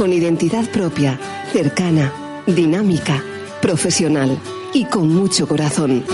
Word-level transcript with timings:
con 0.00 0.14
identidad 0.14 0.66
propia, 0.70 1.20
cercana, 1.52 2.10
dinámica, 2.46 3.22
profesional 3.60 4.38
y 4.72 4.86
con 4.86 5.10
mucho 5.10 5.46
corazón. 5.46 6.06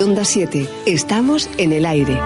Onda 0.00 0.24
7, 0.24 0.66
estamos 0.86 1.50
en 1.58 1.74
el 1.74 1.84
aire. 1.84 2.18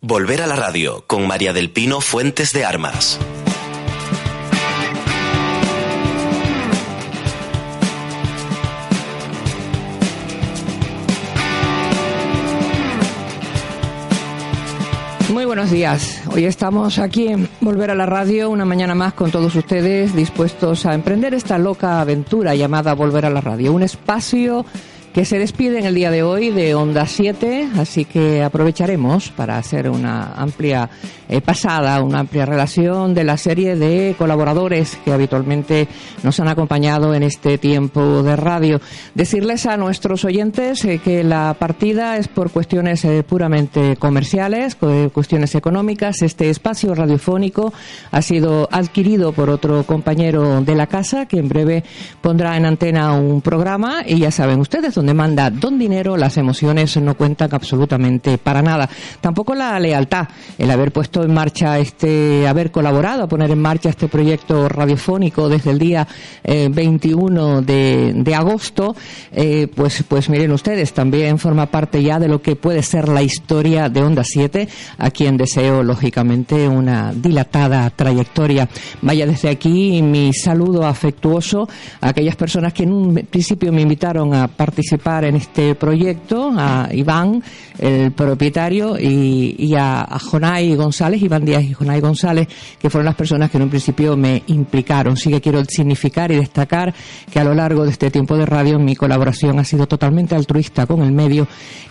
Volver 0.00 0.42
a 0.42 0.46
la 0.46 0.54
radio 0.54 1.02
con 1.08 1.26
María 1.26 1.52
del 1.52 1.72
Pino 1.72 2.00
Fuentes 2.00 2.52
de 2.52 2.64
Armas. 2.64 3.18
Buenos 15.50 15.72
días. 15.72 16.22
Hoy 16.32 16.44
estamos 16.44 17.00
aquí 17.00 17.26
en 17.26 17.48
Volver 17.60 17.90
a 17.90 17.96
la 17.96 18.06
Radio, 18.06 18.50
una 18.50 18.64
mañana 18.64 18.94
más 18.94 19.14
con 19.14 19.32
todos 19.32 19.56
ustedes 19.56 20.14
dispuestos 20.14 20.86
a 20.86 20.94
emprender 20.94 21.34
esta 21.34 21.58
loca 21.58 22.00
aventura 22.00 22.54
llamada 22.54 22.94
Volver 22.94 23.26
a 23.26 23.30
la 23.30 23.40
Radio. 23.40 23.72
Un 23.72 23.82
espacio 23.82 24.64
que 25.12 25.24
se 25.24 25.38
despide 25.38 25.78
en 25.78 25.86
el 25.86 25.94
día 25.94 26.10
de 26.10 26.22
hoy 26.22 26.50
de 26.50 26.74
Onda 26.74 27.06
7, 27.06 27.70
así 27.78 28.04
que 28.04 28.42
aprovecharemos 28.42 29.30
para 29.30 29.58
hacer 29.58 29.90
una 29.90 30.34
amplia 30.34 30.88
eh, 31.28 31.40
pasada, 31.40 32.02
una 32.02 32.20
amplia 32.20 32.46
relación 32.46 33.12
de 33.14 33.24
la 33.24 33.36
serie 33.36 33.76
de 33.76 34.14
colaboradores 34.16 34.98
que 35.04 35.12
habitualmente 35.12 35.88
nos 36.22 36.38
han 36.38 36.48
acompañado 36.48 37.14
en 37.14 37.24
este 37.24 37.58
tiempo 37.58 38.22
de 38.22 38.36
radio. 38.36 38.80
Decirles 39.14 39.66
a 39.66 39.76
nuestros 39.76 40.24
oyentes 40.24 40.84
eh, 40.84 40.98
que 40.98 41.24
la 41.24 41.54
partida 41.58 42.16
es 42.16 42.28
por 42.28 42.50
cuestiones 42.50 43.04
eh, 43.04 43.24
puramente 43.24 43.96
comerciales, 43.96 44.76
cuestiones 45.12 45.54
económicas. 45.54 46.22
Este 46.22 46.50
espacio 46.50 46.94
radiofónico 46.94 47.72
ha 48.12 48.22
sido 48.22 48.68
adquirido 48.70 49.32
por 49.32 49.50
otro 49.50 49.84
compañero 49.84 50.60
de 50.60 50.74
la 50.74 50.86
casa 50.86 51.26
que 51.26 51.38
en 51.38 51.48
breve 51.48 51.84
pondrá 52.20 52.56
en 52.56 52.66
antena 52.66 53.14
un 53.14 53.40
programa 53.40 54.02
y 54.06 54.18
ya 54.18 54.30
saben 54.30 54.60
ustedes 54.60 54.94
donde 55.00 55.14
manda 55.14 55.48
don 55.48 55.78
dinero, 55.78 56.14
las 56.18 56.36
emociones 56.36 56.94
no 56.98 57.14
cuentan 57.16 57.48
absolutamente 57.54 58.36
para 58.36 58.60
nada. 58.60 58.86
Tampoco 59.22 59.54
la 59.54 59.80
lealtad, 59.80 60.28
el 60.58 60.70
haber 60.70 60.92
puesto 60.92 61.24
en 61.24 61.32
marcha 61.32 61.78
este, 61.78 62.46
haber 62.46 62.70
colaborado 62.70 63.22
a 63.22 63.26
poner 63.26 63.50
en 63.50 63.62
marcha 63.62 63.88
este 63.88 64.08
proyecto 64.08 64.68
radiofónico 64.68 65.48
desde 65.48 65.70
el 65.70 65.78
día 65.78 66.06
21 66.44 67.60
eh, 67.66 68.12
de, 68.14 68.34
agosto, 68.34 68.94
eh, 69.32 69.68
pues, 69.74 70.04
pues 70.06 70.28
miren 70.28 70.52
ustedes, 70.52 70.92
también 70.92 71.38
forma 71.38 71.64
parte 71.64 72.02
ya 72.02 72.18
de 72.18 72.28
lo 72.28 72.42
que 72.42 72.56
puede 72.56 72.82
ser 72.82 73.08
la 73.08 73.22
historia 73.22 73.88
de 73.88 74.02
Onda 74.02 74.22
7, 74.22 74.68
a 74.98 75.10
quien 75.10 75.38
deseo 75.38 75.82
lógicamente 75.82 76.68
una 76.68 77.14
dilatada 77.14 77.88
trayectoria. 77.88 78.68
Vaya 79.00 79.24
desde 79.24 79.48
aquí 79.48 80.02
mi 80.02 80.34
saludo 80.34 80.84
afectuoso 80.84 81.66
a 82.02 82.10
aquellas 82.10 82.36
personas 82.36 82.74
que 82.74 82.82
en 82.82 82.92
un 82.92 83.14
principio 83.30 83.72
me 83.72 83.80
invitaron 83.80 84.34
a 84.34 84.46
participar 84.46 84.89
en 84.92 85.36
este 85.36 85.74
proyecto, 85.74 86.52
a 86.56 86.88
Iván, 86.92 87.42
el 87.78 88.12
propietario, 88.12 88.98
y, 88.98 89.74
a, 89.74 90.02
a, 90.02 90.18
Jonay 90.18 90.74
González, 90.74 91.22
Iván 91.22 91.44
Díaz 91.44 91.62
y 91.62 91.72
Jonay 91.72 92.00
González, 92.00 92.48
que 92.78 92.90
fueron 92.90 93.06
las 93.06 93.14
personas 93.14 93.50
que 93.50 93.56
en 93.56 93.64
un 93.64 93.70
principio 93.70 94.16
me 94.16 94.42
implicaron. 94.48 95.16
Sí 95.16 95.30
que 95.30 95.40
quiero 95.40 95.64
significar 95.64 96.32
y 96.32 96.36
destacar 96.36 96.92
que 97.30 97.38
a 97.38 97.44
lo 97.44 97.54
largo 97.54 97.84
de 97.84 97.90
este 97.90 98.10
tiempo 98.10 98.36
de 98.36 98.46
radio 98.46 98.78
mi 98.78 98.96
colaboración 98.96 99.58
ha 99.58 99.64
sido 99.64 99.86
totalmente 99.86 100.34
altruista 100.34 100.86
con 100.86 101.02
el 101.02 101.12
medio 101.12 101.46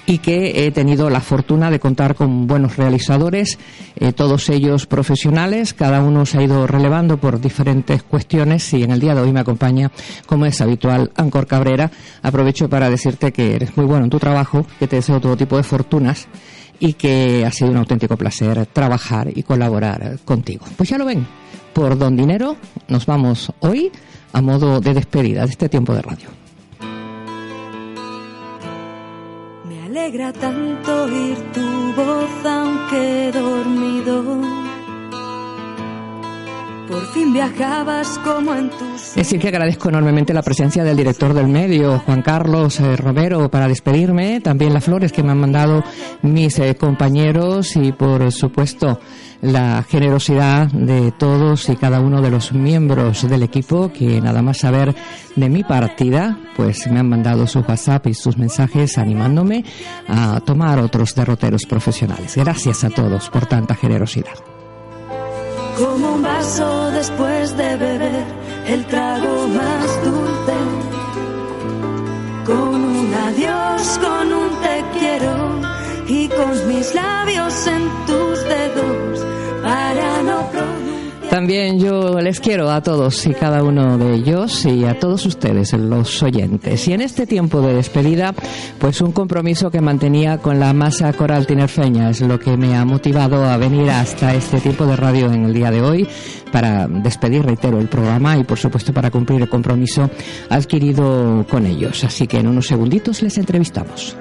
y 0.06 0.17
que 0.17 0.66
he 0.66 0.72
tenido 0.72 1.09
la 1.09 1.22
fortuna 1.22 1.69
de 1.69 1.80
contar 1.80 2.16
con 2.16 2.47
buenos 2.47 2.78
realizadores, 2.78 3.59
eh, 3.95 4.11
todos 4.11 4.50
ellos 4.50 4.88
profesionales, 4.88 5.73
cada 5.73 6.02
uno 6.02 6.25
se 6.25 6.39
ha 6.39 6.44
ido 6.44 6.66
relevando 6.66 7.17
por 7.17 7.39
diferentes 7.39 8.02
cuestiones 8.03 8.73
y 8.73 8.84
en 8.84 8.91
el 8.91 9.00
día 9.00 9.13
de 9.13 9.22
hoy 9.22 9.31
me 9.31 9.39
acompaña, 9.39 9.91
como 10.25 10.45
es 10.45 10.61
habitual, 10.61 11.11
Ancor 11.16 11.45
Cabrera. 11.45 11.91
Aprovecho 12.23 12.69
para 12.69 12.89
decirte 12.90 13.32
que 13.32 13.56
eres 13.56 13.76
muy 13.78 13.86
bueno 13.86 14.06
en 14.06 14.09
tu 14.09 14.20
trabajo, 14.20 14.66
que 14.80 14.88
te 14.88 14.98
deseo 14.98 15.19
todo 15.19 15.38
tipo 15.38 15.58
de 15.58 15.63
fortunas 15.63 16.28
y 16.80 16.94
que 16.94 17.46
ha 17.46 17.52
sido 17.52 17.72
un 17.72 17.78
auténtico 17.78 18.18
placer 18.18 18.66
trabajar 18.68 19.30
y 19.34 19.44
colaborar 19.44 20.19
contigo. 20.25 20.66
Pues 20.78 20.90
ya 20.90 20.97
lo 20.97 21.06
ven, 21.06 21.25
por 21.74 21.97
Don 21.97 22.16
Dinero 22.16 22.56
nos 22.88 23.06
vamos 23.06 23.52
hoy 23.59 23.91
a 24.34 24.41
modo 24.41 24.80
de 24.80 24.94
despedida 24.94 25.46
de 25.46 25.52
este 25.52 25.69
tiempo 25.69 25.94
de 25.94 26.02
radio. 26.02 26.40
alegra 29.90 30.31
tanto 30.34 31.03
oír 31.03 31.38
tu 31.53 31.94
voz 31.94 32.46
aunque 32.46 33.31
dormido. 33.34 34.69
Por 36.89 37.05
fin 37.13 37.31
viajabas 37.31 38.17
como 38.23 38.55
en 38.55 38.72
tus... 38.72 39.13
Decir 39.13 39.39
que 39.39 39.50
agradezco 39.50 39.89
enormemente 39.89 40.33
la 40.33 40.41
presencia 40.41 40.83
del 40.83 40.97
director 40.97 41.35
del 41.35 41.47
medio, 41.47 42.00
Juan 42.00 42.23
Carlos 42.23 42.79
eh, 42.79 42.95
Romero, 42.95 43.51
para 43.51 43.67
despedirme. 43.67 44.41
También 44.41 44.73
las 44.73 44.85
flores 44.85 45.11
que 45.11 45.22
me 45.22 45.31
han 45.31 45.39
mandado 45.39 45.83
mis 46.23 46.57
eh, 46.57 46.75
compañeros 46.75 47.75
y, 47.75 47.91
por 47.91 48.31
supuesto, 48.31 49.00
la 49.41 49.83
generosidad 49.83 50.67
de 50.72 51.11
todos 51.11 51.69
y 51.69 51.75
cada 51.75 52.01
uno 52.01 52.23
de 52.23 52.31
los 52.31 52.53
miembros 52.53 53.29
del 53.29 53.44
equipo 53.44 53.94
que 53.94 54.19
nada 54.19 54.41
más 54.41 54.57
saber 54.57 54.95
de 55.35 55.47
mi 55.47 55.63
partida, 55.63 56.39
pues 56.56 56.88
me 56.88 57.00
han 57.00 57.07
mandado 57.07 57.45
su 57.45 57.59
WhatsApp 57.59 58.07
y 58.07 58.16
sus 58.16 58.35
mensajes 58.35 58.97
animándome 58.97 59.63
a 60.07 60.39
tomar 60.39 60.79
otros 60.79 61.13
derroteros 61.13 61.67
profesionales. 61.67 62.35
Gracias 62.35 62.83
a 62.83 62.89
todos 62.89 63.29
por 63.29 63.45
tanta 63.45 63.75
generosidad. 63.75 64.59
Como 65.79 66.16
un 66.16 66.22
vaso 66.22 66.91
después 66.91 67.56
de 67.56 67.78
beber 67.78 68.25
el 68.67 68.85
trago 68.88 69.47
más 69.47 70.03
dulce, 70.03 70.57
con 72.45 72.75
un 72.84 73.13
adiós, 73.13 74.00
con 74.03 74.34
un 74.34 74.50
te 74.63 75.00
quiero 75.00 75.34
y 76.06 76.28
con 76.28 76.68
mis 76.68 76.94
labios 76.94 77.68
en 77.68 77.84
tus 78.07 78.44
dedos 78.44 79.09
también 81.29 81.79
yo 81.79 82.19
les 82.19 82.40
quiero 82.40 82.72
a 82.72 82.81
todos 82.81 83.25
y 83.28 83.34
cada 83.34 83.63
uno 83.63 83.97
de 83.97 84.16
ellos 84.16 84.66
y 84.66 84.85
a 84.85 84.97
todos 84.97 85.25
ustedes, 85.25 85.73
los 85.73 86.23
oyentes. 86.23 86.88
Y 86.88 86.94
en 86.94 87.01
este 87.01 87.28
tiempo 87.28 87.62
de 87.62 87.75
despedida, 87.75 88.34
pues 88.79 89.00
un 89.01 89.12
compromiso 89.12 89.69
que 89.69 89.79
mantenía 89.79 90.39
con 90.39 90.59
la 90.59 90.73
masa 90.73 91.13
coral 91.13 91.45
tinerfeña 91.45 92.09
es 92.09 92.22
lo 92.22 92.39
que 92.39 92.57
me 92.57 92.75
ha 92.75 92.84
motivado 92.84 93.45
a 93.45 93.57
venir 93.57 93.89
hasta 93.89 94.34
este 94.34 94.59
tiempo 94.59 94.85
de 94.85 94.95
radio 94.95 95.31
en 95.31 95.45
el 95.45 95.53
día 95.53 95.69
de 95.69 95.81
hoy 95.81 96.07
para 96.51 96.88
despedir, 96.88 97.44
reitero, 97.45 97.79
el 97.79 97.88
programa 97.88 98.38
y 98.38 98.44
por 98.44 98.57
supuesto 98.57 98.91
para 98.91 99.12
cumplir 99.12 99.41
el 99.41 99.50
compromiso 99.50 100.09
adquirido 100.50 101.45
con 101.50 101.66
ellos. 101.66 102.03
Así 102.03 102.25
que 102.25 102.39
en 102.39 102.47
unos 102.47 102.68
segunditos 102.68 103.22
les 103.22 103.38
entrevistamos. 103.38 104.18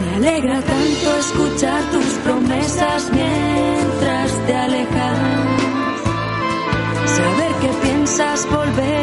Me 0.00 0.28
alegra 0.28 0.60
tanto 0.60 1.16
escuchar 1.18 1.82
tus 1.90 2.04
promesas 2.24 3.10
mientras 3.12 3.39
volver 8.20 8.99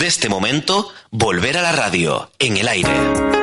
desde 0.00 0.08
este 0.08 0.28
momento, 0.30 0.88
volver 1.10 1.58
a 1.58 1.62
la 1.62 1.72
radio, 1.72 2.30
en 2.38 2.56
el 2.56 2.68
aire. 2.68 3.39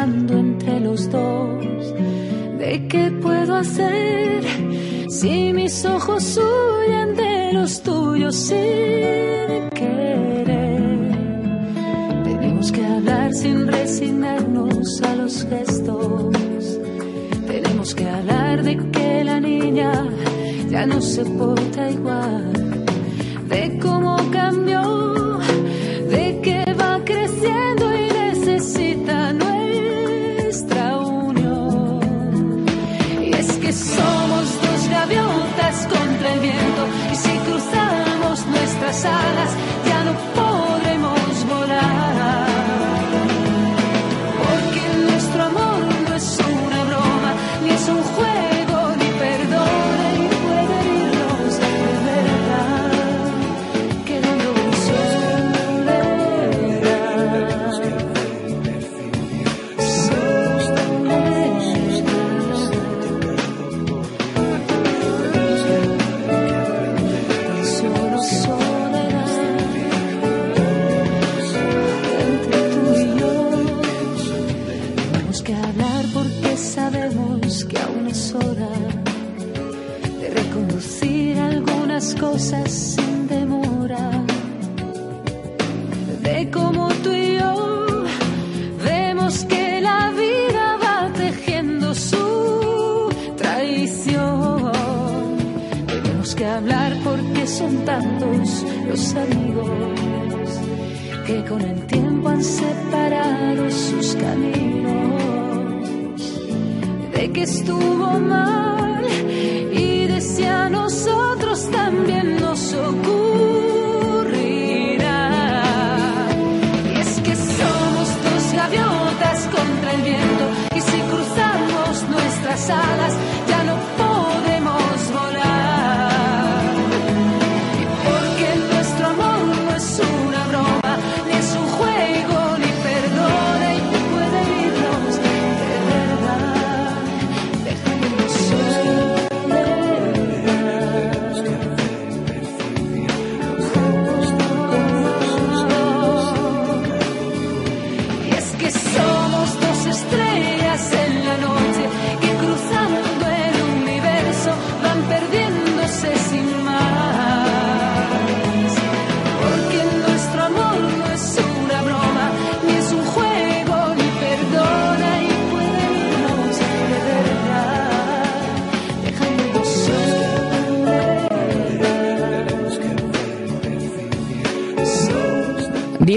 llorando 0.00 0.39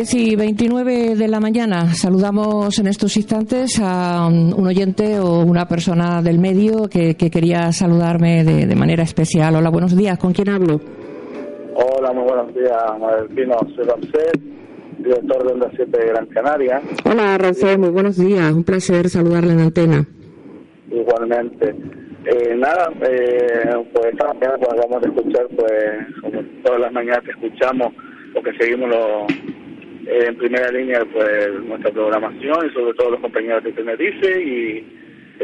10 0.03 0.13
y 0.15 0.35
29 0.35 1.15
de 1.15 1.27
la 1.29 1.39
mañana. 1.39 1.93
Saludamos 1.93 2.77
en 2.77 2.87
estos 2.87 3.15
instantes 3.15 3.79
a 3.81 4.27
un 4.27 4.67
oyente 4.67 5.17
o 5.19 5.39
una 5.45 5.65
persona 5.65 6.21
del 6.21 6.39
medio 6.39 6.89
que, 6.89 7.15
que 7.15 7.29
quería 7.31 7.71
saludarme 7.71 8.43
de, 8.43 8.65
de 8.65 8.75
manera 8.75 9.03
especial. 9.03 9.55
Hola, 9.55 9.69
buenos 9.69 9.95
días. 9.95 10.17
¿Con 10.19 10.33
quién 10.33 10.49
hablo? 10.49 10.81
Hola, 11.75 12.11
muy 12.11 12.23
buenos 12.23 12.53
días, 12.53 12.83
Madelpino. 12.99 13.55
Soy 13.77 13.85
Ramsés, 13.85 14.33
director 14.97 15.47
de 15.47 15.53
Onda 15.53 15.71
7 15.73 15.97
de 15.97 16.05
Gran 16.07 16.25
Canaria. 16.25 16.81
Hola, 17.05 17.37
Rancés. 17.37 17.79
Muy 17.79 17.89
buenos 17.91 18.17
días. 18.17 18.51
Un 18.51 18.65
placer 18.65 19.07
saludarle 19.07 19.53
en 19.53 19.59
antena. 19.61 20.05
Igualmente. 20.91 21.73
Eh, 22.25 22.55
nada, 22.57 22.89
eh, 23.09 23.85
pues 23.93 24.07
esta 24.11 24.27
mañana 24.33 24.55
pues, 24.57 24.69
acabamos 24.73 25.01
de 25.01 25.09
escuchar, 25.09 25.47
pues 25.55 25.71
como 26.21 26.41
todas 26.61 26.81
las 26.81 26.91
mañanas 26.91 27.21
que 27.23 27.31
escuchamos, 27.31 27.93
porque 28.33 28.51
seguimos 28.59 28.89
lo- 28.89 29.25
eh, 29.27 29.42
en 30.05 30.35
primera 30.35 30.71
línea 30.71 31.05
pues 31.05 31.53
nuestra 31.65 31.91
programación 31.91 32.67
y 32.67 32.73
sobre 32.73 32.93
todo 32.93 33.11
los 33.11 33.19
compañeros 33.19 33.63
de 33.63 33.71
Tenerife 33.71 34.41
y 34.41 34.85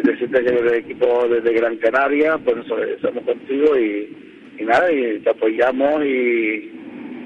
decirte 0.02 0.44
que 0.44 0.50
el 0.50 0.74
equipo 0.74 1.28
desde 1.28 1.54
Gran 1.54 1.78
Canaria, 1.78 2.38
pues 2.38 2.58
nosotros 2.58 2.88
estamos 2.90 3.24
contigo 3.24 3.78
y, 3.78 4.16
y 4.60 4.64
nada, 4.64 4.92
y 4.92 5.20
te 5.20 5.30
apoyamos 5.30 6.04
y 6.06 6.72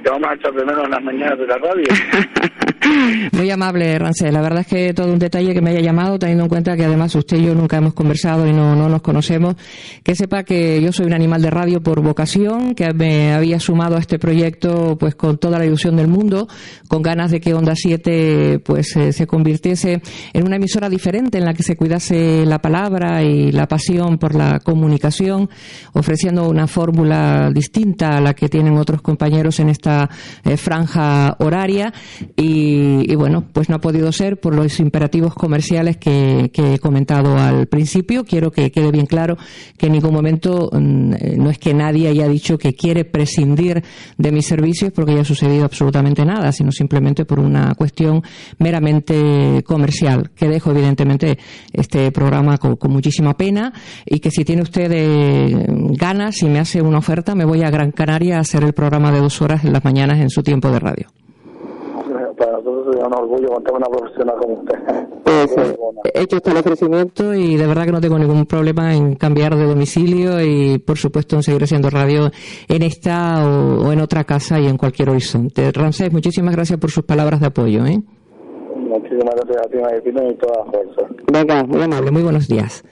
te 0.03 0.09
vamos 0.09 0.29
a 0.29 0.33
echar 0.33 0.53
de 0.53 0.65
menos 0.65 0.85
en 0.85 0.91
las 0.91 1.03
mañanas 1.03 1.39
de 1.39 1.47
la 1.47 1.57
radio. 1.57 1.83
Muy 3.31 3.49
amable, 3.51 3.97
Rancés. 3.99 4.31
La 4.33 4.41
verdad 4.41 4.61
es 4.61 4.67
que 4.67 4.93
todo 4.93 5.11
un 5.11 5.19
detalle 5.19 5.53
que 5.53 5.61
me 5.61 5.71
haya 5.71 5.81
llamado, 5.81 6.17
teniendo 6.19 6.43
en 6.43 6.49
cuenta 6.49 6.75
que 6.75 6.85
además 6.85 7.13
usted 7.15 7.37
y 7.37 7.45
yo 7.45 7.55
nunca 7.55 7.77
hemos 7.77 7.93
conversado 7.93 8.47
y 8.47 8.53
no, 8.53 8.75
no 8.75 8.89
nos 8.89 9.01
conocemos. 9.01 9.55
Que 10.03 10.15
sepa 10.15 10.43
que 10.43 10.81
yo 10.81 10.91
soy 10.91 11.05
un 11.05 11.13
animal 11.13 11.41
de 11.41 11.49
radio 11.49 11.81
por 11.81 12.01
vocación, 12.01 12.75
que 12.75 12.93
me 12.93 13.33
había 13.33 13.59
sumado 13.59 13.95
a 13.95 13.99
este 13.99 14.19
proyecto 14.19 14.97
pues 14.99 15.15
con 15.15 15.37
toda 15.37 15.59
la 15.59 15.65
ilusión 15.65 15.95
del 15.95 16.07
mundo, 16.07 16.47
con 16.87 17.01
ganas 17.01 17.31
de 17.31 17.39
que 17.39 17.53
Onda 17.53 17.73
7 17.75 18.59
pues 18.59 18.95
eh, 18.95 19.13
se 19.13 19.27
convirtiese 19.27 20.01
en 20.33 20.45
una 20.45 20.57
emisora 20.57 20.89
diferente 20.89 21.37
en 21.37 21.45
la 21.45 21.53
que 21.53 21.63
se 21.63 21.75
cuidase 21.75 22.45
la 22.45 22.59
palabra 22.59 23.23
y 23.23 23.51
la 23.51 23.67
pasión 23.67 24.17
por 24.17 24.35
la 24.35 24.59
comunicación, 24.59 25.49
ofreciendo 25.93 26.47
una 26.49 26.67
fórmula 26.67 27.49
distinta 27.53 28.17
a 28.17 28.21
la 28.21 28.33
que 28.33 28.49
tienen 28.49 28.77
otros 28.77 29.01
compañeros 29.01 29.59
en 29.59 29.69
esta 29.69 30.09
eh, 30.43 30.57
franja 30.57 31.35
horaria 31.39 31.93
y, 32.35 33.02
y, 33.07 33.15
bueno, 33.15 33.45
pues 33.51 33.69
no 33.69 33.75
ha 33.75 33.81
podido 33.81 34.11
ser 34.11 34.39
por 34.39 34.55
los 34.55 34.79
imperativos 34.79 35.33
comerciales 35.33 35.97
que, 35.97 36.51
he 36.53 36.79
comentado 36.79 37.37
al 37.37 37.67
principio. 37.67 38.23
Quiero 38.23 38.51
que 38.51 38.71
quede 38.71 38.91
bien 38.91 39.05
claro 39.05 39.37
que 39.77 39.87
en 39.87 39.93
ningún 39.93 40.13
momento 40.13 40.69
mm, 40.71 41.13
eh, 41.13 41.35
no 41.37 41.49
es 41.49 41.57
que 41.57 41.73
nadie 41.73 42.07
haya 42.07 42.27
dicho 42.27 42.57
que 42.57 42.73
quiere 42.73 43.05
prescindir 43.05 43.83
de 44.17 44.31
mis 44.31 44.45
servicios 44.45 44.91
porque 44.91 45.13
haya 45.13 45.25
sucedido 45.25 45.65
absolutamente 45.65 46.25
nada, 46.25 46.51
sino 46.51 46.71
simplemente 46.71 47.25
por 47.25 47.39
una 47.39 47.75
cuestión 47.75 48.21
meramente 48.59 49.63
comercial, 49.65 50.31
que 50.35 50.47
dejo 50.47 50.71
evidentemente 50.71 51.37
este 51.71 52.11
programa 52.11 52.57
con, 52.57 52.75
con 52.75 52.91
muchísima 52.91 53.35
pena 53.35 53.73
y 54.05 54.19
que 54.19 54.31
si 54.31 54.45
tiene 54.45 54.61
usted 54.61 54.91
eh, 54.91 55.65
ganas 55.97 56.41
y 56.41 56.45
me 56.47 56.59
hace 56.59 56.81
una 56.81 56.99
oferta, 56.99 57.35
me 57.35 57.45
voy 57.45 57.63
a 57.63 57.69
Gran 57.69 57.91
Canaria 57.91 58.37
a 58.37 58.41
hacer 58.41 58.63
el 58.63 58.73
programa 58.73 59.11
de 59.11 59.19
dos 59.19 59.41
horas 59.41 59.63
en 59.63 59.73
las 59.73 59.83
mañanas 59.83 60.19
en 60.19 60.29
su 60.29 60.43
tiempo 60.43 60.71
de 60.71 60.79
radio. 60.79 61.22
Para 62.53 62.65
nosotros 62.65 62.95
es 62.95 63.03
un 63.03 63.13
orgullo 63.13 63.47
contar 63.47 63.73
una 63.73 63.87
profesional 63.87 64.35
como 64.39 64.53
usted. 64.53 64.77
Muy 65.25 65.73
eh, 66.03 66.11
hecho 66.13 66.35
hasta 66.35 66.51
el 66.51 66.57
ofrecimiento 66.57 67.33
y 67.33 67.57
de 67.57 67.65
verdad 67.65 67.85
que 67.85 67.91
no 67.91 67.99
tengo 67.99 68.19
ningún 68.19 68.45
problema 68.45 68.93
en 68.93 69.15
cambiar 69.15 69.55
de 69.55 69.65
domicilio 69.65 70.39
y 70.39 70.77
por 70.77 70.97
supuesto 70.97 71.35
en 71.35 71.41
seguir 71.41 71.63
haciendo 71.63 71.89
radio 71.89 72.29
en 72.67 72.83
esta 72.83 73.43
o, 73.43 73.87
o 73.87 73.91
en 73.91 74.01
otra 74.01 74.23
casa 74.23 74.59
y 74.59 74.67
en 74.67 74.77
cualquier 74.77 75.09
horizonte. 75.09 75.71
Ramsés, 75.71 76.13
muchísimas 76.13 76.55
gracias 76.55 76.79
por 76.79 76.91
sus 76.91 77.03
palabras 77.03 77.39
de 77.39 77.47
apoyo. 77.47 77.87
¿eh? 77.87 77.99
Muchísimas 78.75 79.33
gracias 79.35 79.57
a 79.57 79.69
ti, 79.71 79.77
Madelpino, 79.79 80.29
y 80.29 80.35
toda 80.35 80.63
la 80.63 80.71
fuerza. 80.71 81.15
Venga, 81.33 81.63
muy 81.63 81.81
amable, 81.81 82.11
muy 82.11 82.21
buenos 82.21 82.47
días. 82.47 82.83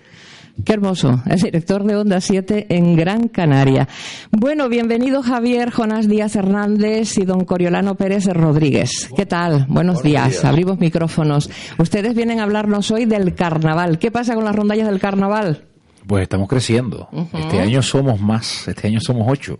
Qué 0.65 0.73
hermoso, 0.73 1.21
el 1.25 1.39
director 1.39 1.83
de 1.83 1.95
Onda 1.95 2.21
7 2.21 2.67
en 2.69 2.95
Gran 2.95 3.27
Canaria. 3.27 3.87
Bueno, 4.31 4.69
bienvenido 4.69 5.23
Javier 5.23 5.71
Jonás 5.71 6.07
Díaz 6.07 6.35
Hernández 6.35 7.17
y 7.17 7.25
don 7.25 7.45
Coriolano 7.45 7.95
Pérez 7.95 8.25
Rodríguez. 8.25 9.09
¿Qué 9.15 9.25
tal? 9.25 9.65
Buenos, 9.69 10.03
días. 10.03 10.43
abrimos 10.45 10.79
micrófonos. 10.79 11.49
Ustedes 11.77 12.13
vienen 12.15 12.39
a 12.39 12.43
hablarnos 12.43 12.91
hoy 12.91 13.05
del 13.05 13.33
carnaval. 13.33 13.97
¿Qué 13.97 14.11
pasa 14.11 14.35
con 14.35 14.43
las 14.43 14.55
rondallas 14.55 14.87
del 14.87 14.99
carnaval? 14.99 15.70
Pues 16.07 16.23
estamos 16.23 16.47
creciendo. 16.47 17.07
Este 17.33 17.59
año 17.59 17.81
somos 17.81 18.19
más, 18.19 18.67
este 18.67 18.87
año 18.87 18.99
somos 18.99 19.27
ocho. 19.29 19.57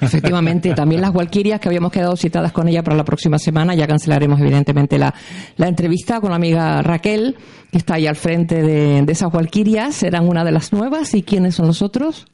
Efectivamente, 0.00 0.74
también 0.74 1.00
las 1.00 1.14
Walquirias 1.14 1.60
que 1.60 1.68
habíamos 1.68 1.92
quedado 1.92 2.16
citadas 2.16 2.52
con 2.52 2.68
ella 2.68 2.82
para 2.82 2.96
la 2.96 3.04
próxima 3.04 3.38
semana. 3.38 3.74
Ya 3.74 3.86
cancelaremos, 3.86 4.40
evidentemente, 4.40 4.98
la, 4.98 5.14
la 5.56 5.68
entrevista 5.68 6.20
con 6.20 6.30
la 6.30 6.36
amiga 6.36 6.82
Raquel, 6.82 7.36
que 7.70 7.78
está 7.78 7.94
ahí 7.94 8.06
al 8.06 8.16
frente 8.16 8.62
de, 8.62 9.02
de 9.02 9.12
esas 9.12 9.32
Walquirias. 9.32 9.94
Serán 9.94 10.28
una 10.28 10.44
de 10.44 10.52
las 10.52 10.72
nuevas. 10.72 11.14
¿Y 11.14 11.22
quiénes 11.22 11.54
son 11.54 11.66
los 11.66 11.82
otros? 11.82 12.26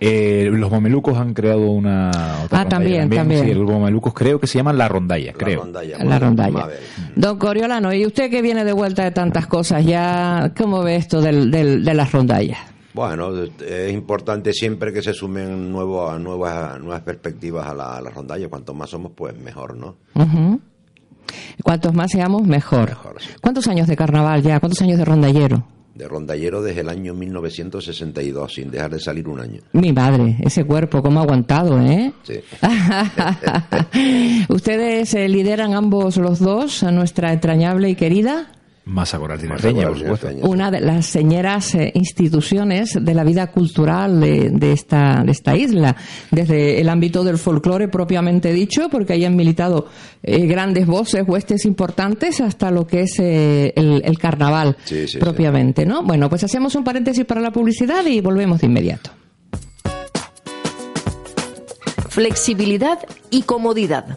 Eh, 0.00 0.48
los 0.52 0.70
mamelucos 0.70 1.18
han 1.18 1.34
creado 1.34 1.70
una 1.70 2.08
otra 2.44 2.60
Ah, 2.60 2.62
rondalla 2.64 2.68
también, 2.68 3.10
también. 3.10 3.44
Sí, 3.46 3.54
los 3.54 3.68
mamelucos 3.70 4.14
creo 4.14 4.38
que 4.40 4.46
se 4.46 4.58
llaman 4.58 4.78
la 4.78 4.88
rondalla, 4.88 5.32
creo. 5.32 5.62
rondalla, 5.62 5.98
La 5.98 6.04
bueno, 6.04 6.18
rondalla. 6.20 6.52
Mabel. 6.52 6.78
Don 7.16 7.38
Coriolano, 7.38 7.92
¿y 7.92 8.06
usted 8.06 8.30
que 8.30 8.42
viene 8.42 8.64
de 8.64 8.72
vuelta 8.72 9.04
de 9.04 9.10
tantas 9.10 9.46
cosas? 9.46 9.84
ya 9.84 10.52
¿Cómo 10.56 10.82
ve 10.82 10.96
esto 10.96 11.20
del, 11.20 11.50
del- 11.50 11.84
de 11.84 11.94
las 11.94 12.12
rondallas? 12.12 12.58
Bueno, 12.96 13.30
es 13.42 13.92
importante 13.92 14.54
siempre 14.54 14.90
que 14.90 15.02
se 15.02 15.12
sumen 15.12 15.70
nuevos, 15.70 16.18
nuevas, 16.18 16.80
nuevas 16.80 17.02
perspectivas 17.02 17.66
a 17.66 17.74
la, 17.74 17.98
a 17.98 18.00
la 18.00 18.08
rondalla. 18.08 18.48
Cuanto 18.48 18.72
más 18.72 18.88
somos, 18.88 19.12
pues 19.14 19.38
mejor, 19.38 19.76
¿no? 19.76 19.96
Cuantos 21.62 21.92
más 21.92 22.10
seamos, 22.10 22.46
mejor. 22.46 22.88
Mejor, 22.88 23.20
sí. 23.20 23.28
¿Cuántos 23.42 23.66
años 23.68 23.86
de 23.86 23.96
carnaval 23.96 24.42
ya? 24.42 24.60
¿Cuántos 24.60 24.80
años 24.80 24.96
de 24.96 25.04
rondallero? 25.04 25.62
De 25.94 26.08
rondallero 26.08 26.62
desde 26.62 26.80
el 26.80 26.88
año 26.88 27.12
1962, 27.12 28.54
sin 28.54 28.70
dejar 28.70 28.92
de 28.92 29.00
salir 29.00 29.28
un 29.28 29.40
año. 29.40 29.60
Mi 29.74 29.92
madre, 29.92 30.38
ese 30.40 30.64
cuerpo, 30.64 31.02
cómo 31.02 31.20
ha 31.20 31.24
aguantado, 31.24 31.78
¿eh? 31.82 32.14
Sí. 32.22 32.40
Ustedes 34.48 35.12
eh, 35.12 35.28
lideran 35.28 35.74
ambos 35.74 36.16
los 36.16 36.38
dos 36.38 36.82
a 36.82 36.92
nuestra 36.92 37.34
entrañable 37.34 37.90
y 37.90 37.94
querida. 37.94 38.52
Masa 38.86 39.18
por 39.18 39.36
supuesto. 39.36 40.28
Tinerfeña. 40.28 40.46
una 40.48 40.70
de 40.70 40.80
las 40.80 41.06
señeras 41.06 41.74
eh, 41.74 41.90
instituciones 41.94 42.96
de 43.00 43.14
la 43.14 43.24
vida 43.24 43.48
cultural 43.48 44.20
de, 44.20 44.50
de 44.50 44.72
esta, 44.72 45.24
de 45.24 45.32
esta 45.32 45.56
isla, 45.56 45.96
desde 46.30 46.80
el 46.80 46.88
ámbito 46.88 47.24
del 47.24 47.36
folclore 47.36 47.88
propiamente 47.88 48.52
dicho, 48.52 48.88
porque 48.88 49.14
ahí 49.14 49.24
han 49.24 49.34
militado 49.34 49.88
eh, 50.22 50.46
grandes 50.46 50.86
voces, 50.86 51.24
huestes 51.26 51.64
importantes, 51.64 52.40
hasta 52.40 52.70
lo 52.70 52.86
que 52.86 53.02
es 53.02 53.18
eh, 53.18 53.72
el, 53.74 54.02
el 54.04 54.18
carnaval 54.20 54.76
Sí, 54.84 55.08
sí, 55.08 55.18
propiamente, 55.18 55.84
¿no? 55.84 56.04
Bueno, 56.04 56.28
pues 56.28 56.44
hacemos 56.44 56.76
un 56.76 56.84
paréntesis 56.84 57.24
para 57.24 57.40
la 57.40 57.50
publicidad 57.50 58.06
y 58.06 58.20
volvemos 58.20 58.60
de 58.60 58.66
inmediato. 58.68 59.10
Flexibilidad 62.08 63.00
y 63.30 63.42
comodidad. 63.42 64.16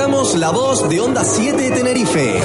La 0.00 0.50
voz 0.50 0.88
de 0.88 0.98
Onda 0.98 1.22
7 1.22 1.72
Tenerife. 1.72 2.40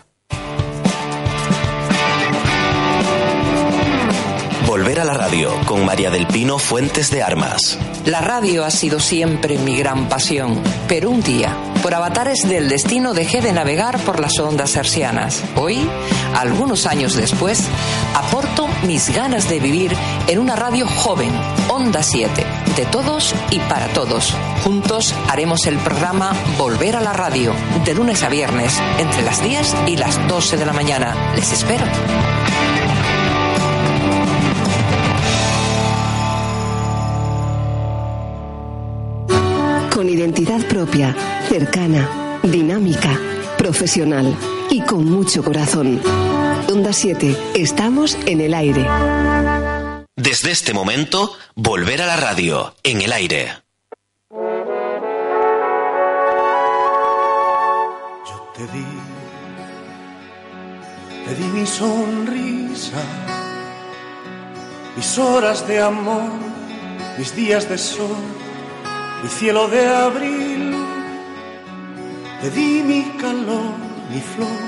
La 5.06 5.14
radio 5.14 5.50
con 5.66 5.86
María 5.86 6.10
del 6.10 6.28
Pino 6.28 6.60
Fuentes 6.60 7.10
de 7.10 7.24
Armas. 7.24 7.80
La 8.06 8.20
radio 8.20 8.66
ha 8.66 8.70
sido 8.70 9.00
siempre 9.00 9.58
mi 9.58 9.78
gran 9.78 10.10
pasión, 10.10 10.62
pero 10.90 11.10
un 11.10 11.22
día, 11.22 11.56
por 11.82 11.94
avatares 11.94 12.48
del 12.50 12.68
destino, 12.68 13.14
dejé 13.14 13.40
de 13.40 13.54
navegar 13.54 13.98
por 14.00 14.20
las 14.20 14.38
ondas 14.40 14.76
hercianas. 14.76 15.42
Hoy, 15.56 15.80
algunos 16.36 16.86
años 16.86 17.16
después, 17.16 17.64
aporto 18.14 18.68
mis 18.86 19.16
ganas 19.16 19.48
de 19.48 19.62
vivir 19.62 19.96
en 20.28 20.38
una 20.38 20.58
radio 20.58 20.86
joven, 20.86 21.32
Onda 21.70 22.04
7, 22.04 22.46
de 22.76 22.86
todos 22.88 23.34
y 23.52 23.60
para 23.60 23.88
todos. 23.94 24.36
Juntos 24.66 25.16
haremos 25.30 25.66
el 25.66 25.78
programa 25.78 26.34
Volver 26.58 26.98
a 26.98 27.02
la 27.02 27.14
radio, 27.14 27.54
de 27.86 27.94
lunes 27.94 28.22
a 28.24 28.28
viernes, 28.28 28.78
entre 28.98 29.22
las 29.22 29.42
10 29.42 29.76
y 29.88 29.96
las 29.96 30.28
12 30.28 30.58
de 30.58 30.66
la 30.66 30.74
mañana. 30.74 31.16
Les 31.36 31.54
espero. 31.54 31.86
Con 40.00 40.08
identidad 40.08 40.66
propia, 40.66 41.14
cercana, 41.50 42.40
dinámica, 42.42 43.20
profesional 43.58 44.34
y 44.70 44.80
con 44.80 45.04
mucho 45.04 45.44
corazón. 45.44 46.02
Onda 46.72 46.94
7, 46.94 47.36
estamos 47.56 48.18
en 48.26 48.40
el 48.40 48.54
aire. 48.54 48.88
Desde 50.16 50.52
este 50.52 50.74
momento, 50.74 51.34
Volver 51.54 52.02
a 52.02 52.06
la 52.06 52.16
radio 52.16 52.74
en 52.82 53.02
el 53.02 53.12
aire. 53.12 53.52
Te 58.56 58.64
di, 58.72 58.86
te 61.26 61.36
di 61.36 61.44
mi 61.44 61.66
sonrisa, 61.66 63.04
mis 64.96 65.18
horas 65.18 65.68
de 65.68 65.82
amor, 65.82 66.32
mis 67.18 67.36
días 67.36 67.68
de 67.68 67.78
sol, 67.78 68.39
mi 69.22 69.30
cielo 69.30 69.68
de 69.68 69.88
abril. 69.88 70.76
Te 72.42 72.50
di 72.52 72.82
mi 72.84 73.02
calor, 73.18 73.76
mi 74.10 74.22
flor, 74.22 74.62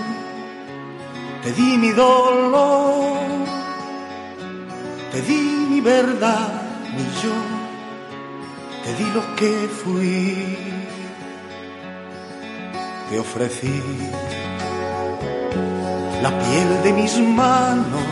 te 1.42 1.54
di 1.54 1.78
mi 1.78 1.92
dolor, 1.92 3.46
te 5.12 5.22
di 5.22 5.68
mi 5.70 5.80
verdad, 5.80 6.52
mi 6.96 7.06
yo, 7.22 7.38
te 8.84 8.94
di 8.96 9.08
lo 9.14 9.36
que 9.38 9.70
fui. 9.70 10.58
Te 13.10 13.20
ofrecí 13.20 13.82
la 16.22 16.30
piel 16.30 16.84
de 16.84 16.94
mis 16.94 17.18
manos, 17.20 18.10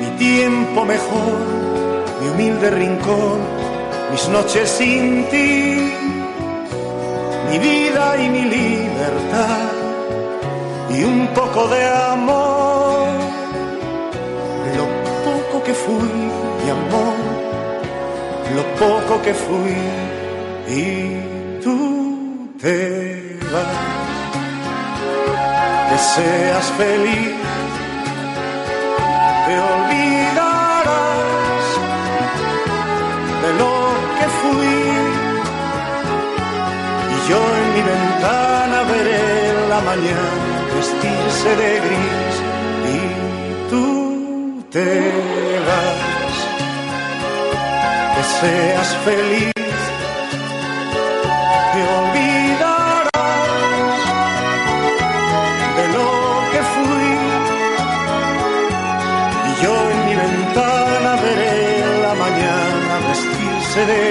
mi 0.00 0.08
tiempo 0.18 0.84
mejor, 0.84 1.38
mi 2.20 2.28
humilde 2.28 2.70
rincón, 2.70 3.57
mis 4.10 4.28
noches 4.28 4.68
sin 4.70 5.28
ti, 5.30 5.92
mi 7.50 7.58
vida 7.58 8.16
y 8.22 8.28
mi 8.30 8.42
libertad 8.42 9.72
y 10.90 11.04
un 11.04 11.26
poco 11.28 11.68
de 11.68 11.86
amor, 11.86 13.08
lo 14.78 14.86
poco 15.28 15.62
que 15.64 15.74
fui, 15.74 16.12
mi 16.64 16.70
amor, 16.70 17.16
lo 18.56 18.64
poco 18.84 19.22
que 19.22 19.34
fui 19.34 19.76
y 20.68 21.60
tú 21.62 22.50
te 22.60 23.38
vas, 23.52 23.78
que 25.88 25.98
seas 26.14 26.66
feliz, 26.78 27.34
te 29.46 29.54
olvidarás 29.72 30.88
de 33.42 33.50
lo 33.58 33.77
y 37.14 37.30
yo 37.30 37.40
en 37.60 37.66
mi 37.74 37.82
ventana 37.82 38.82
veré 38.84 39.68
la 39.68 39.80
mañana 39.80 40.56
vestirse 40.74 41.50
de 41.56 41.70
gris 41.84 42.36
y 42.94 42.98
tú 43.70 43.86
te 44.70 44.88
vas, 45.68 46.36
que 48.14 48.22
seas 48.40 48.88
feliz. 49.04 49.52
Te 51.72 51.80
olvidarás 51.98 53.08
de 55.78 55.84
lo 55.96 56.08
que 56.52 56.60
fui 56.74 57.10
y 59.48 59.52
yo 59.62 59.72
en 59.92 59.98
mi 60.06 60.14
ventana 60.26 61.10
veré 61.26 61.56
la 62.02 62.14
mañana 62.14 62.92
vestirse 63.08 63.80
de 63.86 64.07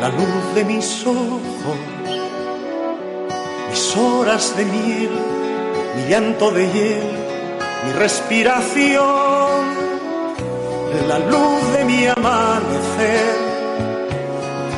la 0.00 0.08
luz 0.08 0.54
de 0.54 0.64
mis 0.64 1.06
ojos, 1.06 1.78
mis 3.70 3.96
horas 3.96 4.56
de 4.56 4.64
miel, 4.64 5.10
mi 5.96 6.10
llanto 6.10 6.50
de 6.50 6.66
hiel, 6.72 7.02
mi 7.84 7.92
respiración 7.92 9.80
la 11.10 11.18
luz 11.18 11.72
de 11.72 11.84
mi 11.84 12.06
amanecer, 12.06 13.34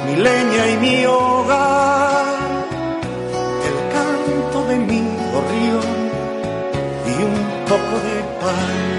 mi 0.07 0.17
leña 0.17 0.67
y 0.73 0.77
mi 0.79 1.05
hogar, 1.05 2.25
el 3.69 3.79
canto 3.95 4.65
de 4.71 4.77
mi 4.79 5.01
gorrión 5.33 5.93
y 7.11 7.23
un 7.23 7.39
poco 7.67 7.95
de 8.07 8.17
pan. 8.41 8.92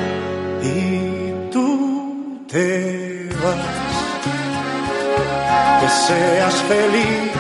Seas 6.07 6.55
feliz, 6.63 7.31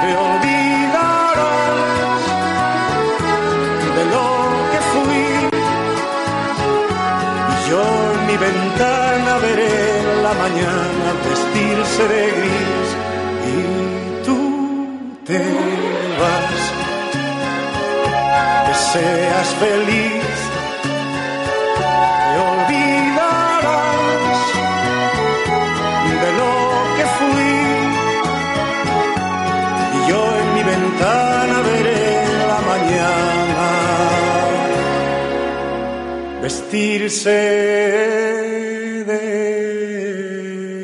te 0.00 0.10
olvidarás 0.28 1.42
de 3.96 4.04
lo 4.14 4.28
que 4.70 4.80
fui. 4.92 5.26
Yo 7.68 7.82
en 8.14 8.20
mi 8.28 8.36
ventana 8.48 9.32
veré 9.46 9.76
la 10.22 10.32
mañana 10.44 11.06
vestirse 11.28 12.02
de 12.14 12.24
gris. 12.38 12.88
Y 13.52 13.56
tú 14.24 14.40
te 15.26 15.42
vas, 16.20 16.60
que 18.66 18.74
seas 18.92 19.48
feliz, 19.64 20.24
ventana 30.94 31.60
veré 31.62 32.24
la 32.48 32.60
mañana. 32.70 33.68
Vestirse 36.42 37.40
de 39.10 39.28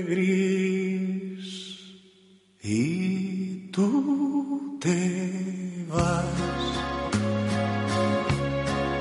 gris. 0.08 1.46
Y 2.62 3.70
tú 3.70 4.78
te 4.80 4.98
vas. 5.88 6.24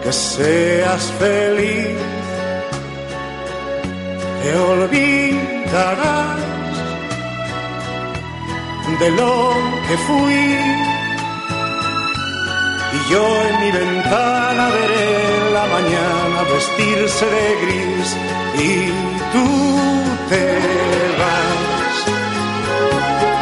Que 0.03 0.11
seas 0.11 1.03
feliz. 1.19 1.97
Te 4.43 4.55
olvidarás 4.55 6.39
de 8.99 9.11
lo 9.11 9.53
que 9.87 9.97
fui 9.97 10.78
yo 13.09 13.23
en 13.49 13.59
mi 13.61 13.71
ventana 13.71 14.69
veré 14.69 15.51
la 15.51 15.65
mañana 15.75 16.43
vestirse 16.53 17.25
de 17.25 17.47
gris 17.63 18.07
y 18.55 18.91
tú 19.33 19.47
te 20.29 20.45
vas. 21.19 21.95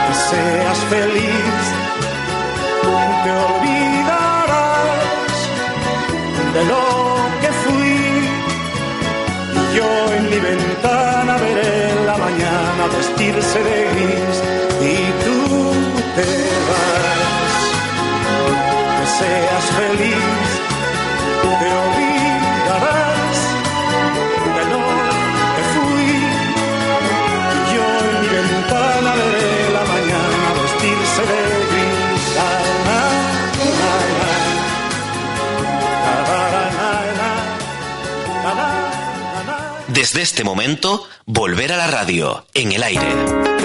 Que 0.06 0.14
seas 0.30 0.80
feliz 0.94 1.64
te 3.24 3.32
olvidarás 3.48 5.38
de 6.56 6.62
lo 6.72 6.86
que 7.42 7.50
fui. 7.64 8.00
Yo 9.78 9.90
en 10.18 10.24
mi 10.32 10.40
ventana 10.40 11.38
veré 11.38 12.06
la 12.06 12.18
mañana 12.18 12.84
vestirse 12.98 13.60
de 13.70 13.80
gris 13.92 14.36
y 14.94 14.96
tú 15.24 15.38
te 16.16 16.28
vas 16.70 16.97
seas 19.20 19.66
feliz 19.80 20.48
te 21.42 21.70
olvidarás 21.84 23.38
de 24.56 24.64
lo 24.72 24.82
que 25.56 25.64
fui 25.74 26.10
yo 27.74 27.86
en 28.10 28.16
mi 28.22 28.28
ventana 28.38 29.12
veré 29.16 29.58
la 29.78 29.84
mañana 29.94 30.48
vestirse 30.62 31.22
de 31.32 31.42
gris. 31.70 31.98
Desde 39.88 40.22
este 40.22 40.44
momento, 40.44 41.08
volver 41.26 41.74
a 41.74 41.78
la 41.78 41.88
radio, 41.88 42.46
en 42.54 42.72
el 42.72 42.84
aire. 42.84 43.57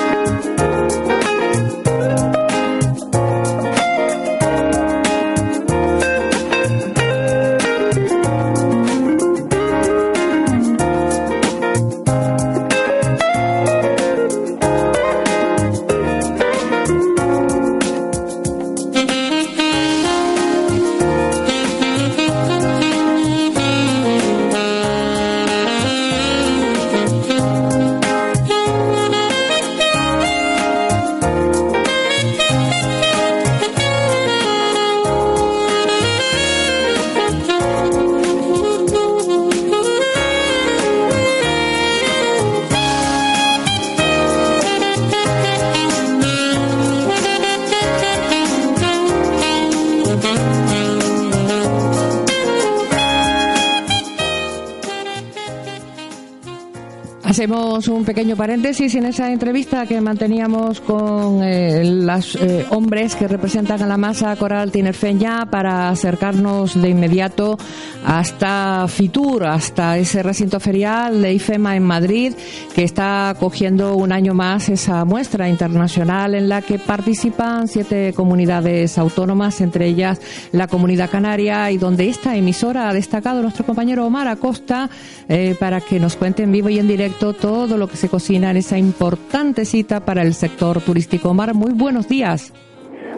Hacemos 57.42 57.88
un 57.88 58.04
pequeño 58.04 58.36
paréntesis 58.36 58.94
en 58.94 59.04
esa 59.04 59.32
entrevista 59.32 59.84
que 59.84 60.00
manteníamos 60.00 60.80
con 60.80 61.42
eh, 61.42 61.84
los 61.84 62.36
eh, 62.36 62.64
hombres 62.70 63.16
que 63.16 63.26
representan 63.26 63.82
a 63.82 63.86
la 63.88 63.96
masa 63.96 64.36
coral 64.36 64.70
tinerfeña 64.70 65.50
para 65.50 65.88
acercarnos 65.88 66.80
de 66.80 66.90
inmediato 66.90 67.58
hasta 68.06 68.86
Fitur, 68.86 69.44
hasta 69.44 69.98
ese 69.98 70.22
recinto 70.22 70.60
ferial 70.60 71.20
de 71.20 71.34
IFEMA 71.34 71.74
en 71.74 71.82
Madrid, 71.82 72.34
que 72.76 72.84
está 72.84 73.30
acogiendo 73.30 73.96
un 73.96 74.12
año 74.12 74.34
más 74.34 74.68
esa 74.68 75.04
muestra 75.04 75.48
internacional 75.48 76.36
en 76.36 76.48
la 76.48 76.62
que 76.62 76.78
participan 76.78 77.66
siete 77.66 78.12
comunidades 78.14 78.98
autónomas, 78.98 79.60
entre 79.60 79.86
ellas 79.86 80.20
la 80.52 80.68
Comunidad 80.68 81.10
Canaria, 81.10 81.72
y 81.72 81.78
donde 81.78 82.08
esta 82.08 82.36
emisora 82.36 82.88
ha 82.88 82.94
destacado 82.94 83.42
nuestro 83.42 83.66
compañero 83.66 84.06
Omar 84.06 84.28
Acosta 84.28 84.88
eh, 85.28 85.56
para 85.58 85.80
que 85.80 85.98
nos 85.98 86.14
cuente 86.14 86.44
en 86.44 86.52
vivo 86.52 86.68
y 86.68 86.78
en 86.78 86.86
directo 86.86 87.31
todo 87.32 87.76
lo 87.76 87.86
que 87.88 87.96
se 87.96 88.08
cocina 88.08 88.50
en 88.50 88.56
esa 88.56 88.78
importante 88.78 89.64
cita 89.64 90.04
para 90.04 90.22
el 90.22 90.34
sector 90.34 90.80
turístico. 90.80 91.30
Omar, 91.30 91.54
muy 91.54 91.72
buenos 91.72 92.08
días. 92.08 92.52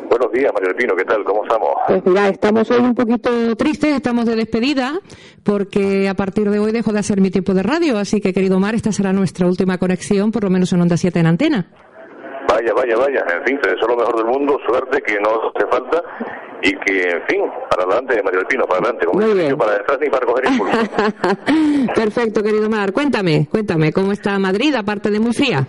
Buenos 0.09 0.31
días, 0.33 0.53
Mario 0.53 0.68
del 0.68 0.77
Pino, 0.77 0.94
¿qué 0.96 1.05
tal? 1.05 1.24
¿Cómo 1.24 1.42
estamos? 1.44 1.70
Pues 1.88 2.07
mira, 2.07 2.29
estamos 2.29 2.70
hoy 2.70 2.81
un 2.81 2.94
poquito 2.94 3.57
tristes, 3.57 3.94
estamos 3.94 4.27
de 4.27 4.37
despedida, 4.37 5.00
porque 5.42 6.09
a 6.09 6.14
partir 6.14 6.50
de 6.50 6.59
hoy 6.59 6.72
dejo 6.72 6.92
de 6.92 6.98
hacer 6.98 7.20
mi 7.20 7.31
tiempo 7.31 7.55
de 7.55 7.62
radio, 7.62 7.98
así 7.98 8.20
que 8.20 8.33
querido 8.33 8.59
Omar, 8.59 8.74
esta 8.74 8.92
será 8.92 9.12
nuestra 9.12 9.46
última 9.46 9.79
conexión, 9.79 10.31
por 10.31 10.44
lo 10.44 10.50
menos 10.50 10.72
en 10.72 10.83
Onda 10.83 10.96
7 10.96 11.18
en 11.18 11.27
antena. 11.27 11.66
Vaya, 12.48 12.72
vaya, 12.74 12.96
vaya. 12.96 13.24
En 13.38 13.44
fin, 13.44 13.59
te 13.61 13.70
deseo 13.70 13.88
lo 13.88 13.96
mejor 13.96 14.16
del 14.16 14.27
mundo, 14.27 14.59
suerte, 14.66 15.03
que 15.03 15.18
no 15.20 15.31
hace 15.31 15.66
falta 15.68 16.03
y 16.64 16.74
que, 16.79 17.11
en 17.11 17.22
fin, 17.29 17.42
para 17.70 17.85
adelante, 17.85 18.22
Mario 18.22 18.40
del 18.40 18.46
Pino, 18.46 18.64
para 18.64 18.81
adelante. 18.81 19.07
Como 19.07 19.20
Muy 19.20 19.35
bien. 19.35 19.57
para 19.57 19.72
detrás 19.72 19.98
ni 20.00 20.09
para 20.09 20.27
coger 20.27 20.44
impulso. 20.46 20.79
Perfecto, 21.94 22.42
querido 22.42 22.66
Omar. 22.66 22.92
Cuéntame, 22.92 23.46
cuéntame, 23.50 23.92
¿cómo 23.92 24.12
está 24.12 24.38
Madrid, 24.38 24.74
aparte 24.74 25.11
de 25.11 25.20
muy 25.20 25.35
fría? 25.35 25.66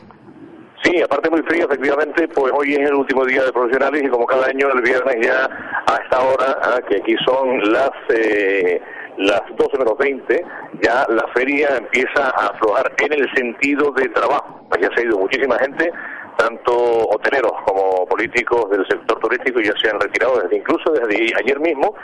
Sí, 0.84 1.02
aparte 1.02 1.30
muy 1.30 1.42
frío, 1.44 1.66
efectivamente, 1.66 2.28
pues 2.30 2.54
hoy 2.56 2.74
es 2.74 2.88
el 2.88 2.94
último 2.94 3.26
día 3.26 3.44
de 3.44 3.52
profesionales 3.52 4.04
y 4.06 4.08
como 4.08 4.26
cada 4.26 4.46
año 4.48 4.68
el 4.72 4.82
viernes 4.82 5.16
ya 5.22 5.46
a 5.46 5.96
esta 6.04 6.22
hora, 6.22 6.58
ah, 6.62 6.80
que 6.88 6.98
aquí 6.98 7.16
son 7.26 7.60
las 7.74 7.92
eh, 8.10 8.80
las 9.18 9.42
12 9.58 9.78
menos 9.80 9.98
20, 9.98 10.46
ya 10.82 11.06
la 11.10 11.26
feria 11.34 11.78
empieza 11.78 12.30
a 12.30 12.48
aflojar 12.48 12.92
en 13.00 13.14
el 13.14 13.28
sentido 13.36 13.92
de 13.92 14.10
trabajo. 14.10 14.68
Se 14.80 15.02
ha 15.02 15.06
ido 15.06 15.18
muchísima 15.18 15.58
gente, 15.58 15.92
tanto 16.38 16.74
hoteleros 17.10 17.54
como 17.66 18.06
políticos 18.06 18.70
del 18.70 18.86
sector 18.88 19.20
turístico 19.20 19.60
ya 19.62 19.74
se 19.82 19.90
han 19.90 20.00
retirado 20.00 20.40
desde 20.42 20.58
incluso 20.58 20.92
desde 20.92 21.34
ayer 21.38 21.60
mismo. 21.60 21.96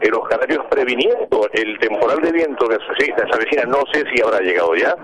eh, 0.00 0.08
los 0.10 0.26
canarios 0.28 0.64
previniendo 0.70 1.48
el 1.52 1.78
temporal 1.78 2.20
de 2.22 2.32
viento 2.32 2.68
que 2.68 2.76
se 2.76 3.34
avecina, 3.34 3.64
no 3.64 3.82
sé 3.92 4.04
si 4.12 4.22
habrá 4.22 4.40
llegado 4.40 4.74
ya, 4.74 4.94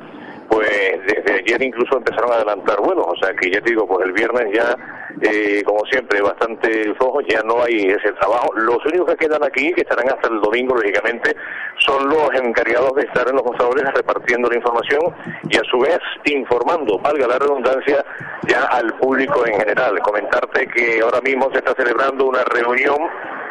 pues 0.48 0.70
desde 1.06 1.40
ayer 1.40 1.62
incluso 1.62 1.98
empezaron 1.98 2.32
a 2.32 2.36
adelantar 2.36 2.80
vuelos, 2.80 3.06
o 3.06 3.16
sea 3.16 3.34
que 3.34 3.50
ya 3.50 3.60
te 3.60 3.70
digo, 3.70 3.86
pues 3.86 4.06
el 4.06 4.12
viernes 4.12 4.46
ya, 4.54 4.76
eh, 5.22 5.62
como 5.64 5.84
siempre, 5.86 6.20
bastante 6.20 6.94
flojo, 6.94 7.20
ya 7.22 7.42
no 7.42 7.62
hay 7.62 7.88
ese 7.88 8.12
trabajo. 8.12 8.52
Los 8.54 8.84
únicos 8.86 9.08
que 9.14 9.26
quedan 9.26 9.42
aquí, 9.42 9.72
que 9.72 9.82
estarán 9.82 10.08
hasta 10.08 10.28
el 10.28 10.40
domingo, 10.40 10.74
lógicamente, 10.74 11.34
son 11.78 12.08
los 12.08 12.28
encargados 12.34 12.92
de 12.96 13.02
estar 13.02 13.28
en 13.28 13.36
los 13.36 13.44
mostradores 13.44 13.84
repartiendo 13.94 14.48
la 14.48 14.56
información 14.56 15.00
y 15.48 15.56
a 15.56 15.62
su 15.70 15.78
vez 15.78 15.98
informando, 16.24 16.98
valga 16.98 17.26
la 17.26 17.38
redundancia, 17.38 18.04
ya 18.46 18.64
al 18.64 18.92
público 18.94 19.46
en 19.46 19.58
general. 19.58 19.98
Comentarte 20.00 20.66
que 20.68 21.00
ahora 21.00 21.20
mismo 21.20 21.50
se 21.52 21.58
está 21.58 21.74
celebrando 21.74 22.26
una 22.26 22.44
reunión 22.44 22.96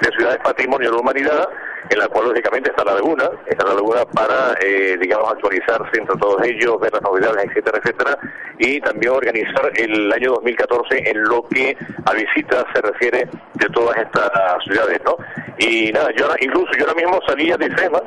de 0.02 0.12
Ciudades 0.12 0.40
Patrimonio 0.44 0.90
de 0.90 0.96
la 0.96 1.02
Humanidad 1.02 1.50
en 1.90 2.00
la 2.00 2.08
cual 2.08 2.30
lógicamente 2.30 2.70
está 2.72 2.84
la 2.84 2.96
laguna, 2.96 3.30
está 3.48 3.66
la 3.68 3.74
laguna 3.76 4.06
para, 4.06 4.56
eh, 4.62 4.98
digamos, 5.00 5.32
actualizarse 5.32 5.98
entre 6.00 6.18
todos 6.18 6.42
ellos, 6.44 6.80
ver 6.80 6.92
las 6.94 7.02
novedades, 7.02 7.46
etcétera, 7.50 7.80
etcétera, 7.84 8.18
y 8.60 8.80
también 8.82 9.12
organizar 9.14 9.72
el 9.76 10.12
año 10.12 10.32
2014 10.34 11.10
en 11.10 11.24
lo 11.24 11.48
que 11.48 11.78
a 12.06 12.14
visitas 12.14 12.66
se 12.74 12.82
refiere 12.82 13.28
de 13.54 13.70
todas 13.70 13.98
estas 13.98 14.32
ciudades, 14.64 15.00
¿no? 15.06 15.16
Y 15.60 15.92
nada, 15.92 16.10
yo 16.18 16.26
ahora- 16.26 16.38
incluso 16.42 16.72
yo 16.78 16.86
ahora 16.88 16.96
mismo 16.96 17.20
salía 17.28 17.58
de 17.58 17.70
FEMA, 17.76 18.02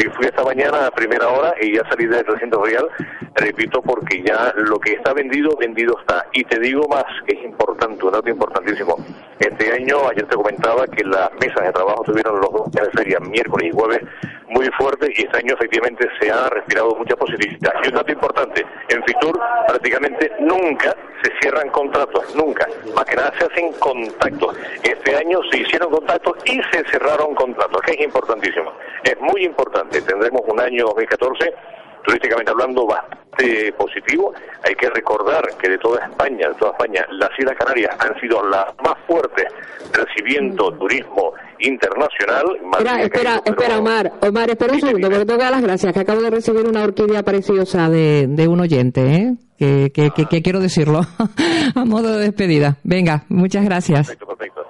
Y 0.00 0.04
fui 0.10 0.26
esta 0.26 0.44
mañana 0.44 0.86
a 0.86 0.90
primera 0.92 1.26
hora 1.26 1.52
y 1.60 1.74
ya 1.74 1.82
salí 1.90 2.06
del 2.06 2.24
recinto 2.24 2.62
real, 2.64 2.88
repito, 3.34 3.82
porque 3.82 4.22
ya 4.22 4.52
lo 4.54 4.78
que 4.78 4.92
está 4.92 5.12
vendido, 5.12 5.56
vendido 5.56 5.98
está. 5.98 6.24
Y 6.32 6.44
te 6.44 6.60
digo 6.60 6.86
más, 6.86 7.04
que 7.26 7.34
es 7.36 7.44
importante, 7.44 8.04
un 8.06 8.12
dato 8.12 8.28
importantísimo. 8.30 8.96
Este 9.38 9.72
año, 9.72 10.08
ayer 10.08 10.26
te 10.26 10.34
comentaba 10.34 10.84
que 10.88 11.04
las 11.04 11.32
mesas 11.34 11.62
de 11.62 11.72
trabajo 11.72 12.02
tuvieron 12.02 12.40
los 12.40 12.50
dos 12.50 12.70
días 12.72 12.86
de 12.86 12.92
feria, 12.92 13.20
miércoles 13.20 13.68
y 13.68 13.70
jueves, 13.70 14.00
muy 14.48 14.66
fuertes 14.70 15.10
y 15.16 15.22
este 15.22 15.38
año 15.38 15.54
efectivamente 15.54 16.08
se 16.20 16.30
ha 16.30 16.48
respirado 16.48 16.96
mucha 16.96 17.14
positividad. 17.14 17.72
Y 17.84 17.88
un 17.88 17.94
dato 17.94 18.12
importante, 18.12 18.66
en 18.88 19.04
Fitur 19.04 19.40
prácticamente 19.68 20.32
nunca 20.40 20.94
se 21.22 21.30
cierran 21.40 21.68
contratos, 21.70 22.34
nunca. 22.34 22.66
Más 22.94 23.04
que 23.04 23.16
nada 23.16 23.32
se 23.38 23.44
hacen 23.44 23.72
contactos. 23.74 24.56
Este 24.82 25.16
año 25.16 25.40
se 25.50 25.58
hicieron 25.58 25.90
contactos 25.90 26.36
y 26.44 26.60
se 26.72 26.84
cerraron 26.90 27.34
contratos, 27.34 27.80
que 27.82 27.92
es 27.92 28.00
importantísimo. 28.00 28.72
Es 29.04 29.20
muy 29.20 29.44
importante. 29.44 30.02
Tendremos 30.02 30.42
un 30.48 30.60
año 30.60 30.86
2014 30.86 31.54
turísticamente 32.04 32.50
hablando 32.50 32.86
bastante 32.86 33.72
positivo. 33.72 34.32
Hay 34.64 34.74
que 34.74 34.88
recordar 34.90 35.42
que 35.60 35.68
de 35.68 35.78
toda 35.78 36.04
España, 36.04 36.48
de 36.48 36.54
toda 36.54 36.72
España, 36.72 37.06
las 37.12 37.30
Islas 37.38 37.56
Canarias 37.58 37.96
han 37.98 38.18
sido 38.20 38.42
las 38.48 38.66
más 38.84 38.94
fuertes 39.06 39.46
recibiendo 39.92 40.70
turismo 40.72 41.32
internacional. 41.60 42.44
Espera, 42.72 43.02
espera, 43.02 43.42
espera, 43.44 43.78
Omar, 43.78 44.12
Omar, 44.20 44.50
espera 44.50 44.72
un 44.72 44.80
segundo, 44.80 45.08
porque 45.08 45.24
tengo 45.24 45.38
que 45.38 45.44
dar 45.44 45.52
las 45.52 45.62
gracias, 45.62 45.92
que 45.92 46.00
acabo 46.00 46.22
de 46.22 46.30
recibir 46.30 46.66
una 46.66 46.84
orquídea 46.84 47.22
preciosa 47.22 47.88
de, 47.88 48.26
de 48.28 48.48
un 48.48 48.60
oyente, 48.60 49.00
¿eh? 49.00 49.32
Que, 49.58 49.90
que, 49.92 50.10
que, 50.12 50.26
que 50.26 50.40
quiero 50.40 50.60
decirlo 50.60 51.00
a 51.74 51.84
modo 51.84 52.16
de 52.16 52.26
despedida. 52.26 52.76
Venga, 52.84 53.24
muchas 53.28 53.64
gracias. 53.64 54.06
Perfecto, 54.06 54.26
perfecto. 54.26 54.64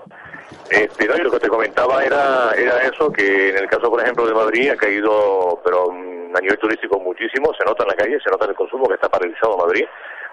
Este, 0.71 1.07
no, 1.07 1.17
y 1.17 1.21
lo 1.21 1.31
que 1.31 1.41
te 1.41 1.49
comentaba 1.49 2.05
era, 2.05 2.53
era 2.57 2.79
eso, 2.83 3.11
que 3.11 3.51
en 3.51 3.57
el 3.59 3.69
caso, 3.69 3.91
por 3.91 4.03
ejemplo, 4.03 4.27
de 4.27 4.35
Madrid 4.35 4.71
ha 4.71 4.77
caído, 4.77 5.61
pero 5.65 5.91
mm, 5.91 6.18
a 6.35 6.41
nivel 6.41 6.59
turístico 6.59 7.01
muchísimo, 7.01 7.53
se 7.59 7.65
nota 7.65 7.85
en 7.85 7.89
la 7.89 7.95
calle, 7.95 8.19
se 8.23 8.31
nota 8.31 8.45
en 8.45 8.51
el 8.51 8.57
consumo 8.57 8.87
que 8.87 8.95
está 8.95 9.09
paralizado 9.09 9.57
Madrid. 9.57 9.85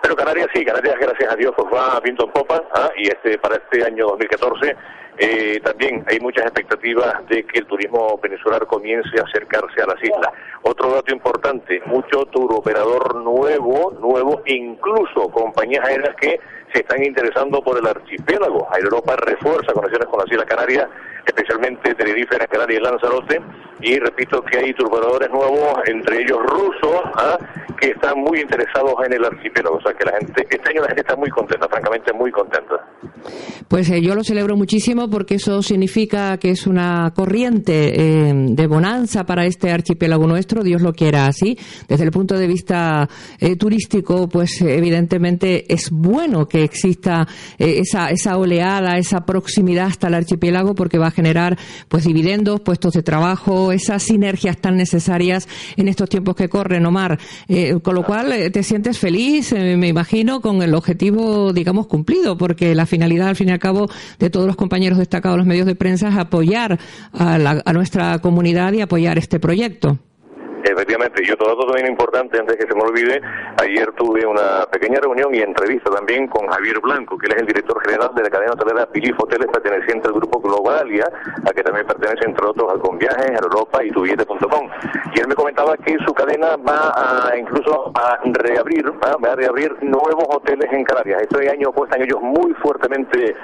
Pero 0.02 0.16
Canarias 0.16 0.48
sí, 0.54 0.64
Canarias 0.64 0.96
gracias 1.00 1.34
a 1.34 1.36
Dios 1.36 1.54
pues 1.56 1.74
va 1.74 2.00
viento 2.02 2.26
en 2.26 2.32
popa 2.32 2.62
¿ah? 2.74 2.90
y 2.98 3.08
este 3.08 3.38
para 3.40 3.56
este 3.56 3.84
año 3.84 4.08
2014 4.08 4.76
eh, 5.18 5.62
también 5.64 6.04
hay 6.10 6.20
muchas 6.20 6.44
expectativas 6.44 7.26
de 7.30 7.46
que 7.46 7.60
el 7.60 7.66
turismo 7.66 8.20
peninsular 8.20 8.66
comience 8.68 9.10
a 9.18 9.24
acercarse 9.24 9.82
a 9.82 9.88
las 9.88 10.04
islas. 10.04 10.32
Otro 10.64 10.92
dato 10.92 11.14
importante, 11.14 11.82
mucho 11.86 12.26
turoperador 12.26 13.16
nuevo, 13.16 13.94
nuevo, 14.00 14.42
incluso 14.46 15.30
compañías 15.30 15.88
aéreas 15.88 16.16
que 16.18 16.40
están 16.80 17.04
interesando 17.04 17.62
por 17.62 17.78
el 17.78 17.88
archipiélago. 17.88 18.68
Europa 18.78 19.16
refuerza 19.18 19.74
conexiones 19.74 20.08
con 20.08 20.20
las 20.20 20.32
Islas 20.32 20.46
Canarias, 20.46 20.88
especialmente 21.26 21.96
Tenerife, 21.96 22.36
Gran 22.36 22.48
Canaria 22.48 22.78
y 22.78 22.82
Lanzarote. 22.82 23.42
Y 23.82 24.00
repito 24.00 24.42
que 24.42 24.58
hay 24.58 24.74
turoperadores 24.74 25.30
nuevos, 25.30 25.76
entre 25.86 26.22
ellos 26.22 26.40
rusos, 26.46 27.02
¿ah? 27.16 27.38
que 27.80 27.92
están 27.92 28.20
muy 28.20 28.40
interesados 28.40 28.94
en 29.06 29.14
el 29.14 29.26
archipiélago. 29.26 29.78
O 29.78 29.82
sea 29.82 29.94
que 29.94 30.06
la 30.06 30.18
gente, 30.18 30.48
este 30.50 30.70
año 30.70 30.82
la 30.82 30.88
gente 30.88 31.02
está 31.02 31.16
muy 31.16 31.30
contenta, 31.30 31.68
francamente 31.68 32.14
muy 32.14 32.32
contenta. 32.32 32.76
Pues 33.68 33.90
eh, 33.90 34.02
yo 34.02 34.16
lo 34.16 34.24
celebro 34.24 34.56
muchísimo 34.56 35.10
porque 35.10 35.36
eso 35.36 35.62
significa 35.62 36.38
que 36.38 36.52
es 36.52 36.68
una 36.68 37.12
corriente 37.16 38.00
eh, 38.00 38.34
de 38.34 38.68
bonanza 38.68 39.26
para 39.26 39.46
este 39.46 39.72
archipiélago 39.72 40.28
nuestro, 40.28 40.64
Dios 40.64 40.82
lo 40.82 40.94
quiera 40.94 41.26
así. 41.26 41.58
Desde 41.88 42.06
el 42.06 42.12
punto 42.12 42.38
de 42.38 42.48
vista 42.48 43.10
eh, 43.40 43.56
turístico, 43.56 44.30
pues 44.30 44.62
evidentemente 44.62 45.66
es 45.74 45.90
bueno 45.92 46.48
que 46.48 46.65
exista 46.66 47.28
eh, 47.58 47.80
esa, 47.80 48.10
esa 48.12 48.38
oleada, 48.38 48.98
esa 48.98 49.26
proximidad 49.26 49.88
hasta 49.88 50.08
el 50.08 50.16
archipiélago 50.16 50.76
porque 50.76 50.98
va 50.98 51.08
a 51.08 51.12
generar 51.12 51.58
pues 51.88 52.04
dividendos, 52.04 52.62
puestos 52.62 52.94
de 52.94 53.04
trabajo, 53.04 53.72
esas 53.72 54.04
sinergias 54.04 54.58
tan 54.58 54.76
necesarias 54.78 55.48
en 55.78 55.88
estos 55.88 56.10
tiempos 56.10 56.36
que 56.36 56.50
corren, 56.50 56.86
Omar. 56.86 57.18
Eh, 57.48 57.78
con 57.82 57.96
lo 57.96 58.04
cual 58.04 58.32
eh, 58.34 58.50
te 58.50 58.64
sientes 58.64 59.00
feliz, 59.00 59.54
me 59.54 59.88
imagino, 59.88 60.42
con 60.42 60.62
el 60.62 60.74
objetivo, 60.76 61.54
digamos, 61.54 61.88
cumplido, 61.88 62.38
porque 62.38 62.76
la 62.76 62.86
finalidad, 62.86 63.30
al 63.30 63.36
fin 63.36 63.50
y 63.50 63.52
al 63.52 63.60
cabo, 63.60 63.90
de 64.20 64.30
todos 64.30 64.48
los 64.48 64.56
compañeros 64.56 64.98
destacados 64.98 65.36
en 65.36 65.40
los 65.40 65.48
medios 65.48 65.66
de 65.66 65.76
prensa 65.76 66.10
es 66.10 66.16
apoyar 66.18 66.80
a, 67.14 67.38
la- 67.38 67.62
a 67.66 67.74
nuestra 67.74 68.20
comunidad 68.20 68.74
y 68.74 68.82
apoyar 68.82 69.18
este 69.18 69.40
proyecto. 69.40 70.00
Efectivamente, 70.66 71.22
y 71.24 71.32
otro 71.32 71.48
dato 71.48 71.68
también 71.68 71.86
importante, 71.86 72.40
antes 72.40 72.58
que 72.58 72.66
se 72.66 72.74
me 72.74 72.82
olvide, 72.82 73.22
ayer 73.62 73.92
tuve 73.94 74.26
una 74.26 74.66
pequeña 74.72 75.00
reunión 75.00 75.34
y 75.36 75.38
entrevista 75.38 75.92
también 75.92 76.28
con 76.28 76.48
Javier 76.48 76.80
Blanco, 76.80 77.20
que 77.20 77.28
él 77.28 77.34
es 77.34 77.42
el 77.42 77.46
director 77.46 77.80
general 77.86 78.10
de 78.16 78.24
la 78.24 78.30
cadena 78.32 78.54
hotelera 78.54 78.88
Pilif 78.88 79.16
Hoteles, 79.20 79.46
perteneciente 79.54 80.08
al 80.08 80.16
grupo 80.16 80.42
Globalia, 80.42 81.06
a 81.48 81.54
que 81.54 81.62
también 81.62 81.86
pertenece, 81.86 82.26
entre 82.26 82.48
otros, 82.48 82.74
al 82.74 82.80
Conviajes, 82.80 83.30
a 83.30 83.44
Europa 83.44 83.84
y 83.84 83.92
tuviete.com. 83.92 84.70
Y 85.14 85.20
él 85.20 85.28
me 85.28 85.36
comentaba 85.36 85.78
que 85.78 85.98
su 86.04 86.12
cadena 86.16 86.58
va 86.58 87.30
a 87.30 87.38
incluso 87.38 87.92
a 87.94 88.18
reabrir, 88.24 88.92
¿va? 88.92 89.32
a 89.32 89.36
reabrir 89.36 89.72
nuevos 89.84 90.26
hoteles 90.30 90.74
en 90.74 90.84
Canarias. 90.84 91.22
Este 91.22 91.48
año 91.48 91.70
apuestan 91.70 92.02
ellos 92.02 92.20
muy 92.24 92.54
fuertemente 92.56 93.36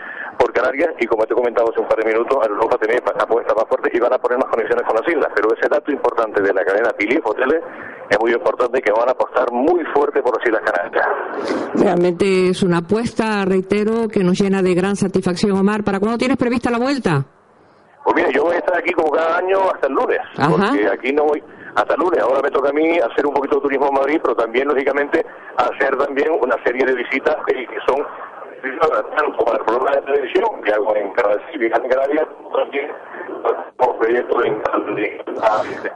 por 0.42 0.52
Canarias 0.54 0.90
y 1.00 1.06
como 1.06 1.24
te 1.26 1.34
he 1.34 1.36
comentado 1.36 1.70
hace 1.70 1.82
un 1.82 1.88
par 1.88 2.00
de 2.02 2.12
minutos, 2.12 2.36
Europa 2.48 2.78
también 2.78 3.04
apuesta 3.06 3.54
más 3.54 3.66
fuerte 3.70 3.92
y 3.94 4.00
van 4.00 4.14
a 4.14 4.18
poner 4.18 4.40
más 4.40 4.50
conexiones 4.50 4.84
con 4.88 4.96
las 4.98 5.08
islas. 5.08 5.30
Pero 5.36 5.54
ese 5.54 5.70
dato 5.70 5.92
importante 5.92 6.42
de 6.42 6.54
la 6.54 6.66
cadena 6.66 6.90
Pilif 6.98 7.22
Hoteles 7.24 7.62
es 8.10 8.20
muy 8.20 8.34
importante 8.34 8.82
que 8.82 8.92
van 8.92 9.08
a 9.08 9.12
apostar 9.12 9.52
muy 9.52 9.86
fuerte 9.94 10.22
por 10.22 10.36
las 10.38 10.46
Islas 10.46 10.62
Canarias. 10.66 11.08
Realmente 11.76 12.50
es 12.50 12.64
una 12.64 12.80
apuesta, 12.80 13.46
reitero, 13.46 14.08
que 14.10 14.24
nos 14.24 14.40
llena 14.40 14.62
de 14.62 14.74
gran 14.74 14.96
satisfacción, 14.96 15.58
Omar. 15.58 15.84
¿Para 15.84 16.00
cuándo 16.00 16.18
tienes 16.18 16.38
prevista 16.38 16.72
la 16.72 16.80
vuelta? 16.80 17.24
Pues 18.04 18.16
mira, 18.16 18.30
yo 18.32 18.44
voy 18.44 18.56
a 18.56 18.58
estar 18.58 18.76
aquí 18.76 18.92
como 18.94 19.12
cada 19.12 19.38
año 19.38 19.60
hasta 19.72 19.88
el 19.88 19.94
lunes, 19.94 20.20
Ajá. 20.36 20.50
porque 20.50 20.88
aquí 20.88 21.14
no 21.14 21.26
voy 21.26 21.44
hasta 21.76 21.94
el 21.94 22.00
lunes. 22.00 22.20
Ahora 22.24 22.42
me 22.44 22.50
toca 22.50 22.70
a 22.70 22.74
mí 22.74 22.98
hacer 22.98 23.26
un 23.26 23.34
poquito 23.34 23.58
de 23.58 23.62
turismo 23.62 23.88
en 23.88 23.94
Madrid, 23.94 24.20
pero 24.22 24.36
también, 24.36 24.68
lógicamente, 24.68 25.24
hacer 25.56 25.96
también 25.98 26.30
una 26.42 26.56
serie 26.66 26.84
de 26.86 26.96
visitas 26.96 27.38
eh, 27.48 27.68
que 27.68 27.78
son 27.88 28.04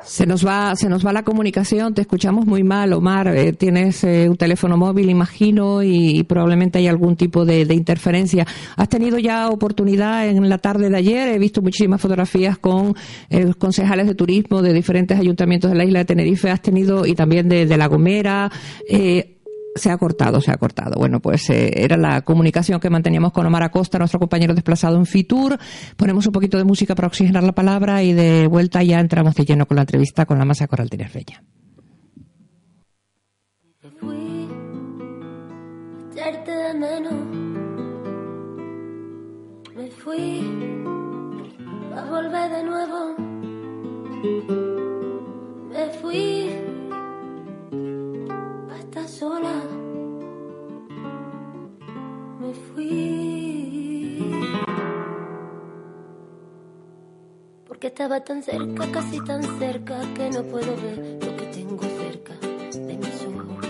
Se 0.02 0.26
nos 0.26 0.46
va, 0.46 0.76
se 0.76 0.90
nos 0.90 1.06
va 1.06 1.14
la 1.14 1.24
comunicación, 1.24 1.94
te 1.94 2.02
escuchamos 2.02 2.46
muy 2.46 2.64
mal, 2.64 2.94
Omar. 2.94 3.28
Eh, 3.28 3.54
tienes 3.54 4.04
eh, 4.04 4.28
un 4.30 4.38
teléfono 4.38 4.78
móvil, 4.78 5.10
imagino, 5.10 5.84
y, 5.84 6.24
probablemente 6.24 6.80
hay 6.80 6.88
algún 6.88 7.16
tipo 7.16 7.46
de, 7.46 7.66
de 7.66 7.74
interferencia. 7.76 8.46
¿Has 8.78 8.90
tenido 8.90 9.20
ya 9.20 9.50
oportunidad 9.50 10.28
en 10.28 10.50
la 10.50 10.58
tarde 10.58 10.90
de 10.90 10.98
ayer? 10.98 11.30
He 11.30 11.40
visto 11.40 11.62
muchísimas 11.62 12.02
fotografías 12.02 12.58
con 12.58 12.96
eh, 13.30 13.54
concejales 13.58 14.08
de 14.08 14.16
turismo 14.16 14.62
de 14.62 14.74
diferentes 14.74 15.20
ayuntamientos 15.20 15.72
de 15.72 15.78
la 15.78 15.86
isla 15.86 16.00
de 16.00 16.06
Tenerife. 16.06 16.50
Has 16.50 16.62
tenido, 16.62 17.06
y 17.06 17.14
también 17.14 17.48
de, 17.48 17.66
de 17.66 17.78
La 17.78 17.88
Gomera. 17.88 18.50
Eh, 18.90 19.35
se 19.76 19.92
ha 19.92 19.98
cortado, 19.98 20.42
se 20.42 20.52
ha 20.52 20.58
cortado. 20.58 20.98
Bueno, 20.98 21.20
pues 21.20 21.50
eh, 21.50 21.72
era 21.76 21.98
la 21.98 22.22
comunicación 22.22 22.80
que 22.80 22.90
manteníamos 22.90 23.34
con 23.34 23.46
Omar 23.46 23.64
Acosta, 23.64 24.00
nuestro 24.00 24.20
compañero 24.20 24.54
desplazado 24.54 24.98
en 24.98 25.06
Fitur. 25.06 25.58
Ponemos 25.98 26.26
un 26.26 26.32
poquito 26.32 26.58
de 26.58 26.64
música 26.64 26.96
para 26.96 27.08
oxigenar 27.08 27.44
la 27.44 27.54
palabra 27.54 28.02
y 28.02 28.14
de 28.14 28.48
vuelta 28.48 28.82
ya 28.84 29.00
entramos 29.00 29.36
de 29.36 29.46
lleno 29.46 29.66
con 29.66 29.76
la 29.76 29.82
entrevista 29.82 30.26
con 30.26 30.40
la 30.40 30.46
masa 30.46 30.68
coral 30.68 30.90
tinerfeña. 30.90 31.44
echarte 36.26 36.52
de 36.52 36.74
menos. 36.74 37.14
Me 39.76 39.92
fui 39.92 40.42
a 41.96 42.06
volver 42.06 42.52
de 42.52 42.64
nuevo. 42.64 43.16
Me 45.70 45.90
fui 46.02 46.45
sola. 49.20 49.54
Me 52.42 52.54
fui 52.54 54.36
porque 57.66 57.88
estaba 57.88 58.20
tan 58.24 58.44
cerca, 58.44 58.92
casi 58.92 59.20
tan 59.22 59.42
cerca 59.58 60.02
que 60.16 60.30
no 60.30 60.44
puedo 60.44 60.76
ver 60.84 60.98
lo 61.24 61.38
que 61.38 61.46
tengo 61.58 61.84
cerca 62.02 62.34
de 62.88 62.98
mis 62.98 63.18
ojos. 63.32 63.66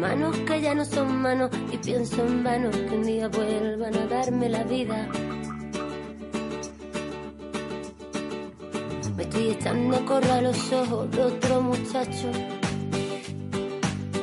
Manos 0.00 0.36
que 0.38 0.60
ya 0.60 0.74
no 0.74 0.84
son 0.84 1.22
manos 1.22 1.50
y 1.72 1.76
pienso 1.78 2.26
en 2.26 2.42
vano 2.42 2.70
que 2.70 2.94
un 2.96 3.04
día 3.04 3.28
vuelvan 3.28 3.94
a 3.94 4.06
darme 4.06 4.48
la 4.48 4.64
vida. 4.64 5.08
Estoy 9.46 9.60
echando 9.60 10.32
a 10.32 10.40
los 10.40 10.72
ojos 10.72 11.08
de 11.12 11.22
otro 11.22 11.60
muchacho 11.60 12.32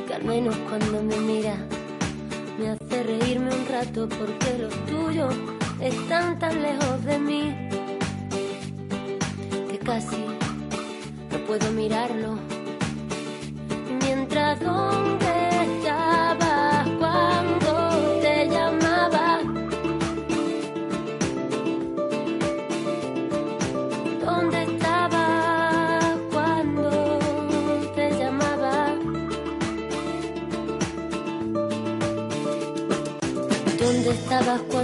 que 0.06 0.12
al 0.12 0.22
menos 0.22 0.54
cuando 0.68 1.02
me 1.02 1.16
mira 1.16 1.56
me 2.58 2.68
hace 2.68 3.02
reírme 3.02 3.54
un 3.54 3.66
rato 3.66 4.06
porque 4.06 4.58
los 4.58 4.74
tuyos 4.84 5.34
están 5.80 6.38
tan 6.38 6.60
lejos 6.60 7.04
de 7.06 7.18
mí 7.18 7.70
que 9.70 9.78
casi 9.78 10.26
no 11.30 11.38
puedo 11.46 11.70
mirarlo. 11.72 12.38
Mientras 14.02 14.60
donde 14.60 15.23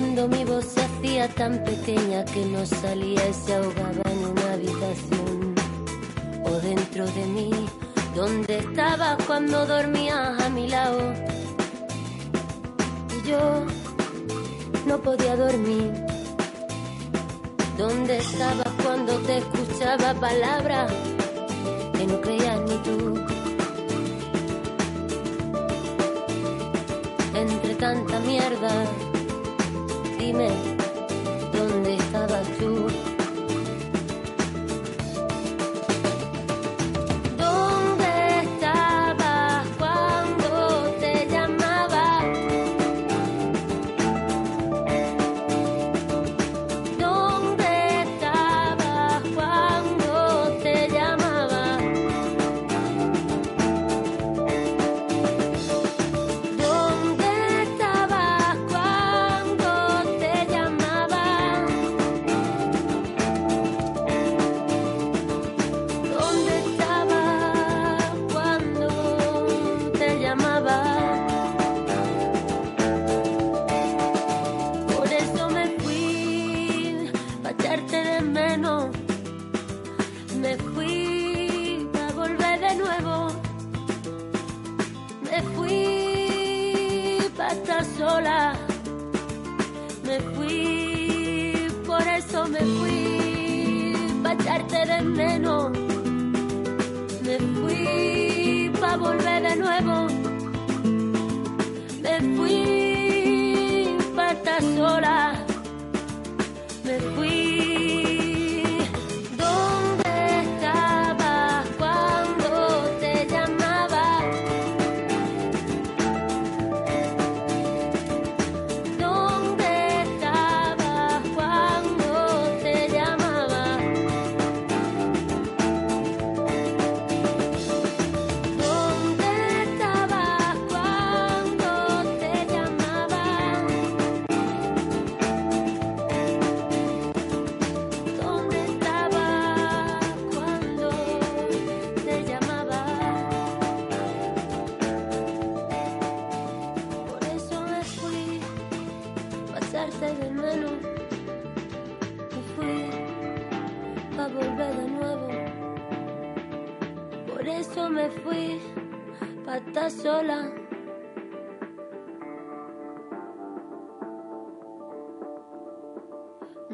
cuando 0.00 0.28
mi 0.28 0.44
voz 0.44 0.64
se 0.64 0.80
hacía 0.80 1.28
tan 1.28 1.62
pequeña 1.62 2.24
que 2.24 2.46
no 2.46 2.64
salía 2.64 3.28
y 3.28 3.34
se 3.34 3.54
ahogaba 3.54 4.02
en 4.10 4.18
una 4.30 4.52
habitación? 4.54 5.54
O 6.42 6.50
dentro 6.52 7.04
de 7.04 7.26
mí, 7.26 7.50
¿dónde 8.16 8.60
estabas 8.60 9.22
cuando 9.26 9.66
dormías 9.66 10.40
a 10.40 10.48
mi 10.48 10.68
lado? 10.68 11.12
Y 13.14 13.28
yo 13.28 13.66
no 14.86 14.96
podía 15.02 15.36
dormir. 15.36 15.92
¿Dónde 17.76 18.18
estabas 18.18 18.72
cuando 18.82 19.18
te 19.18 19.38
escuchaba 19.38 20.14
palabras 20.14 20.90
que 21.92 22.06
no 22.06 22.20
creías 22.22 22.58
ni 22.60 22.76
tú? 22.86 23.20
Entre 27.34 27.74
tanta 27.74 28.18
mierda, 28.20 28.86
Amen. 30.31 30.69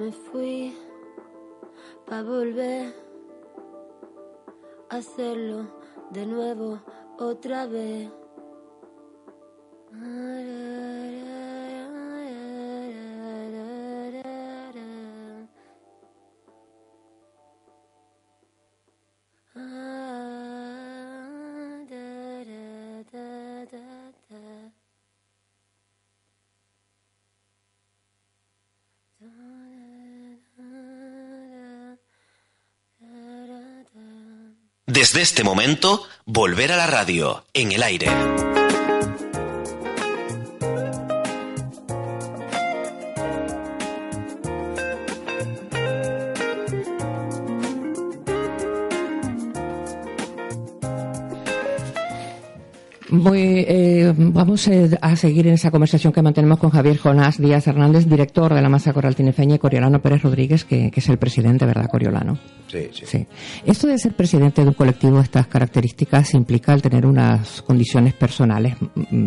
Me 0.07 0.13
fui 0.13 0.73
pa' 2.07 2.23
volver 2.23 2.95
a 4.89 4.99
hacerlo 4.99 5.67
de 6.13 6.25
nuevo 6.27 6.79
otra 7.19 7.67
vez. 7.67 8.09
Desde 34.97 35.21
este 35.21 35.45
momento, 35.45 36.05
volver 36.25 36.73
a 36.73 36.79
la 36.79 36.87
radio, 36.87 37.45
en 37.53 37.71
el 37.71 37.83
aire. 37.83 38.09
Vamos 54.57 54.69
eh, 54.69 54.99
a 55.03 55.17
seguir 55.17 55.47
en 55.49 55.53
esa 55.53 55.71
conversación 55.71 56.15
que 56.15 56.23
mantenemos 56.23 56.59
con 56.59 56.71
Javier 56.71 56.97
Jonás 56.97 57.37
Díaz 57.37 57.67
Hernández, 57.67 58.07
director 58.07 58.55
de 58.55 58.63
la 58.63 58.71
Masa 58.71 58.95
Coral 58.95 59.15
Tinefeña, 59.15 59.57
y 59.57 59.59
Coriolano 59.59 60.01
Pérez 60.01 60.23
Rodríguez, 60.23 60.65
que, 60.65 60.91
que 60.91 61.01
es 61.01 61.09
el 61.11 61.19
presidente, 61.19 61.67
¿verdad, 61.67 61.91
Coriolano? 61.91 62.39
Sí, 62.69 62.89
sí. 62.93 63.05
Sí. 63.07 63.27
Esto 63.65 63.87
de 63.87 63.99
ser 63.99 64.15
presidente 64.15 64.63
de 64.63 64.69
un 64.69 64.75
colectivo 64.75 65.19
de 65.19 65.25
estas 65.25 65.47
características 65.47 66.35
implica 66.35 66.73
el 66.73 66.83
tener 66.83 67.05
unas 67.07 67.61
condiciones 67.63 68.15
personales 68.15 68.77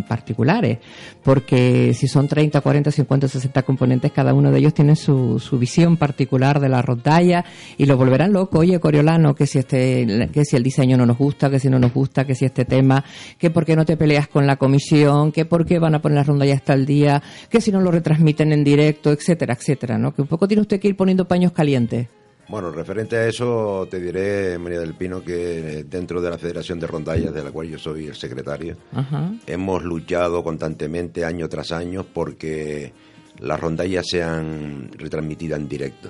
particulares, 0.07 0.79
porque 1.23 1.93
si 1.93 2.07
son 2.07 2.27
30, 2.27 2.59
40, 2.59 2.91
50, 2.91 3.27
60 3.27 3.61
componentes, 3.63 4.11
cada 4.11 4.33
uno 4.33 4.51
de 4.51 4.59
ellos 4.59 4.73
tiene 4.73 4.95
su, 4.95 5.39
su 5.39 5.59
visión 5.59 5.95
particular 5.97 6.59
de 6.59 6.69
la 6.69 6.81
rondalla 6.81 7.45
y 7.77 7.85
lo 7.85 7.97
volverán 7.97 8.33
loco. 8.33 8.59
Oye, 8.59 8.79
Coriolano, 8.79 9.35
que 9.35 9.45
si 9.45 9.59
este, 9.59 10.29
que 10.33 10.43
si 10.43 10.55
el 10.55 10.63
diseño 10.63 10.97
no 10.97 11.05
nos 11.05 11.17
gusta, 11.17 11.49
que 11.49 11.59
si 11.59 11.69
no 11.69 11.77
nos 11.79 11.93
gusta, 11.93 12.25
que 12.25 12.35
si 12.35 12.45
este 12.45 12.65
tema, 12.65 13.03
que 13.37 13.51
por 13.51 13.63
qué 13.63 13.75
no 13.75 13.85
te 13.85 13.95
peleas 13.95 14.27
con 14.27 14.47
la 14.47 14.57
comisión, 14.57 15.18
que 15.31 15.45
por 15.45 15.65
qué 15.65 15.79
van 15.79 15.95
a 15.95 16.01
poner 16.01 16.17
la 16.17 16.23
rondalla 16.23 16.55
hasta 16.55 16.73
el 16.73 16.85
día, 16.85 17.21
que 17.49 17.61
si 17.61 17.71
no 17.71 17.81
lo 17.81 17.91
retransmiten 17.91 18.51
en 18.51 18.63
directo, 18.63 19.11
etcétera, 19.11 19.53
etcétera, 19.53 19.97
¿no? 19.97 20.13
Que 20.13 20.21
un 20.21 20.27
poco 20.27 20.47
tiene 20.47 20.61
usted 20.61 20.79
que 20.79 20.87
ir 20.87 20.95
poniendo 20.95 21.27
paños 21.27 21.51
calientes. 21.51 22.07
Bueno, 22.47 22.71
referente 22.71 23.15
a 23.15 23.27
eso, 23.27 23.87
te 23.91 23.99
diré, 23.99 24.57
María 24.57 24.79
del 24.79 24.95
Pino, 24.95 25.21
que 25.21 25.85
dentro 25.87 26.19
de 26.19 26.31
la 26.31 26.37
Federación 26.39 26.79
de 26.79 26.87
Rondallas, 26.87 27.31
de 27.31 27.43
la 27.43 27.51
cual 27.51 27.67
yo 27.69 27.77
soy 27.77 28.07
el 28.07 28.15
secretario, 28.15 28.75
Ajá. 28.91 29.31
hemos 29.45 29.83
luchado 29.83 30.43
constantemente 30.43 31.23
año 31.23 31.47
tras 31.47 31.71
año 31.71 32.03
porque 32.11 32.91
las 33.39 33.59
rondallas 33.59 34.07
sean 34.09 34.89
retransmitidas 34.97 35.59
en 35.59 35.69
directo. 35.69 36.09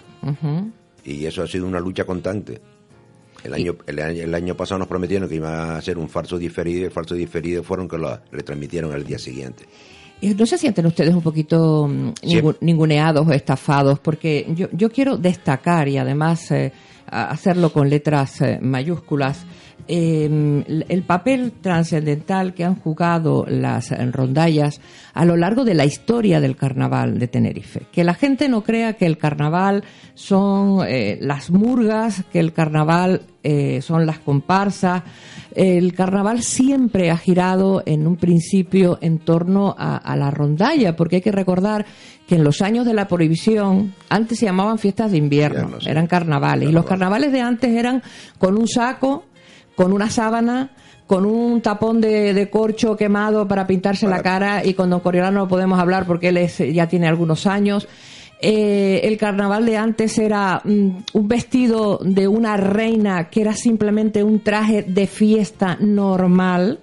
Y 1.03 1.25
eso 1.25 1.43
ha 1.43 1.47
sido 1.47 1.67
una 1.67 1.81
lucha 1.81 2.05
constante. 2.05 2.61
El 3.43 3.53
año, 3.53 3.75
el, 3.87 3.99
el 3.99 4.35
año 4.35 4.55
pasado 4.55 4.79
nos 4.79 4.87
prometieron 4.87 5.29
que 5.29 5.35
iba 5.35 5.77
a 5.77 5.81
ser 5.81 5.97
un 5.97 6.09
falso 6.09 6.37
diferido 6.37 6.81
y 6.81 6.83
el 6.85 6.91
falso 6.91 7.15
diferido 7.15 7.63
fueron 7.63 7.87
que 7.87 7.97
lo 7.97 8.19
retransmitieron 8.31 8.91
al 8.93 9.05
día 9.05 9.17
siguiente. 9.17 9.65
¿Y 10.21 10.33
¿No 10.35 10.45
se 10.45 10.57
sienten 10.57 10.85
ustedes 10.85 11.13
un 11.13 11.21
poquito 11.21 11.87
mm, 11.87 12.13
Sí. 12.21 12.41
ninguneados 12.61 13.25
o 13.27 13.31
estafados? 13.31 13.99
Porque 13.99 14.45
yo, 14.55 14.67
yo 14.73 14.89
quiero 14.89 15.17
destacar 15.17 15.87
y 15.87 15.97
además 15.97 16.51
eh, 16.51 16.73
hacerlo 17.07 17.71
con 17.71 17.89
letras 17.89 18.41
eh, 18.41 18.59
mayúsculas 18.61 19.45
eh, 19.91 20.85
el 20.87 21.03
papel 21.03 21.51
trascendental 21.51 22.53
que 22.53 22.63
han 22.63 22.75
jugado 22.75 23.45
las 23.47 23.89
rondallas 24.11 24.79
a 25.15 25.25
lo 25.25 25.35
largo 25.35 25.65
de 25.65 25.73
la 25.73 25.85
historia 25.85 26.39
del 26.39 26.55
carnaval 26.55 27.17
de 27.17 27.27
Tenerife. 27.27 27.87
Que 27.91 28.03
la 28.03 28.13
gente 28.13 28.49
no 28.49 28.63
crea 28.63 28.93
que 28.93 29.07
el 29.07 29.17
carnaval 29.17 29.83
son 30.13 30.87
eh, 30.87 31.17
las 31.19 31.49
murgas, 31.49 32.23
que 32.31 32.39
el 32.39 32.53
carnaval 32.53 33.23
eh, 33.41 33.81
son 33.81 34.05
las 34.05 34.19
comparsas. 34.19 35.01
El 35.55 35.93
carnaval 35.93 36.43
siempre 36.43 37.09
ha 37.09 37.17
girado 37.17 37.81
en 37.85 38.05
un 38.05 38.15
principio 38.15 38.99
en 39.01 39.17
torno 39.17 39.75
a, 39.75 39.97
a 39.97 40.15
la 40.15 40.29
rondalla, 40.29 40.95
porque 40.95 41.17
hay 41.17 41.21
que 41.23 41.31
recordar 41.31 41.85
que 42.29 42.35
en 42.35 42.43
los 42.43 42.61
años 42.61 42.85
de 42.85 42.93
la 42.93 43.07
prohibición, 43.07 43.95
antes 44.07 44.37
se 44.37 44.45
llamaban 44.45 44.77
fiestas 44.77 45.09
de 45.09 45.17
invierno, 45.17 45.79
eran 45.87 46.05
carnavales. 46.05 46.69
Y 46.69 46.71
los 46.71 46.85
carnavales 46.85 47.31
de 47.31 47.41
antes 47.41 47.71
eran 47.71 48.03
con 48.37 48.55
un 48.55 48.67
saco, 48.67 49.25
con 49.79 49.93
una 49.93 50.09
sábana, 50.09 50.71
con 51.07 51.25
un 51.25 51.61
tapón 51.61 52.01
de, 52.01 52.33
de 52.33 52.49
corcho 52.49 52.97
quemado 52.97 53.47
para 53.47 53.65
pintarse 53.65 54.09
la 54.09 54.21
cara 54.21 54.65
y 54.65 54.73
con 54.73 54.89
Don 54.89 54.99
Coriolano 54.99 55.39
no 55.39 55.47
podemos 55.47 55.79
hablar 55.79 56.05
porque 56.05 56.27
él 56.27 56.35
es- 56.37 56.57
ya 56.73 56.89
tiene 56.89 57.07
algunos 57.07 57.47
años. 57.47 57.87
Eh, 58.41 58.99
el 59.05 59.17
carnaval 59.17 59.65
de 59.65 59.77
antes 59.77 60.17
era 60.17 60.61
mm, 60.65 60.89
un 61.13 61.27
vestido 61.29 61.97
de 62.03 62.27
una 62.27 62.57
reina 62.57 63.29
que 63.29 63.39
era 63.39 63.53
simplemente 63.53 64.21
un 64.21 64.41
traje 64.41 64.83
de 64.83 65.07
fiesta 65.07 65.77
normal 65.79 66.79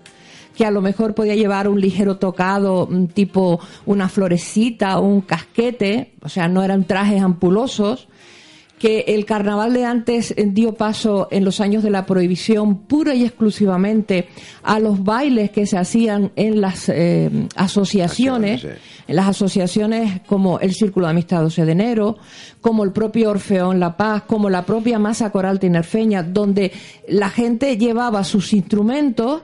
que 0.57 0.65
a 0.65 0.71
lo 0.71 0.81
mejor 0.81 1.15
podía 1.15 1.35
llevar 1.35 1.69
un 1.69 1.79
ligero 1.79 2.17
tocado 2.17 2.89
mm, 2.91 3.09
tipo 3.09 3.61
una 3.85 4.09
florecita 4.09 4.99
o 4.99 5.03
un 5.07 5.21
casquete, 5.21 6.15
o 6.23 6.31
sea, 6.31 6.49
no 6.49 6.63
eran 6.63 6.85
trajes 6.85 7.21
ampulosos 7.23 8.09
que 8.79 9.05
el 9.09 9.25
carnaval 9.25 9.73
de 9.73 9.85
antes 9.85 10.35
dio 10.37 10.75
paso 10.75 11.29
en 11.31 11.45
los 11.45 11.61
años 11.61 11.83
de 11.83 11.91
la 11.91 12.05
prohibición 12.05 12.79
pura 12.79 13.15
y 13.15 13.25
exclusivamente 13.25 14.29
a 14.63 14.79
los 14.79 15.03
bailes 15.03 15.51
que 15.51 15.67
se 15.67 15.79
hacían 15.79 16.31
en 16.37 16.61
las 16.61 16.89
eh, 16.89 17.31
asociaciones, 17.57 18.65
en 19.09 19.17
las 19.17 19.29
asociaciones 19.29 20.21
como 20.27 20.61
el 20.61 20.75
Círculo 20.75 21.07
de 21.07 21.13
Amistad 21.13 21.43
12 21.43 21.65
de 21.65 21.73
enero, 21.73 22.19
como 22.61 22.85
el 22.85 22.93
propio 22.93 23.31
Orfeón 23.31 23.81
La 23.81 23.97
Paz, 23.97 24.25
como 24.27 24.51
la 24.51 24.67
propia 24.67 24.99
Masa 24.99 25.31
Coral 25.31 25.59
Tinerfeña, 25.59 26.23
donde 26.23 26.73
la 27.09 27.31
gente 27.31 27.79
llevaba 27.79 28.25
sus 28.25 28.53
instrumentos 28.53 29.43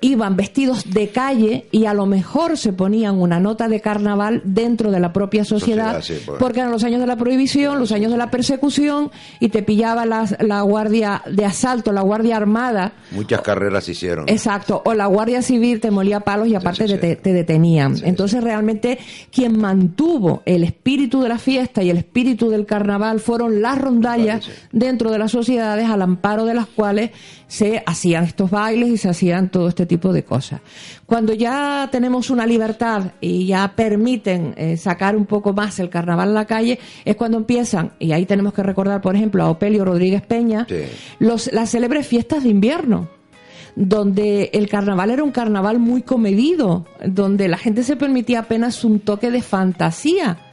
iban 0.00 0.36
vestidos 0.36 0.84
de 0.90 1.08
calle 1.08 1.66
y 1.72 1.86
a 1.86 1.94
lo 1.94 2.06
mejor 2.06 2.56
se 2.56 2.72
ponían 2.72 3.16
una 3.20 3.40
nota 3.40 3.68
de 3.68 3.80
carnaval 3.80 4.42
dentro 4.44 4.90
de 4.90 5.00
la 5.00 5.12
propia 5.12 5.44
sociedad, 5.44 5.96
Sociedad, 5.96 6.20
sí, 6.20 6.24
pues. 6.26 6.38
porque 6.38 6.60
eran 6.60 6.70
los 6.72 6.84
años 6.84 7.00
de 7.00 7.06
la 7.06 7.16
prohibición, 7.16 7.78
los 7.78 7.90
años 7.92 8.12
de 8.12 8.18
la 8.18 8.30
persecución 8.30 9.10
y 9.40 9.48
te 9.48 9.62
pillaba 9.62 10.06
la, 10.06 10.26
la 10.40 10.62
guardia 10.62 11.22
de 11.30 11.44
asalto, 11.44 11.92
la 11.92 12.02
guardia 12.02 12.36
armada, 12.36 12.92
Muchas 13.10 13.40
carreras 13.40 13.84
se 13.84 13.92
hicieron. 13.92 14.28
exacto, 14.28 14.82
o 14.84 14.94
la 14.94 15.06
guardia 15.06 15.42
civil 15.42 15.80
te 15.80 15.90
molía 15.90 16.20
palos 16.20 16.48
y 16.48 16.54
aparte 16.54 16.86
Te, 16.98 17.16
te 17.16 17.32
detenían. 17.32 17.96
Entonces 18.04 18.42
realmente 18.42 18.98
quien 19.32 19.58
mantuvo 19.58 20.42
el 20.46 20.64
espíritu 20.64 21.20
de 21.22 21.28
la 21.28 21.38
fiesta 21.38 21.82
y 21.82 21.90
el 21.90 21.96
espíritu 21.98 22.48
del 22.50 22.66
carnaval 22.66 23.20
fueron 23.20 23.60
las 23.62 23.78
rondallas 23.78 24.48
dentro 24.72 25.10
de 25.10 25.18
las 25.18 25.32
sociedades 25.32 25.88
al 25.88 26.02
amparo 26.02 26.44
de 26.44 26.54
las 26.54 26.66
cuales 26.66 27.10
se 27.48 27.82
hacían 27.84 28.24
estos 28.24 28.50
bailes 28.50 28.90
y 28.90 28.96
se 28.98 29.08
hacían 29.08 29.48
todo 29.48 29.68
este 29.68 29.86
tipo 29.86 30.12
de 30.12 30.22
cosas. 30.22 30.60
Cuando 31.06 31.32
ya 31.32 31.88
tenemos 31.90 32.30
una 32.30 32.46
libertad 32.46 33.12
y 33.20 33.46
ya 33.46 33.72
permiten 33.74 34.54
eh, 34.56 34.76
sacar 34.76 35.16
un 35.16 35.26
poco 35.26 35.52
más 35.52 35.80
el 35.80 35.88
carnaval 35.88 36.28
a 36.30 36.32
la 36.32 36.44
calle, 36.44 36.78
es 37.04 37.16
cuando 37.16 37.38
empiezan, 37.38 37.92
y 37.98 38.12
ahí 38.12 38.26
tenemos 38.26 38.52
que 38.52 38.62
recordar, 38.62 39.00
por 39.00 39.16
ejemplo, 39.16 39.42
a 39.42 39.50
Opelio 39.50 39.84
Rodríguez 39.84 40.22
Peña, 40.22 40.66
los, 41.18 41.50
las 41.52 41.70
célebres 41.70 42.06
fiestas 42.06 42.44
de 42.44 42.50
invierno 42.50 43.08
donde 43.76 44.50
el 44.54 44.68
carnaval 44.68 45.10
era 45.10 45.22
un 45.22 45.30
carnaval 45.30 45.78
muy 45.78 46.02
comedido, 46.02 46.84
donde 47.06 47.46
la 47.46 47.58
gente 47.58 47.84
se 47.84 47.94
permitía 47.94 48.40
apenas 48.40 48.82
un 48.82 48.98
toque 48.98 49.30
de 49.30 49.40
fantasía 49.40 50.47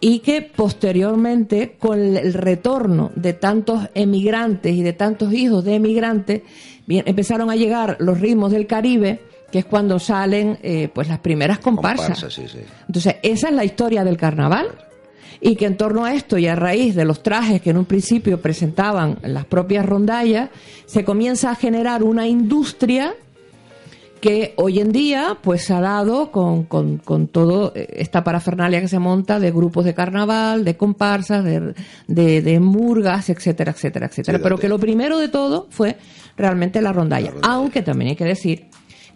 y 0.00 0.20
que 0.20 0.42
posteriormente 0.42 1.76
con 1.78 1.98
el 2.16 2.32
retorno 2.32 3.10
de 3.14 3.34
tantos 3.34 3.88
emigrantes 3.94 4.74
y 4.74 4.82
de 4.82 4.94
tantos 4.94 5.32
hijos 5.32 5.64
de 5.64 5.74
emigrantes 5.74 6.42
bien, 6.86 7.04
empezaron 7.06 7.50
a 7.50 7.56
llegar 7.56 7.96
los 8.00 8.20
ritmos 8.20 8.50
del 8.50 8.66
Caribe 8.66 9.20
que 9.50 9.58
es 9.60 9.64
cuando 9.64 9.98
salen 9.98 10.58
eh, 10.62 10.88
pues 10.92 11.08
las 11.08 11.18
primeras 11.18 11.58
comparsas. 11.58 12.20
Comparsa, 12.20 12.30
sí, 12.30 12.48
sí. 12.48 12.60
Entonces, 12.86 13.16
esa 13.22 13.48
es 13.48 13.54
la 13.54 13.64
historia 13.64 14.04
del 14.04 14.16
carnaval. 14.16 14.68
Y 15.42 15.56
que 15.56 15.64
en 15.64 15.76
torno 15.76 16.04
a 16.04 16.14
esto 16.14 16.36
y 16.36 16.46
a 16.46 16.54
raíz 16.54 16.94
de 16.94 17.04
los 17.04 17.22
trajes 17.22 17.62
que 17.62 17.70
en 17.70 17.78
un 17.78 17.86
principio 17.86 18.42
presentaban 18.42 19.18
las 19.22 19.46
propias 19.46 19.86
rondallas, 19.86 20.50
se 20.84 21.02
comienza 21.02 21.50
a 21.50 21.54
generar 21.54 22.02
una 22.02 22.28
industria 22.28 23.14
que 24.20 24.54
hoy 24.56 24.80
en 24.80 24.92
día 24.92 25.38
pues 25.42 25.70
ha 25.70 25.80
dado 25.80 26.30
con, 26.30 26.64
con, 26.64 26.98
con 26.98 27.26
todo 27.28 27.72
eh, 27.74 27.88
esta 27.96 28.22
parafernalia 28.22 28.80
que 28.80 28.88
se 28.88 28.98
monta 28.98 29.40
de 29.40 29.50
grupos 29.50 29.84
de 29.84 29.94
carnaval, 29.94 30.64
de 30.64 30.76
comparsas, 30.76 31.44
de, 31.44 31.74
de, 32.06 32.42
de 32.42 32.60
murgas, 32.60 33.30
etcétera, 33.30 33.72
etcétera, 33.72 34.06
etcétera. 34.06 34.38
Sí, 34.38 34.42
Pero 34.42 34.58
que 34.58 34.68
lo 34.68 34.78
primero 34.78 35.18
de 35.18 35.28
todo 35.28 35.66
fue 35.70 35.96
realmente 36.36 36.80
la 36.82 36.92
rondalla. 36.92 37.32
Aunque 37.42 37.82
también 37.82 38.10
hay 38.10 38.16
que 38.16 38.24
decir 38.24 38.66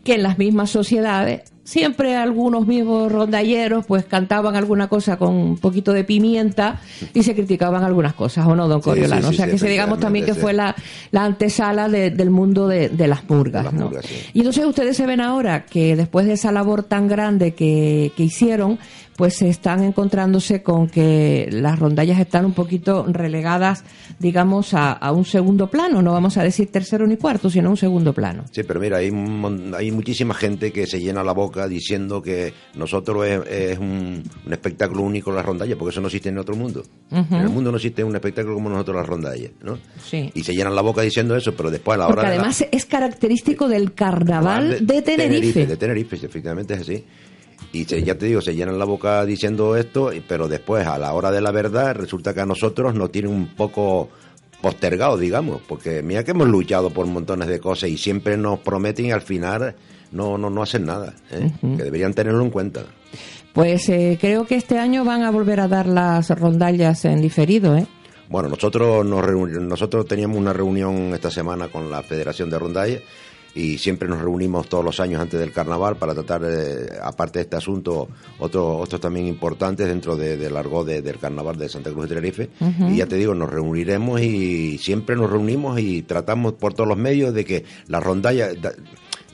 que 0.02 0.14
en 0.14 0.22
las 0.22 0.38
mismas 0.38 0.70
sociedades 0.70 1.53
siempre 1.64 2.14
algunos 2.16 2.66
mismos 2.66 3.10
rondalleros 3.10 3.86
pues 3.86 4.04
cantaban 4.04 4.54
alguna 4.54 4.88
cosa 4.88 5.16
con 5.16 5.34
un 5.34 5.56
poquito 5.58 5.92
de 5.92 6.04
pimienta 6.04 6.80
y 7.14 7.22
se 7.22 7.34
criticaban 7.34 7.82
algunas 7.82 8.14
cosas, 8.14 8.46
¿o 8.46 8.54
no, 8.54 8.68
don 8.68 8.80
Sí, 8.82 8.90
Coriolano? 8.90 9.28
sí, 9.28 9.34
o 9.34 9.36
sea 9.36 9.46
que 9.46 9.58
se 9.58 9.68
digamos 9.68 9.98
también 9.98 10.24
que 10.26 10.34
fue 10.34 10.52
la, 10.52 10.76
la 11.10 11.24
antesala 11.24 11.88
de- 11.88 12.10
del 12.10 12.30
mundo 12.30 12.68
de, 12.68 12.88
de 12.90 13.08
las 13.08 13.28
murgas, 13.28 13.72
¿no? 13.72 13.90
Y 14.34 14.38
entonces 14.40 14.64
ustedes 14.66 14.96
se 14.96 15.06
ven 15.06 15.20
ahora 15.20 15.64
que 15.64 15.96
después 15.96 16.26
de 16.26 16.34
esa 16.34 16.52
labor 16.52 16.82
tan 16.84 17.08
grande 17.08 17.54
que, 17.54 18.12
que 18.16 18.24
hicieron, 18.24 18.78
pues 19.16 19.36
se 19.36 19.48
están 19.48 19.84
encontrándose 19.84 20.62
con 20.64 20.88
que 20.88 21.48
las 21.52 21.78
rondallas 21.78 22.18
están 22.18 22.44
un 22.44 22.52
poquito 22.52 23.06
relegadas, 23.08 23.84
digamos, 24.18 24.74
a, 24.74 24.90
a 24.92 25.12
un 25.12 25.24
segundo 25.24 25.68
plano, 25.70 26.02
no 26.02 26.12
vamos 26.12 26.36
a 26.36 26.42
decir 26.42 26.70
tercero 26.72 27.06
ni 27.06 27.16
cuarto, 27.16 27.48
sino 27.48 27.70
un 27.70 27.76
segundo 27.76 28.12
plano. 28.12 28.42
Sí, 28.50 28.64
pero 28.64 28.80
mira, 28.80 28.96
hay, 28.96 29.12
hay 29.76 29.92
muchísima 29.92 30.34
gente 30.34 30.72
que 30.72 30.86
se 30.88 31.00
llena 31.00 31.22
la 31.22 31.32
boca 31.32 31.53
diciendo 31.68 32.20
que 32.20 32.52
nosotros 32.74 33.26
es, 33.26 33.40
es 33.48 33.78
un, 33.78 34.22
un 34.46 34.52
espectáculo 34.52 35.02
único 35.02 35.32
la 35.32 35.42
rondalla, 35.42 35.76
porque 35.76 35.90
eso 35.92 36.00
no 36.00 36.08
existe 36.08 36.28
en 36.28 36.38
otro 36.38 36.54
mundo. 36.56 36.82
En 37.10 37.32
el 37.34 37.48
mundo 37.48 37.70
no 37.70 37.76
existe 37.76 38.02
un 38.04 38.14
espectáculo 38.14 38.54
como 38.54 38.68
nosotros 38.68 38.96
la 38.96 39.02
rondalla, 39.04 39.48
¿no? 39.62 39.78
Sí. 40.04 40.30
Y 40.34 40.42
se 40.44 40.52
llenan 40.54 40.74
la 40.74 40.82
boca 40.82 41.02
diciendo 41.02 41.36
eso, 41.36 41.54
pero 41.54 41.70
después 41.70 41.94
a 41.94 41.98
la 41.98 42.06
Porque 42.06 42.20
hora 42.20 42.30
de 42.30 42.36
la- 42.36 42.42
además 42.42 42.66
es 42.70 42.84
característico 42.86 43.68
del 43.68 43.94
carnaval 43.94 44.86
de, 44.86 45.02
Tenerife. 45.02 45.66
De 45.66 45.76
Tenerife, 45.76 46.16
efectivamente 46.16 46.74
es 46.74 46.80
así. 46.80 47.04
Y 47.72 47.84
se- 47.84 48.02
ya 48.02 48.16
te 48.16 48.26
digo, 48.26 48.40
se 48.40 48.54
llenan 48.54 48.78
la 48.78 48.84
boca 48.84 49.24
diciendo 49.24 49.76
esto, 49.76 50.10
pero 50.28 50.48
después, 50.48 50.86
a 50.86 50.98
la 50.98 51.12
hora 51.12 51.30
de 51.30 51.40
la 51.40 51.50
verdad, 51.50 51.94
resulta 51.94 52.34
que 52.34 52.40
a 52.40 52.46
nosotros 52.46 52.94
nos 52.94 53.10
tienen 53.10 53.32
un 53.32 53.48
poco 53.54 54.10
postergado, 54.60 55.18
digamos, 55.18 55.60
porque 55.68 56.02
mira 56.02 56.24
que 56.24 56.30
hemos 56.30 56.48
luchado 56.48 56.90
por 56.90 57.06
montones 57.06 57.48
de 57.48 57.60
cosas 57.60 57.90
y 57.90 57.98
siempre 57.98 58.36
nos 58.36 58.60
prometen 58.60 59.06
y 59.06 59.10
al 59.12 59.20
final 59.20 59.74
no, 60.14 60.38
no, 60.38 60.48
no 60.48 60.62
hacen 60.62 60.86
nada, 60.86 61.12
¿eh? 61.30 61.50
Que 61.60 61.82
deberían 61.84 62.14
tenerlo 62.14 62.42
en 62.42 62.50
cuenta. 62.50 62.84
Pues 63.52 63.88
eh, 63.88 64.18
creo 64.20 64.46
que 64.46 64.56
este 64.56 64.78
año 64.78 65.04
van 65.04 65.22
a 65.22 65.30
volver 65.30 65.60
a 65.60 65.68
dar 65.68 65.86
las 65.86 66.30
rondallas 66.30 67.04
en 67.04 67.20
diferido, 67.20 67.76
¿eh? 67.76 67.86
Bueno, 68.28 68.48
nosotros 68.48 69.04
nos 69.04 69.24
nosotros 69.60 70.06
teníamos 70.06 70.38
una 70.38 70.52
reunión 70.52 71.12
esta 71.14 71.30
semana 71.30 71.68
con 71.68 71.90
la 71.90 72.02
Federación 72.02 72.48
de 72.50 72.58
Rondalla 72.58 72.98
y 73.54 73.78
siempre 73.78 74.08
nos 74.08 74.20
reunimos 74.20 74.68
todos 74.68 74.84
los 74.84 74.98
años 74.98 75.20
antes 75.20 75.38
del 75.38 75.52
carnaval 75.52 75.94
para 75.96 76.12
tratar, 76.14 76.42
eh, 76.44 76.88
aparte 77.00 77.38
de 77.38 77.42
este 77.44 77.54
asunto, 77.56 78.08
otros 78.40 78.80
otros 78.82 79.00
también 79.00 79.26
importantes 79.28 79.86
dentro 79.86 80.16
de- 80.16 80.36
del 80.36 80.56
argot 80.56 80.84
de- 80.84 81.02
del 81.02 81.18
carnaval 81.18 81.56
de 81.56 81.68
Santa 81.68 81.90
Cruz 81.92 82.08
de 82.08 82.16
Tenerife. 82.16 82.50
Y 82.90 82.96
ya 82.96 83.06
te 83.06 83.14
digo, 83.16 83.32
nos 83.34 83.48
reuniremos 83.50 84.20
y 84.22 84.78
siempre 84.78 85.14
nos 85.14 85.30
reunimos 85.30 85.78
y 85.78 86.02
tratamos 86.02 86.54
por 86.54 86.74
todos 86.74 86.88
los 86.88 86.98
medios 86.98 87.32
de 87.32 87.44
que 87.44 87.64
la 87.86 88.00
rondalla... 88.00 88.48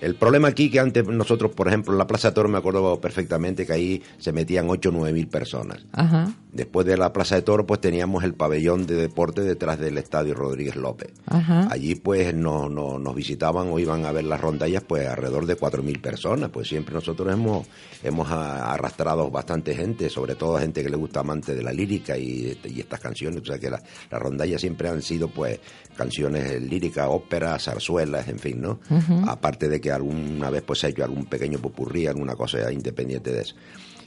el 0.01 0.15
problema 0.15 0.49
aquí 0.49 0.71
que 0.71 0.81
antes 0.81 1.07
nosotros, 1.07 1.53
por 1.53 1.69
ejemplo, 1.69 1.93
en 1.93 1.99
la 1.99 2.07
Plaza 2.07 2.29
de 2.29 2.35
Toro 2.35 2.49
me 2.49 2.59
acuerdo 2.59 3.01
perfectamente 3.01 3.67
que 3.67 3.73
ahí 3.73 4.03
se 4.19 4.33
metían 4.33 4.69
8 4.71 4.89
o 4.89 4.93
9 4.93 5.13
mil 5.13 5.29
personas. 5.29 5.85
Ajá, 5.93 6.33
Después 6.53 6.85
de 6.85 6.97
la 6.97 7.13
Plaza 7.13 7.37
de 7.37 7.43
Toro, 7.43 7.65
pues 7.65 7.81
teníamos 7.81 8.25
el 8.25 8.35
pabellón 8.35 8.85
de 8.85 8.97
deporte 8.97 9.43
detrás 9.43 9.79
del 9.79 9.99
Estadio 9.99 10.35
Rodríguez 10.35 10.75
López. 10.75 11.13
ajá. 11.27 11.69
Allí, 11.71 11.95
pues, 11.95 12.35
no, 12.35 12.69
no- 12.69 12.99
nos 12.99 13.15
visitaban 13.15 13.69
o 13.69 13.79
iban 13.79 14.05
a 14.05 14.11
ver 14.11 14.25
las 14.25 14.41
rondallas, 14.41 14.83
pues, 14.83 15.07
alrededor 15.07 15.47
de 15.47 15.55
4.000 15.57 16.01
personas. 16.01 16.51
Pues 16.51 16.67
siempre 16.69 16.93
nosotros 16.95 17.33
hemos, 17.33 17.69
hemos 18.03 18.29
arrastrado 18.31 19.31
bastante 19.31 19.75
gente, 19.77 20.11
sobre 20.11 20.35
todo 20.35 20.59
gente 20.59 20.83
que 20.83 20.89
le 20.91 20.97
gusta 20.97 21.21
amante 21.21 21.55
de 21.55 21.63
la 21.63 21.73
lírica 21.73 22.19
y, 22.19 22.59
y 22.65 22.81
estas 22.81 22.99
canciones. 22.99 23.43
O 23.43 23.45
sea, 23.47 23.59
que 23.61 23.71
la- 23.71 23.83
las 24.11 24.21
rondallas 24.21 24.61
siempre 24.61 24.89
han 24.89 25.03
sido, 25.03 25.29
pues, 25.29 25.61
canciones 25.97 26.61
líricas, 26.63 27.07
óperas, 27.09 27.65
zarzuelas, 27.65 28.27
en 28.29 28.39
fin, 28.39 28.61
¿no? 28.61 28.81
Aparte 29.29 29.69
de 29.69 29.81
que 29.81 29.90
alguna 29.91 30.51
vez, 30.51 30.63
pues, 30.63 30.85
ha 30.85 30.89
hecho 30.89 31.05
algún 31.05 31.27
pequeño 31.27 31.59
popurrí, 31.59 32.07
alguna 32.07 32.35
cosa 32.35 32.73
independiente 32.73 33.33
de 33.33 33.43
eso. 33.43 33.55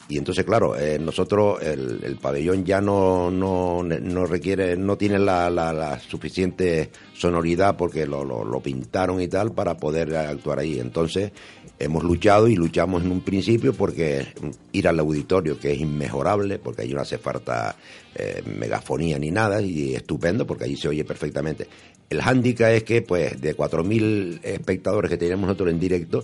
Y 0.09 0.17
entonces, 0.17 0.43
claro, 0.43 0.77
eh, 0.77 0.99
nosotros 0.99 1.61
el, 1.61 2.01
el 2.03 2.17
pabellón 2.17 2.65
ya 2.65 2.81
no, 2.81 3.31
no, 3.31 3.83
no 3.83 4.25
requiere, 4.25 4.75
no 4.75 4.97
tiene 4.97 5.17
la, 5.17 5.49
la, 5.49 5.71
la 5.71 5.99
suficiente 5.99 6.91
sonoridad 7.13 7.77
porque 7.77 8.05
lo, 8.05 8.59
pintaron 8.61 9.21
y 9.21 9.27
tal 9.29 9.53
para 9.53 9.77
poder 9.77 10.13
actuar 10.15 10.59
ahí. 10.59 10.77
Entonces, 10.79 11.31
hemos 11.79 12.03
luchado 12.03 12.49
y 12.49 12.55
luchamos 12.55 13.03
en 13.03 13.11
un 13.11 13.21
principio 13.21 13.73
porque 13.73 14.27
ir 14.73 14.87
al 14.89 14.99
auditorio, 14.99 15.57
que 15.57 15.71
es 15.71 15.79
inmejorable, 15.79 16.59
porque 16.59 16.81
ahí 16.81 16.93
no 16.93 16.99
hace 16.99 17.17
falta 17.17 17.75
eh, 18.13 18.43
megafonía 18.45 19.17
ni 19.17 19.31
nada, 19.31 19.61
y 19.61 19.95
estupendo 19.95 20.45
porque 20.45 20.65
ahí 20.65 20.75
se 20.75 20.89
oye 20.89 21.05
perfectamente. 21.05 21.67
El 22.09 22.21
hándicap 22.21 22.69
es 22.71 22.83
que, 22.83 23.01
pues, 23.01 23.39
de 23.41 23.55
4.000 23.55 24.39
espectadores 24.43 25.09
que 25.09 25.17
teníamos 25.17 25.47
nosotros 25.47 25.69
en 25.71 25.79
directo, 25.79 26.23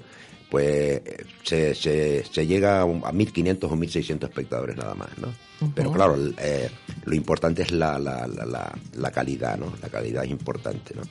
pues 0.49 1.01
se, 1.43 1.75
se, 1.75 2.23
se 2.25 2.47
llega 2.47 2.82
a 2.82 2.86
un- 2.86 3.03
a 3.05 3.11
1.500 3.11 3.71
o 3.71 3.75
1.600 3.75 4.23
espectadores 4.30 4.75
nada 4.77 4.95
más, 4.95 5.09
¿no? 5.19 5.27
Pero 5.75 5.91
claro, 5.91 6.15
eh, 6.39 6.69
lo 7.05 7.15
importante 7.15 7.61
es 7.63 7.71
la, 7.71 7.99
la, 7.99 8.25
la, 8.27 8.45
la, 8.45 8.77
la 8.97 9.11
calidad, 9.11 9.57
¿no? 9.59 9.73
La 9.82 9.89
calidad 9.89 10.23
es 10.23 10.32
importante, 10.32 10.95
¿no? 10.95 11.01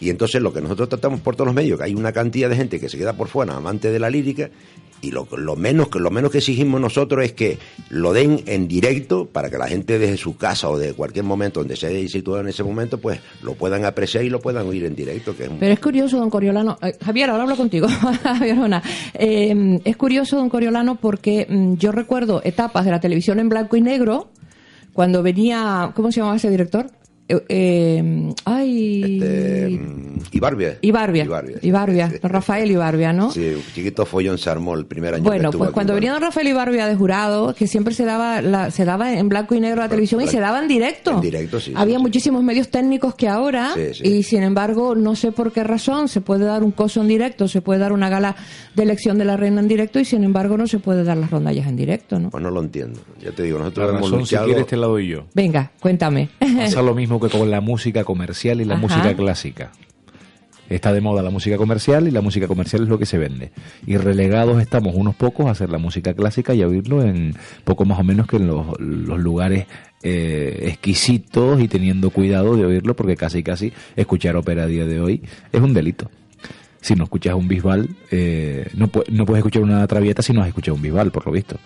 Y 0.00 0.08
entonces 0.08 0.40
lo 0.40 0.52
que 0.52 0.60
nosotros 0.60 0.88
tratamos 0.88 1.20
por 1.20 1.34
todos 1.34 1.46
los 1.46 1.54
medios, 1.54 1.78
que 1.78 1.84
hay 1.84 1.94
una 1.94 2.12
cantidad 2.12 2.48
de 2.48 2.56
gente 2.56 2.78
que 2.78 2.88
se 2.88 2.96
queda 2.96 3.12
por 3.14 3.28
fuera, 3.28 3.56
amante 3.56 3.90
de 3.90 3.98
la 3.98 4.08
lírica, 4.08 4.50
y 5.02 5.10
lo, 5.12 5.26
lo 5.36 5.56
menos 5.56 5.88
que 5.88 5.98
lo 5.98 6.10
menos 6.10 6.30
que 6.30 6.38
exigimos 6.38 6.80
nosotros 6.80 7.24
es 7.24 7.32
que 7.32 7.58
lo 7.88 8.12
den 8.12 8.42
en 8.46 8.68
directo 8.68 9.26
para 9.26 9.48
que 9.50 9.56
la 9.58 9.66
gente 9.66 9.98
desde 9.98 10.16
su 10.16 10.36
casa 10.36 10.68
o 10.68 10.76
de 10.78 10.92
cualquier 10.94 11.24
momento 11.24 11.60
donde 11.60 11.76
se 11.76 11.86
haya 11.86 12.06
situado 12.08 12.40
en 12.40 12.48
ese 12.48 12.62
momento, 12.62 12.98
pues 12.98 13.20
lo 13.42 13.54
puedan 13.54 13.84
apreciar 13.84 14.24
y 14.24 14.30
lo 14.30 14.40
puedan 14.40 14.66
oír 14.66 14.84
en 14.84 14.94
directo, 14.94 15.36
que 15.36 15.44
es 15.44 15.48
un- 15.50 15.58
Pero 15.58 15.72
es 15.72 15.80
curioso, 15.80 16.18
don 16.18 16.28
Coriolano. 16.30 16.76
eh, 16.82 16.96
Javier, 17.04 17.30
ahora 17.30 17.44
hablo 17.44 17.56
contigo. 17.56 17.86
Javier 18.22 18.58
Ona. 18.58 18.82
Eh, 19.14 19.80
es 19.84 19.96
curioso, 19.96 20.36
don 20.36 20.48
Coriolano, 20.50 20.96
porque 20.96 21.46
mm, 21.48 21.74
yo 21.74 21.92
recuerdo 21.92 22.40
etapas 22.44 22.84
de 22.84 22.90
la 22.90 23.00
televisión 23.00 23.38
en 23.40 23.48
blanco 23.48 23.76
y 23.76 23.80
negro 23.80 24.30
cuando 24.92 25.22
venía. 25.22 25.92
¿Cómo 25.94 26.10
se 26.12 26.20
llamaba 26.20 26.36
ese 26.36 26.50
director? 26.50 26.90
Eh, 27.30 27.44
eh, 27.48 28.34
ay. 28.44 29.80
Ibarbia. 30.32 30.78
Ibarbia. 30.80 31.24
Ibarbia. 31.24 31.56
Ibarbia. 31.62 32.12
Don 32.20 32.30
Rafael 32.30 32.70
Ibarbia, 32.70 33.12
¿no? 33.12 33.30
Sí, 33.30 33.52
un 33.54 33.62
chiquito 33.74 34.04
follón 34.04 34.36
se 34.38 34.50
armó 34.50 34.74
el 34.74 34.86
primer 34.86 35.14
año 35.14 35.22
Bueno, 35.24 35.50
pues 35.52 35.70
cuando 35.70 35.94
venía 35.94 36.12
don 36.12 36.22
Rafael 36.22 36.48
Ibarbia 36.48 36.86
de 36.86 36.96
jurado, 36.96 37.54
que 37.54 37.66
siempre 37.66 37.94
se 37.94 38.04
daba 38.04 38.42
la, 38.42 38.70
se 38.70 38.84
daba 38.84 39.12
en 39.12 39.28
blanco 39.28 39.54
y 39.54 39.60
negro 39.60 39.80
la 39.80 39.88
televisión 39.88 40.20
y 40.22 40.26
se 40.26 40.40
daba 40.40 40.60
en 40.60 40.68
directo. 40.68 41.12
En 41.12 41.20
directo, 41.20 41.60
sí. 41.60 41.72
Había 41.76 41.98
muchísimos 41.98 42.42
medios 42.42 42.68
técnicos 42.68 43.14
que 43.14 43.28
ahora, 43.28 43.70
Sí, 43.74 43.94
sí. 43.94 44.08
y 44.08 44.22
sin 44.24 44.42
embargo, 44.42 44.94
no 44.94 45.14
sé 45.14 45.30
por 45.30 45.52
qué 45.52 45.62
razón, 45.62 46.08
se 46.08 46.20
puede 46.20 46.44
dar 46.44 46.64
un 46.64 46.72
coso 46.72 47.00
en 47.00 47.08
directo, 47.08 47.46
se 47.46 47.60
puede 47.62 47.78
dar 47.80 47.92
una 47.92 48.08
gala 48.08 48.34
de 48.74 48.82
elección 48.82 49.18
de 49.18 49.24
la 49.24 49.36
reina 49.36 49.60
en 49.60 49.68
directo 49.68 50.00
y 50.00 50.04
sin 50.04 50.24
embargo 50.24 50.56
no 50.56 50.66
se 50.66 50.78
puede 50.80 51.04
dar 51.04 51.16
las 51.16 51.30
rondallas 51.30 51.66
en 51.68 51.76
directo, 51.76 52.18
¿no? 52.18 52.30
Pues 52.30 52.42
no 52.42 52.50
lo 52.50 52.60
entiendo. 52.60 53.00
Ya 53.22 53.30
te 53.32 53.42
digo, 53.44 53.58
nosotros 53.58 53.92
La 53.92 53.98
hemos 53.98 54.10
razón, 54.10 54.26
si 54.26 54.34
luchado... 54.34 54.46
quieres, 54.46 54.66
te 54.66 54.76
la 54.76 54.86
doy 54.86 55.08
yo. 55.08 55.24
Venga, 55.34 55.70
cuéntame. 55.80 56.30
Pasa 56.38 56.82
lo 56.82 56.94
mismo 56.94 57.19
que 57.20 57.28
con 57.28 57.50
la 57.50 57.60
música 57.60 58.04
comercial 58.04 58.60
y 58.60 58.64
la 58.64 58.74
Ajá. 58.74 58.82
música 58.82 59.14
clásica. 59.14 59.72
Está 60.68 60.92
de 60.92 61.00
moda 61.00 61.20
la 61.20 61.30
música 61.30 61.56
comercial 61.56 62.06
y 62.06 62.12
la 62.12 62.20
música 62.20 62.46
comercial 62.46 62.84
es 62.84 62.88
lo 62.88 62.96
que 62.96 63.04
se 63.04 63.18
vende. 63.18 63.50
Y 63.86 63.96
relegados 63.96 64.62
estamos 64.62 64.94
unos 64.94 65.16
pocos 65.16 65.46
a 65.46 65.50
hacer 65.50 65.68
la 65.68 65.78
música 65.78 66.14
clásica 66.14 66.54
y 66.54 66.62
a 66.62 66.68
oírlo 66.68 67.02
en 67.02 67.34
poco 67.64 67.84
más 67.84 67.98
o 67.98 68.04
menos 68.04 68.28
que 68.28 68.36
en 68.36 68.46
los, 68.46 68.78
los 68.78 69.18
lugares 69.18 69.66
eh, 70.04 70.66
exquisitos 70.68 71.60
y 71.60 71.66
teniendo 71.66 72.10
cuidado 72.10 72.56
de 72.56 72.64
oírlo 72.64 72.94
porque 72.94 73.16
casi 73.16 73.42
casi 73.42 73.72
escuchar 73.96 74.36
ópera 74.36 74.62
a 74.62 74.66
día 74.66 74.86
de 74.86 75.00
hoy 75.00 75.22
es 75.52 75.60
un 75.60 75.74
delito. 75.74 76.08
Si 76.80 76.94
no 76.94 77.02
escuchas 77.04 77.34
un 77.34 77.48
bisbal, 77.48 77.88
eh, 78.12 78.70
no, 78.74 78.88
no 79.10 79.26
puedes 79.26 79.40
escuchar 79.40 79.62
una 79.62 79.84
traviata 79.88 80.22
si 80.22 80.32
no 80.32 80.40
has 80.40 80.48
escuchado 80.48 80.76
un 80.76 80.82
bisbal, 80.82 81.10
por 81.10 81.26
lo 81.26 81.32
visto. 81.32 81.56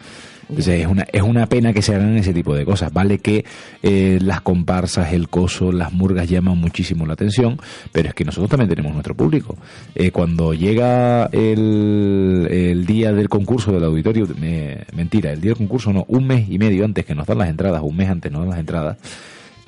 Entonces 0.49 0.81
es 0.81 0.87
una, 0.87 1.07
es 1.13 1.23
una 1.23 1.47
pena 1.47 1.73
que 1.73 1.83
se 1.83 1.95
hagan 1.95 2.17
ese 2.17 2.33
tipo 2.35 2.55
de 2.55 2.65
cosas. 2.65 2.93
Vale 2.93 3.19
que 3.19 3.45
eh, 3.83 4.19
las 4.23 4.41
comparsas, 4.43 5.13
el 5.13 5.29
coso, 5.29 5.73
las 5.73 5.93
murgas 5.93 6.29
llaman 6.29 6.59
muchísimo 6.59 7.07
la 7.07 7.15
atención, 7.15 7.59
pero 7.93 8.09
es 8.09 8.15
que 8.15 8.25
nosotros 8.25 8.51
también 8.51 8.69
tenemos 8.69 8.93
nuestro 8.93 9.15
público. 9.15 9.57
Eh, 9.95 10.11
cuando 10.11 10.55
llega 10.55 11.27
el, 11.33 12.47
el 12.51 12.87
día 12.87 13.13
del 13.13 13.29
concurso 13.29 13.73
del 13.73 13.85
auditorio, 13.85 14.27
me- 14.39 14.85
mentira, 14.95 15.33
el 15.33 15.41
día 15.41 15.51
del 15.51 15.59
concurso 15.59 15.93
no, 15.93 16.05
un 16.09 16.27
mes 16.27 16.49
y 16.49 16.59
medio 16.59 16.85
antes 16.85 17.05
que 17.05 17.15
nos 17.15 17.27
dan 17.27 17.39
las 17.39 17.49
entradas, 17.49 17.83
un 17.83 17.97
mes 17.97 18.09
antes 18.09 18.31
nos 18.31 18.43
dan 18.43 18.51
las 18.51 18.59
entradas, 18.59 18.99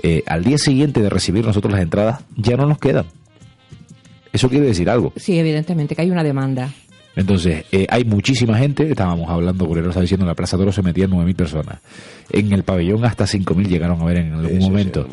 eh, 0.02 0.22
al 0.26 0.44
día 0.44 0.58
siguiente 0.58 1.00
de 1.00 1.08
recibir 1.08 1.44
nosotros 1.44 1.72
las 1.72 1.82
entradas, 1.82 2.22
ya 2.36 2.56
no 2.56 2.66
nos 2.66 2.78
quedan. 2.78 3.06
Eso 4.32 4.50
quiere 4.50 4.66
decir 4.66 4.90
algo. 4.90 5.12
Sí, 5.16 5.38
evidentemente 5.38 5.94
que 5.94 6.02
hay 6.02 6.10
una 6.10 6.22
demanda. 6.22 6.70
Entonces, 7.16 7.64
eh, 7.72 7.86
hay 7.88 8.04
muchísima 8.04 8.58
gente, 8.58 8.88
estábamos 8.90 9.28
hablando, 9.30 9.66
lo 9.66 9.80
estaba 9.80 10.02
diciendo, 10.02 10.24
en 10.24 10.28
la 10.28 10.34
Plaza 10.34 10.58
Toro 10.58 10.70
se 10.70 10.82
metían 10.82 11.10
9.000 11.10 11.34
personas. 11.34 11.78
En 12.30 12.52
el 12.52 12.62
pabellón 12.62 13.04
hasta 13.06 13.24
5.000 13.24 13.66
llegaron 13.66 14.00
a 14.02 14.04
ver 14.04 14.18
en 14.18 14.32
algún 14.34 14.48
Sí, 14.48 14.56
sí, 14.56 14.62
sí, 14.62 14.68
momento. 14.68 15.08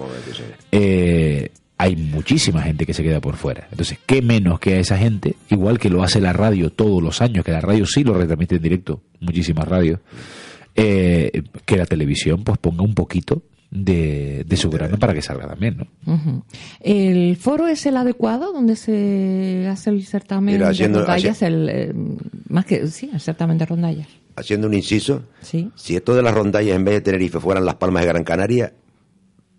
Eh, 0.72 1.50
hay 1.78 1.96
muchísima 1.96 2.62
gente 2.62 2.86
que 2.86 2.94
se 2.94 3.04
queda 3.04 3.22
por 3.22 3.38
fuera. 3.38 3.68
Entonces, 3.72 4.00
¿qué 4.06 4.22
menos 4.22 4.60
que 4.60 4.74
a 4.76 4.80
esa 4.80 4.98
gente? 4.98 5.36
Igual 5.50 5.80
que 5.80 5.90
lo 5.90 6.04
hace 6.04 6.20
la 6.20 6.34
radio 6.34 6.70
todos 6.70 7.02
los 7.02 7.22
años, 7.22 7.46
que 7.46 7.52
la 7.52 7.62
radio 7.62 7.86
sí 7.86 8.04
lo 8.04 8.14
retransmite 8.14 8.56
en 8.58 8.62
directo, 8.62 9.02
muchísimas 9.22 9.68
radios, 9.68 10.00
eh, 10.76 11.44
que 11.66 11.78
la 11.78 11.86
televisión 11.86 12.44
pues 12.44 12.58
ponga 12.58 12.84
un 12.84 12.94
poquito 12.94 13.44
de, 13.76 14.44
de 14.48 14.56
su 14.58 14.70
grano 14.70 15.00
para 15.00 15.14
que 15.16 15.22
salga 15.24 15.48
también, 15.48 15.78
¿no? 16.06 16.46
¿El 16.80 17.36
foro 17.38 17.68
es 17.68 17.86
el 17.88 17.98
adecuado 17.98 18.54
donde 18.54 18.76
se 18.76 19.68
hace 19.68 19.90
el 19.90 20.06
certamen 20.06 20.54
Mira, 20.56 20.72
de 20.72 20.88
rondallas? 20.88 21.42
El, 21.42 21.70
eh, 21.70 21.94
más 22.50 22.66
que, 22.66 22.88
sí, 22.88 23.10
el 23.12 23.20
certamen 23.20 23.58
de 23.58 23.66
rondallas. 23.66 24.08
Haciendo 24.36 24.68
un 24.68 24.74
inciso, 24.76 25.24
Sí. 25.42 25.72
si 25.76 25.96
esto 25.96 26.14
de 26.16 26.22
las 26.22 26.34
rondallas 26.34 26.76
en 26.76 26.84
vez 26.86 26.96
de 26.96 27.02
Tenerife 27.02 27.40
fueran 27.40 27.66
las 27.66 27.76
Palmas 27.76 28.04
de 28.04 28.10
Gran 28.10 28.24
Canaria, 28.24 28.74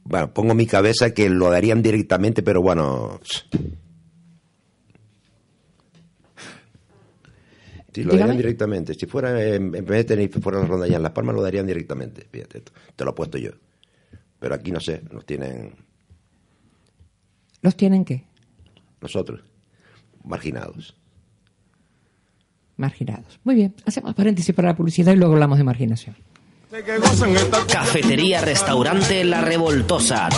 bueno, 0.05 0.33
pongo 0.33 0.55
mi 0.55 0.67
cabeza 0.67 1.13
que 1.13 1.29
lo 1.29 1.51
darían 1.51 1.83
directamente, 1.83 2.43
pero 2.43 2.63
bueno... 2.63 3.21
Sí, 7.93 8.03
lo 8.03 8.11
Dígame. 8.13 8.19
darían 8.21 8.37
directamente. 8.37 8.95
Si 8.95 9.07
fuera 9.07 9.41
en, 9.45 9.75
en 9.75 9.85
vez 9.85 9.99
de 9.99 10.05
Tenerife 10.05 10.41
fueran 10.41 10.63
las 10.63 10.71
rondallas 10.71 10.97
en 10.97 11.03
Las 11.05 11.13
Palmas, 11.13 11.35
lo 11.37 11.43
darían 11.43 11.67
directamente. 11.67 12.27
Fíjate, 12.31 12.59
esto, 12.59 12.73
te 12.97 13.05
lo 13.05 13.11
he 13.13 13.15
puesto 13.15 13.39
yo. 13.39 13.51
Pero 14.45 14.57
aquí 14.57 14.71
no 14.71 14.79
sé, 14.79 15.01
nos 15.11 15.25
tienen 15.25 15.73
¿Los 17.63 17.75
tienen 17.79 18.05
qué? 18.05 18.25
nosotros 19.01 19.41
marginados. 20.23 20.95
Marginados. 22.77 23.41
Muy 23.43 23.55
bien, 23.55 23.75
hacemos 23.87 24.15
paréntesis 24.15 24.55
para 24.55 24.69
la 24.69 24.77
publicidad 24.77 25.15
y 25.15 25.17
luego 25.17 25.33
hablamos 25.33 25.57
de 25.57 25.65
marginación. 25.65 26.15
Cafetería 27.69 28.41
Restaurante 28.41 29.23
La 29.23 29.41
Revoltosa. 29.41 30.29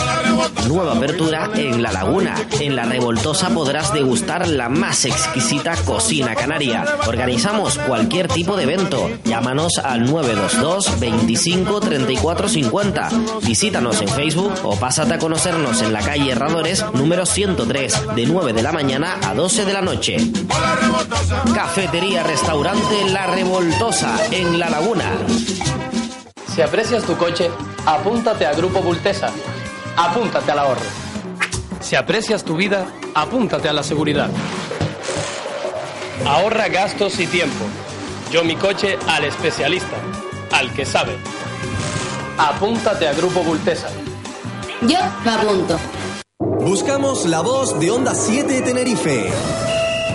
Nueva 0.67 0.93
apertura 0.93 1.49
en 1.55 1.81
La 1.81 1.91
Laguna. 1.91 2.35
En 2.59 2.75
La 2.75 2.83
Revoltosa 2.83 3.49
podrás 3.49 3.91
degustar 3.91 4.47
la 4.47 4.69
más 4.69 5.05
exquisita 5.05 5.75
cocina 5.77 6.35
canaria. 6.35 6.85
Organizamos 7.07 7.79
cualquier 7.79 8.27
tipo 8.27 8.55
de 8.55 8.63
evento. 8.63 9.09
Llámanos 9.23 9.79
al 9.79 10.05
922 10.05 10.99
25 10.99 11.79
34 11.79 12.49
50. 12.49 13.09
Visítanos 13.41 13.99
en 14.01 14.09
Facebook 14.09 14.53
o 14.61 14.75
pásate 14.75 15.15
a 15.15 15.19
conocernos 15.19 15.81
en 15.81 15.91
la 15.91 16.01
calle 16.01 16.33
Herradores 16.33 16.85
número 16.93 17.25
103 17.25 18.15
de 18.15 18.25
9 18.27 18.53
de 18.53 18.61
la 18.61 18.71
mañana 18.71 19.17
a 19.23 19.33
12 19.33 19.65
de 19.65 19.73
la 19.73 19.81
noche. 19.81 20.17
Cafetería 21.55 22.21
Restaurante 22.21 23.09
La 23.09 23.25
Revoltosa 23.25 24.15
en 24.29 24.59
La 24.59 24.69
Laguna. 24.69 25.17
Si 26.57 26.63
aprecias 26.63 27.03
tu 27.03 27.15
coche, 27.15 27.51
apúntate 27.85 28.43
a 28.47 28.51
Grupo 28.51 28.81
Bultesa. 28.81 29.29
Apúntate 29.95 30.51
al 30.51 30.57
ahorro. 30.57 30.81
Si 31.81 31.95
aprecias 31.95 32.43
tu 32.43 32.55
vida, 32.55 32.87
apúntate 33.13 33.69
a 33.69 33.73
la 33.73 33.83
seguridad. 33.83 34.27
Ahorra 36.25 36.67
gastos 36.69 37.19
y 37.19 37.27
tiempo. 37.27 37.63
Yo 38.31 38.43
mi 38.43 38.55
coche 38.55 38.97
al 39.07 39.25
especialista, 39.25 39.97
al 40.51 40.73
que 40.73 40.83
sabe. 40.83 41.15
Apúntate 42.39 43.07
a 43.07 43.13
Grupo 43.13 43.43
Bultesa. 43.43 43.89
Yo 44.81 44.97
me 45.23 45.29
apunto. 45.29 45.77
Buscamos 46.39 47.27
la 47.27 47.41
voz 47.41 47.79
de 47.79 47.91
Onda 47.91 48.15
7 48.15 48.63
Tenerife. 48.63 49.31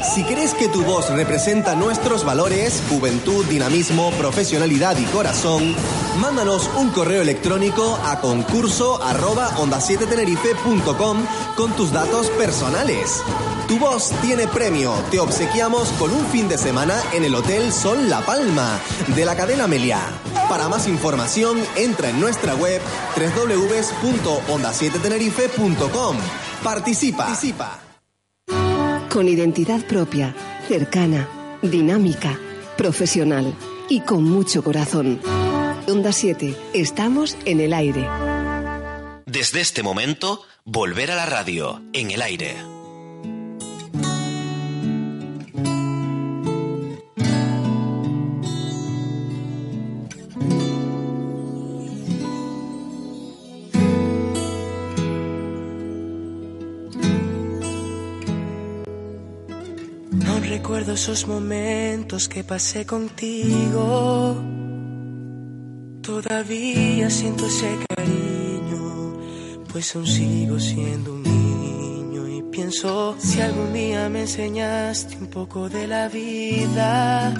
Si 0.03 0.25
crees 0.25 0.53
que 0.55 0.69
tu 0.69 0.83
voz 0.85 1.11
representa 1.11 1.77
nuestros 1.77 2.25
valores, 2.25 2.83
juventud, 2.89 3.45
dinamismo, 3.47 4.11
profesionalidad 4.13 4.97
y 4.99 5.05
corazón, 5.05 5.77
mándanos 6.21 6.69
un 6.77 6.91
correo 6.91 7.23
electrónico 7.23 7.99
a 8.05 8.21
concurso 8.21 9.03
arroba 9.03 9.57
onda 9.59 9.81
7 9.81 10.07
tenerife.com 10.07 11.25
con 11.57 11.73
tus 11.77 11.93
datos 11.93 12.29
personales. 12.31 13.23
Tu 13.69 13.79
voz 13.79 14.11
tiene 14.23 14.49
premio. 14.49 14.93
Te 15.13 15.21
obsequiamos 15.21 15.91
con 15.93 16.13
un 16.13 16.27
fin 16.27 16.49
de 16.49 16.59
semana 16.59 17.01
en 17.13 17.23
el 17.25 17.33
Hotel 17.35 17.73
Sol 17.73 18.11
La 18.11 18.21
Palma 18.23 18.81
de 19.15 19.25
la 19.25 19.37
cadena 19.37 19.69
Meliá. 19.69 20.01
Para 20.49 20.69
más 20.69 20.89
información, 20.89 21.63
entra 21.77 22.09
en 22.11 22.19
nuestra 22.21 22.57
web 22.57 22.83
www.onda7tenerife.com. 23.17 26.17
Participa. 26.63 27.27
Participa. 27.27 27.91
Con 29.13 29.29
identidad 29.29 29.85
propia, 29.85 30.35
cercana, 30.69 31.29
dinámica, 31.61 32.39
profesional 32.79 33.55
y 33.91 34.01
con 34.01 34.25
mucho 34.25 34.65
corazón. 34.65 35.21
Onda 35.87 36.13
7, 36.13 36.57
estamos 36.73 37.37
en 37.45 37.61
el 37.61 37.75
aire. 37.75 38.09
Desde 39.27 39.61
este 39.61 39.83
momento, 39.83 40.41
volver 40.65 41.11
a 41.11 41.17
la 41.17 41.27
radio, 41.27 41.83
en 41.93 42.11
el 42.11 42.23
aire. 42.23 42.72
Recuerdo 60.83 60.95
esos 60.95 61.28
momentos 61.28 62.28
que 62.28 62.43
pasé 62.43 62.85
contigo. 62.85 64.37
Todavía 66.03 67.09
siento 67.09 67.47
ese 67.47 67.78
cariño, 67.89 69.16
pues 69.70 69.95
aún 69.95 70.07
sigo 70.07 70.59
siendo 70.59 71.14
un 71.14 71.22
niño 71.22 72.28
y 72.28 72.43
pienso 72.51 73.14
si 73.18 73.41
algún 73.41 73.72
día 73.72 74.09
me 74.09 74.22
enseñaste 74.22 75.18
un 75.18 75.28
poco 75.28 75.68
de 75.68 75.87
la 75.87 76.09
vida. 76.09 77.33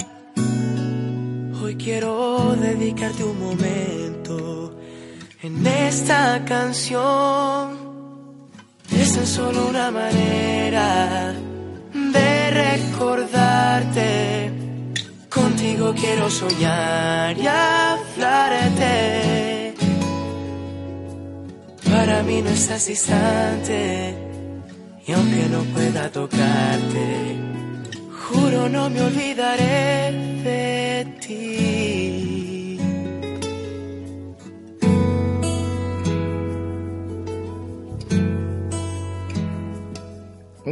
Hoy 1.61 1.75
quiero 1.75 2.55
dedicarte 2.55 3.25
un 3.25 3.39
momento 3.39 4.77
en 5.41 5.67
esta 5.67 6.45
canción. 6.45 7.83
Es 8.89 9.15
tan 9.15 9.27
solo 9.27 9.67
una 9.67 9.91
manera 9.91 11.35
de 11.93 12.33
Contigo 15.29 15.95
quiero 15.95 16.29
soñar 16.29 17.35
y 17.35 17.47
hablarte. 17.47 18.93
Para 21.83 22.21
mí 22.21 22.43
no 22.43 22.49
estás 22.51 22.85
distante. 22.85 24.15
Y 25.07 25.11
aunque 25.11 25.49
no 25.49 25.63
pueda 25.73 26.11
tocarte, 26.11 27.35
juro 28.27 28.69
no 28.69 28.91
me 28.91 29.01
olvidaré 29.01 30.11
de 30.43 31.07
ti. 31.25 32.22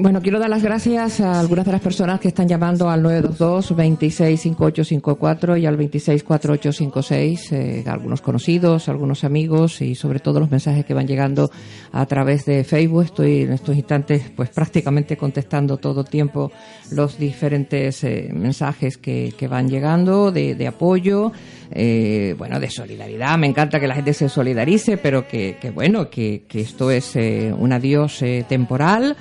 Bueno, 0.02 0.20
quiero 0.20 0.40
dar 0.40 0.50
las 0.50 0.64
gracias 0.64 1.22
a 1.22 1.40
algunas 1.40 1.64
de 1.64 1.74
las 1.74 1.82
personas 1.82 2.20
que 2.20 2.30
están 2.30 2.48
llamando 2.48 2.90
al 2.90 3.04
922-265854 3.04 5.62
y 5.62 5.68
al 5.68 5.78
264856, 5.78 7.52
eh, 7.52 7.84
algunos 7.86 8.22
conocidos, 8.22 8.90
algunos 8.90 9.24
amigos 9.24 9.80
y 9.84 9.94
sobre 9.94 10.20
todo 10.20 10.40
los 10.40 10.50
mensajes 10.50 10.86
que 10.86 10.96
van 10.96 11.06
llegando 11.06 11.52
a 11.92 12.04
través 12.08 12.46
de 12.46 12.64
Facebook. 12.64 13.04
Estoy 13.04 13.44
en 13.44 13.54
estos 13.54 13.76
instantes 13.76 14.24
pues 14.36 14.50
prácticamente 14.50 15.18
contestando 15.18 15.78
todo 15.78 16.04
tiempo 16.04 16.52
los 16.90 17.20
diferentes 17.20 18.04
eh, 18.04 18.32
mensajes 18.34 18.98
que, 18.98 19.36
que 19.38 19.48
van 19.48 19.70
llegando 19.70 20.32
de, 20.32 20.56
de 20.56 20.68
apoyo, 20.68 21.32
eh, 21.70 22.34
bueno, 22.40 22.60
de 22.60 22.72
solidaridad. 22.72 23.38
Me 23.38 23.46
encanta 23.46 23.80
que 23.80 23.88
la 23.88 23.94
gente 23.94 24.16
se 24.16 24.30
solidarice, 24.30 24.98
pero 24.98 25.28
que, 25.28 25.58
que 25.62 25.70
bueno, 25.70 26.10
que, 26.10 26.46
que 26.48 26.62
esto 26.62 26.90
es 26.90 27.16
eh, 27.16 27.54
un 27.56 27.72
adiós 27.72 28.24
eh, 28.24 28.44
temporal 28.50 29.16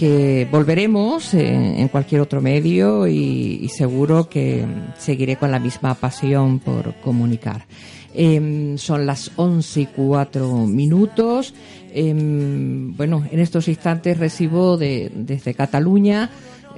que 0.00 0.48
volveremos 0.50 1.34
en, 1.34 1.76
en 1.78 1.88
cualquier 1.88 2.22
otro 2.22 2.40
medio 2.40 3.06
y, 3.06 3.68
seguro 3.68 4.30
que 4.30 4.64
seguiré 4.96 5.36
con 5.36 5.50
la 5.50 5.58
misma 5.58 5.94
pasión 5.94 6.58
por 6.58 6.94
comunicar. 7.02 7.66
Em, 8.14 8.78
son 8.78 9.04
las 9.04 9.30
11 9.36 9.80
y 9.82 9.86
4 9.86 10.66
minutos. 10.66 11.52
Em, 11.92 12.96
bueno, 12.96 13.26
en 13.30 13.40
estos 13.40 13.68
instantes 13.68 14.16
recibo 14.16 14.78
de, 14.78 15.12
desde 15.14 15.52
Cataluña 15.52 16.30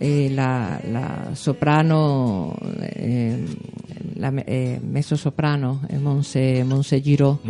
eh, 0.03 0.31
la, 0.31 0.81
la 0.91 1.37
soprano, 1.37 2.57
eh, 2.81 3.47
la 4.23 4.33
eh, 4.47 4.81
mezzosoprano, 4.83 5.81
eh, 5.89 5.99
Monse, 5.99 6.65
Monse 6.65 7.01
Giro. 7.01 7.41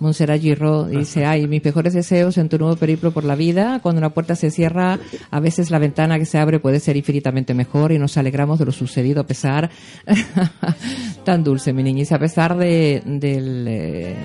Monserrat 0.00 0.40
Giró 0.40 0.84
dice, 0.84 1.24
ay, 1.24 1.46
mis 1.46 1.64
mejores 1.64 1.94
deseos 1.94 2.36
en 2.38 2.48
tu 2.48 2.58
nuevo 2.58 2.76
periplo 2.76 3.12
por 3.12 3.24
la 3.24 3.34
vida. 3.34 3.80
Cuando 3.82 4.00
una 4.00 4.10
puerta 4.10 4.34
se 4.34 4.50
cierra, 4.50 4.98
a 5.30 5.40
veces 5.40 5.70
la 5.70 5.78
ventana 5.78 6.18
que 6.18 6.26
se 6.26 6.38
abre 6.38 6.58
puede 6.58 6.80
ser 6.80 6.96
infinitamente 6.96 7.54
mejor 7.54 7.92
y 7.92 7.98
nos 7.98 8.16
alegramos 8.16 8.58
de 8.58 8.66
lo 8.66 8.72
sucedido 8.72 9.20
a 9.20 9.26
pesar, 9.26 9.70
tan 11.24 11.44
dulce, 11.44 11.72
mi 11.72 11.82
niña, 11.82 12.04
y 12.08 12.14
a 12.14 12.18
pesar 12.18 12.56
de, 12.56 13.02
del, 13.04 13.66
eh, 13.68 14.16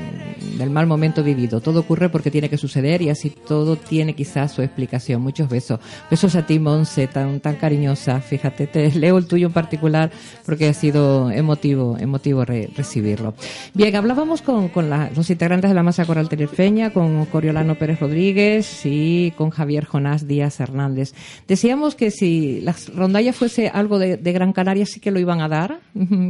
del 0.57 0.70
mal 0.70 0.88
momento 0.88 1.24
vivido. 1.24 1.61
Todo 1.61 1.82
ocurre 1.82 2.09
porque 2.09 2.32
tiene 2.32 2.49
que 2.49 2.57
suceder 2.57 3.01
y 3.01 3.09
así 3.09 3.30
todo 3.30 3.76
tiene 3.76 4.16
quizás 4.16 4.53
su 4.53 4.61
explicación. 4.61 5.22
Muchos 5.22 5.49
besos. 5.49 5.80
Besos 6.09 6.36
a 6.36 6.45
ti, 6.45 6.57
Monse, 6.57 7.07
tan, 7.07 7.39
tan 7.41 7.55
cariñosa. 7.58 8.22
Fíjate, 8.22 8.68
te 8.68 8.91
leo 8.95 9.18
el 9.18 9.28
tuyo 9.28 9.47
en 9.47 9.53
particular 9.53 10.12
porque 10.45 10.68
ha 10.70 10.74
sido 10.74 11.30
emotivo, 11.32 11.97
emotivo 11.99 12.45
re- 12.45 12.70
recibirlo. 12.76 13.34
Bien, 13.74 13.95
hablábamos 13.95 14.41
con, 14.41 14.70
con 14.70 14.89
la- 14.89 15.10
los 15.16 15.30
integrantes 15.30 15.70
de 15.70 15.76
la 15.76 15.84
masa 15.84 16.06
coral 16.06 16.30
tenerfeña, 16.30 16.91
con 16.91 17.26
Coriolano 17.26 17.76
Pérez 17.76 17.99
Rodríguez 17.99 18.82
y 18.86 19.32
con 19.38 19.49
Javier 19.49 19.86
Jonás 19.86 20.28
Díaz 20.28 20.60
Hernández. 20.60 21.14
Decíamos 21.47 21.95
que 21.95 22.12
si 22.12 22.62
la 22.62 22.76
rondalla 22.95 23.34
fuese 23.34 23.70
algo 23.70 23.99
de, 23.99 24.18
de 24.18 24.32
Gran 24.34 24.53
Canaria, 24.53 24.86
sí 24.86 24.99
que 24.99 25.12
lo 25.12 25.20
iban 25.20 25.41
a 25.41 25.47
dar. 25.47 25.80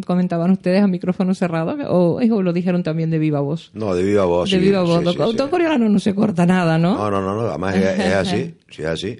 Comentaban 0.06 0.52
ustedes 0.52 0.82
a 0.84 0.88
micrófono 0.88 1.34
cerrado, 1.34 1.76
o, 1.90 2.20
o 2.22 2.42
lo 2.42 2.54
dijeron 2.54 2.84
también 2.84 3.10
de 3.10 3.20
viva 3.20 3.40
voz. 3.42 3.72
No, 3.74 3.94
de 3.96 4.04
viva 4.04 4.26
voz. 4.26 4.50
de 4.50 4.58
sí, 4.58 4.64
viva 4.64 4.82
voz. 4.82 5.04
sí, 5.04 5.12
sí. 5.12 5.36
Don 5.36 5.50
Coriolano 5.50 5.90
no 5.90 6.00
se 6.00 6.14
corta 6.16 6.46
nada, 6.46 6.78
¿no? 6.78 6.96
No, 6.96 7.12
no, 7.12 7.22
no, 7.22 7.36
no, 7.42 7.48
además 7.50 7.76
es, 7.76 8.00
es 8.00 8.14
así, 8.14 8.54
sí 8.70 8.82
es 8.82 8.88
así. 8.88 9.18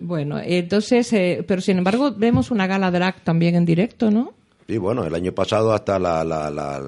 Bueno, 0.00 0.40
entonces, 0.42 1.12
eh, 1.12 1.44
pero 1.46 1.60
sin 1.60 1.78
embargo, 1.78 2.12
vemos 2.16 2.50
una 2.50 2.66
gala 2.66 2.90
drag 2.90 3.22
también 3.22 3.54
en 3.54 3.64
directo, 3.66 4.10
¿no? 4.10 4.32
Y 4.66 4.78
bueno, 4.78 5.04
el 5.04 5.14
año 5.14 5.32
pasado 5.32 5.72
hasta 5.72 5.98
la, 5.98 6.24
la, 6.24 6.50
la- 6.50 6.80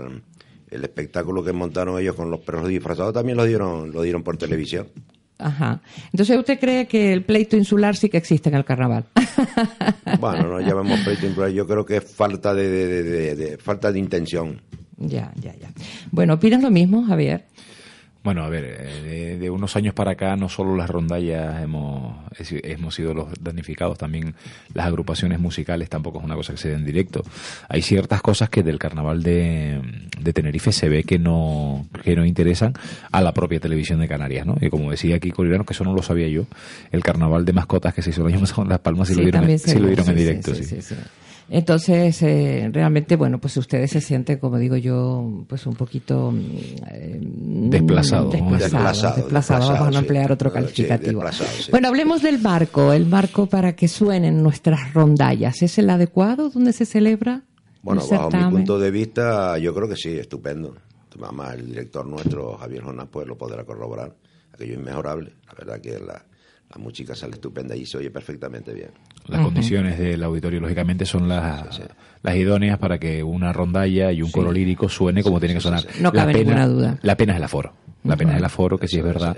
el 0.70 0.84
espectáculo 0.84 1.44
que 1.44 1.52
montaron 1.52 2.00
ellos 2.00 2.14
con 2.16 2.30
los 2.30 2.40
perros 2.40 2.66
disfrazados 2.68 3.12
también 3.12 3.36
lo 3.36 3.44
dieron, 3.44 3.92
lo 3.92 4.00
dieron 4.02 4.22
por 4.22 4.38
televisión. 4.38 4.88
Ajá. 5.38 5.82
Entonces, 6.12 6.38
¿usted 6.38 6.58
cree 6.58 6.86
que 6.86 7.12
el 7.12 7.24
pleito 7.24 7.56
insular 7.56 7.96
sí 7.96 8.08
que 8.08 8.16
existe 8.16 8.48
en 8.48 8.54
el 8.54 8.64
carnaval? 8.64 9.04
Bueno, 10.20 10.44
no 10.48 10.60
llamemos 10.60 11.00
pleito 11.00 11.26
improvisado, 11.26 11.48
yo 11.56 11.66
creo 11.66 11.84
que 11.84 11.96
es 11.96 12.04
falta 12.04 12.54
de- 12.54 12.68
de- 13.02 13.34
de- 13.34 13.58
falta 13.58 13.90
de 13.92 13.98
intención. 13.98 14.60
ya, 14.98 15.32
ya, 15.40 15.54
ya. 15.56 15.70
Bueno, 16.10 16.34
¿opinas 16.34 16.62
lo 16.62 16.70
mismo, 16.70 17.04
Javier? 17.04 17.44
Bueno, 18.24 18.44
a 18.44 18.48
ver, 18.48 18.64
eh, 18.64 19.02
de, 19.02 19.38
de 19.38 19.50
unos 19.50 19.74
años 19.74 19.94
para 19.94 20.12
acá 20.12 20.36
no 20.36 20.48
solo 20.48 20.76
las 20.76 20.88
rondallas 20.88 21.60
hemos, 21.60 22.14
hemos 22.38 22.94
sido 22.94 23.14
los 23.14 23.28
damnificados, 23.40 23.98
también 23.98 24.34
las 24.74 24.86
agrupaciones 24.86 25.40
musicales 25.40 25.88
tampoco 25.88 26.18
es 26.18 26.24
una 26.24 26.36
cosa 26.36 26.52
que 26.52 26.58
se 26.58 26.68
dé 26.68 26.74
en 26.76 26.84
directo. 26.84 27.22
Hay 27.68 27.82
ciertas 27.82 28.22
cosas 28.22 28.48
que 28.48 28.62
del 28.62 28.78
carnaval 28.78 29.24
de, 29.24 29.82
de 30.20 30.32
Tenerife 30.32 30.70
se 30.70 30.88
ve 30.88 31.02
que 31.02 31.18
no, 31.18 31.86
que 32.04 32.14
no 32.14 32.24
interesan 32.24 32.74
a 33.10 33.20
la 33.20 33.32
propia 33.32 33.58
televisión 33.58 33.98
de 33.98 34.06
Canarias, 34.06 34.46
¿no? 34.46 34.56
Y 34.60 34.70
como 34.70 34.92
decía 34.92 35.16
aquí 35.16 35.32
Coriolano, 35.32 35.64
que 35.64 35.72
eso 35.72 35.82
no 35.82 35.92
lo 35.92 36.02
sabía 36.02 36.28
yo, 36.28 36.46
el 36.92 37.02
carnaval 37.02 37.44
de 37.44 37.52
mascotas 37.52 37.92
que 37.92 38.02
se 38.02 38.10
hizo 38.10 38.22
el 38.22 38.32
año 38.32 38.40
pasado 38.40 38.62
en 38.62 38.68
Las 38.68 38.78
Palmas 38.78 39.08
sí, 39.08 39.14
lo 39.16 39.22
dieron, 39.22 39.58
sí 39.58 39.78
lo 39.80 39.88
dieron 39.88 40.08
en 40.08 40.14
sí, 40.14 40.20
directo, 40.20 40.54
sí, 40.54 40.62
sí. 40.64 40.76
sí, 40.80 40.94
sí. 40.94 41.00
Entonces, 41.54 42.22
eh, 42.22 42.70
realmente, 42.72 43.14
bueno, 43.14 43.38
pues 43.38 43.54
ustedes 43.58 43.90
se 43.90 44.00
sienten, 44.00 44.38
como 44.38 44.56
digo 44.56 44.74
yo, 44.78 45.44
pues 45.46 45.66
un 45.66 45.74
poquito 45.74 46.32
mm, 46.32 46.46
eh, 46.90 47.20
Desplazado, 47.20 48.30
desplazado, 48.30 48.56
Desplazado, 48.58 49.16
desplazado. 49.16 49.72
Vamos 49.74 49.96
a 49.96 49.98
emplear 49.98 50.28
sí. 50.28 50.32
otro 50.32 50.50
calificativo. 50.50 51.22
sí. 51.30 51.70
Bueno, 51.70 51.88
hablemos 51.88 52.22
del 52.22 52.40
marco, 52.40 52.94
el 52.94 53.04
marco 53.04 53.44
para 53.44 53.76
que 53.76 53.86
suenen 53.86 54.42
nuestras 54.42 54.94
rondallas. 54.94 55.60
¿Es 55.60 55.76
el 55.76 55.90
adecuado 55.90 56.48
donde 56.48 56.72
se 56.72 56.86
celebra? 56.86 57.42
Bueno, 57.82 58.00
el 58.02 58.16
bajo 58.16 58.30
mi 58.30 58.50
punto 58.50 58.78
de 58.78 58.90
vista, 58.90 59.58
yo 59.58 59.74
creo 59.74 59.86
que 59.86 59.96
sí, 59.96 60.16
estupendo. 60.18 60.74
Tu 61.10 61.18
mamá, 61.18 61.52
el 61.52 61.66
director 61.66 62.06
nuestro, 62.06 62.56
Javier 62.56 62.82
Jonás, 62.82 63.08
pues 63.10 63.26
lo 63.26 63.36
podrá 63.36 63.62
corroborar. 63.64 64.16
Aquello 64.54 64.72
es 64.72 64.78
inmejorable. 64.78 65.34
La 65.48 65.52
verdad 65.52 65.80
que 65.82 65.98
la, 65.98 66.24
la 66.74 66.78
música 66.82 67.14
sale 67.14 67.34
estupenda 67.34 67.76
y 67.76 67.84
se 67.86 67.98
oye 67.98 68.10
perfectamente 68.10 68.72
bien. 68.72 68.90
Las 69.26 69.40
condiciones 69.42 69.98
del 69.98 70.22
auditorio, 70.24 70.60
lógicamente, 70.60 71.04
son 71.06 71.28
las, 71.28 71.80
las 72.22 72.36
idóneas 72.36 72.78
para 72.78 72.98
que 72.98 73.22
una 73.22 73.52
rondalla 73.52 74.10
y 74.12 74.22
un 74.22 74.30
coro 74.30 74.50
lírico 74.52 74.88
suene 74.88 75.22
como 75.22 75.38
tiene 75.38 75.54
que 75.54 75.60
sonar. 75.60 75.84
No 76.00 76.10
La 76.12 76.20
cabe 76.20 76.32
pena- 76.32 76.44
ninguna 76.44 76.66
duda. 76.66 76.98
La 77.02 77.16
pena 77.16 77.32
es 77.34 77.36
el 77.38 77.44
aforo. 77.44 77.74
La 78.04 78.16
pena 78.16 78.32
es 78.32 78.38
el 78.38 78.44
aforo, 78.44 78.78
que 78.78 78.88
sí 78.88 78.96
es 78.98 79.04
verdad 79.04 79.36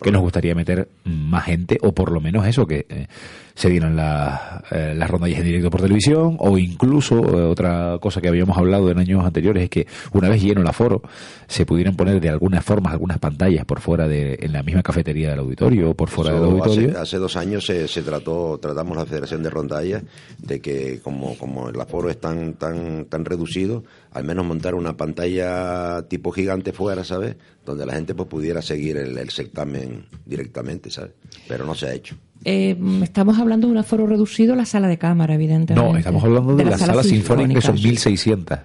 que 0.00 0.10
nos 0.10 0.22
gustaría 0.22 0.54
meter 0.54 0.88
más 1.04 1.44
gente, 1.44 1.76
o 1.82 1.92
por 1.92 2.10
lo 2.10 2.20
menos 2.20 2.46
eso, 2.46 2.66
que 2.66 2.86
eh, 2.88 3.08
se 3.56 3.68
dieran 3.70 3.96
la- 3.96 4.62
eh, 4.70 4.94
las 4.94 5.10
rondallas 5.10 5.38
en 5.40 5.46
directo 5.46 5.70
por 5.70 5.80
televisión, 5.80 6.36
o 6.38 6.56
incluso 6.58 7.16
eh, 7.18 7.42
otra 7.42 7.98
cosa 8.00 8.20
que 8.20 8.28
habíamos 8.28 8.56
hablado 8.58 8.90
en 8.90 8.98
años 8.98 9.24
anteriores 9.24 9.64
es 9.64 9.70
que 9.70 9.86
una 10.12 10.28
vez 10.28 10.42
lleno 10.42 10.60
el 10.60 10.66
aforo, 10.68 11.02
se 11.48 11.64
pudieran 11.66 11.96
poner 11.96 12.20
de 12.20 12.28
algunas 12.28 12.64
formas 12.64 12.92
algunas 12.92 13.18
pantallas 13.18 13.64
por 13.64 13.80
fuera 13.80 14.06
de, 14.06 14.38
en 14.42 14.52
la 14.52 14.62
misma 14.62 14.82
cafetería 14.82 15.30
del 15.30 15.38
auditorio 15.40 15.90
o 15.90 15.94
por 15.94 16.08
fuera 16.10 16.32
del 16.34 16.44
auditorio. 16.44 16.90
Hace, 16.90 16.98
hace 16.98 17.16
dos 17.16 17.34
años 17.36 17.64
se, 17.64 17.88
se 17.88 18.02
trató, 18.02 18.58
tratamos 18.60 18.96
la 18.96 19.06
Federación 19.06 19.42
de 19.42 19.48
Rondallas 19.50 20.02
de 20.38 20.60
que 20.60 21.00
como, 21.02 21.36
como 21.38 21.70
el 21.70 21.80
aforo 21.80 22.10
es 22.10 22.20
tan, 22.20 22.54
tan, 22.54 23.06
tan 23.06 23.24
reducido, 23.24 23.84
al 24.12 24.24
menos 24.24 24.44
montar 24.44 24.74
una 24.74 24.96
pantalla 24.96 26.02
tipo 26.08 26.30
gigante 26.30 26.72
fuera, 26.72 27.04
¿sabes? 27.04 27.36
Donde 27.64 27.86
la 27.86 27.94
gente 27.94 28.14
pues 28.14 28.28
pudiera 28.28 28.60
seguir 28.60 28.96
el, 28.98 29.16
el 29.16 29.30
certamen 29.30 30.04
directamente, 30.26 30.90
¿sabes? 30.90 31.12
Pero 31.48 31.64
no 31.64 31.74
se 31.74 31.86
ha 31.86 31.94
hecho. 31.94 32.16
Eh, 32.48 32.76
estamos 33.02 33.40
hablando 33.40 33.66
de 33.66 33.72
un 33.72 33.78
aforo 33.78 34.06
reducido, 34.06 34.54
la 34.54 34.64
sala 34.64 34.86
de 34.86 34.98
cámara, 34.98 35.34
evidentemente. 35.34 35.74
No, 35.74 35.98
estamos 35.98 36.22
hablando 36.22 36.54
de, 36.54 36.64
la 36.64 36.78
sala 36.78 37.02
sinfónica 37.02 37.54
que 37.54 37.60
son 37.60 37.76
sinfónicas. 37.76 38.04
1600. 38.06 38.58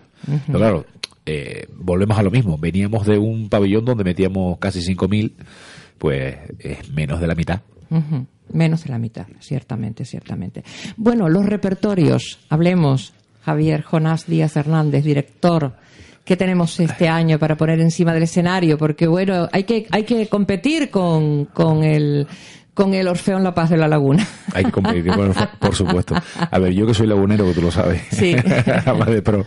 Pero 0.45 0.59
claro, 0.59 0.85
eh, 1.25 1.65
volvemos 1.77 2.15
a 2.15 2.21
lo 2.21 2.29
mismo. 2.29 2.59
Veníamos 2.59 3.07
de 3.07 3.17
un 3.17 3.49
pabellón 3.49 3.83
donde 3.83 4.03
metíamos 4.03 4.59
casi 4.59 4.83
5000, 4.83 5.33
pues 5.97 6.35
es 6.59 6.91
menos 6.91 7.19
de 7.19 7.25
la 7.25 7.33
mitad. 7.33 7.61
Menos 8.53 8.83
de 8.83 8.91
la 8.91 8.99
mitad, 8.99 9.25
ciertamente, 9.39 10.05
ciertamente. 10.05 10.63
Bueno, 10.95 11.27
los 11.27 11.47
repertorios. 11.47 12.37
Hablemos. 12.49 13.13
Javier 13.43 13.81
Jonás 13.81 14.27
Díaz 14.27 14.57
Hernández, 14.57 15.03
director. 15.03 15.73
¿Qué 16.23 16.37
tenemos 16.37 16.79
este 16.79 17.09
año 17.09 17.39
para 17.39 17.57
poner 17.57 17.79
encima 17.79 18.13
del 18.13 18.21
escenario? 18.21 18.77
Porque, 18.77 19.07
bueno, 19.07 19.49
hay 19.51 19.63
que, 19.63 19.87
hay 19.89 20.03
que 20.03 20.27
competir 20.27 20.91
con, 20.91 21.45
con 21.45 21.83
el 21.83 22.27
con 22.73 22.93
el 22.93 23.07
Orfeón 23.07 23.43
La 23.43 23.53
Paz 23.53 23.69
de 23.69 23.77
la 23.77 23.87
Laguna. 23.87 24.27
Hay 24.53 24.65
que 24.65 24.71
competir, 24.71 25.03
bueno, 25.15 25.33
por 25.59 25.75
supuesto. 25.75 26.15
A 26.39 26.59
ver, 26.59 26.73
yo 26.73 26.87
que 26.87 26.93
soy 26.93 27.07
lagunero, 27.07 27.45
que 27.45 27.53
tú 27.53 27.61
lo 27.61 27.71
sabes. 27.71 28.01
Sí. 28.11 28.35
Pero 29.23 29.45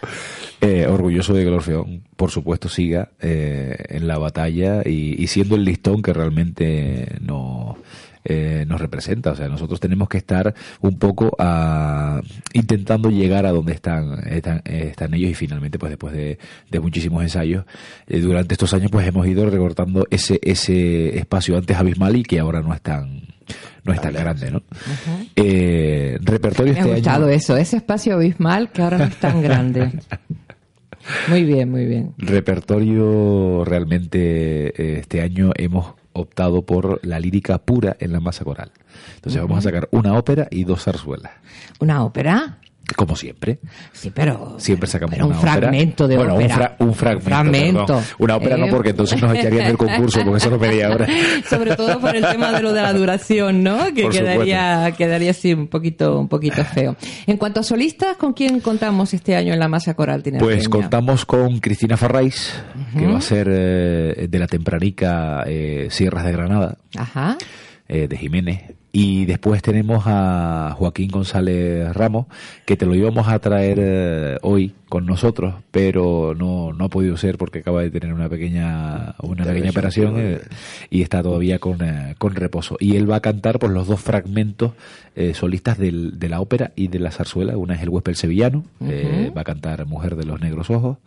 eh, 0.61 0.87
orgulloso 0.87 1.35
de 1.35 1.43
que 1.43 1.49
el 1.49 1.55
Orfeón, 1.55 2.05
por 2.17 2.31
supuesto, 2.31 2.69
siga 2.69 3.11
eh, 3.21 3.77
en 3.89 4.07
la 4.07 4.19
batalla 4.19 4.83
y, 4.85 5.23
y 5.23 5.27
siendo 5.27 5.57
el 5.57 5.65
listón 5.65 6.03
que 6.03 6.13
realmente 6.13 7.19
no, 7.21 7.77
eh, 8.25 8.65
nos 8.67 8.81
representa. 8.81 9.33
O 9.33 9.37
sea, 9.37 9.49
nosotros 9.49 9.81
tenemos 9.81 10.09
que 10.09 10.19
estar 10.19 10.55
un 10.81 10.99
poco 10.99 11.35
a, 11.39 12.21
intentando 12.53 13.11
llegar 13.11 13.47
a 13.47 13.53
donde 13.53 13.73
están, 13.73 14.27
están, 14.29 14.63
están 14.65 15.15
ellos 15.15 15.31
y 15.31 15.35
finalmente, 15.35 15.79
pues 15.79 15.91
después 15.91 16.13
de, 16.13 16.39
de 16.71 16.81
muchísimos 16.81 17.23
ensayos, 17.23 17.65
eh, 18.07 18.21
durante 18.21 18.55
estos 18.55 18.73
años, 18.75 18.91
pues 18.91 19.07
hemos 19.07 19.27
ido 19.27 19.49
recortando 19.49 20.07
ese, 20.11 20.41
ese 20.43 21.19
espacio 21.19 21.57
antes 21.57 21.77
abismal 21.77 22.17
y 22.17 22.23
que 22.23 22.39
ahora 22.39 22.61
no 22.63 22.73
es 22.73 22.81
tan, 22.81 23.23
no 23.85 23.93
es 23.93 24.01
tan 24.01 24.13
grande, 24.15 24.51
¿no? 24.51 24.63
Eh, 25.37 26.19
repertorio 26.23 26.73
Me 26.73 26.79
ha 26.79 26.83
este 26.83 26.95
gustado 26.95 27.27
año. 27.27 27.35
eso, 27.35 27.57
ese 27.57 27.77
espacio 27.77 28.15
abismal 28.15 28.71
que 28.71 28.83
ahora 28.83 28.99
no 28.99 29.05
es 29.05 29.17
tan 29.17 29.43
grande. 29.43 29.91
Muy 31.29 31.45
bien, 31.45 31.71
muy 31.71 31.85
bien. 31.85 32.15
Repertorio 32.17 33.63
realmente 33.67 34.69
eh, 34.69 35.01
este 35.01 35.21
año 35.21 35.51
hemos 35.55 35.95
optado 36.15 36.63
por 36.63 37.05
la 37.05 37.21
lírica 37.21 37.59
pura 37.59 37.97
en 38.01 38.13
la 38.13 38.21
masa 38.21 38.45
coral. 38.45 38.71
Entonces 39.17 39.41
vamos 39.43 39.59
a 39.59 39.63
sacar 39.63 39.89
una 39.91 40.17
ópera 40.17 40.49
y 40.51 40.65
dos 40.65 40.85
zarzuelas, 40.85 41.33
¿Una 41.81 42.05
ópera? 42.05 42.59
Como 42.97 43.17
siempre. 43.17 43.59
Sí, 43.93 44.11
pero... 44.15 44.57
Siempre 44.59 44.89
sacamos 44.89 45.13
pero 45.15 45.27
un 45.27 45.33
una 45.33 45.41
ópera. 45.41 45.57
fragmento 45.57 46.07
de 46.09 46.17
bueno, 46.17 46.35
un 46.35 46.41
ópera. 46.43 46.55
fra- 46.57 46.77
Un, 46.81 46.95
fragmento. 46.95 47.25
Fragmento. 47.29 47.87
perdón. 47.87 48.05
Una 48.19 48.37
ópera 48.37 48.57
no, 48.57 48.67
Eh. 48.67 48.71
porque 48.71 48.91
entonces 48.91 49.21
nos 49.23 49.35
echarían 49.35 49.67
del 49.69 49.77
concurso, 49.77 50.21
porque 50.25 50.37
eso 50.39 50.51
no 50.51 50.59
pedía 50.59 50.89
ahora. 50.89 51.07
Sobre 51.49 51.77
todo 51.77 51.99
por 52.01 52.15
el 52.15 52.25
tema 52.27 52.53
de 52.53 52.63
lo 52.63 52.73
de 52.73 52.83
la 52.83 52.93
duración, 52.93 53.63
¿no? 53.63 53.93
Que 53.95 54.03
Por 54.03 54.13
quedaría, 54.13 54.93
quedaría 54.97 55.31
así 55.31 55.53
un 55.55 55.69
poquito, 55.69 56.19
un 56.21 56.29
poquito 56.29 56.65
feo. 56.65 56.97
En 57.27 57.37
cuanto 57.37 57.61
a 57.61 57.63
solistas, 57.63 58.17
¿con 58.17 58.33
quién 58.33 58.61
contamos 58.61 59.15
este 59.15 59.35
año 59.37 59.53
en 59.53 59.59
la 59.59 59.69
masa 59.69 59.95
coral? 59.95 60.23
Pues 60.39 60.69
contamos 60.69 61.25
con 61.25 61.59
Cristina 61.61 61.97
Farráis, 61.97 62.55
que 62.99 63.07
va 63.07 63.19
a 63.19 63.21
ser 63.21 63.49
eh, 63.51 64.27
de 64.29 64.39
la 64.39 64.47
tempranica 64.47 65.43
eh, 65.47 65.89
Sierras 65.91 66.25
de 66.25 66.33
Granada. 66.33 66.77
Ajá. 66.97 67.37
eh, 67.89 68.09
de 68.09 68.17
Jiménez. 68.17 68.63
Y 68.97 69.25
después 69.25 69.61
tenemos 69.61 70.05
a 70.07 70.73
Joaquín 70.79 71.09
González 71.11 71.93
Ramos, 71.95 72.27
que 72.65 72.77
te 72.77 72.87
lo 72.87 72.95
íbamos 72.95 73.27
a 73.27 73.41
traer 73.41 73.79
eh, 73.81 74.37
hoy 74.43 74.73
con 74.89 75.05
nosotros, 75.05 75.57
pero 75.73 76.33
no, 76.39 76.73
no 76.73 76.85
ha 76.85 76.89
podido 76.89 77.17
ser 77.17 77.37
porque 77.37 77.59
acaba 77.59 77.83
de 77.83 77.91
tener 77.91 78.15
una 78.15 78.29
pequeña, 78.29 79.17
una 79.21 79.43
pequeña 79.45 79.71
operación 79.71 80.15
eh, 80.19 80.41
y 80.91 81.03
está 81.03 81.25
todavía 81.25 81.59
con, 81.59 81.83
eh, 81.83 82.15
con 82.19 82.37
reposo. 82.37 82.77
Y 82.79 82.95
él 82.95 83.11
va 83.11 83.17
a 83.17 83.21
cantar 83.21 83.59
por 83.59 83.71
los 83.71 83.89
dos 83.89 84.01
fragmentos 84.01 84.75
eh, 85.17 85.35
solistas 85.35 85.77
del- 85.77 86.21
de 86.21 86.29
la 86.29 86.41
ópera 86.41 86.71
y 86.77 86.87
de 86.87 87.01
la 87.01 87.11
zarzuela. 87.11 87.57
Una 87.57 87.75
es 87.75 87.83
el 87.83 87.89
huésped 87.89 88.15
sevillano, 88.15 88.65
eh, 88.87 89.33
va 89.37 89.41
a 89.41 89.45
cantar 89.45 89.87
Mujer 89.87 90.15
de 90.15 90.25
los 90.25 90.41
Negros 90.41 90.71
Ojos 90.71 90.99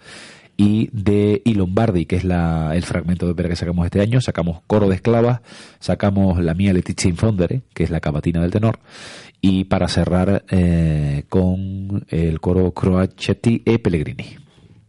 y 0.58 0.89
de 0.91 1.43
y 1.45 1.53
Lombardi, 1.53 2.05
que 2.05 2.16
es 2.16 2.24
la, 2.24 2.76
el 2.76 2.84
fragmento 2.84 3.28
de 3.28 3.34
ópera 3.34 3.47
que 3.47 3.55
sacamos 3.55 3.86
este 3.86 4.01
año. 4.01 4.20
Sacamos 4.20 4.62
Coro 4.66 4.89
de 4.89 4.95
Esclavas, 4.95 5.41
sacamos 5.80 6.39
la 6.41 6.55
mía 6.55 6.74
Letizia 6.74 7.10
Infondere, 7.10 7.62
que 7.74 7.84
es 7.84 7.91
la 7.91 7.99
cavatina 7.99 8.41
del 8.41 8.51
tenor, 8.51 8.80
y 9.39 9.66
para 9.66 9.88
cerrar 9.88 10.43
eh, 10.49 11.24
con 11.30 12.05
el 12.10 12.39
coro 12.41 12.72
Croachetti 12.72 13.62
e 13.66 13.78
Pellegrini. 13.78 14.38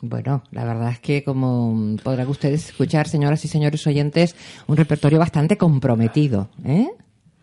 Bueno, 0.00 0.44
la 0.52 0.64
verdad 0.64 0.92
es 0.92 1.00
que 1.00 1.24
como 1.24 1.96
podrán 2.02 2.28
ustedes 2.28 2.68
escuchar, 2.68 3.08
señoras 3.08 3.44
y 3.44 3.48
señores 3.48 3.86
oyentes, 3.86 4.36
un 4.68 4.76
repertorio 4.76 5.18
bastante 5.18 5.58
comprometido, 5.58 6.48
¿eh? 6.64 6.88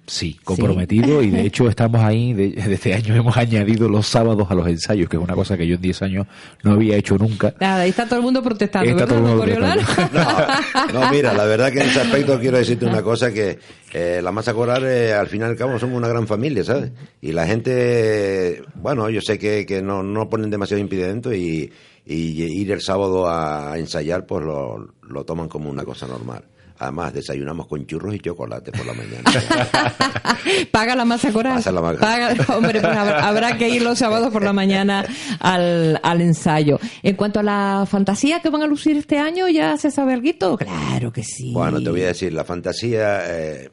Sí, 0.07 0.39
comprometido 0.43 1.21
y 1.23 1.31
de 1.31 1.41
hecho 1.47 1.67
estamos 1.67 2.01
ahí, 2.01 2.33
de, 2.33 2.49
de 2.51 2.73
este 2.73 2.93
año 2.93 3.15
hemos 3.15 3.35
añadido 3.37 3.89
los 3.89 4.07
sábados 4.07 4.47
a 4.49 4.55
los 4.55 4.67
ensayos, 4.67 5.09
que 5.09 5.17
es 5.17 5.23
una 5.23 5.33
cosa 5.33 5.57
que 5.57 5.65
yo 5.65 5.75
en 5.75 5.81
10 5.81 6.01
años 6.03 6.27
no 6.63 6.73
había 6.73 6.95
hecho 6.95 7.17
nunca. 7.17 7.53
Nada, 7.59 7.81
ahí 7.81 7.89
está 7.89 8.05
todo 8.05 8.17
el 8.17 8.23
mundo 8.23 8.43
protestando, 8.43 8.89
Está 8.89 9.05
¿verdad, 9.05 9.15
todo 9.15 9.17
el 9.17 9.23
mundo 9.25 9.39
Coriolano? 9.39 9.81
No, 10.93 11.11
mira, 11.11 11.33
la 11.33 11.45
verdad 11.45 11.71
que 11.71 11.79
en 11.79 11.89
ese 11.89 12.01
aspecto 12.01 12.39
quiero 12.39 12.57
decirte 12.57 12.85
una 12.85 13.01
cosa 13.01 13.31
que 13.31 13.57
eh, 13.93 14.19
la 14.21 14.31
masa 14.31 14.53
coral 14.53 14.85
eh, 14.85 15.13
al 15.13 15.27
final 15.27 15.49
y 15.49 15.51
al 15.51 15.57
cabo 15.57 15.79
somos 15.79 15.97
una 15.97 16.07
gran 16.07 16.27
familia, 16.27 16.63
¿sabes? 16.63 16.91
Y 17.21 17.31
la 17.31 17.47
gente, 17.47 18.61
bueno, 18.75 19.09
yo 19.09 19.21
sé 19.21 19.39
que, 19.39 19.65
que 19.65 19.81
no, 19.81 20.03
no 20.03 20.29
ponen 20.29 20.49
demasiado 20.49 20.79
impedimento 20.81 21.33
y, 21.33 21.71
y 22.05 22.43
ir 22.43 22.71
el 22.71 22.81
sábado 22.81 23.27
a 23.27 23.77
ensayar 23.77 24.25
pues 24.25 24.45
lo, 24.45 24.93
lo 25.01 25.23
toman 25.23 25.47
como 25.47 25.69
una 25.69 25.83
cosa 25.83 26.07
normal. 26.07 26.43
Además, 26.77 27.13
desayunamos 27.13 27.67
con 27.67 27.85
churros 27.85 28.13
y 28.15 28.19
chocolate 28.19 28.71
por 28.71 28.85
la 28.85 28.93
mañana. 28.93 29.23
Paga 30.71 30.95
la 30.95 31.05
masa 31.05 31.31
coral. 31.31 31.55
Pasa 31.55 31.71
la 31.71 31.81
masa. 31.81 31.99
Paga- 32.01 32.55
hombre, 32.55 32.81
pues 32.81 32.97
habrá, 32.97 33.57
que 33.57 33.69
ir 33.69 33.81
los 33.81 33.97
sábados 33.97 34.31
por 34.31 34.43
la 34.43 34.51
mañana 34.53 35.05
al, 35.39 35.99
al 36.03 36.21
ensayo. 36.21 36.79
En 37.03 37.15
cuanto 37.15 37.39
a 37.39 37.43
la 37.43 37.85
fantasía 37.89 38.41
que 38.41 38.49
van 38.49 38.61
a 38.63 38.67
lucir 38.67 38.97
este 38.97 39.17
año, 39.17 39.47
¿ya 39.47 39.77
se 39.77 39.89
sabe 39.91 40.13
algo? 40.13 40.57
Claro 40.57 41.11
que 41.13 41.23
sí. 41.23 41.51
Bueno, 41.53 41.81
te 41.81 41.89
voy 41.89 42.01
a 42.01 42.07
decir, 42.07 42.33
la 42.33 42.43
fantasía, 42.43 43.21
eh, 43.27 43.69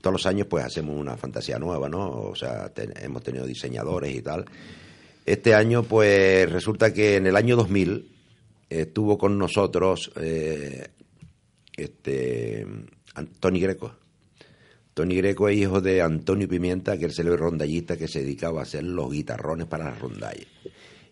todos 0.00 0.12
los 0.12 0.26
años 0.26 0.46
pues 0.48 0.64
hacemos 0.64 0.96
una 0.98 1.16
fantasía 1.16 1.58
nueva, 1.58 1.88
¿no? 1.88 2.08
O 2.10 2.34
sea, 2.34 2.68
te- 2.70 2.88
hemos 3.04 3.22
tenido 3.22 3.44
diseñadores 3.46 4.14
y 4.14 4.22
tal. 4.22 4.44
Este 5.24 5.54
año 5.54 5.82
pues 5.82 6.50
resulta 6.50 6.92
que 6.94 7.16
en 7.16 7.26
el 7.26 7.36
año 7.36 7.56
2000 7.56 8.10
estuvo 8.70 9.18
con 9.18 9.38
nosotros 9.38 10.12
eh, 10.20 10.88
este 11.76 12.66
Tony 13.40 13.60
Greco. 13.60 13.92
Tony 14.94 15.16
Greco 15.16 15.48
es 15.48 15.58
hijo 15.58 15.80
de 15.80 16.00
Antonio 16.00 16.48
Pimienta, 16.48 16.92
que 16.96 17.04
es 17.04 17.10
el 17.10 17.14
célebre 17.16 17.38
rondallista 17.38 17.96
que 17.98 18.08
se 18.08 18.20
dedicaba 18.20 18.60
a 18.60 18.62
hacer 18.62 18.82
los 18.84 19.10
guitarrones 19.10 19.66
para 19.66 19.84
las 19.90 19.98
rondallas. 20.00 20.46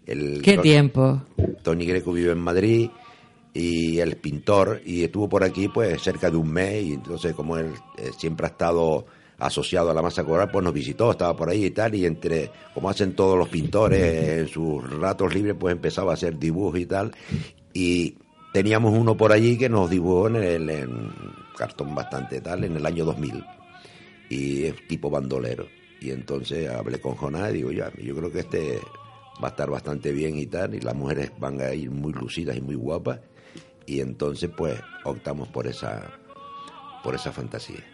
El- 0.07 0.41
¿Qué 0.43 0.57
tiempo? 0.59 1.23
Tony 1.63 1.85
Greco 1.87 2.13
vive 2.13 2.33
en 2.33 2.39
Madrid 2.39 2.89
y 3.53 3.99
él 3.99 4.11
es 4.11 4.17
pintor 4.17 4.81
y 4.85 5.05
estuvo 5.05 5.29
por 5.29 5.45
aquí 5.45 5.69
pues 5.69 6.03
cerca 6.03 6.31
de 6.31 6.37
un 6.37 6.51
mes 6.51 6.83
y 6.85 6.93
entonces 6.95 7.35
como 7.35 7.57
él 7.59 7.73
eh, 7.99 8.11
siempre 8.19 8.47
ha 8.47 8.51
estado 8.51 9.07
asociado 9.39 9.91
a 9.91 9.95
la 9.95 10.03
masa 10.03 10.25
coral 10.25 10.51
pues 10.51 10.65
nos 10.65 10.73
visitó, 10.75 11.11
estaba 11.11 11.37
por 11.37 11.49
ahí 11.51 11.67
y 11.67 11.71
tal 11.71 11.95
y 11.95 12.05
entre 12.07 12.51
como 12.73 12.89
hacen 12.91 13.15
todos 13.15 13.39
los 13.39 13.49
pintores 13.49 14.41
en 14.41 14.49
sus 14.49 14.83
ratos 14.99 15.35
libres 15.35 15.57
pues 15.59 15.73
empezaba 15.73 16.13
a 16.13 16.15
hacer 16.15 16.39
dibujos 16.39 16.81
y 16.81 16.87
tal 16.87 17.13
y 17.73 18.15
teníamos 18.55 18.97
uno 18.97 19.19
por 19.19 19.33
allí 19.33 19.59
que 19.59 19.69
nos 19.69 19.91
dibujó 19.91 20.29
en 20.29 20.37
el 20.37 20.89
cartón 21.59 21.95
bastante 21.95 22.41
tal 22.41 22.65
en 22.65 22.77
el 22.77 22.87
año 22.87 23.05
2000 23.05 23.45
y 24.31 24.65
es 24.65 24.87
tipo 24.89 25.11
bandolero 25.11 25.67
y 26.01 26.11
entonces 26.11 26.71
hablé 26.71 26.99
con 26.99 27.17
Jonás 27.17 27.51
y 27.51 27.55
digo 27.55 27.71
ya 27.71 27.93
yo 28.01 28.17
creo 28.17 28.33
que 28.33 28.39
este 28.41 28.81
va 29.43 29.49
a 29.49 29.51
estar 29.51 29.71
bastante 29.71 30.13
bien 30.13 30.39
y 30.39 30.47
tal, 30.47 30.75
y 30.75 30.81
las 30.81 30.95
mujeres 30.95 31.33
van 31.39 31.61
a 31.61 31.75
ir 31.75 31.91
muy 31.91 32.13
lucidas 32.13 32.57
y 32.57 32.61
muy 32.61 32.75
guapas, 32.75 33.21
y 33.87 34.01
entonces 34.01 34.51
pues 34.57 34.81
optamos 35.05 35.49
por 35.49 35.67
esa, 35.67 36.11
por 37.03 37.15
esa 37.15 37.33
fantasía. 37.33 37.85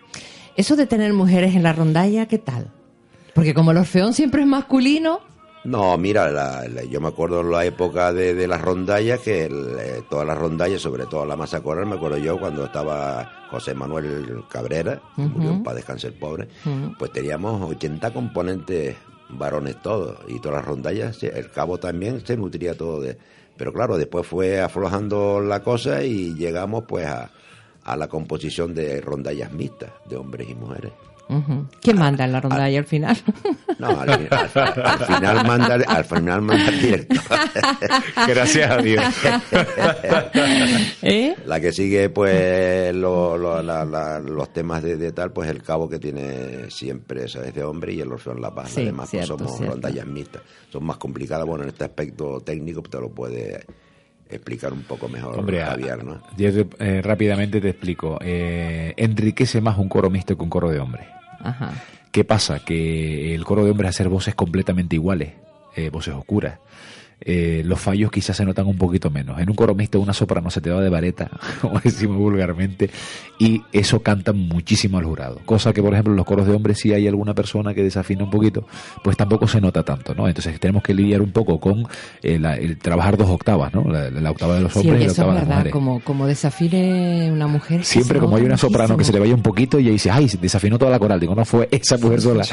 Eso 0.56 0.76
de 0.76 0.86
tener 0.86 1.12
mujeres 1.12 1.54
en 1.54 1.62
la 1.62 1.72
rondalla, 1.72 2.26
¿qué 2.26 2.38
tal? 2.38 2.72
Porque 3.34 3.54
como 3.54 3.70
el 3.70 3.78
Orfeón 3.78 4.12
siempre 4.12 4.42
es 4.42 4.48
masculino, 4.48 5.20
No, 5.64 5.96
mira, 5.98 6.30
la- 6.30 6.66
la- 6.68 6.84
yo 6.84 7.00
me 7.02 7.08
acuerdo 7.08 7.42
en 7.42 7.50
la 7.50 7.64
época 7.66 8.12
de, 8.14 8.32
de 8.34 8.48
las 8.48 8.62
rondallas, 8.62 9.20
que 9.20 9.44
el, 9.44 9.76
eh, 9.78 10.02
todas 10.08 10.26
las 10.26 10.38
rondallas, 10.38 10.80
sobre 10.80 11.04
todo 11.04 11.26
la 11.26 11.36
masa 11.36 11.60
coral, 11.60 11.84
me 11.86 11.96
acuerdo 11.96 12.16
yo 12.16 12.38
cuando 12.40 12.64
estaba 12.64 13.30
José 13.50 13.74
Manuel 13.74 14.42
Cabrera, 14.48 15.02
que 15.14 15.22
Ujú. 15.22 15.38
murió 15.38 15.62
para 15.62 15.76
descansar 15.76 16.12
pobre, 16.14 16.48
pues 16.98 17.12
teníamos 17.12 17.60
80 17.70 18.10
componentes 18.10 18.96
varones 19.28 19.80
todos, 19.82 20.16
y 20.28 20.38
todas 20.40 20.56
las 20.58 20.64
rondallas, 20.64 21.22
el 21.22 21.50
cabo 21.50 21.78
también 21.78 22.24
se 22.26 22.36
nutría 22.36 22.74
todo 22.74 23.00
de... 23.00 23.18
Pero 23.56 23.74
claro, 23.74 23.98
después 23.98 24.26
fue 24.26 24.60
aflojando 24.62 25.40
la 25.42 25.62
cosa 25.62 26.02
y 26.02 26.34
llegamos 26.34 26.84
pues 26.88 27.04
a, 27.06 27.30
a 27.84 27.96
la 27.96 28.08
composición 28.08 28.74
de 28.74 29.02
rondallas 29.02 29.52
mixtas, 29.52 29.90
de 30.08 30.16
hombres 30.16 30.48
y 30.48 30.54
mujeres. 30.54 30.92
¿Quién 31.80 31.98
manda 31.98 32.24
en 32.24 32.32
la 32.32 32.40
rondalla 32.40 32.78
al 32.78 32.84
final? 32.84 33.16
No, 33.78 33.88
al, 34.00 34.10
al- 34.10 34.82
al 34.84 34.98
final 35.06 35.46
manda, 35.46 35.74
al 35.86 36.04
final 36.04 36.42
manda 36.42 36.70
director. 36.70 37.18
Gracias 38.28 38.70
a 38.70 38.76
Dios. 38.78 39.04
¿Eh? 41.02 41.34
La 41.46 41.60
que 41.60 41.72
sigue, 41.72 42.08
pues, 42.10 42.94
lo- 42.94 43.36
lo- 43.36 43.62
la- 43.62 43.84
la- 43.84 44.18
los 44.20 44.52
temas 44.52 44.82
de, 44.82 44.96
de 44.96 45.12
tal, 45.12 45.32
pues 45.32 45.48
el 45.50 45.62
cabo 45.62 45.88
que 45.88 45.98
tiene 45.98 46.70
siempre 46.70 47.24
esa 47.24 47.44
es 47.46 47.54
de 47.54 47.62
hombre 47.64 47.92
y 47.92 48.00
el 48.00 48.12
Orfeón 48.12 48.40
La 48.40 48.54
Paz. 48.54 48.70
Sí, 48.70 48.82
Además, 48.82 49.08
pues, 49.10 49.26
cierto, 49.26 49.38
somos 49.38 49.56
cierto. 49.56 49.72
rondallas 49.74 50.06
mixtas. 50.06 50.42
Son 50.70 50.84
más 50.84 50.96
complicadas, 50.96 51.46
bueno, 51.46 51.64
en 51.64 51.70
este 51.70 51.84
aspecto 51.84 52.40
técnico 52.40 52.82
te 52.82 52.98
lo 52.98 53.08
puede 53.10 53.64
explicar 54.28 54.72
un 54.72 54.82
poco 54.82 55.08
mejor 55.08 55.38
Hombre, 55.38 55.62
a- 55.62 55.66
Javier, 55.66 56.04
¿no? 56.04 56.20
yo 56.36 56.52
te- 56.66 56.68
eh, 56.98 57.02
rápidamente 57.02 57.60
te 57.60 57.70
explico. 57.70 58.18
Eh, 58.22 58.94
enriquece 58.96 59.60
más 59.60 59.76
un 59.78 59.88
coro 59.88 60.08
mixto 60.10 60.36
que 60.36 60.42
un 60.42 60.50
coro 60.50 60.70
de 60.70 60.78
hombres. 60.78 61.06
Ajá. 61.42 61.72
¿Qué 62.12 62.24
pasa? 62.24 62.58
Que 62.60 63.34
el 63.34 63.44
coro 63.44 63.64
de 63.64 63.70
hombres 63.70 63.90
hacer 63.90 64.08
voces 64.08 64.34
completamente 64.34 64.96
iguales, 64.96 65.32
eh, 65.76 65.90
voces 65.90 66.14
oscuras. 66.14 66.58
Eh, 67.22 67.62
los 67.66 67.78
fallos 67.80 68.10
quizás 68.10 68.36
se 68.36 68.44
notan 68.44 68.66
un 68.66 68.76
poquito 68.78 69.10
menos. 69.10 69.38
En 69.40 69.50
un 69.50 69.54
coro 69.56 69.74
mixto 69.74 70.00
una 70.00 70.14
soprano 70.14 70.50
se 70.50 70.60
te 70.60 70.70
va 70.70 70.80
de 70.80 70.88
vareta, 70.88 71.30
como 71.60 71.78
decimos 71.80 72.16
vulgarmente, 72.16 72.90
y 73.38 73.62
eso 73.72 74.00
canta 74.00 74.32
muchísimo 74.32 74.98
al 74.98 75.04
jurado. 75.04 75.40
Cosa 75.44 75.72
que, 75.72 75.82
por 75.82 75.92
ejemplo, 75.92 76.12
en 76.12 76.16
los 76.16 76.26
coros 76.26 76.46
de 76.46 76.54
hombres, 76.54 76.78
si 76.78 76.92
hay 76.92 77.06
alguna 77.08 77.34
persona 77.34 77.74
que 77.74 77.82
desafina 77.82 78.24
un 78.24 78.30
poquito, 78.30 78.66
pues 79.04 79.16
tampoco 79.16 79.46
se 79.48 79.60
nota 79.60 79.82
tanto, 79.82 80.14
¿no? 80.14 80.28
Entonces 80.28 80.58
tenemos 80.60 80.82
que 80.82 80.94
lidiar 80.94 81.20
un 81.22 81.30
poco 81.32 81.60
con 81.60 81.86
eh, 82.22 82.38
la- 82.38 82.56
el 82.56 82.78
trabajar 82.78 83.16
dos 83.16 83.28
octavas, 83.28 83.72
¿no? 83.74 83.84
La, 83.84 84.10
la 84.10 84.30
octava 84.30 84.54
de 84.54 84.60
los 84.62 84.76
hombres 84.76 84.96
y 84.96 84.98
la 85.00 85.04
es 85.06 85.10
octava 85.12 85.34
de 85.34 85.40
las 85.40 85.48
mujeres. 85.48 85.72
Como, 85.72 86.00
como 86.00 86.26
desafine 86.26 87.30
una 87.32 87.46
mujer. 87.46 87.84
Siempre 87.84 88.18
como 88.18 88.36
hay 88.36 88.44
una 88.44 88.56
soprano 88.56 88.96
que 88.96 89.04
se 89.04 89.12
le 89.12 89.20
vaya 89.20 89.34
un 89.34 89.42
poquito 89.42 89.78
y 89.78 89.84
ella 89.84 89.92
dice, 89.92 90.10
ay, 90.10 90.30
desafinó 90.40 90.78
toda 90.78 90.90
la 90.90 90.98
coral. 90.98 91.18
Digo, 91.20 91.34
no 91.34 91.44
fue 91.44 91.68
esa 91.70 91.96
mujer 91.98 92.20
sola. 92.20 92.44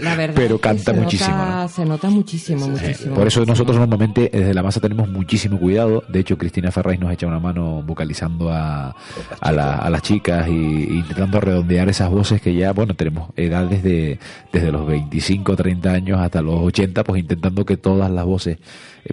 La 0.00 0.14
verdad 0.16 0.34
Pero 0.36 0.54
es 0.56 0.60
que 0.60 0.68
canta 0.68 0.92
se 0.92 1.00
muchísimo. 1.00 1.36
Nota, 1.36 1.62
¿no? 1.62 1.68
Se 1.68 1.84
nota 1.84 2.10
muchísimo, 2.10 2.68
muchísimo. 2.68 3.14
Por 3.14 3.26
eso 3.26 3.44
nosotros 3.44 3.65
normalmente 3.74 4.30
desde 4.32 4.54
la 4.54 4.62
masa 4.62 4.80
tenemos 4.80 5.08
muchísimo 5.08 5.58
cuidado. 5.58 6.04
De 6.08 6.20
hecho, 6.20 6.38
Cristina 6.38 6.70
Ferraz 6.70 6.98
nos 7.00 7.12
echa 7.12 7.26
una 7.26 7.40
mano 7.40 7.82
vocalizando 7.82 8.50
a, 8.52 8.94
a, 9.40 9.52
la- 9.52 9.76
a 9.76 9.90
las 9.90 10.02
chicas 10.02 10.46
y, 10.48 10.52
y 10.52 10.98
intentando 10.98 11.40
redondear 11.40 11.88
esas 11.88 12.10
voces 12.10 12.40
que 12.40 12.54
ya, 12.54 12.72
bueno, 12.72 12.94
tenemos 12.94 13.30
edades 13.36 13.82
de, 13.82 14.18
desde 14.52 14.70
los 14.70 14.86
25, 14.86 15.56
30 15.56 15.90
años 15.90 16.20
hasta 16.20 16.42
los 16.42 16.60
80, 16.60 17.02
pues 17.04 17.20
intentando 17.20 17.64
que 17.64 17.76
todas 17.76 18.10
las 18.10 18.24
voces 18.24 18.58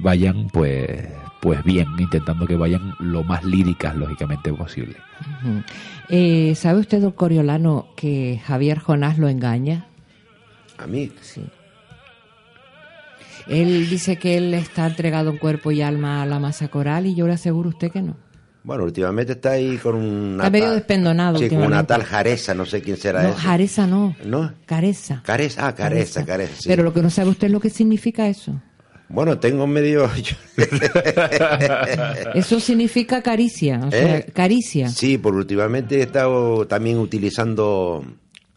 vayan 0.02 0.48
pues 0.52 1.08
pues 1.42 1.62
bien, 1.66 1.88
intentando 2.00 2.48
que 2.48 2.56
vayan 2.56 2.94
lo 3.00 3.24
más 3.26 3.44
líricas, 3.44 3.94
lógicamente, 3.98 4.54
posible. 4.54 4.96
Eh, 6.10 6.54
¿Sabe 6.56 6.80
usted, 6.80 7.02
don 7.02 7.12
Coriolano, 7.12 7.88
que 7.98 8.40
Javier 8.46 8.80
Jonás 8.80 9.18
lo 9.18 9.28
engaña? 9.28 9.86
A 10.78 10.88
mí. 10.88 11.12
Sí. 11.22 11.44
Él 13.48 13.90
dice 13.90 14.18
que 14.18 14.38
él 14.38 14.54
está 14.54 14.88
entregado 14.88 15.30
en 15.30 15.38
cuerpo 15.38 15.72
y 15.72 15.82
alma 15.82 16.22
a 16.22 16.26
la 16.26 16.40
masa 16.40 16.68
coral 16.70 17.06
y 17.06 17.16
yo 17.16 17.28
le 17.28 17.34
aseguro 17.34 17.70
a 17.70 17.74
usted 17.74 17.92
que 17.92 18.02
no. 18.02 18.16
Bueno, 18.64 18.86
últimamente 18.86 19.34
está 19.34 19.52
ahí 19.52 19.78
con 19.78 19.96
una... 19.96 20.44
Está 20.46 20.50
medio 20.50 20.72
despendonado 20.72 21.38
Sí, 21.38 21.50
con 21.50 21.64
una 21.64 21.86
tal 21.86 22.04
Jareza, 22.04 22.54
no 22.54 22.66
sé 22.66 22.82
quién 22.82 22.96
será 22.96 23.24
No. 23.24 23.34
Jareza 23.34 23.86
no. 23.88 24.16
¿No? 24.24 24.54
Careza. 24.66 25.22
Careza, 25.26 25.68
ah, 25.68 25.76
Careza, 25.76 26.26
Careza, 26.26 26.54
sí. 26.56 26.70
Pero 26.70 26.84
lo 26.84 26.94
que 26.94 27.02
no 27.02 27.10
sabe 27.10 27.30
usted 27.32 27.48
es 27.48 27.52
lo 27.52 27.60
que 27.60 27.70
significa 27.70 28.28
eso. 28.30 28.62
Bueno, 29.10 29.38
tengo 29.38 29.68
medio... 29.68 30.10
Eso 32.34 32.60
significa 32.60 33.22
caricia. 33.22 33.82
O 33.86 33.92
sea, 33.92 34.18
¿Eh? 34.18 34.26
caricia. 34.34 34.88
Sí, 34.90 35.18
por 35.18 35.36
últimamente 35.36 36.00
he 36.00 36.04
estado 36.04 36.66
también 36.66 36.98
utilizando 36.98 38.04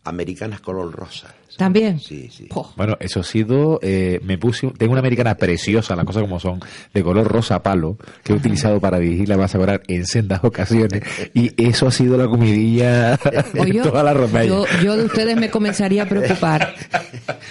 americanas 0.05 0.61
color 0.61 0.93
rosa. 0.93 1.35
También. 1.57 2.01
Sí, 2.01 2.29
sí. 2.31 2.49
Bueno, 2.77 2.97
eso 3.01 3.21
ha 3.21 3.25
sido, 3.25 3.79
eh, 3.83 4.21
me 4.23 4.39
puse, 4.39 4.69
tengo 4.77 4.93
una 4.93 5.01
americana 5.01 5.37
preciosa, 5.37 5.97
las 5.97 6.05
cosas 6.05 6.23
como 6.23 6.41
son, 6.41 6.61
de 6.93 7.03
color 7.03 7.27
rosa 7.27 7.63
palo, 7.63 7.97
que 8.23 8.33
he 8.33 8.37
utilizado 8.37 8.81
para 8.81 8.99
dirigir 8.99 9.29
la 9.29 9.37
masa 9.37 9.59
oral 9.59 9.83
en 9.89 10.07
sendas 10.07 10.43
ocasiones, 10.45 11.03
y 11.35 11.53
eso 11.63 11.87
ha 11.87 11.91
sido 11.91 12.17
la 12.17 12.27
comidilla 12.27 13.19
Oye, 13.59 13.73
de 13.73 13.81
toda 13.81 14.03
la 14.03 14.13
rondalla. 14.15 14.49
yo, 14.49 14.65
yo 14.83 14.97
de 14.97 15.05
ustedes 15.05 15.37
me 15.37 15.51
comenzaría 15.51 16.03
a 16.03 16.07
preocupar. 16.07 16.75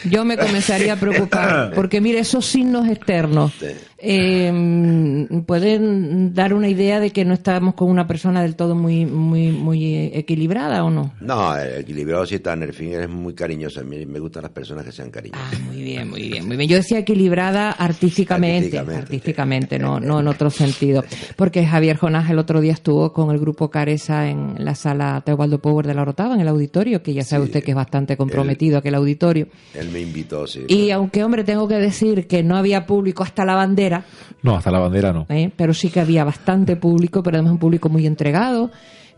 Yo 0.09 0.25
me 0.25 0.37
comenzaría 0.37 0.93
a 0.93 0.95
preocupar. 0.97 1.73
Porque 1.73 2.01
mire, 2.01 2.19
esos 2.19 2.45
signos 2.45 2.87
externos 2.87 3.53
eh, 3.97 5.27
pueden 5.45 6.33
dar 6.33 6.53
una 6.53 6.67
idea 6.67 6.99
de 6.99 7.11
que 7.11 7.25
no 7.25 7.33
estamos 7.33 7.73
con 7.75 7.89
una 7.89 8.07
persona 8.07 8.41
del 8.41 8.55
todo 8.55 8.75
muy, 8.75 9.05
muy, 9.05 9.51
muy 9.51 10.11
equilibrada 10.13 10.83
o 10.83 10.89
no. 10.89 11.13
No, 11.21 11.57
el 11.57 11.81
equilibrado 11.81 12.25
sí 12.25 12.35
está, 12.35 12.55
Nerfín 12.55 12.93
es 12.93 13.09
muy 13.09 13.33
cariñoso. 13.33 13.81
Mí 13.85 14.05
me 14.05 14.19
gustan 14.19 14.43
las 14.43 14.51
personas 14.51 14.83
que 14.85 14.91
sean 14.91 15.09
cariñosas. 15.11 15.53
Ah, 15.53 15.57
Muy 15.67 15.81
bien, 15.83 16.09
muy 16.09 16.27
bien, 16.29 16.47
muy 16.47 16.57
bien. 16.57 16.69
Yo 16.69 16.77
decía 16.77 16.99
equilibrada 16.99 17.71
artísticamente, 17.71 18.77
artísticamente, 18.77 19.79
no, 19.79 19.99
no 19.99 20.19
en 20.19 20.27
otro 20.27 20.49
sentido. 20.49 21.03
Porque 21.35 21.65
Javier 21.65 21.97
Jonás 21.97 22.29
el 22.29 22.39
otro 22.39 22.61
día 22.61 22.73
estuvo 22.73 23.13
con 23.13 23.31
el 23.31 23.39
grupo 23.39 23.69
Caresa 23.69 24.29
en 24.29 24.55
la 24.59 24.75
sala 24.75 25.21
Teobaldo 25.25 25.59
Power 25.59 25.85
de 25.87 25.93
la 25.93 26.01
Orotava, 26.01 26.35
en 26.35 26.41
el 26.41 26.47
auditorio, 26.47 27.01
que 27.03 27.13
ya 27.13 27.23
sabe 27.23 27.45
usted 27.45 27.63
que 27.63 27.71
es 27.71 27.75
bastante 27.75 28.17
comprometido 28.17 28.77
aquel 28.77 28.95
auditorio. 28.95 29.47
Él 29.73 29.89
me 29.91 30.01
invitó, 30.01 30.47
sí. 30.47 30.65
Y 30.67 30.91
aunque, 30.91 31.23
hombre, 31.23 31.43
tengo 31.43 31.67
que 31.67 31.75
decir 31.75 32.27
que 32.27 32.43
no 32.43 32.57
había 32.57 32.85
público 32.85 33.23
hasta 33.23 33.45
la 33.45 33.55
bandera, 33.55 34.05
No, 34.43 34.55
hasta 34.55 34.71
la 34.71 34.79
bandera 34.79 35.11
no. 35.13 35.25
¿eh? 35.29 35.51
pero 35.55 35.73
sí 35.73 35.89
que 35.89 35.99
había 35.99 36.23
bastante 36.23 36.75
público, 36.75 37.23
pero 37.23 37.37
además 37.37 37.53
un 37.53 37.59
público 37.59 37.89
muy 37.89 38.05
entregado, 38.05 38.71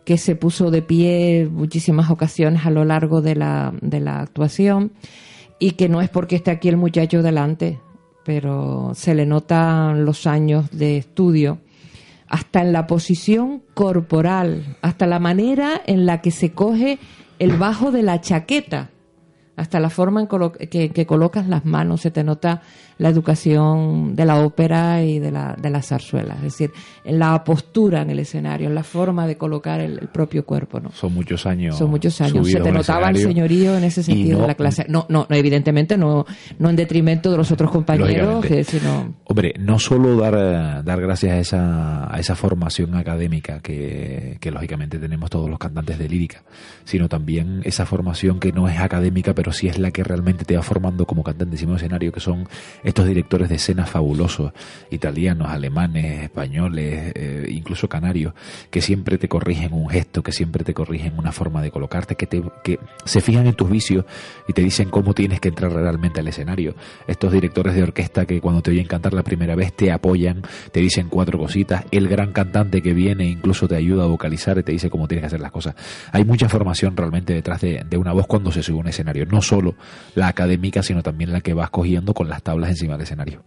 que 0.07 0.17
se 0.17 0.37
puso 0.37 0.71
de 0.71 0.81
pie 0.81 1.49
muchísimas 1.51 2.09
ocasiones 2.09 2.65
a 2.65 2.71
lo 2.71 2.85
largo 2.85 3.21
de 3.21 3.35
la, 3.35 3.73
de 3.81 3.99
la 3.99 4.21
actuación, 4.21 4.93
y 5.59 5.71
que 5.71 5.89
no 5.89 5.99
es 5.99 6.07
porque 6.07 6.37
esté 6.37 6.49
aquí 6.49 6.69
el 6.69 6.77
muchacho 6.77 7.21
delante, 7.21 7.81
pero 8.23 8.91
se 8.95 9.13
le 9.13 9.25
notan 9.25 10.05
los 10.05 10.25
años 10.25 10.71
de 10.71 10.95
estudio, 10.95 11.59
hasta 12.29 12.61
en 12.61 12.71
la 12.71 12.87
posición 12.87 13.61
corporal, 13.73 14.77
hasta 14.81 15.07
la 15.07 15.19
manera 15.19 15.81
en 15.85 16.05
la 16.05 16.21
que 16.21 16.31
se 16.31 16.53
coge 16.53 16.99
el 17.37 17.57
bajo 17.57 17.91
de 17.91 18.03
la 18.03 18.21
chaqueta 18.21 18.91
hasta 19.57 19.79
la 19.81 19.89
forma 19.89 20.21
en 20.21 20.27
colo- 20.27 20.53
que, 20.53 20.89
que 20.91 21.05
colocas 21.05 21.47
las 21.49 21.65
manos, 21.65 21.99
se 22.01 22.11
te 22.11 22.23
nota 22.23 22.61
la 22.99 23.09
educación 23.09 24.15
de 24.15 24.25
la 24.25 24.39
ópera 24.43 25.03
y 25.03 25.19
de 25.19 25.29
la, 25.31 25.55
de 25.59 25.69
la 25.69 25.81
zarzuela. 25.83 26.33
Es 26.35 26.41
decir, 26.43 26.71
en 27.03 27.19
la 27.19 27.43
postura 27.43 28.01
en 28.01 28.09
el 28.09 28.19
escenario, 28.19 28.67
en 28.69 28.73
la 28.75 28.83
forma 28.83 29.27
de 29.27 29.37
colocar 29.37 29.79
el, 29.79 29.99
el 29.99 30.07
propio 30.07 30.45
cuerpo. 30.45 30.79
¿no? 30.79 30.91
Son 30.93 31.13
muchos 31.13 31.45
años. 31.45 31.77
Son 31.77 31.89
muchos 31.91 32.19
años. 32.21 32.47
Se 32.47 32.59
te 32.59 32.71
notaba 32.71 33.09
el 33.09 33.17
señorío 33.17 33.77
en 33.77 33.83
ese 33.83 34.01
sentido 34.01 34.37
no- 34.37 34.41
de 34.43 34.47
la 34.47 34.55
clase. 34.55 34.85
No, 34.89 35.05
no, 35.09 35.27
no, 35.29 35.35
evidentemente 35.35 35.97
no, 35.97 36.25
no 36.57 36.69
en 36.69 36.75
detrimento 36.75 37.29
de 37.29 37.37
los 37.37 37.51
otros 37.51 37.69
compañeros, 37.71 38.43
que 38.45 38.63
sino 38.63 39.13
Hombre, 39.25 39.53
no 39.59 39.77
solo 39.79 40.15
dar, 40.17 40.33
eh, 40.35 40.81
dar 40.83 40.99
gracias 41.01 41.33
a 41.33 41.39
esa, 41.39 42.15
a 42.15 42.19
esa 42.19 42.35
formación 42.35 42.95
académica 42.95 43.59
que, 43.59 44.37
que 44.39 44.51
lógicamente 44.51 44.97
tenemos 44.97 45.29
todos 45.29 45.49
los 45.49 45.59
cantantes 45.59 45.99
de 45.99 46.09
lírica, 46.09 46.43
sino 46.83 47.07
también 47.09 47.61
esa 47.63 47.85
formación 47.85 48.39
que 48.39 48.51
no 48.51 48.67
es 48.67 48.79
académica, 48.79 49.33
pero 49.35 49.46
sí 49.51 49.67
es 49.67 49.79
la 49.79 49.91
que 49.91 50.03
realmente 50.03 50.45
te 50.45 50.55
va 50.55 50.63
formando 50.63 51.05
como 51.05 51.23
cantante 51.23 51.55
encima 51.55 51.75
escenario, 51.75 52.11
que 52.11 52.19
son 52.19 52.47
estos 52.83 53.07
directores 53.07 53.49
de 53.49 53.55
escena 53.55 53.85
fabulosos, 53.85 54.51
italianos, 54.91 55.49
alemanes, 55.49 56.23
españoles, 56.23 57.11
eh, 57.15 57.47
incluso 57.49 57.87
canarios, 57.87 58.33
que 58.69 58.81
siempre 58.81 59.17
te 59.17 59.27
corrigen 59.27 59.73
un 59.73 59.89
gesto, 59.89 60.23
que 60.23 60.31
siempre 60.31 60.63
te 60.63 60.73
corrigen 60.73 61.17
una 61.17 61.31
forma 61.31 61.61
de 61.61 61.71
colocarte, 61.71 62.15
que, 62.15 62.27
te, 62.27 62.43
que 62.63 62.79
se 63.05 63.21
fijan 63.21 63.47
en 63.47 63.53
tus 63.53 63.69
vicios 63.69 64.05
y 64.47 64.53
te 64.53 64.61
dicen 64.61 64.89
cómo 64.89 65.13
tienes 65.13 65.39
que 65.39 65.49
entrar 65.49 65.71
realmente 65.71 66.19
al 66.19 66.27
escenario. 66.27 66.75
Estos 67.07 67.31
directores 67.31 67.75
de 67.75 67.83
orquesta 67.83 68.25
que 68.25 68.41
cuando 68.41 68.61
te 68.61 68.71
oyen 68.71 68.87
cantar 68.87 69.13
la 69.13 69.23
primera 69.23 69.55
vez 69.55 69.73
te 69.73 69.91
apoyan, 69.91 70.41
te 70.71 70.79
dicen 70.79 71.07
cuatro 71.09 71.37
cositas, 71.37 71.85
el 71.91 72.07
gran 72.07 72.31
cantante 72.31 72.81
que 72.81 72.93
viene 72.93 73.25
incluso 73.25 73.67
te 73.67 73.75
ayuda 73.75 74.03
a 74.03 74.07
vocalizar 74.07 74.57
y 74.57 74.63
te 74.63 74.71
dice 74.71 74.89
cómo 74.89 75.07
tienes 75.07 75.23
que 75.23 75.27
hacer 75.27 75.41
las 75.41 75.51
cosas. 75.51 75.75
Hay 76.11 76.25
mucha 76.25 76.49
formación 76.49 76.95
realmente 76.95 77.33
detrás 77.33 77.61
de, 77.61 77.83
de 77.87 77.97
una 77.97 78.13
voz 78.13 78.27
cuando 78.27 78.51
se 78.51 78.63
sube 78.63 78.79
un 78.79 78.87
escenario, 78.87 79.25
solo 79.41 79.75
la 80.15 80.27
académica, 80.27 80.81
sino 80.83 81.01
también 81.03 81.31
la 81.31 81.41
que 81.41 81.53
vas 81.53 81.69
cogiendo 81.69 82.13
con 82.13 82.29
las 82.29 82.43
tablas 82.43 82.69
encima 82.69 82.93
del 82.93 83.03
escenario. 83.03 83.43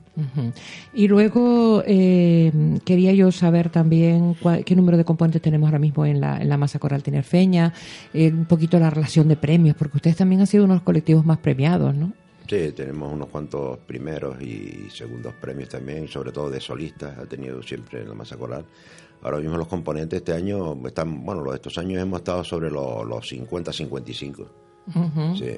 Y 0.95 1.09
luego 1.09 1.83
eh, 1.87 2.53
quería 2.85 3.13
yo 3.13 3.33
saber 3.33 3.71
también 3.71 4.35
cuál- 4.41 4.65
qué 4.65 4.77
número 4.77 4.97
de 4.99 5.05
componentes 5.05 5.41
tenemos 5.43 5.67
ahora 5.69 5.79
mismo 5.79 6.05
en 6.07 6.21
la, 6.21 6.41
en 6.41 6.49
la 6.49 6.57
masa 6.57 6.79
coral 6.79 7.03
tinerfeña, 7.03 7.73
eh, 8.13 8.31
un 8.33 8.45
poquito 8.47 8.79
la 8.79 8.91
relación 8.91 9.29
de 9.29 9.37
premios, 9.37 9.77
porque 9.77 9.97
ustedes 9.99 10.17
también 10.17 10.41
han 10.43 10.47
sido 10.47 10.65
unos 10.65 10.83
colectivos 10.83 11.25
más 11.25 11.39
premiados, 11.39 11.95
¿no? 11.95 12.13
Sí, 12.49 12.73
tenemos 12.75 13.13
unos 13.13 13.29
cuantos 13.29 13.79
primeros 13.79 14.43
y 14.43 14.89
segundos 14.91 15.33
premios 15.41 15.69
también, 15.69 16.09
sobre 16.09 16.33
todo 16.33 16.51
de 16.51 16.61
solistas, 16.61 17.17
ha 17.17 17.25
tenido 17.27 17.63
siempre 17.63 18.01
en 18.03 18.09
la 18.09 18.15
masa 18.15 18.37
coral. 18.37 18.65
Ahora 19.23 19.39
mismo 19.39 19.57
los 19.57 19.69
componentes 19.69 20.17
este 20.19 20.33
año 20.33 20.77
están, 20.87 21.25
bueno, 21.25 21.43
los- 21.43 21.55
estos 21.55 21.79
años 21.79 22.03
hemos 22.03 22.21
estado 22.21 22.43
sobre 22.43 22.71
los, 22.71 23.07
los 23.07 23.25
50-55. 24.89 24.95
Ujú. 24.95 25.37
Sí. 25.37 25.51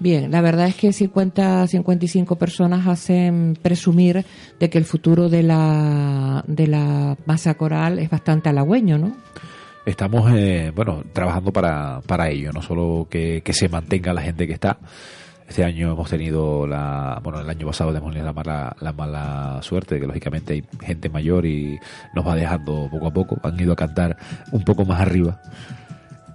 Bien, 0.00 0.30
la 0.30 0.40
verdad 0.40 0.66
es 0.66 0.76
que 0.76 0.94
50, 0.94 1.66
55 1.66 2.36
personas 2.36 2.86
hacen 2.86 3.58
presumir 3.60 4.24
de 4.58 4.70
que 4.70 4.78
el 4.78 4.86
futuro 4.86 5.28
de 5.28 5.42
la, 5.42 6.42
de 6.46 6.66
la 6.66 7.18
masa 7.26 7.54
coral 7.54 7.98
es 7.98 8.08
bastante 8.08 8.48
halagüeño, 8.48 8.96
¿no? 8.96 9.12
Estamos, 9.84 10.32
eh, 10.34 10.72
bueno, 10.74 11.04
trabajando 11.12 11.52
para, 11.52 12.00
para 12.06 12.30
ello, 12.30 12.50
no 12.50 12.62
solo 12.62 13.08
que, 13.10 13.42
que 13.42 13.52
se 13.52 13.68
mantenga 13.68 14.14
la 14.14 14.22
gente 14.22 14.46
que 14.46 14.54
está. 14.54 14.78
Este 15.46 15.64
año 15.64 15.92
hemos 15.92 16.08
tenido 16.08 16.66
la, 16.66 17.20
bueno, 17.24 17.40
el 17.40 17.50
año 17.50 17.66
pasado 17.66 17.90
hemos 17.90 18.10
tenido 18.10 18.24
la 18.24 18.32
mala, 18.32 18.76
la 18.80 18.92
mala 18.92 19.58
suerte 19.62 19.98
que 19.98 20.06
lógicamente 20.06 20.52
hay 20.54 20.64
gente 20.80 21.08
mayor 21.08 21.44
y 21.44 21.76
nos 22.14 22.26
va 22.26 22.36
dejando 22.36 22.88
poco 22.88 23.06
a 23.08 23.12
poco. 23.12 23.36
Han 23.42 23.58
ido 23.58 23.72
a 23.72 23.76
cantar 23.76 24.16
un 24.52 24.62
poco 24.62 24.84
más 24.84 25.00
arriba. 25.00 25.40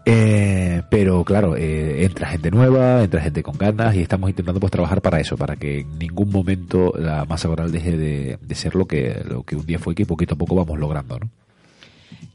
Eh, 0.08 0.84
pero 0.90 1.24
claro, 1.24 1.56
eh, 1.58 2.06
entra 2.06 2.28
gente 2.28 2.52
nueva, 2.52 3.04
entra 3.04 3.22
gente 3.22 3.42
con 3.42 3.58
ganas 3.58 3.96
y 3.96 4.02
estamos 4.02 4.30
intentando 4.30 4.60
pues 4.60 4.72
trabajar 4.72 5.02
para 5.02 5.20
eso, 5.20 5.36
para 5.36 5.56
que 5.56 5.80
en 5.80 5.98
ningún 5.98 6.30
momento 6.30 6.94
la 6.96 7.26
masa 7.26 7.48
coral 7.48 7.72
deje 7.72 7.98
de, 7.98 8.56
ser 8.56 8.76
lo 8.76 8.86
que, 8.86 9.24
lo 9.28 9.44
que 9.44 9.56
un 9.56 9.66
día 9.66 9.80
fue 9.80 9.96
que 9.96 10.06
poquito 10.06 10.36
a 10.36 10.38
poco 10.38 10.56
vamos 10.56 10.78
logrando, 10.78 11.20
¿no? 11.20 11.30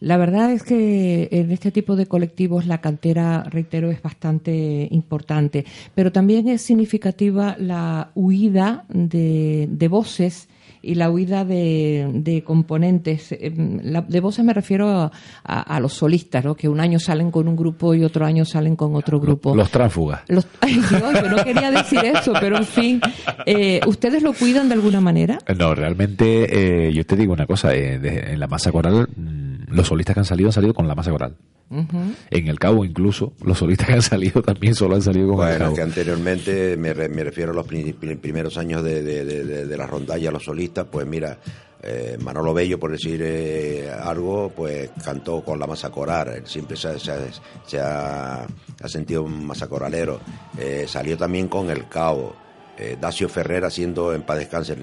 La 0.01 0.17
verdad 0.17 0.51
es 0.51 0.63
que 0.63 1.29
en 1.31 1.51
este 1.53 1.71
tipo 1.71 1.95
de 1.95 2.07
colectivos 2.07 2.67
la 2.67 2.81
cantera, 2.81 3.45
reitero, 3.45 3.91
es 3.91 4.03
bastante 4.03 4.89
importante, 4.91 5.67
pero 5.95 6.11
también 6.11 6.49
es 6.49 6.63
significativa 6.63 7.55
la 7.59 8.11
huida 8.15 8.85
de, 8.89 9.69
de 9.71 9.89
voces 9.89 10.49
y 10.83 10.95
la 10.95 11.11
huida 11.11 11.45
de, 11.45 12.09
de 12.15 12.43
componentes. 12.43 13.35
La- 13.83 14.03
de 14.03 14.21
voces 14.21 14.45
me 14.45 14.53
refiero 14.55 14.89
a, 14.89 15.13
a- 15.45 15.61
a 15.77 15.81
los 15.81 15.93
solistas, 15.95 16.45
¿no? 16.45 16.55
que 16.55 16.69
un 16.69 16.81
año 16.81 16.99
salen 16.99 17.31
con 17.31 17.49
un 17.49 17.57
grupo 17.57 17.95
y 17.95 18.05
otro 18.05 18.25
año 18.25 18.45
salen 18.45 18.77
con 18.77 18.95
otro 18.97 19.21
grupo. 19.21 19.55
Los 19.55 19.71
tránsfugas. 19.71 20.23
Los- 20.29 20.47
Ay, 20.61 20.75
Dios, 20.75 20.91
yo 21.23 21.29
no 21.29 21.45
quería 21.45 21.71
decir 21.71 22.01
eso, 22.05 22.33
pero 22.41 22.57
en 22.57 22.65
fin, 22.65 23.01
eh, 23.47 23.81
¿ustedes 23.87 24.23
lo 24.23 24.33
cuidan 24.33 24.69
de 24.69 24.75
alguna 24.75 25.01
manera? 25.01 25.39
No, 25.59 25.75
realmente 25.75 26.87
eh, 26.89 26.93
yo 26.93 27.05
te 27.05 27.17
digo 27.17 27.33
una 27.33 27.47
cosa, 27.47 27.75
eh, 27.75 27.99
de- 27.99 28.33
en 28.33 28.41
la 28.41 28.47
masa 28.47 28.73
coral 28.73 29.09
mm, 29.17 29.73
los 29.75 29.87
solistas 29.89 30.15
que 30.15 30.21
han 30.21 30.25
salido 30.27 30.49
han 30.49 30.53
salido 30.53 30.75
con 30.75 30.89
la 30.89 30.95
masa 30.95 31.11
coral. 31.11 31.37
En 31.71 32.49
el 32.49 32.59
cabo 32.59 32.85
incluso, 32.85 33.33
los 33.45 33.59
solistas 33.59 33.87
que 33.87 33.93
han 33.95 34.03
salido 34.03 34.43
también 34.43 34.75
solo 34.75 34.97
han 34.97 35.03
salido 35.03 35.29
con 35.35 35.41
el 35.47 35.53
Bueno, 35.53 35.65
cabo. 35.67 35.77
que 35.77 35.83
anteriormente 35.83 36.77
me, 36.77 36.93
re- 36.93 37.09
me 37.09 37.23
refiero 37.25 37.53
a 37.53 37.55
los 37.55 37.67
pri- 37.67 37.93
pri- 37.93 38.17
primeros 38.17 38.59
años 38.59 38.83
de, 38.83 39.03
de, 39.03 39.25
de, 39.25 39.45
de- 39.45 39.67
de 39.67 39.77
la 39.77 39.87
rondalla, 39.87 40.31
los 40.33 40.45
solistas, 40.45 40.87
pues 40.91 41.07
mira, 41.07 41.39
eh, 41.83 42.19
Manolo 42.21 42.53
Bello, 42.53 42.79
por 42.79 42.91
decir 42.91 43.21
eh, 43.25 43.89
algo, 44.03 44.51
pues 44.55 44.91
cantó 45.05 45.43
con 45.45 45.59
la 45.59 45.67
masa 45.67 45.91
coral, 45.91 46.29
él 46.29 46.43
siempre 46.47 46.77
se, 46.77 46.89
ha- 46.89 46.99
se 46.99 47.13
ha- 47.13 47.19
se 47.67 47.81
ha, 47.81 48.43
ha 48.45 48.89
sentido 48.89 49.23
un 49.23 49.47
masa 49.47 49.69
coralero, 49.69 50.21
Eh, 50.59 50.87
salió 50.89 51.17
también 51.17 51.47
con 51.49 51.71
el 51.71 51.89
cabo. 51.89 52.35
Eh, 52.77 52.97
Dacio 53.01 53.29
Ferrera, 53.29 53.71
siendo 53.71 54.13
en 54.15 54.23
paz 54.23 54.39
descanse, 54.39 54.75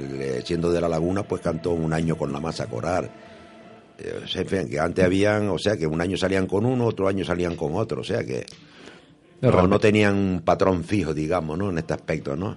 siendo 0.46 0.72
de 0.72 0.80
la 0.82 0.88
Laguna, 0.88 1.24
pues 1.24 1.42
cantó 1.42 1.72
un 1.72 1.92
año 1.94 2.16
con 2.16 2.32
la 2.32 2.40
masa 2.40 2.68
coral. 2.68 3.10
Que 3.98 4.80
antes 4.80 5.04
habían, 5.04 5.50
o 5.50 5.58
sea, 5.58 5.76
que 5.76 5.88
un 5.88 6.00
año 6.02 6.18
salían 6.18 6.46
con 6.48 6.66
uno, 6.66 6.86
otro 6.86 7.08
año 7.08 7.26
salían 7.26 7.56
con 7.56 7.76
otro, 7.76 8.02
o 8.02 8.04
sea 8.04 8.24
que 8.24 8.46
No, 9.42 9.68
no, 9.68 9.80
tenían 9.80 10.16
un 10.16 10.42
patrón 10.46 10.84
fijo, 10.84 11.14
digamos, 11.14 11.58
¿no? 11.58 11.70
En 11.70 11.78
este 11.80 11.94
aspecto, 11.94 12.36
¿no? 12.36 12.56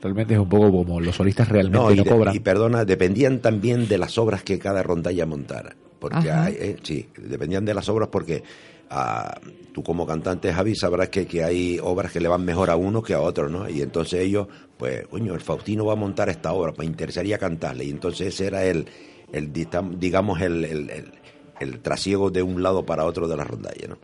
Realmente 0.00 0.34
es 0.34 0.40
un 0.40 0.48
poco 0.48 0.70
como 0.70 1.00
los 1.00 1.16
solistas 1.16 1.48
realmente 1.48 1.78
No, 1.78 1.84
no, 1.88 1.94
y, 1.94 2.04
de- 2.04 2.10
cobran. 2.10 2.34
y 2.36 2.40
perdona, 2.40 2.84
dependían 2.84 3.40
también 3.40 3.88
de 3.88 3.98
las 3.98 4.16
obras 4.18 4.42
que 4.42 4.58
cada 4.58 4.82
rondalla 4.82 5.26
montara. 5.26 5.74
Porque 5.98 6.30
hay, 6.30 6.54
eh, 6.58 6.76
sí, 6.82 7.08
dependían 7.16 7.64
de 7.64 7.72
las 7.74 7.88
obras 7.88 8.10
porque 8.12 8.42
ah, 8.90 9.40
tú 9.72 9.82
como 9.82 10.06
cantante, 10.06 10.52
Javi, 10.52 10.74
sabrás 10.76 11.08
que, 11.08 11.26
que 11.26 11.42
hay 11.42 11.78
obras 11.82 12.12
que 12.12 12.20
le 12.20 12.28
van 12.28 12.44
mejor 12.44 12.70
a 12.70 12.76
uno 12.76 13.02
que 13.02 13.14
a 13.14 13.20
otro, 13.20 13.48
¿no? 13.48 13.68
Y 13.68 13.80
entonces 13.80 14.20
ellos, 14.20 14.46
pues, 14.76 15.06
coño, 15.08 15.34
el 15.34 15.40
Faustino 15.40 15.86
va 15.86 15.94
a 15.94 15.96
montar 15.96 16.28
esta 16.28 16.52
obra, 16.52 16.72
me 16.78 16.84
interesaría 16.84 17.38
cantarle. 17.38 17.84
Y 17.86 17.90
entonces 17.90 18.28
ese 18.34 18.46
era 18.46 18.64
el, 18.64 18.86
el 19.32 19.52
digamos, 19.98 20.40
el, 20.40 20.64
el, 20.64 20.90
el- 20.90 21.12
el 21.58 21.80
trasiego 21.80 22.30
de 22.30 22.42
un 22.42 22.62
lado 22.62 22.84
para 22.84 23.06
otro 23.06 23.28
de 23.28 23.36
la 23.36 23.44
rondalla, 23.44 23.88
¿no? 23.88 23.98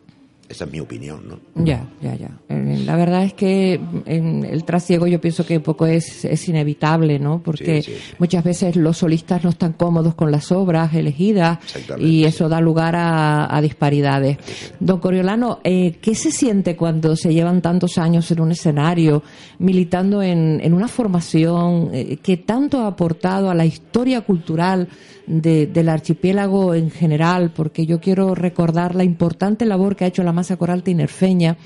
Esa 0.48 0.64
es 0.66 0.72
mi 0.72 0.80
opinión, 0.80 1.20
¿no? 1.28 1.64
Ya, 1.64 1.88
ya, 2.02 2.14
ya. 2.14 2.30
Eh, 2.50 2.82
La 2.84 2.94
verdad 2.96 3.24
es 3.24 3.32
que 3.32 3.80
en 4.04 4.44
el 4.44 4.64
trasiego 4.64 5.06
yo 5.06 5.18
pienso 5.18 5.46
que 5.46 5.56
un 5.56 5.62
poco 5.62 5.86
es, 5.86 6.26
es 6.26 6.46
inevitable, 6.46 7.18
¿no? 7.18 7.42
Porque 7.42 7.80
Sí, 7.82 7.92
sí, 7.92 7.98
sí. 7.98 8.14
muchas 8.18 8.44
veces 8.44 8.76
los 8.76 8.98
solistas 8.98 9.42
no 9.44 9.50
están 9.50 9.72
cómodos 9.72 10.14
con 10.14 10.30
las 10.30 10.52
obras 10.52 10.92
elegidas 10.94 11.58
y 11.98 12.24
eso 12.24 12.50
da 12.50 12.60
lugar 12.60 12.96
a, 12.96 13.56
a 13.56 13.62
disparidades. 13.62 14.36
Don 14.78 15.00
Coriolano, 15.00 15.60
eh, 15.64 15.96
¿qué 16.02 16.14
se 16.14 16.30
siente 16.30 16.76
cuando 16.76 17.16
se 17.16 17.32
llevan 17.32 17.62
tantos 17.62 17.96
años 17.96 18.30
en 18.30 18.40
un 18.42 18.52
escenario 18.52 19.22
militando 19.58 20.22
en, 20.22 20.60
en 20.62 20.74
una 20.74 20.88
formación 20.88 21.90
eh, 21.94 22.18
que 22.22 22.36
tanto 22.36 22.80
ha 22.82 22.88
aportado 22.88 23.48
a 23.48 23.54
la 23.54 23.64
historia 23.64 24.20
cultural 24.20 24.88
de- 25.26 25.66
del 25.68 25.88
archipiélago 25.88 26.74
en 26.74 26.90
general? 26.90 27.52
Porque 27.54 27.86
yo 27.86 28.00
quiero 28.00 28.34
recordar 28.34 28.94
la 28.94 29.04
importante 29.04 29.64
labor 29.64 29.96
que 29.96 30.04
ha 30.04 30.08
hecho 30.08 30.22
la 30.24 30.31
masa 30.32 30.56
coral 30.56 30.82
tinerfeña 30.82 31.56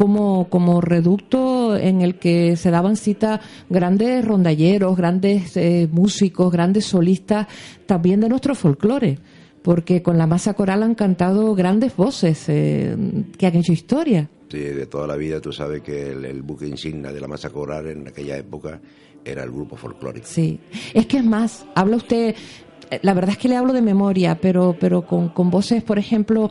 como, 0.00 0.48
como 0.48 0.80
reducto 0.80 1.76
en 1.76 2.00
el 2.00 2.14
que 2.14 2.56
se 2.56 2.70
daban 2.70 2.96
cita 2.96 3.42
grandes 3.68 4.24
rondalleros, 4.24 4.96
grandes 4.96 5.56
eh, 5.58 5.88
músicos, 5.92 6.50
grandes 6.50 6.86
solistas, 6.86 7.48
también 7.84 8.20
de 8.20 8.30
nuestro 8.30 8.54
folclore, 8.54 9.18
porque 9.60 10.02
con 10.02 10.16
la 10.16 10.26
masa 10.26 10.54
coral 10.54 10.82
han 10.84 10.94
cantado 10.94 11.54
grandes 11.54 11.94
voces 11.94 12.46
eh, 12.48 12.96
que 13.36 13.46
han 13.46 13.56
hecho 13.56 13.72
historia. 13.72 14.30
Sí, 14.50 14.60
de 14.60 14.86
toda 14.86 15.06
la 15.06 15.16
vida 15.16 15.38
tú 15.38 15.52
sabes 15.52 15.82
que 15.82 16.12
el, 16.12 16.24
el 16.24 16.40
buque 16.40 16.66
insignia 16.66 17.12
de 17.12 17.20
la 17.20 17.28
masa 17.28 17.50
coral 17.50 17.86
en 17.88 18.08
aquella 18.08 18.38
época 18.38 18.80
era 19.22 19.44
el 19.44 19.50
grupo 19.50 19.76
folclórico. 19.76 20.26
Sí, 20.26 20.58
es 20.94 21.06
que 21.06 21.18
es 21.18 21.24
más, 21.24 21.66
habla 21.74 21.96
usted, 21.96 22.34
la 23.02 23.14
verdad 23.14 23.30
es 23.32 23.38
que 23.38 23.48
le 23.48 23.56
hablo 23.56 23.72
de 23.72 23.82
memoria, 23.82 24.38
pero, 24.40 24.76
pero 24.78 25.02
con, 25.02 25.28
con 25.28 25.50
voces, 25.50 25.82
por 25.82 25.98
ejemplo, 25.98 26.50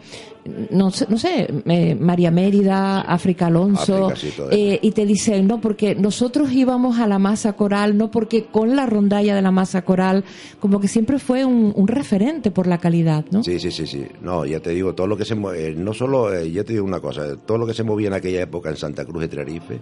no 0.72 0.92
sé, 0.92 1.06
no 1.10 1.18
sé 1.18 1.48
eh, 1.66 1.96
María 1.96 2.32
Mérida, 2.32 3.02
África 3.02 3.48
Alonso, 3.48 4.08
África, 4.08 4.46
sí, 4.50 4.58
eh, 4.58 4.80
y 4.82 4.92
te 4.92 5.06
dicen, 5.06 5.48
no, 5.48 5.60
porque 5.60 5.96
nosotros 5.96 6.52
íbamos 6.52 7.00
a 7.00 7.08
la 7.08 7.20
masa 7.20 7.54
coral, 7.54 7.98
no 7.98 8.10
porque 8.10 8.46
con 8.46 8.76
la 8.76 8.86
rondalla 8.86 9.36
de 9.36 9.42
la 9.42 9.52
masa 9.52 9.84
coral, 9.84 10.24
como 10.60 10.80
que 10.80 10.88
siempre 10.88 11.20
fue 11.20 11.46
un, 11.46 11.74
un 11.76 11.88
referente 11.88 12.52
por 12.52 12.68
la 12.68 12.78
calidad, 12.78 13.26
¿no? 13.32 13.44
Sí, 13.44 13.60
sí, 13.60 13.72
sí, 13.72 13.86
sí. 13.86 14.06
No, 14.22 14.46
ya 14.46 14.60
te 14.60 14.72
digo, 14.72 14.94
todo 14.94 15.08
lo 15.08 15.18
que 15.18 15.26
se 15.26 15.36
mueve, 15.36 15.74
no 15.76 15.94
solo, 15.94 16.34
eh, 16.34 16.50
ya 16.52 16.64
te 16.64 16.74
digo 16.74 16.86
una 16.86 17.00
cosa, 17.00 17.36
todo 17.38 17.58
lo 17.58 17.68
que 17.68 17.74
se 17.74 17.84
movía 17.84 18.08
en 18.08 18.14
aquella 18.14 18.42
época 18.42 18.70
en 18.70 18.78
Santa 18.78 19.06
Cruz 19.06 19.22
de 19.22 19.28
Tenerife 19.28 19.80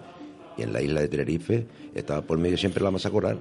y 0.57 0.63
en 0.63 0.73
la 0.73 0.81
isla 0.81 1.01
de 1.01 1.07
Tenerife, 1.07 1.67
estaba 1.93 2.21
por 2.21 2.37
medio 2.37 2.57
siempre 2.57 2.83
la 2.83 2.91
masa 2.91 3.09
coral. 3.09 3.39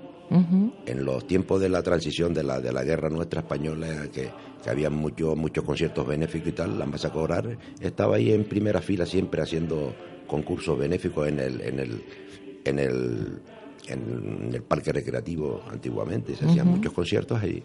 En 0.87 1.05
los 1.05 1.25
tiempos 1.27 1.61
de 1.61 1.69
la 1.69 1.83
transición 1.83 2.35
de 2.35 2.43
la, 2.43 2.61
de 2.61 2.73
la 2.73 2.83
guerra 2.83 3.09
nuestra 3.09 3.43
española, 3.43 4.09
que, 4.13 4.29
que 4.63 4.71
había 4.71 4.91
mucho, 4.91 5.37
muchos 5.37 5.63
conciertos 5.65 6.05
benéficos 6.07 6.49
y 6.49 6.53
tal, 6.53 6.79
la 6.79 6.85
masa 6.85 7.11
coral 7.13 7.57
estaba 7.81 8.17
ahí 8.17 8.33
en 8.33 8.45
primera 8.45 8.81
fila 8.81 9.07
siempre 9.07 9.41
haciendo 9.41 9.95
concursos 10.27 10.77
benéficos 10.77 11.29
en 11.29 11.39
el, 11.39 11.61
en 11.61 11.79
el, 11.79 12.05
en 12.65 12.79
el, 12.81 13.39
en 13.87 14.51
el 14.53 14.63
parque 14.63 14.93
recreativo 14.93 15.63
antiguamente. 15.71 16.35
Se 16.35 16.45
hacían 16.45 16.67
muchos 16.67 16.93
conciertos 16.93 17.41
ahí 17.41 17.63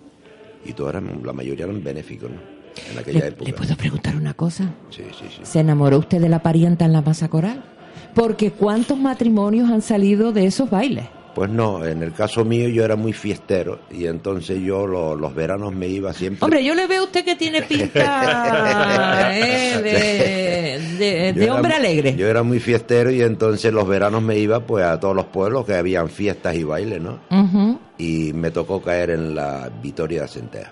y 0.63 0.73
todos 0.73 0.91
eran, 0.91 1.21
la 1.25 1.33
mayoría 1.33 1.65
eran 1.65 1.83
benéficos, 1.83 2.29
¿no? 2.29 2.61
En 2.91 2.99
aquella 2.99 3.19
¿Le, 3.21 3.27
época. 3.29 3.49
le 3.49 3.53
puedo 3.57 3.75
preguntar 3.75 4.15
una 4.15 4.33
cosa? 4.35 4.71
Sí, 4.91 5.03
sí, 5.17 5.25
sí. 5.35 5.41
¿Se 5.43 5.59
enamoró 5.59 5.97
usted 5.97 6.21
de 6.21 6.29
la 6.29 6.43
parienta 6.43 6.85
en 6.85 6.93
la 6.93 7.01
masa 7.01 7.27
coral? 7.27 7.65
Porque 8.13 8.51
¿cuántos 8.51 8.97
matrimonios 8.97 9.69
han 9.69 9.81
salido 9.81 10.31
de 10.31 10.45
esos 10.45 10.69
bailes? 10.69 11.05
Pues 11.33 11.49
no, 11.49 11.85
en 11.85 12.03
el 12.03 12.11
caso 12.11 12.43
mío 12.43 12.67
yo 12.67 12.83
era 12.83 12.97
muy 12.97 13.13
fiestero 13.13 13.79
y 13.89 14.05
entonces 14.05 14.59
yo 14.61 14.85
lo- 14.85 15.15
los 15.15 15.33
veranos 15.33 15.73
me 15.73 15.87
iba 15.87 16.11
siempre. 16.13 16.43
Hombre, 16.43 16.61
yo 16.61 16.75
le 16.75 16.87
veo 16.87 17.03
a 17.03 17.05
usted 17.05 17.23
que 17.23 17.37
tiene 17.37 17.61
pinta 17.61 19.31
¿eh? 19.33 21.33
de, 21.35 21.49
hombre 21.51 21.73
alegre. 21.75 22.15
Yo 22.17 22.27
era 22.27 22.43
muy 22.43 22.59
fiestero 22.59 23.11
y 23.11 23.21
entonces 23.21 23.71
los 23.71 23.87
veranos 23.87 24.21
me 24.21 24.37
iba 24.37 24.59
pues 24.59 24.83
a 24.83 24.99
todos 24.99 25.15
los 25.15 25.25
pueblos 25.27 25.65
que 25.65 25.75
habían 25.75 26.09
fiestas 26.09 26.53
y 26.55 26.65
bailes, 26.65 27.01
¿no? 27.01 27.19
Y 27.97 28.33
me 28.33 28.51
tocó 28.51 28.81
caer 28.81 29.11
en 29.11 29.33
la 29.33 29.71
Vitoria 29.81 30.23
de 30.23 30.27
Centeja. 30.27 30.71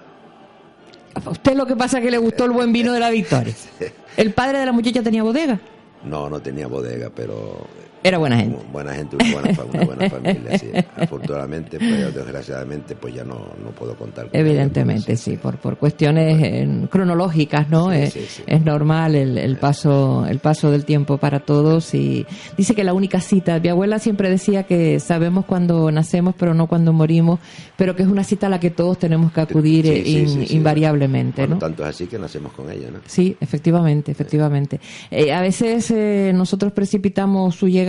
A 1.26 1.30
usted 1.30 1.56
lo 1.56 1.66
que 1.66 1.76
pasa 1.78 2.00
es 2.00 2.04
que 2.04 2.12
le 2.12 2.18
gustó 2.18 2.44
el 2.46 2.52
buen 2.52 2.74
vino 2.74 2.92
de 2.92 3.00
la 3.00 3.10
Victoria. 3.10 3.54
¿El 4.18 4.34
padre 4.34 4.60
de 4.60 4.66
la 4.66 4.74
muchacha 4.74 5.02
tenía 5.02 5.24
bodega? 5.24 5.58
No, 6.04 6.30
no 6.30 6.41
tenía 6.41 6.68
bodega, 6.68 7.10
pero 7.14 7.68
Era 8.04 8.18
buena 8.18 8.38
gente. 8.38 8.58
Buena 8.72 8.93
gente, 8.93 9.18
una 9.18 9.32
buena, 9.34 9.54
fa- 9.54 9.66
una 9.66 9.84
buena 9.86 10.10
familia, 10.10 10.58
sí. 10.58 10.68
Afortunadamente, 10.95 11.78
pues 11.80 12.14
desgraciadamente, 12.16 12.95
pues 12.95 13.14
ya 13.14 13.24
no, 13.26 13.47
no 13.64 13.72
puedo 13.72 13.95
contar 13.95 14.30
con 14.30 14.39
Evidentemente, 14.39 15.18
sí, 15.18 15.36
por, 15.38 15.58
por 15.58 15.78
cuestiones 15.78 16.41
eh, 16.41 16.88
cronológicas, 16.89 17.70
¿no? 17.70 17.91
Eh, 17.91 18.10
Es 18.47 18.64
normal 18.64 19.16
el, 19.16 19.38
el 19.38 19.58
paso 19.58 20.26
el 20.30 20.39
paso 20.39 20.72
del 20.72 20.86
tiempo 20.86 21.18
para 21.18 21.41
todos 21.41 21.93
y 21.93 22.26
dice 22.58 22.74
que 22.76 22.84
la 22.84 22.93
única 22.93 23.20
cita, 23.20 23.60
mi 23.60 23.68
abuela 23.70 24.00
siempre 24.00 24.30
decía 24.30 24.64
que 24.64 25.00
sabemos 25.00 25.45
cuando 25.45 25.91
nacemos 25.91 26.36
pero 26.38 26.54
no 26.54 26.68
cuando 26.68 26.93
morimos, 26.93 27.39
pero 27.76 27.95
que 27.95 28.04
es 28.04 28.08
una 28.10 28.24
cita 28.24 28.47
a 28.47 28.50
la 28.50 28.60
que 28.60 28.70
todos 28.70 28.97
tenemos 28.97 29.32
que 29.34 29.41
acudir 29.41 29.86
Sí, 29.86 29.91
eh, 29.91 30.04
sí, 30.06 30.18
in- 30.20 30.28
sí, 30.30 30.45
sí. 30.47 30.56
invariablemente, 30.56 31.41
Bueno, 31.41 31.56
¿no? 31.56 31.60
tanto 31.60 31.84
es 31.84 31.89
así 31.89 32.08
que 32.08 32.18
nacemos 32.18 32.54
con 32.54 32.72
ella, 32.72 32.89
¿no? 32.91 33.00
Sí, 33.06 33.36
efectivamente, 33.41 34.12
efectivamente. 34.12 34.80
Eh, 35.12 35.34
a 35.34 35.41
veces 35.41 35.91
nosotros 36.34 36.72
precipitamos 36.72 37.56
su 37.56 37.68
llegada 37.68 37.89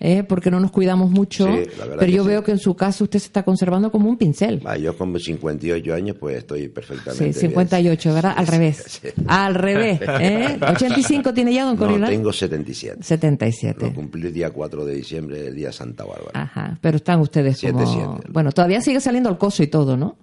eh, 0.00 0.22
porque 0.22 0.50
no 0.50 0.60
nos 0.60 0.70
cuidamos 0.70 1.10
mucho, 1.10 1.46
Sí, 1.46 1.64
pero 1.98 2.06
yo 2.06 2.22
sí. 2.22 2.28
veo 2.28 2.44
que 2.44 2.52
en 2.52 2.58
su 2.58 2.74
caso 2.74 3.04
usted 3.04 3.18
se 3.18 3.26
está 3.26 3.42
conservando 3.42 3.90
como 3.90 4.08
un 4.08 4.16
pincel. 4.16 4.62
Ah, 4.64 4.76
yo 4.76 4.96
con 4.96 5.18
58 5.18 5.94
años, 5.94 6.16
pues 6.18 6.38
estoy 6.38 6.68
perfectamente 6.68 7.32
Sí, 7.32 7.40
58, 7.40 8.14
¿verdad? 8.14 8.34
Al 8.36 8.46
revés. 8.46 9.00
Al 9.26 9.54
revés. 9.54 10.00
¿eh? 10.20 10.58
85 10.70 11.34
tiene 11.34 11.52
ya, 11.52 11.64
don 11.64 11.76
bien. 11.78 12.00
No, 12.00 12.06
tengo 12.06 12.32
77. 12.32 13.02
77. 13.02 13.86
Lo 13.86 13.94
cumplí 13.94 14.28
el 14.28 14.32
día 14.32 14.50
4 14.50 14.84
de 14.84 14.94
diciembre, 14.94 15.48
el 15.48 15.54
día 15.54 15.72
Santa 15.72 16.04
Bárbara. 16.04 16.30
Ajá, 16.42 16.78
pero 16.80 16.96
están 16.96 17.20
ustedes 17.20 17.60
como... 17.60 17.86
siete. 17.86 18.28
Bueno, 18.30 18.52
todavía 18.52 18.80
sigue 18.80 19.00
saliendo 19.00 19.28
el 19.30 19.38
coso 19.38 19.62
y 19.62 19.66
todo, 19.66 19.96
¿no? 19.96 20.16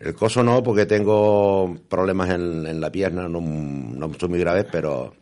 El 0.00 0.14
coso 0.14 0.42
no, 0.42 0.62
porque 0.62 0.86
tengo 0.86 1.76
problemas 1.88 2.30
en, 2.30 2.66
en 2.66 2.80
la 2.80 2.90
pierna, 2.90 3.28
no, 3.28 3.40
no 3.40 4.10
son 4.18 4.30
muy 4.30 4.38
graves, 4.38 4.64
pero 4.72 5.12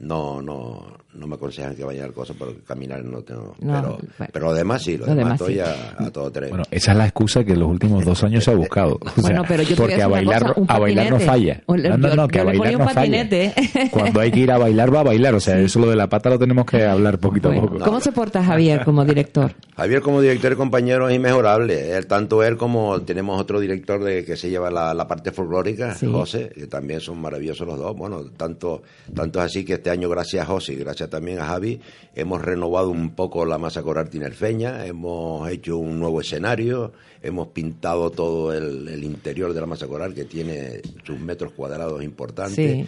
no, 0.00 0.40
no, 0.42 0.82
no 1.14 1.26
me 1.26 1.34
aconsejan 1.34 1.74
que 1.76 1.84
vaya 1.84 2.04
al 2.04 2.12
coso 2.12 2.34
porque 2.38 2.60
caminar 2.66 3.04
no 3.04 3.20
tengo. 3.22 3.54
No, 3.60 3.72
pero, 3.80 3.88
bueno. 4.18 4.30
pero 4.32 4.46
lo 4.46 4.54
demás 4.54 4.82
sí, 4.82 4.96
lo, 4.96 5.06
Lo 5.06 5.14
demás, 5.14 5.38
demás 5.38 5.40
estoy 5.40 5.54
sí. 5.54 5.60
a, 5.98 6.06
a 6.06 6.10
todo 6.10 6.30
tren. 6.32 6.48
Bueno, 6.50 6.64
esa 6.70 6.92
es 6.92 6.98
la 6.98 7.04
excusa 7.04 7.44
que 7.44 7.52
en 7.52 7.60
los 7.60 7.68
últimos 7.68 8.04
dos 8.04 8.24
años 8.24 8.42
se 8.44 8.50
ha 8.50 8.54
buscado. 8.54 8.98
O 9.04 9.10
sea, 9.10 9.22
Bueno, 9.22 9.42
pero 9.46 9.62
yo 9.62 9.76
porque 9.76 10.00
a 10.02 10.08
bailar, 10.08 10.54
cosa, 10.54 10.72
a 10.74 10.78
bailar 10.78 11.10
no 11.10 11.20
falla. 11.20 11.62
No, 11.68 11.76
no, 11.76 12.08
yo- 12.08 12.16
no, 12.16 12.28
que 12.28 12.36
yo 12.36 12.42
a 12.42 12.44
bailar 12.44 12.78
no 12.78 12.88
falla. 12.88 13.28
Cuando 13.90 14.20
hay 14.20 14.30
que 14.30 14.40
ir 14.40 14.50
a 14.52 14.58
bailar, 14.58 14.94
va 14.94 15.00
a 15.00 15.04
bailar. 15.04 15.34
O 15.34 15.40
sea, 15.40 15.58
eso 15.58 15.78
lo 15.80 15.90
de 15.90 15.96
la 15.96 16.08
pata 16.08 16.30
lo 16.30 16.38
tenemos 16.38 16.64
que 16.64 16.84
hablar 16.86 17.18
poquito 17.18 17.50
a 17.50 17.54
poco. 17.54 17.78
¿Cómo 17.80 18.00
se 18.00 18.12
porta 18.12 18.42
Javier 18.42 18.84
como 18.84 19.04
director? 19.04 19.52
Javier 19.76 20.00
como 20.00 20.20
director 20.22 20.52
y 20.52 20.56
compañero 20.56 21.08
es 21.08 21.16
inmejorable. 21.16 21.96
Él, 21.96 22.06
tanto 22.06 22.42
él 22.42 22.56
como 22.56 23.00
tenemos 23.02 23.38
otro 23.40 23.60
director 23.60 24.02
de 24.02 24.24
que 24.24 24.36
se 24.36 24.48
lleva 24.48 24.70
la, 24.70 24.94
la 24.94 25.06
parte 25.06 25.32
folclórica, 25.32 25.94
Sí. 25.94 26.06
José, 26.10 26.50
que 26.54 26.66
también 26.66 27.00
son 27.00 27.20
maravillosos 27.20 27.66
los 27.66 27.78
dos. 27.78 27.94
Bueno, 27.96 28.24
tanto, 28.36 28.82
tanto 29.14 29.40
es 29.40 29.44
así 29.46 29.64
que 29.64 29.74
este 29.74 29.89
año, 29.90 30.08
gracias 30.08 30.42
a 30.42 30.46
José 30.46 30.72
y 30.72 30.76
gracias 30.76 31.10
también 31.10 31.38
a 31.40 31.46
Javi, 31.46 31.80
hemos 32.14 32.40
renovado 32.40 32.90
un 32.90 33.14
poco 33.14 33.44
la 33.44 33.58
masa 33.58 33.82
coral 33.82 34.08
tinerfeña, 34.08 34.86
hemos 34.86 35.48
hecho 35.50 35.78
un 35.78 35.98
nuevo 35.98 36.20
escenario, 36.20 36.92
hemos 37.22 37.48
pintado 37.48 38.10
todo 38.10 38.52
el, 38.52 38.88
el 38.88 39.04
interior 39.04 39.52
de 39.52 39.60
la 39.60 39.66
masa 39.66 39.86
coral 39.86 40.14
que 40.14 40.24
tiene 40.24 40.80
sus 41.04 41.18
metros 41.18 41.52
cuadrados 41.52 42.02
importantes. 42.02 42.54
Sí. 42.54 42.86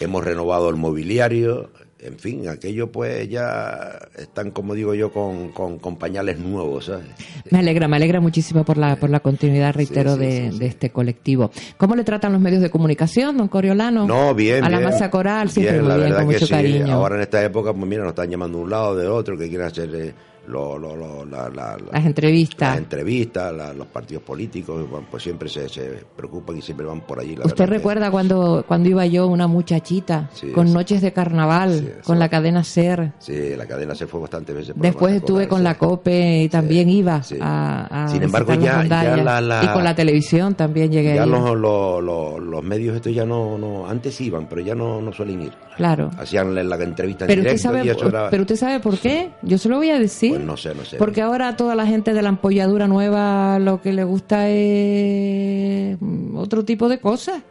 Hemos 0.00 0.24
renovado 0.24 0.68
el 0.70 0.76
mobiliario, 0.76 1.70
en 2.04 2.18
fin, 2.18 2.48
aquello 2.48 2.92
pues 2.92 3.28
ya 3.28 3.98
están, 4.16 4.50
como 4.50 4.74
digo 4.74 4.94
yo, 4.94 5.10
con, 5.12 5.48
con, 5.52 5.78
con 5.78 5.96
pañales 5.96 6.38
nuevos, 6.38 6.84
¿sabes? 6.86 7.06
Me 7.50 7.58
alegra, 7.58 7.88
me 7.88 7.96
alegra 7.96 8.20
muchísimo 8.20 8.64
por 8.64 8.76
la, 8.76 8.96
por 8.96 9.10
la 9.10 9.20
continuidad, 9.20 9.74
reitero, 9.74 10.16
de, 10.16 10.50
de 10.50 10.66
este 10.66 10.90
colectivo. 10.90 11.50
¿Cómo 11.76 11.96
le 11.96 12.04
tratan 12.04 12.32
los 12.32 12.40
medios 12.40 12.60
de 12.62 12.70
comunicación, 12.70 13.36
don 13.38 13.48
Coriolano? 13.48 14.06
No, 14.06 14.34
bien, 14.34 14.62
A 14.64 14.68
la 14.68 14.78
bien. 14.78 14.90
masa 14.90 15.10
coral, 15.10 15.48
siempre 15.50 15.80
Bien, 15.80 15.90
muy 15.90 16.00
bien, 16.02 16.14
con 16.14 16.24
mucho 16.26 16.48
cariño. 16.48 16.92
Ahora 16.94 17.16
en 17.16 17.22
esta 17.22 17.42
época, 17.42 17.72
pues 17.72 17.86
mira, 17.86 18.02
nos 18.02 18.10
están 18.10 18.30
llamando 18.30 18.58
de 18.58 18.64
un 18.64 18.70
lado, 18.70 18.96
de 18.96 19.06
otro, 19.08 19.36
que 19.38 19.48
quieren 19.48 19.66
hacer 19.66 19.90
eh, 19.94 20.14
lo, 20.46 20.78
lo, 20.78 20.94
lo- 20.96 21.24
la, 21.24 21.48
la- 21.48 21.76
la- 21.76 21.92
Las 21.92 22.04
entrevistas. 22.06 22.70
las 22.70 22.78
entrevistas, 22.78 23.52
la- 23.52 23.72
los 23.72 23.86
partidos 23.86 24.22
políticos, 24.22 24.84
pues 25.10 25.22
siempre 25.22 25.48
se, 25.48 25.68
se 25.68 26.04
preocupan 26.16 26.56
y 26.58 26.62
siempre 26.62 26.86
van 26.86 27.00
por 27.00 27.20
allí. 27.20 27.36
La 27.36 27.46
¿Usted 27.46 27.64
que- 27.64 27.70
recuerda 27.70 28.10
cuando, 28.10 28.64
cuando 28.66 28.88
iba 28.88 29.06
yo, 29.06 29.26
una 29.26 29.46
muchachita, 29.46 30.28
Sí, 30.34 30.48
con 30.52 30.68
sí. 30.68 30.74
noches 30.74 31.00
de 31.02 31.12
carnaval, 31.12 31.96
con 32.04 32.18
la 32.18 32.28
cadena 32.28 32.62
SER? 32.64 33.12
Sí, 33.18 33.54
la 33.56 33.66
cadena 33.66 33.94
se 33.94 34.06
fue 34.06 34.20
bastantes 34.20 34.54
veces. 34.54 34.74
Después 34.76 35.14
estuve 35.16 35.48
con 35.48 35.62
la 35.64 35.76
COPE 35.78 36.42
y 36.42 36.48
también 36.48 36.88
iba 36.88 37.22
a, 37.40 38.04
a 38.04 38.08
Sin 38.08 38.22
embargo, 38.22 38.54
ya- 38.54 38.84
ya 38.84 39.16
la- 39.16 39.40
la- 39.40 39.64
Y 39.64 39.68
con 39.68 39.84
la 39.84 39.94
televisión 39.94 40.54
también 40.54 40.90
llegué 40.92 41.14
Ya 41.14 41.26
los, 41.26 41.56
los, 41.58 42.02
los, 42.02 42.40
los 42.40 42.62
medios 42.62 42.96
estos 42.96 43.14
ya 43.14 43.24
no, 43.24 43.56
no, 43.58 43.86
antes 43.88 44.20
iban, 44.20 44.46
pero 44.48 44.60
ya 44.60 44.74
no, 44.74 45.00
no 45.00 45.12
suelen 45.12 45.42
ir. 45.42 45.52
Claro. 45.76 46.10
Hacían 46.18 46.54
la, 46.54 46.76
entrevista 46.84 47.24
en 47.24 47.28
Pero 47.28 47.40
usted, 47.40 47.50
directo 47.52 47.62
sabe, 47.62 47.84
y 47.84 47.88
eso 47.88 48.08
era... 48.08 48.30
pero 48.30 48.42
usted 48.42 48.56
sabe 48.56 48.78
por 48.80 48.98
qué. 48.98 49.30
Yo 49.42 49.58
se 49.58 49.68
lo 49.68 49.76
voy 49.76 49.90
a 49.90 49.98
decir. 49.98 50.33
Pues 50.34 50.46
no 50.46 50.56
sé, 50.56 50.74
no 50.74 50.84
sé. 50.84 50.96
Porque 50.96 51.22
ahora 51.22 51.56
toda 51.56 51.74
la 51.74 51.86
gente 51.86 52.12
de 52.12 52.22
la 52.22 52.28
ampolladura 52.30 52.88
nueva 52.88 53.58
lo 53.58 53.80
que 53.80 53.92
le 53.92 54.04
gusta 54.04 54.48
es 54.48 55.96
mm, 56.00 56.36
otro 56.36 56.64
tipo 56.64 56.88
de 56.88 56.98
cosas. 56.98 57.42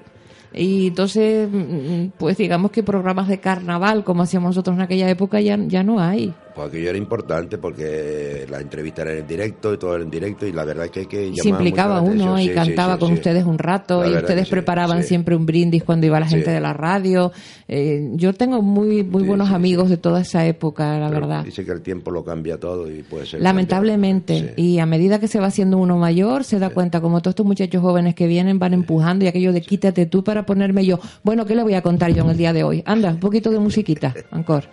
Y 0.54 0.88
entonces, 0.88 1.50
mm, 1.52 2.12
pues 2.18 2.38
digamos 2.38 2.72
que 2.72 2.84
programas 2.84 3.28
de 3.28 3.40
carnaval, 3.40 4.04
como 4.04 4.24
hacíamos 4.24 4.50
nosotros 4.50 4.76
en 4.76 4.82
aquella 4.82 5.10
época, 5.10 5.42
ya, 5.42 5.58
ya 5.58 5.84
no 5.84 6.00
hay. 6.00 6.34
Pues 6.56 6.68
aquello 6.68 6.90
era 6.90 6.98
importante 6.98 7.58
porque 7.58 8.46
las 8.50 8.62
entrevistas 8.62 9.06
eran 9.06 9.18
en 9.20 9.28
directo 9.28 9.74
y 9.74 9.78
todo 9.78 9.96
era 9.96 10.04
en 10.04 10.12
directo 10.12 10.46
y 10.46 10.52
la 10.52 10.64
verdad 10.66 10.86
es 10.86 10.92
que, 10.92 11.00
hay 11.02 11.06
que 11.08 11.32
Se 11.36 11.50
implicaba 11.50 11.96
la 11.96 12.02
uno 12.02 12.40
y 12.40 12.48
Sí, 12.48 12.54
cantaba 12.54 12.94
sí, 12.94 13.00
con 13.00 13.08
sí. 13.10 13.14
ustedes 13.16 13.44
un 13.46 13.58
rato 13.58 14.04
La 14.04 14.10
y 14.10 14.16
ustedes 14.16 14.48
preparaban 14.50 15.04
siempre 15.04 15.36
un 15.36 15.46
brindis 15.46 15.84
cuando 15.84 16.06
iba 16.06 16.20
la 16.20 16.28
gente 16.28 16.52
de 16.52 16.60
la 16.60 16.74
radio. 16.74 17.32
Eh, 17.68 18.10
yo 18.14 18.34
tengo 18.34 18.62
muy 18.62 19.04
muy 19.04 19.24
buenos 19.24 19.50
amigos 19.52 19.90
de 19.90 19.98
toda 19.98 20.22
esa 20.22 20.46
época, 20.46 21.00
la 21.00 21.10
Pero 21.10 21.22
verdad. 21.22 21.44
Dice 21.44 21.66
que 21.66 21.72
el 21.72 21.82
tiempo 21.82 22.12
lo 22.12 22.24
cambia 22.24 22.60
todo 22.60 22.90
y 22.90 23.02
puede 23.04 23.26
ser. 23.26 23.42
Lamentablemente, 23.42 24.54
y 24.58 24.80
a 24.80 24.86
medida 24.86 25.20
que 25.20 25.28
se 25.28 25.40
va 25.40 25.48
haciendo 25.48 25.78
uno 25.78 25.98
mayor, 25.98 26.44
se 26.44 26.60
da 26.60 26.70
cuenta 26.70 27.02
como 27.02 27.22
todos 27.22 27.32
estos 27.32 27.46
muchachos 27.46 27.82
jóvenes 27.82 28.16
que 28.16 28.28
vienen 28.28 28.60
van 28.60 28.74
empujando 28.74 29.26
y 29.26 29.28
aquello 29.28 29.54
de 29.54 29.62
quítate 29.62 30.06
tú 30.06 30.24
para 30.24 30.46
ponerme 30.46 30.86
yo. 30.86 31.00
Bueno, 31.24 31.46
¿qué 31.46 31.56
le 31.56 31.64
voy 31.64 31.74
a 31.74 31.82
contar 31.82 32.14
yo 32.14 32.24
en 32.24 32.30
el 32.30 32.38
día 32.38 32.54
de 32.54 32.64
hoy? 32.64 32.84
Anda, 32.86 33.10
un 33.12 33.20
poquito 33.20 33.50
de 33.50 33.60
musiquita, 33.60 34.14
Ancor. 34.32 34.66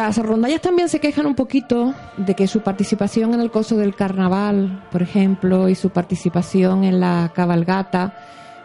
Las 0.00 0.16
rondallas 0.16 0.62
también 0.62 0.88
se 0.88 0.98
quejan 0.98 1.26
un 1.26 1.34
poquito 1.34 1.92
de 2.16 2.34
que 2.34 2.46
su 2.46 2.62
participación 2.62 3.34
en 3.34 3.40
el 3.42 3.50
coso 3.50 3.76
del 3.76 3.94
carnaval, 3.94 4.82
por 4.90 5.02
ejemplo, 5.02 5.68
y 5.68 5.74
su 5.74 5.90
participación 5.90 6.84
en 6.84 7.00
la 7.00 7.30
cabalgata, 7.34 8.14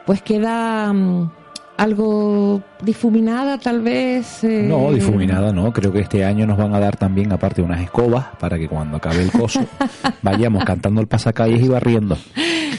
pues 0.06 0.22
queda 0.22 0.94
mm, 0.94 1.30
algo 1.76 2.62
difuminada 2.82 3.58
tal 3.58 3.82
vez. 3.82 4.46
eh, 4.46 4.66
No, 4.66 4.94
difuminada 4.94 5.52
no. 5.52 5.74
Creo 5.74 5.92
que 5.92 6.00
este 6.00 6.24
año 6.24 6.48
nos 6.48 6.58
van 6.58 6.74
a 6.74 6.80
dar 6.80 6.96
también, 6.96 7.34
aparte, 7.34 7.62
unas 7.62 7.82
escobas 7.82 8.28
para 8.40 8.58
que 8.58 8.70
cuando 8.70 8.96
acabe 8.96 9.22
el 9.22 9.32
coso 9.34 9.60
vayamos 10.22 10.64
cantando 10.64 11.02
el 11.02 11.08
pasacalles 11.08 11.62
y 11.62 11.68
barriendo. 11.68 12.18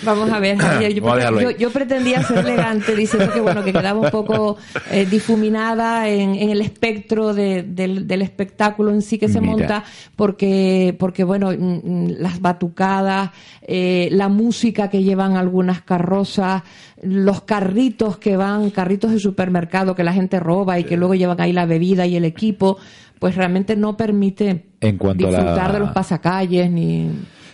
Vamos 0.03 0.31
a 0.31 0.39
ver, 0.41 0.59
Javier, 0.59 0.93
yo, 0.95 1.03
a 1.09 1.17
ahí. 1.17 1.43
yo- 1.43 1.51
yo 1.51 1.71
pretendía 1.71 2.23
ser 2.23 2.39
elegante 2.39 2.95
diciendo 2.95 3.33
que 3.33 3.41
bueno 3.41 3.63
que 3.65 3.73
quedaba 3.73 4.01
un 4.01 4.11
poco 4.11 4.57
eh, 4.91 5.07
difuminada 5.11 6.09
en, 6.09 6.35
en 6.35 6.51
el 6.51 6.61
espectro 6.61 7.35
de- 7.35 7.63
del, 7.63 8.07
del 8.07 8.23
espectáculo 8.23 8.91
en 8.91 9.03
sí 9.03 9.19
que 9.19 9.29
se 9.29 9.41
Mira. 9.41 9.53
monta 9.53 9.85
porque 10.17 10.95
porque 10.99 11.25
bueno 11.25 11.51
mm, 11.53 11.81
mm, 11.85 12.07
las 12.19 12.41
batucadas, 12.41 13.31
eh, 13.63 14.09
la 14.13 14.29
música 14.29 14.89
que 14.91 15.03
llevan 15.03 15.37
algunas 15.37 15.83
carrozas, 15.83 16.63
los 17.03 17.43
carritos 17.43 18.17
que 18.19 18.37
van, 18.37 18.71
carritos 18.71 19.13
de 19.13 19.19
supermercado 19.19 19.95
que 19.95 20.05
la 20.05 20.13
gente 20.13 20.41
roba 20.41 20.79
y 20.79 20.85
que 20.85 20.97
luego 20.97 21.15
llevan 21.15 21.41
ahí 21.41 21.53
la 21.53 21.67
bebida 21.67 22.07
y 22.07 22.17
el 22.17 22.25
equipo, 22.25 22.79
pues 23.19 23.35
realmente 23.37 23.77
no 23.77 23.97
permite 23.97 24.65
En 24.81 24.99
cuanto 24.99 25.29
a 25.29 25.31
la- 25.31 25.39
disfrutar 25.39 25.73
de 25.73 25.79
los 25.81 25.91
pasacalles 25.91 26.71
ni 26.71 27.11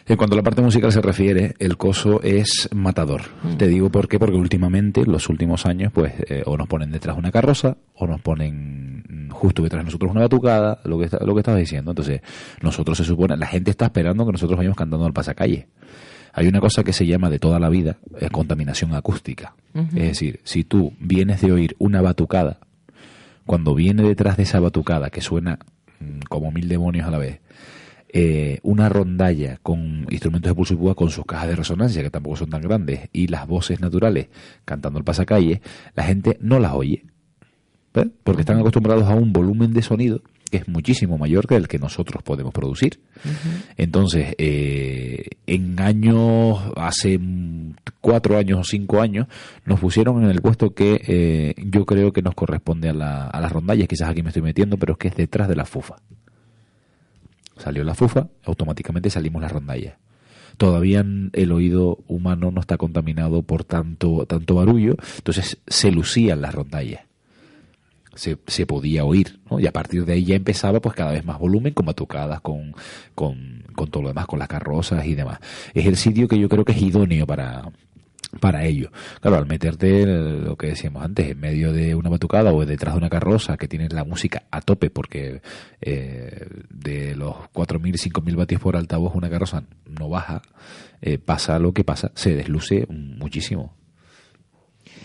En 0.07 0.17
cuanto 0.17 0.35
a 0.35 0.37
la 0.37 0.43
parte 0.43 0.63
musical 0.63 0.91
se 0.93 1.01
refiere, 1.01 1.55
el 1.61 1.77
coso 1.77 2.21
es 2.23 2.69
matador. 2.75 3.23
Te 3.57 3.69
digo 3.69 3.89
por 3.91 4.09
qué, 4.09 4.19
porque 4.19 4.37
últimamente, 4.37 5.03
en 5.03 5.13
los 5.13 5.29
últimos 5.29 5.65
años, 5.65 5.93
pues 5.93 6.13
eh, 6.29 6.43
o 6.45 6.57
nos 6.57 6.67
ponen 6.67 6.91
detrás 6.91 7.17
una 7.17 7.31
carroza, 7.31 7.77
o 7.95 8.07
nos 8.07 8.21
ponen 8.21 9.05
mm, 9.09 9.31
justo 9.31 9.63
detrás 9.63 9.81
de 9.83 9.85
nosotros 9.87 10.11
una 10.11 10.23
batucada, 10.23 10.81
lo 10.85 10.99
que, 10.99 11.05
está- 11.05 11.25
lo 11.25 11.35
que 11.35 11.41
estabas 11.41 11.61
diciendo. 11.61 11.93
Entonces, 11.93 12.21
nosotros 12.63 12.99
se 12.99 13.05
supone, 13.05 13.37
la 13.37 13.47
gente 13.47 13.71
está 13.71 13.87
esperando 13.87 14.27
que 14.27 14.33
nosotros 14.33 14.57
vayamos 14.59 14.77
cantando 14.77 15.07
al 15.07 15.13
pasacalle. 15.13 15.69
Hay 16.35 16.49
una 16.49 16.61
cosa 16.61 16.83
que 16.83 16.93
se 16.93 17.07
llama 17.07 17.31
de 17.31 17.39
toda 17.39 17.61
la 17.61 17.69
vida, 17.69 17.99
eh, 18.19 18.29
contaminación 18.31 18.95
acústica. 18.95 19.55
Es 19.75 19.93
decir, 20.09 20.41
si 20.45 20.65
tú 20.65 20.95
vienes 20.99 21.43
de 21.43 21.53
oír 21.53 21.77
una 21.79 22.01
batucada, 22.03 22.59
cuando 23.47 23.75
viene 23.75 24.03
detrás 24.03 24.37
de 24.37 24.45
esa 24.45 24.59
batucada 24.61 25.11
que 25.11 25.21
suena 25.21 25.59
mm, 26.01 26.21
como 26.29 26.51
mil 26.51 26.69
demonios 26.69 27.07
a 27.07 27.11
la 27.11 27.19
vez, 27.19 27.41
eh, 28.13 28.61
una 28.63 28.91
rondalla 28.91 29.59
con 29.63 30.07
instrumentos 30.11 30.51
de 30.51 30.55
pulso 30.55 30.75
y 30.75 30.77
púa 30.77 30.95
con 30.95 31.11
sus 31.11 31.25
cajas 31.25 31.49
de 31.49 31.57
resonancia, 31.57 32.03
que 32.03 32.11
tampoco 32.11 32.37
son 32.37 32.51
tan 32.51 32.61
grandes, 32.61 33.09
y 33.13 33.29
las 33.29 33.47
voces 33.47 33.81
naturales 33.81 34.29
cantando 34.65 34.99
el 34.99 35.05
pasacalle, 35.05 35.63
la 35.95 36.05
gente 36.05 36.37
no 36.41 36.59
las 36.59 36.73
oye. 36.73 37.05
Porque 38.25 38.41
están 38.41 38.59
acostumbrados 38.59 39.05
a 39.05 39.15
un 39.15 39.33
volumen 39.33 39.73
de 39.73 39.83
sonido 39.83 40.23
que 40.53 40.59
es 40.59 40.69
muchísimo 40.69 41.17
mayor 41.17 41.47
que 41.47 41.57
el 41.57 41.67
que 41.67 41.79
nosotros 41.79 42.23
podemos 42.23 42.53
producir. 42.53 43.01
Entonces, 43.79 44.35
eh, 44.37 45.25
en 45.47 45.81
años, 45.81 46.59
hace 46.77 47.19
cuatro 48.03 48.37
años 48.37 48.61
o 48.61 48.65
cinco 48.65 49.01
años, 49.01 49.29
nos 49.65 49.81
pusieron 49.81 50.23
en 50.23 50.29
el 50.29 50.43
puesto 50.43 50.75
que 50.75 51.01
eh, 51.09 51.55
yo 51.57 51.87
creo 51.87 52.13
que 52.13 52.21
nos 52.21 52.35
corresponde 52.35 52.91
a, 52.91 52.93
la, 52.93 53.29
a 53.29 53.41
las 53.41 53.51
rondallas, 53.51 53.89
quizás 53.89 54.11
aquí 54.11 54.23
me 54.23 54.29
estoy 54.29 54.43
metiendo, 54.43 54.77
pero 54.77 54.93
es 54.93 54.99
que 54.99 55.09
es 55.09 55.17
detrás 55.17 55.49
de 55.49 55.57
la 55.57 55.65
fufa. 55.65 55.97
Salió 57.63 57.85
la 57.85 57.95
fufa, 57.95 58.27
automáticamente 58.43 59.09
salimos 59.09 59.41
las 59.41 59.53
rondallas. 59.53 59.95
Todavía 60.57 61.07
el 61.33 61.53
oído 61.53 62.01
humano 62.09 62.51
no 62.51 62.61
está 62.61 62.77
contaminado 62.77 63.45
por 63.45 63.63
tanto, 63.63 64.27
tanto 64.27 64.57
barullo, 64.57 64.97
entonces 65.19 65.59
se 65.69 65.93
lucían 65.93 66.41
las 66.41 66.57
rondallas. 66.57 67.03
Se, 68.17 68.37
se 68.49 68.67
podía 68.67 69.05
oír, 69.05 69.39
¿no? 69.49 69.61
Y 69.61 69.69
a 69.69 69.73
partir 69.73 70.05
de 70.05 70.15
ahí 70.15 70.25
ya 70.25 70.35
empezaba 70.35 70.81
pues 70.81 70.97
cada 70.97 71.13
vez 71.13 71.25
más 71.25 71.39
volumen, 71.39 71.73
con 71.73 71.87
batucadas, 71.87 72.41
con, 72.41 72.75
con, 73.15 73.63
con 73.77 73.89
todo 73.89 74.03
lo 74.03 74.09
demás, 74.09 74.27
con 74.27 74.41
las 74.41 74.49
carrozas 74.49 75.07
y 75.07 75.15
demás. 75.15 75.39
Es 75.73 75.87
el 75.87 75.97
sitio 75.97 76.27
que 76.27 76.41
yo 76.41 76.49
creo 76.49 76.65
que 76.65 76.73
es 76.73 76.83
idóneo 76.83 77.29
para, 77.29 77.71
para 78.41 78.65
ello. 78.65 78.91
Claro, 79.21 79.37
al 79.37 79.47
meterte 79.47 80.03
eh, 80.03 80.07
lo 80.07 80.57
que 80.57 80.69
decíamos 80.69 81.05
antes, 81.05 81.29
en 81.31 81.41
medio 81.41 81.73
de 81.73 81.95
una 81.95 82.09
batucada 82.11 82.53
o 82.53 82.65
detrás 82.65 82.95
de 82.95 82.99
una 82.99 83.11
carroza 83.11 83.57
que 83.57 83.69
tienes 83.69 83.93
la 83.93 84.05
música 84.05 84.45
a 84.51 84.61
tope, 84.61 84.91
porque 84.91 85.43
eh, 85.81 86.47
de 86.71 87.15
los 87.17 87.35
4.000, 87.53 87.81
5.000 87.97 88.37
vatios 88.37 88.61
por 88.61 88.77
altavoz 88.77 89.15
una 89.15 89.29
carroza 89.31 89.65
no 89.87 90.09
baja, 90.09 90.43
eh, 91.01 91.19
pasa 91.19 91.59
lo 91.59 91.73
que 91.73 91.85
pasa, 91.85 92.11
se 92.15 92.35
desluce 92.35 92.87
muchísimo. 92.89 93.75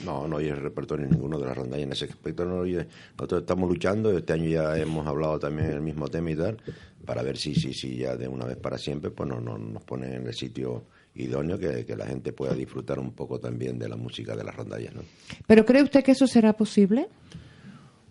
No, 0.05 0.27
no 0.27 0.35
oye 0.37 0.49
el 0.49 0.57
repertorio 0.57 1.07
ninguno 1.07 1.39
de 1.39 1.47
las 1.47 1.57
rondallas 1.57 1.85
en 1.85 1.91
ese 1.91 2.05
aspecto. 2.05 2.45
No 2.45 2.57
oye. 2.57 2.87
Nosotros 3.17 3.41
estamos 3.41 3.67
luchando, 3.69 4.15
este 4.15 4.33
año 4.33 4.47
ya 4.49 4.77
hemos 4.77 5.05
hablado 5.07 5.39
también 5.39 5.71
el 5.71 5.81
mismo 5.81 6.07
tema 6.07 6.31
y 6.31 6.35
tal, 6.35 6.57
para 7.05 7.23
ver 7.23 7.37
si, 7.37 7.55
si, 7.55 7.73
si 7.73 7.97
ya 7.97 8.15
de 8.15 8.27
una 8.27 8.45
vez 8.45 8.57
para 8.57 8.77
siempre 8.77 9.09
pues 9.11 9.27
no, 9.27 9.39
no- 9.39 9.57
nos 9.57 9.83
ponen 9.83 10.13
en 10.13 10.27
el 10.27 10.33
sitio 10.33 10.85
idóneo 11.23 11.57
que, 11.57 11.85
que 11.85 11.95
la 11.95 12.05
gente 12.05 12.31
pueda 12.33 12.53
disfrutar 12.53 12.99
un 12.99 13.11
poco 13.11 13.39
también 13.39 13.77
de 13.79 13.89
la 13.89 13.95
música 13.95 14.35
de 14.35 14.43
las 14.43 14.55
rondallas. 14.55 14.93
¿no? 14.95 15.01
¿Pero 15.45 15.65
cree 15.65 15.83
usted 15.83 16.03
que 16.03 16.11
eso 16.11 16.27
será 16.27 16.53
posible? 16.53 17.07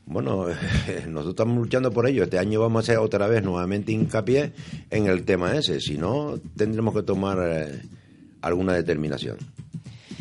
Bueno, 0.06 0.46
nosotros 1.08 1.30
estamos 1.30 1.56
luchando 1.58 1.90
por 1.90 2.08
ello. 2.08 2.24
Este 2.24 2.38
año 2.38 2.60
vamos 2.60 2.80
a 2.80 2.92
hacer 2.92 2.98
otra 2.98 3.26
vez 3.26 3.42
nuevamente 3.42 3.92
hincapié 3.92 4.52
en 4.90 5.06
el 5.06 5.24
tema 5.24 5.54
ese. 5.56 5.80
Si 5.80 5.96
no, 5.98 6.38
tendremos 6.56 6.94
que 6.94 7.02
tomar 7.02 7.38
eh, 7.42 7.80
alguna 8.42 8.72
determinación. 8.74 9.36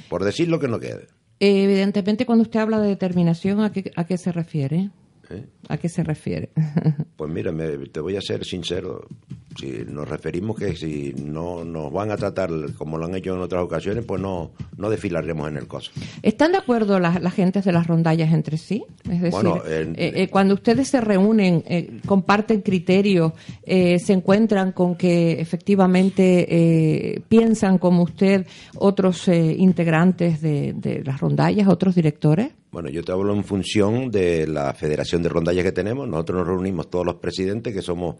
Por 0.10 0.24
decir 0.24 0.48
lo 0.50 0.60
que 0.60 0.68
no 0.68 0.80
quede. 0.80 1.08
Evidentemente, 1.40 2.26
cuando 2.26 2.44
usted 2.44 2.60
habla 2.62 2.80
de 2.80 2.88
determinación, 2.90 3.60
¿a 3.62 3.72
qué, 3.72 3.92
a 3.96 4.06
qué 4.06 4.18
se 4.18 4.32
refiere? 4.32 4.90
¿eh? 5.30 5.46
¿A 5.68 5.78
qué 5.78 5.90
se 5.90 6.04
refiere? 6.04 6.50
Pues 7.16 7.32
mira, 7.32 7.52
me- 7.52 7.78
te 7.88 8.00
voy 8.00 8.16
a 8.18 8.22
ser 8.22 8.44
sincero. 8.46 9.08
Si 9.56 9.86
nos 9.88 10.08
referimos 10.08 10.58
que 10.58 10.76
si 10.76 11.14
no 11.14 11.64
nos 11.64 11.92
van 11.92 12.12
a 12.12 12.18
tratar 12.18 12.50
como 12.78 12.98
lo 12.98 13.06
han 13.06 13.16
hecho 13.16 13.34
en 13.34 13.42
otras 13.42 13.64
ocasiones, 13.64 14.04
pues 14.06 14.22
no, 14.22 14.52
no 14.78 14.90
desfilaremos 14.90 15.48
en 15.50 15.58
el 15.58 15.68
coso. 15.68 15.92
¿Están 16.22 16.52
de 16.52 16.58
acuerdo 16.58 17.00
las, 17.00 17.22
las 17.22 17.34
gentes 17.34 17.66
de 17.66 17.72
las 17.72 17.88
rondallas 17.88 18.34
entre 18.34 18.58
sí? 18.58 18.84
Es 19.04 19.22
decir, 19.22 19.32
Bueno, 19.32 19.62
eh, 19.66 19.94
eh, 19.96 20.28
cuando 20.30 20.56
ustedes 20.56 20.88
se 20.88 21.02
reúnen, 21.02 21.64
eh, 21.68 22.00
comparten 22.06 22.62
criterios, 22.62 23.34
se 23.66 24.14
encuentran 24.14 24.72
con 24.72 24.96
que 24.96 25.40
efectivamente 25.40 27.24
piensan 27.28 27.78
como 27.78 28.04
usted 28.04 28.46
otros 28.78 29.28
eh, 29.28 29.56
integrantes 29.58 30.42
de, 30.42 30.74
de 30.74 31.04
las 31.04 31.20
rondallas, 31.20 31.68
otros 31.68 31.96
directores. 31.96 32.50
Bueno, 32.72 32.90
yo 32.90 33.04
te 33.04 33.12
hablo 33.12 33.34
en 33.34 33.44
función 33.44 34.12
de 34.12 34.48
la 34.48 34.74
federación 34.74 35.24
de 35.24 35.30
rondallas 35.30 35.64
que 35.64 35.72
tenemos. 35.72 36.08
Nosotros 36.08 36.40
nos 36.40 36.48
reunimos 36.48 36.90
todos 36.90 37.06
los 37.06 37.16
presidentes, 37.16 37.74
que 37.74 37.82
somos, 37.82 38.16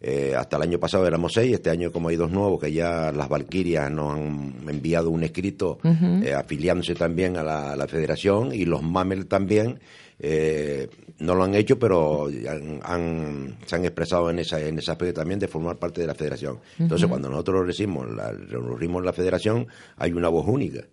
eh, 0.00 0.34
hasta 0.36 0.56
el 0.56 0.62
año 0.62 0.78
pasado 0.78 1.06
éramos 1.06 1.32
seis, 1.32 1.52
este 1.54 1.70
año 1.70 1.90
como 1.92 2.08
hay 2.08 2.16
dos 2.16 2.30
nuevos, 2.30 2.60
que 2.60 2.72
ya 2.72 3.10
las 3.12 3.28
Valquirias 3.28 3.90
nos 3.90 4.14
han 4.16 4.54
enviado 4.68 5.10
un 5.10 5.24
escrito 5.24 5.78
eh, 6.24 6.34
afiliándose 6.34 6.94
también 6.94 7.36
a 7.36 7.42
la, 7.42 7.72
a 7.72 7.76
la 7.76 7.86
federación 7.88 8.52
y 8.54 8.64
los 8.64 8.82
Mamel 8.82 9.26
también. 9.26 9.80
eh, 10.20 10.88
no 11.20 11.34
lo 11.34 11.42
han 11.44 11.54
hecho, 11.56 11.78
pero 11.80 12.26
han, 12.26 12.80
han- 12.84 13.56
se 13.66 13.74
han 13.76 13.84
expresado 13.84 14.30
en, 14.30 14.38
esa, 14.38 14.60
en 14.60 14.78
ese 14.78 14.90
aspecto 14.92 15.20
también 15.20 15.40
de 15.40 15.48
formar 15.48 15.76
parte 15.76 16.00
de 16.00 16.06
la 16.06 16.14
federación. 16.14 16.58
Entonces, 16.78 17.04
Ujú. 17.06 17.10
cuando 17.10 17.28
nosotros 17.28 17.66
recibimos 17.66 18.08
la, 18.14 18.30
reunimos 18.30 19.04
la 19.04 19.12
federación, 19.12 19.66
hay 19.96 20.12
una 20.12 20.28
voz 20.28 20.46
única. 20.46 20.84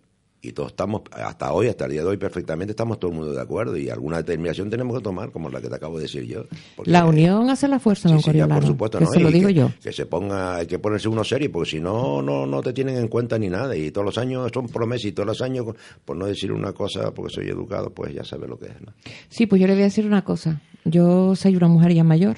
Y 0.46 0.52
todos 0.52 0.70
estamos, 0.70 1.02
hasta 1.10 1.52
hoy, 1.52 1.66
hasta 1.66 1.86
el 1.86 1.92
día 1.92 2.02
de 2.02 2.06
hoy, 2.06 2.16
perfectamente 2.16 2.70
estamos 2.72 3.00
todo 3.00 3.10
el 3.10 3.16
mundo 3.16 3.32
de 3.32 3.40
acuerdo. 3.40 3.76
Y 3.76 3.90
alguna 3.90 4.18
determinación 4.18 4.70
tenemos 4.70 4.96
que 4.96 5.02
tomar, 5.02 5.32
como 5.32 5.48
la 5.48 5.60
que 5.60 5.68
te 5.68 5.74
acabo 5.74 5.96
de 5.96 6.02
decir 6.02 6.24
yo. 6.24 6.44
La 6.84 7.04
unión 7.04 7.50
hace 7.50 7.66
la 7.66 7.78
fuerza, 7.78 8.08
don 8.08 8.18
Sí, 8.18 8.26
ya, 8.26 8.32
Coriolano, 8.32 8.60
por 8.60 8.66
supuesto, 8.66 9.00
¿no? 9.00 9.06
se 9.06 9.20
lo 9.20 9.30
digo 9.30 9.48
que, 9.48 9.54
yo. 9.54 9.70
Que 9.82 9.92
se 9.92 10.06
ponga, 10.06 10.56
hay 10.56 10.66
que 10.66 10.78
ponerse 10.78 11.08
uno 11.08 11.24
serio, 11.24 11.50
porque 11.50 11.70
si 11.70 11.80
no, 11.80 12.22
no, 12.22 12.46
no 12.46 12.62
te 12.62 12.72
tienen 12.72 12.96
en 12.96 13.08
cuenta 13.08 13.38
ni 13.38 13.48
nada. 13.48 13.76
Y 13.76 13.90
todos 13.90 14.04
los 14.04 14.18
años 14.18 14.50
son 14.54 14.68
promesas 14.68 15.06
y 15.06 15.12
todos 15.12 15.26
los 15.26 15.42
años, 15.42 15.66
por 16.04 16.16
no 16.16 16.26
decir 16.26 16.52
una 16.52 16.72
cosa, 16.72 17.12
porque 17.12 17.34
soy 17.34 17.48
educado, 17.48 17.90
pues 17.90 18.14
ya 18.14 18.24
sabes 18.24 18.48
lo 18.48 18.58
que 18.58 18.66
es. 18.66 18.80
¿no? 18.80 18.92
Sí, 19.28 19.46
pues 19.46 19.60
yo 19.60 19.66
le 19.66 19.74
voy 19.74 19.82
a 19.82 19.86
decir 19.86 20.06
una 20.06 20.22
cosa. 20.22 20.60
Yo 20.84 21.34
soy 21.34 21.56
una 21.56 21.66
mujer 21.66 21.92
ya 21.92 22.04
mayor 22.04 22.36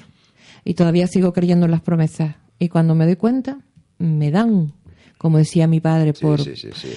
y 0.65 0.73
todavía 0.73 1.05
sigo 1.05 1.33
creyendo 1.33 1.65
en 1.65 1.71
las 1.71 1.81
promesas. 1.81 2.35
Y 2.57 2.69
cuando 2.69 2.95
me 2.95 3.05
doy 3.05 3.15
cuenta, 3.15 3.59
me 3.99 4.31
dan, 4.31 4.73
como 5.17 5.37
decía 5.37 5.67
mi 5.67 5.79
padre, 5.79 6.13
por, 6.13 6.41
sí, 6.41 6.55
sí, 6.55 6.69
sí. 6.73 6.89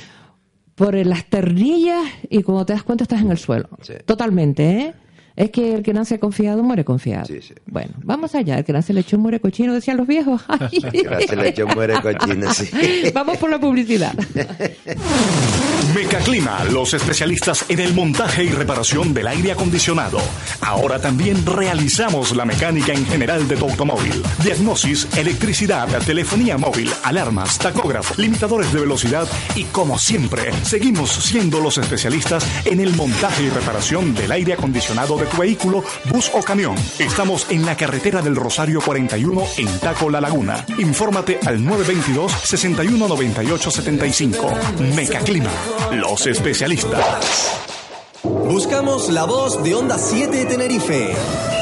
Por 0.82 0.94
las 1.06 1.26
ternillas 1.26 2.02
y 2.28 2.42
cuando 2.42 2.66
te 2.66 2.72
das 2.72 2.82
cuenta 2.82 3.04
estás 3.04 3.20
en 3.20 3.30
el 3.30 3.38
suelo. 3.38 3.68
Sí. 3.82 3.94
Totalmente, 4.04 4.64
¿eh? 4.68 4.94
Es 5.36 5.50
que 5.50 5.74
el 5.74 5.82
que 5.82 5.92
nace 5.92 6.18
confiado 6.18 6.62
muere 6.62 6.84
confiado. 6.84 7.26
Bueno, 7.66 7.92
vamos 8.02 8.34
allá. 8.34 8.58
El 8.58 8.64
que 8.64 8.72
nace 8.72 8.92
lechón 8.92 9.20
muere 9.20 9.40
cochino, 9.40 9.72
decían 9.72 9.96
los 9.96 10.06
viejos. 10.06 10.42
Ay. 10.48 10.80
Gracias, 11.02 11.36
lechón 11.36 11.70
muere 11.74 11.94
cochino, 12.00 12.52
sí. 12.52 12.70
Vamos 13.14 13.38
por 13.38 13.50
la 13.50 13.58
publicidad. 13.58 14.14
Mecaclima, 15.94 16.64
los 16.64 16.94
especialistas 16.94 17.64
en 17.68 17.80
el 17.80 17.92
montaje 17.92 18.44
y 18.44 18.48
reparación 18.48 19.12
del 19.12 19.26
aire 19.26 19.52
acondicionado. 19.52 20.18
Ahora 20.60 20.98
también 20.98 21.44
realizamos 21.44 22.34
la 22.34 22.44
mecánica 22.44 22.92
en 22.92 23.04
general 23.04 23.46
de 23.46 23.56
tu 23.56 23.68
automóvil. 23.68 24.22
Diagnosis, 24.42 25.08
electricidad, 25.16 25.88
telefonía 26.06 26.56
móvil, 26.56 26.90
alarmas, 27.02 27.58
tacógrafo, 27.58 28.14
limitadores 28.20 28.72
de 28.72 28.80
velocidad 28.80 29.28
y 29.54 29.64
como 29.64 29.98
siempre, 29.98 30.52
seguimos 30.62 31.10
siendo 31.10 31.60
los 31.60 31.76
especialistas 31.78 32.46
en 32.64 32.80
el 32.80 32.94
montaje 32.94 33.44
y 33.44 33.50
reparación 33.50 34.14
del 34.14 34.32
aire 34.32 34.54
acondicionado 34.54 35.18
de 35.22 35.28
tu 35.28 35.36
vehículo, 35.36 35.84
bus 36.06 36.30
o 36.34 36.42
camión. 36.42 36.74
Estamos 36.98 37.46
en 37.50 37.64
la 37.64 37.76
carretera 37.76 38.22
del 38.22 38.36
Rosario 38.36 38.80
41 38.80 39.44
en 39.58 39.78
Taco 39.78 40.10
La 40.10 40.20
Laguna. 40.20 40.64
Infórmate 40.78 41.38
al 41.46 41.64
922 41.64 42.32
6198 42.44 43.70
75. 43.70 44.50
Mecaclima, 44.94 45.50
los 45.92 46.26
especialistas. 46.26 47.62
Buscamos 48.22 49.08
la 49.10 49.24
voz 49.24 49.62
de 49.62 49.74
Onda 49.74 49.98
7 49.98 50.36
de 50.36 50.46
Tenerife. 50.46 51.61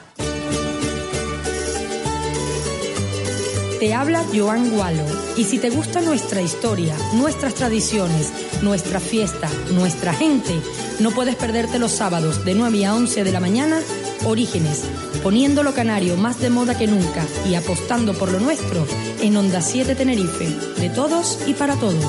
Te 3.81 3.95
habla 3.95 4.23
Joan 4.31 4.69
Gualo. 4.69 5.03
Y 5.37 5.43
si 5.43 5.57
te 5.57 5.71
gusta 5.71 6.01
nuestra 6.01 6.39
historia, 6.39 6.95
nuestras 7.13 7.55
tradiciones, 7.55 8.31
nuestra 8.61 8.99
fiesta, 8.99 9.49
nuestra 9.71 10.13
gente, 10.13 10.53
no 10.99 11.09
puedes 11.09 11.35
perderte 11.35 11.79
los 11.79 11.91
sábados 11.91 12.45
de 12.45 12.53
9 12.53 12.85
a 12.85 12.93
11 12.93 13.23
de 13.23 13.31
la 13.31 13.39
mañana, 13.39 13.79
Orígenes, 14.23 14.83
poniendo 15.23 15.63
lo 15.63 15.73
canario 15.73 16.15
más 16.15 16.39
de 16.39 16.51
moda 16.51 16.77
que 16.77 16.85
nunca 16.85 17.25
y 17.49 17.55
apostando 17.55 18.13
por 18.13 18.31
lo 18.31 18.39
nuestro 18.39 18.85
en 19.19 19.35
Onda 19.35 19.61
7 19.61 19.95
Tenerife, 19.95 20.47
de 20.79 20.89
todos 20.91 21.39
y 21.47 21.55
para 21.55 21.73
todos. 21.75 22.05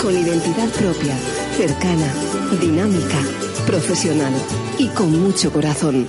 Con 0.00 0.16
identidad 0.16 0.68
propia, 0.68 1.16
cercana, 1.56 2.14
dinámica, 2.60 3.18
profesional 3.66 4.34
y 4.78 4.86
con 4.86 5.20
mucho 5.20 5.52
corazón. 5.52 6.06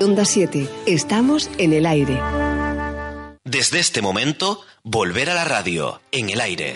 Onda 0.00 0.24
7, 0.24 0.68
estamos 0.86 1.48
en 1.56 1.72
el 1.72 1.86
aire. 1.86 2.20
Desde 3.44 3.78
este 3.78 4.02
momento, 4.02 4.60
volver 4.82 5.30
a 5.30 5.34
la 5.34 5.44
radio, 5.44 6.00
en 6.10 6.30
el 6.30 6.40
aire. 6.40 6.74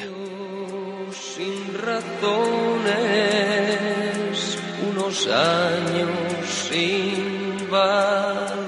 sin 1.11 1.74
razones, 1.82 2.99
unos 4.90 5.27
años 5.27 6.11
sin 6.70 7.69
valor. 7.70 8.68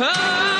Algo 0.00 0.59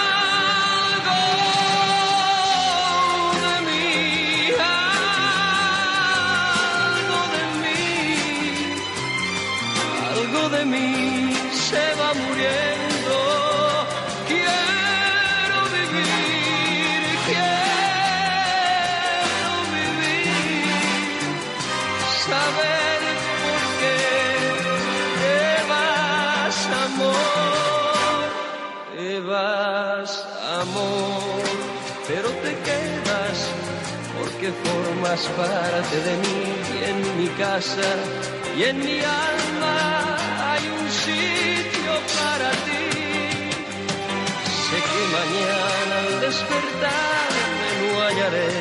formas 35.17 35.27
parte 35.37 35.97
de 36.03 36.17
mí 36.19 36.43
y 36.79 36.85
en 36.91 37.19
mi 37.19 37.29
casa 37.31 37.91
y 38.57 38.63
en 38.63 38.79
mi 38.79 38.99
alma 39.01 40.17
hay 40.53 40.69
un 40.69 40.91
sitio 40.91 41.93
para 42.17 42.51
ti. 42.67 42.87
Sé 44.67 44.77
que 44.89 45.03
mañana 45.19 45.95
al 46.07 46.21
despertarme 46.21 47.69
no 47.81 48.01
hallaré 48.03 48.53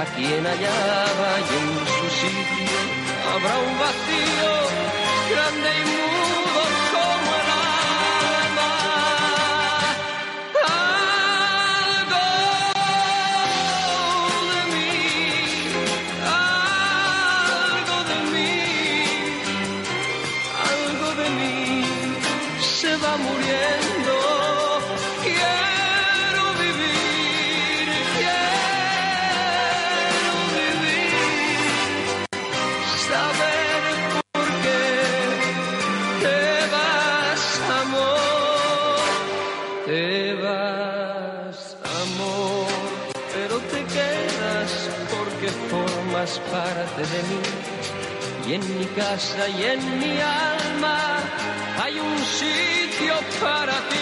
a 0.00 0.04
quien 0.14 0.44
hallaba 0.46 1.30
y 1.40 1.54
en 1.60 1.68
su 1.96 2.06
sitio 2.20 2.78
habrá 3.32 3.54
un 3.58 3.74
vacío 3.78 4.52
grande 5.32 5.70
y 5.80 5.84
mudo 5.90 6.05
casa 48.96 49.46
y 49.48 49.62
en 49.62 49.98
mi 50.00 50.18
alma 50.20 51.18
hay 51.82 52.00
un 52.00 52.18
sitio 52.18 53.14
para 53.40 53.74
ti. 53.90 53.95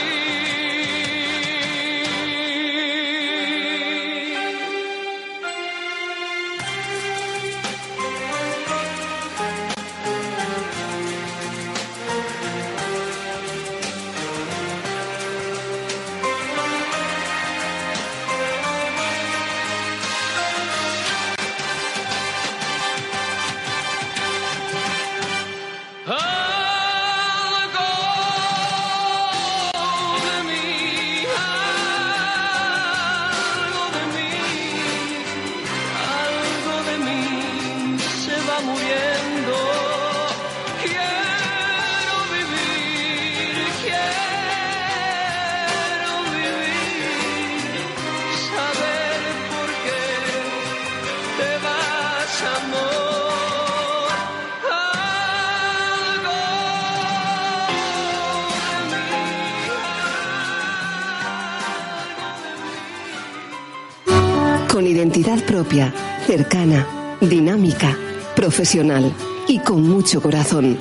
Propia, 65.74 65.92
cercana, 66.26 66.86
dinámica, 67.20 67.96
profesional 68.36 69.12
y 69.48 69.58
con 69.58 69.82
mucho 69.88 70.22
corazón. 70.22 70.78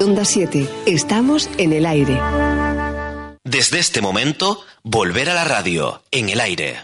Onda 0.00 0.24
7, 0.26 0.68
estamos 0.86 1.48
en 1.56 1.72
el 1.72 1.86
aire. 1.86 2.18
Desde 3.44 3.78
este 3.78 4.02
momento, 4.02 4.60
volver 4.82 5.30
a 5.30 5.34
la 5.34 5.44
radio, 5.44 6.02
en 6.10 6.28
el 6.28 6.40
aire. 6.40 6.76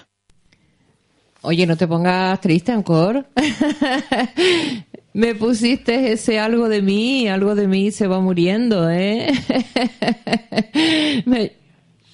Oye, 1.43 1.67
no 1.67 1.77
te 1.77 1.87
pongas 1.87 2.41
triste, 2.41 2.73
Ancor. 2.73 3.27
Me 5.13 5.35
pusiste 5.35 6.13
ese 6.13 6.39
algo 6.41 6.69
de 6.71 6.81
mí, 6.81 7.29
algo 7.29 7.55
de 7.55 7.69
mí 7.69 7.91
se 7.91 8.07
va 8.07 8.21
muriendo, 8.21 8.91
¿eh? 8.91 9.31
Me- 11.27 11.53
me- 11.53 11.64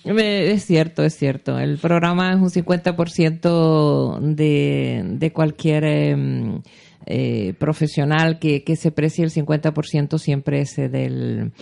es 0.05 0.64
cierto, 0.64 1.05
es 1.05 1.16
cierto. 1.16 1.59
El 1.59 1.78
programa 1.78 2.32
es 2.32 2.39
un 2.39 2.51
50% 2.51 4.20
de, 4.20 5.02
de 5.05 5.32
cualquier 5.32 5.85
em, 5.85 6.62
eh, 7.06 7.55
profesional 7.59 8.39
que, 8.39 8.64
que 8.64 8.77
se 8.77 8.90
precie, 8.93 9.24
el 9.24 9.31
50% 9.31 10.18
siempre 10.18 10.60
es 10.60 10.78
eh, 10.78 10.89
del, 10.89 11.52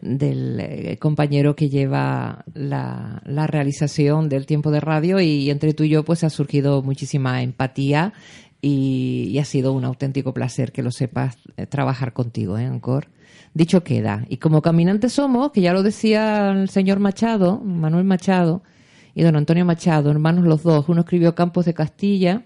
del 0.00 0.60
eh, 0.60 0.98
compañero 0.98 1.54
que 1.54 1.68
lleva 1.68 2.44
la, 2.54 3.22
la 3.24 3.46
realización 3.46 4.28
del 4.28 4.46
tiempo 4.46 4.70
de 4.70 4.80
radio 4.80 5.20
y 5.20 5.50
entre 5.50 5.74
tú 5.74 5.84
y 5.84 5.90
yo 5.90 6.04
pues 6.04 6.24
ha 6.24 6.30
surgido 6.30 6.82
muchísima 6.82 7.42
empatía 7.42 8.12
y, 8.62 9.38
ha 9.40 9.44
sido 9.44 9.72
un 9.72 9.84
auténtico 9.84 10.32
placer 10.32 10.70
que 10.70 10.82
lo 10.82 10.92
sepas 10.92 11.36
eh, 11.56 11.66
trabajar 11.66 12.12
contigo, 12.12 12.56
¿eh? 12.56 12.70
Dicho 13.54 13.84
queda. 13.84 14.24
Y 14.28 14.38
como 14.38 14.62
caminantes 14.62 15.12
somos, 15.12 15.52
que 15.52 15.60
ya 15.60 15.72
lo 15.72 15.82
decía 15.82 16.52
el 16.52 16.70
señor 16.70 17.00
Machado, 17.00 17.58
Manuel 17.58 18.04
Machado 18.04 18.62
y 19.14 19.22
don 19.22 19.36
Antonio 19.36 19.64
Machado, 19.64 20.10
hermanos 20.10 20.44
los 20.44 20.62
dos, 20.62 20.88
uno 20.88 21.02
escribió 21.02 21.34
Campos 21.34 21.66
de 21.66 21.74
Castilla 21.74 22.44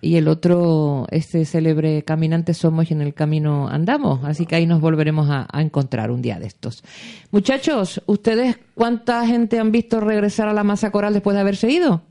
y 0.00 0.16
el 0.16 0.28
otro, 0.28 1.06
este 1.10 1.44
célebre 1.44 2.02
Caminantes 2.02 2.56
somos 2.56 2.90
y 2.90 2.94
en 2.94 3.02
el 3.02 3.12
camino 3.12 3.68
andamos. 3.68 4.24
Así 4.24 4.46
que 4.46 4.56
ahí 4.56 4.66
nos 4.66 4.80
volveremos 4.80 5.28
a, 5.28 5.46
a 5.52 5.60
encontrar 5.60 6.10
un 6.10 6.22
día 6.22 6.38
de 6.38 6.46
estos. 6.46 6.82
Muchachos, 7.30 8.02
¿ustedes 8.06 8.58
cuánta 8.74 9.26
gente 9.26 9.58
han 9.58 9.70
visto 9.70 10.00
regresar 10.00 10.48
a 10.48 10.54
la 10.54 10.64
masa 10.64 10.90
coral 10.90 11.12
después 11.12 11.34
de 11.34 11.40
haberse 11.40 11.70
ido? 11.70 12.02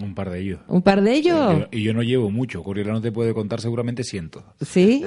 Un 0.00 0.14
par 0.14 0.30
de 0.30 0.40
ellos. 0.40 0.60
¿Un 0.68 0.80
par 0.82 1.02
de 1.02 1.12
ellos? 1.12 1.66
Y 1.70 1.82
yo 1.82 1.92
no 1.92 2.02
llevo 2.02 2.30
mucho. 2.30 2.62
Coriolano 2.62 3.00
te 3.02 3.12
puede 3.12 3.34
contar 3.34 3.60
seguramente 3.60 4.04
cientos. 4.04 4.42
¿Sí? 4.60 5.04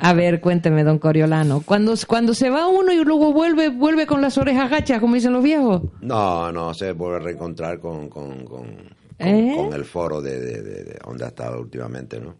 A 0.00 0.12
ver, 0.12 0.40
cuénteme, 0.40 0.84
don 0.84 0.98
Coriolano. 0.98 1.62
Cuando, 1.62 1.94
cuando 2.06 2.32
se 2.34 2.48
va 2.48 2.68
uno 2.68 2.92
y 2.92 3.04
luego 3.04 3.32
vuelve, 3.32 3.70
vuelve 3.70 4.06
con 4.06 4.20
las 4.20 4.38
orejas 4.38 4.70
gachas, 4.70 5.00
como 5.00 5.16
dicen 5.16 5.32
los 5.32 5.42
viejos. 5.42 5.82
No, 6.00 6.52
no, 6.52 6.72
se 6.74 6.92
vuelve 6.92 7.16
a 7.16 7.20
reencontrar 7.20 7.80
con, 7.80 8.08
con, 8.08 8.44
con, 8.44 8.66
con- 8.74 9.02
¿Eh? 9.18 9.54
con 9.56 9.72
el 9.72 9.84
foro 9.84 10.20
de, 10.22 10.38
de- 10.40 10.62
de- 10.62 10.84
de 10.84 10.98
donde 11.04 11.24
ha 11.24 11.28
estado 11.28 11.60
últimamente, 11.60 12.20
¿no? 12.20 12.34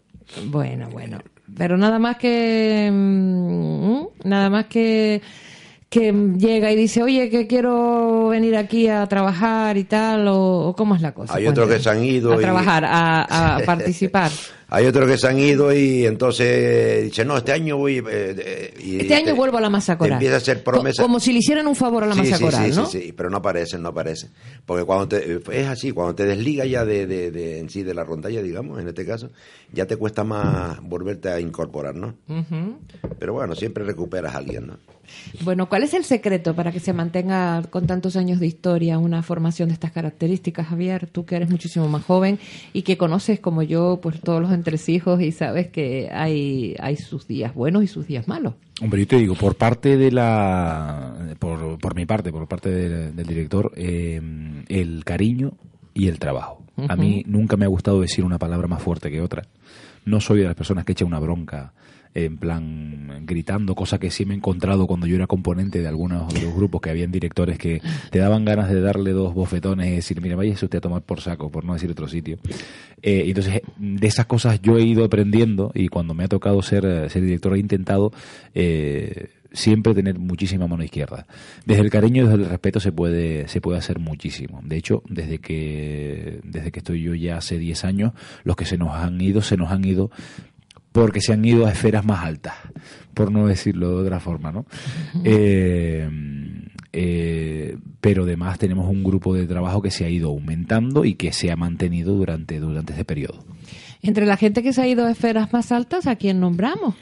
Bueno, 0.45 0.89
bueno. 0.91 1.19
Pero 1.57 1.77
nada 1.77 1.99
más 1.99 2.17
que. 2.17 2.89
mm, 2.91 4.27
nada 4.27 4.49
más 4.49 4.65
que. 4.67 5.21
Que 5.93 6.11
llega 6.39 6.71
y 6.71 6.75
dice, 6.75 7.03
oye, 7.03 7.29
que 7.29 7.45
quiero 7.45 8.29
venir 8.29 8.55
aquí 8.57 8.87
a 8.87 9.05
trabajar 9.05 9.77
y 9.77 9.83
tal, 9.83 10.25
o, 10.27 10.73
cómo 10.75 10.95
es 10.95 11.01
la 11.01 11.11
cosa. 11.13 11.35
Hay 11.35 11.45
otros 11.45 11.69
que 11.69 11.79
se 11.79 11.87
han 11.87 12.03
ido 12.03 12.33
A 12.33 12.37
y- 12.37 12.39
trabajar, 12.41 12.83
a, 12.83 13.57
a 13.57 13.59
participar. 13.65 14.31
Hay 14.75 14.87
otros 14.87 15.07
que 15.07 15.19
se 15.19 15.27
han 15.27 15.37
ido 15.37 15.71
y 15.71 16.05
entonces 16.07 17.03
dicen, 17.03 17.27
no, 17.27 17.37
este 17.37 17.51
año 17.51 17.77
voy... 17.77 17.97
eh, 17.99 18.03
eh, 18.09 18.73
y 18.83 18.99
Este 19.01 19.13
año 19.13 19.25
te- 19.25 19.33
vuelvo 19.33 19.57
a 19.59 19.61
la 19.61 19.69
masa 19.69 19.99
coral. 19.99 20.13
empieza 20.13 20.33
a 20.33 20.37
hacer 20.39 20.63
promesas. 20.63 21.03
Como 21.05 21.19
si 21.19 21.31
le 21.31 21.39
hicieran 21.39 21.67
un 21.67 21.75
favor 21.75 22.03
a 22.03 22.07
la 22.07 22.15
Sí, 22.15 22.21
masa 22.21 22.37
sí, 22.37 22.43
coral, 22.43 22.71
sí, 22.73 22.79
¿no? 22.79 22.85
sí, 22.87 23.01
sí, 23.03 23.11
pero 23.13 23.29
no 23.29 23.37
aparecen, 23.37 23.83
no 23.83 23.89
aparecen. 23.89 24.31
Porque 24.65 24.83
cuando 24.83 25.07
te, 25.09 25.41
es 25.51 25.67
así, 25.67 25.91
cuando 25.91 26.15
te 26.15 26.25
desligas 26.25 26.67
ya 26.67 26.85
de, 26.85 27.05
de, 27.05 27.29
de- 27.29 27.59
en 27.59 27.69
sí 27.69 27.83
de 27.83 27.93
la 27.93 28.03
rondalla, 28.03 28.41
digamos, 28.41 28.81
en 28.81 28.87
este 28.87 29.05
caso, 29.05 29.29
ya 29.71 29.85
te 29.85 29.95
cuesta 29.95 30.23
más 30.23 30.81
volverte 30.81 31.29
a 31.29 31.39
incorporar, 31.39 31.93
¿no? 31.93 32.15
Ujú. 32.27 32.77
Pero 33.19 33.33
bueno, 33.33 33.53
siempre 33.55 33.83
recuperas 33.83 34.33
a 34.33 34.39
alguien, 34.39 34.65
¿no? 34.65 34.77
Bueno, 35.41 35.67
¿cuál 35.69 35.83
es 35.83 35.93
el 35.93 36.05
secreto 36.05 36.55
para 36.55 36.71
que 36.71 36.79
se 36.79 36.93
mantenga 36.93 37.61
con 37.69 37.85
tantos 37.85 38.15
años 38.15 38.39
de 38.39 38.47
historia 38.47 38.97
una 38.97 39.21
formación 39.21 39.67
de 39.69 39.73
estas 39.73 39.91
características, 39.91 40.67
Javier? 40.67 41.07
Tú 41.07 41.25
que 41.25 41.35
eres 41.35 41.49
muchísimo 41.49 41.87
más 41.89 42.03
joven 42.05 42.39
y 42.71 42.81
que 42.83 42.97
conoces 42.97 43.39
como 43.39 43.61
yo 43.63 43.99
pues 44.01 44.19
todos 44.21 44.41
los 44.41 44.51
entresijos 44.63 45.21
y 45.21 45.31
sabes 45.31 45.67
que 45.67 46.09
hay, 46.11 46.75
hay 46.79 46.95
sus 46.95 47.27
días 47.27 47.53
buenos 47.53 47.83
y 47.83 47.87
sus 47.87 48.07
días 48.07 48.27
malos. 48.27 48.53
Hombre, 48.81 49.01
yo 49.01 49.07
te 49.07 49.17
digo, 49.17 49.35
por 49.35 49.55
parte 49.55 49.97
de 49.97 50.11
la. 50.11 51.35
Por, 51.37 51.77
por 51.77 51.95
mi 51.95 52.05
parte, 52.05 52.31
por 52.31 52.47
parte 52.47 52.69
del, 52.69 53.15
del 53.15 53.27
director, 53.27 53.71
eh, 53.75 54.21
el 54.69 55.03
cariño 55.03 55.51
y 55.93 56.07
el 56.07 56.17
trabajo. 56.17 56.63
A 56.87 56.95
mí 56.95 57.23
nunca 57.27 57.55
me 57.55 57.65
ha 57.65 57.67
gustado 57.67 58.01
decir 58.01 58.25
una 58.25 58.39
palabra 58.39 58.67
más 58.67 58.81
fuerte 58.81 59.11
que 59.11 59.21
otra. 59.21 59.43
No 60.05 60.19
soy 60.19 60.39
de 60.39 60.45
las 60.45 60.55
personas 60.55 60.85
que 60.85 60.93
echa 60.93 61.05
una 61.05 61.19
bronca 61.19 61.73
en 62.13 62.37
plan 62.37 63.25
gritando, 63.25 63.75
cosa 63.75 63.99
que 63.99 64.11
sí 64.11 64.25
me 64.25 64.33
he 64.33 64.37
encontrado 64.37 64.87
cuando 64.87 65.07
yo 65.07 65.15
era 65.15 65.27
componente 65.27 65.81
de 65.81 65.87
algunos 65.87 66.31
de 66.33 66.41
los 66.41 66.53
grupos 66.53 66.81
que 66.81 66.89
habían 66.89 67.11
directores 67.11 67.57
que 67.57 67.81
te 68.11 68.19
daban 68.19 68.45
ganas 68.45 68.69
de 68.69 68.81
darle 68.81 69.11
dos 69.11 69.33
bofetones 69.33 69.87
y 69.87 69.95
decir, 69.95 70.21
mira, 70.21 70.35
váyase 70.35 70.65
usted 70.65 70.77
a 70.77 70.81
tomar 70.81 71.01
por 71.01 71.21
saco, 71.21 71.49
por 71.49 71.65
no 71.65 71.73
decir 71.73 71.89
otro 71.89 72.07
sitio. 72.07 72.37
Eh, 73.01 73.23
entonces, 73.27 73.61
de 73.77 74.07
esas 74.07 74.25
cosas 74.25 74.61
yo 74.61 74.77
he 74.77 74.83
ido 74.83 75.03
aprendiendo 75.03 75.71
y 75.73 75.87
cuando 75.87 76.13
me 76.13 76.23
ha 76.23 76.27
tocado 76.27 76.61
ser, 76.61 76.85
eh, 76.85 77.09
ser 77.09 77.23
director 77.23 77.55
he 77.55 77.59
intentado 77.59 78.11
eh, 78.53 79.29
siempre 79.51 79.93
tener 79.93 80.19
muchísima 80.19 80.67
mano 80.67 80.83
izquierda. 80.83 81.25
Desde 81.65 81.83
el 81.83 81.89
cariño 81.89 82.23
y 82.23 82.27
desde 82.27 82.43
el 82.43 82.49
respeto 82.49 82.79
se 82.79 82.91
puede, 82.91 83.47
se 83.47 83.61
puede 83.61 83.77
hacer 83.77 83.99
muchísimo. 83.99 84.61
De 84.63 84.77
hecho, 84.77 85.03
desde 85.07 85.39
que, 85.39 86.39
desde 86.43 86.71
que 86.71 86.79
estoy 86.79 87.01
yo 87.01 87.13
ya 87.15 87.37
hace 87.37 87.57
10 87.57 87.85
años, 87.85 88.13
los 88.43 88.55
que 88.55 88.65
se 88.65 88.77
nos 88.77 88.93
han 88.95 89.21
ido, 89.21 89.41
se 89.41 89.57
nos 89.57 89.71
han 89.71 89.85
ido 89.85 90.11
porque 90.93 91.19
se 91.19 91.33
han 91.33 91.43
ido 91.43 91.65
a 91.65 91.71
esferas 91.71 92.05
más 92.05 92.23
altas, 92.23 92.53
por 93.13 93.31
no 93.31 93.47
decirlo 93.47 93.89
de 93.89 94.03
otra 94.03 94.21
forma, 94.21 94.51
¿no? 94.51 94.65
Eh, 95.25 96.07
eh, 96.93 97.77
pero 97.99 98.23
además 98.23 98.59
tenemos 98.59 98.87
un 98.87 99.03
grupo 99.03 99.33
de 99.33 99.47
trabajo 99.47 99.81
que 99.81 99.89
se 99.89 100.05
ha 100.05 100.09
ido 100.09 100.29
aumentando 100.29 101.03
y 101.03 101.15
que 101.15 101.33
se 101.33 101.51
ha 101.51 101.55
mantenido 101.55 102.13
durante, 102.13 102.59
durante 102.59 102.93
este 102.93 103.03
periodo. 103.03 103.43
Entre 104.03 104.25
la 104.27 104.37
gente 104.37 104.61
que 104.61 104.71
se 104.71 104.81
ha 104.81 104.87
ido 104.87 105.05
a 105.05 105.11
esferas 105.11 105.51
más 105.51 105.71
altas, 105.71 106.05
¿a 106.05 106.15
quién 106.15 106.39
nombramos? 106.39 106.95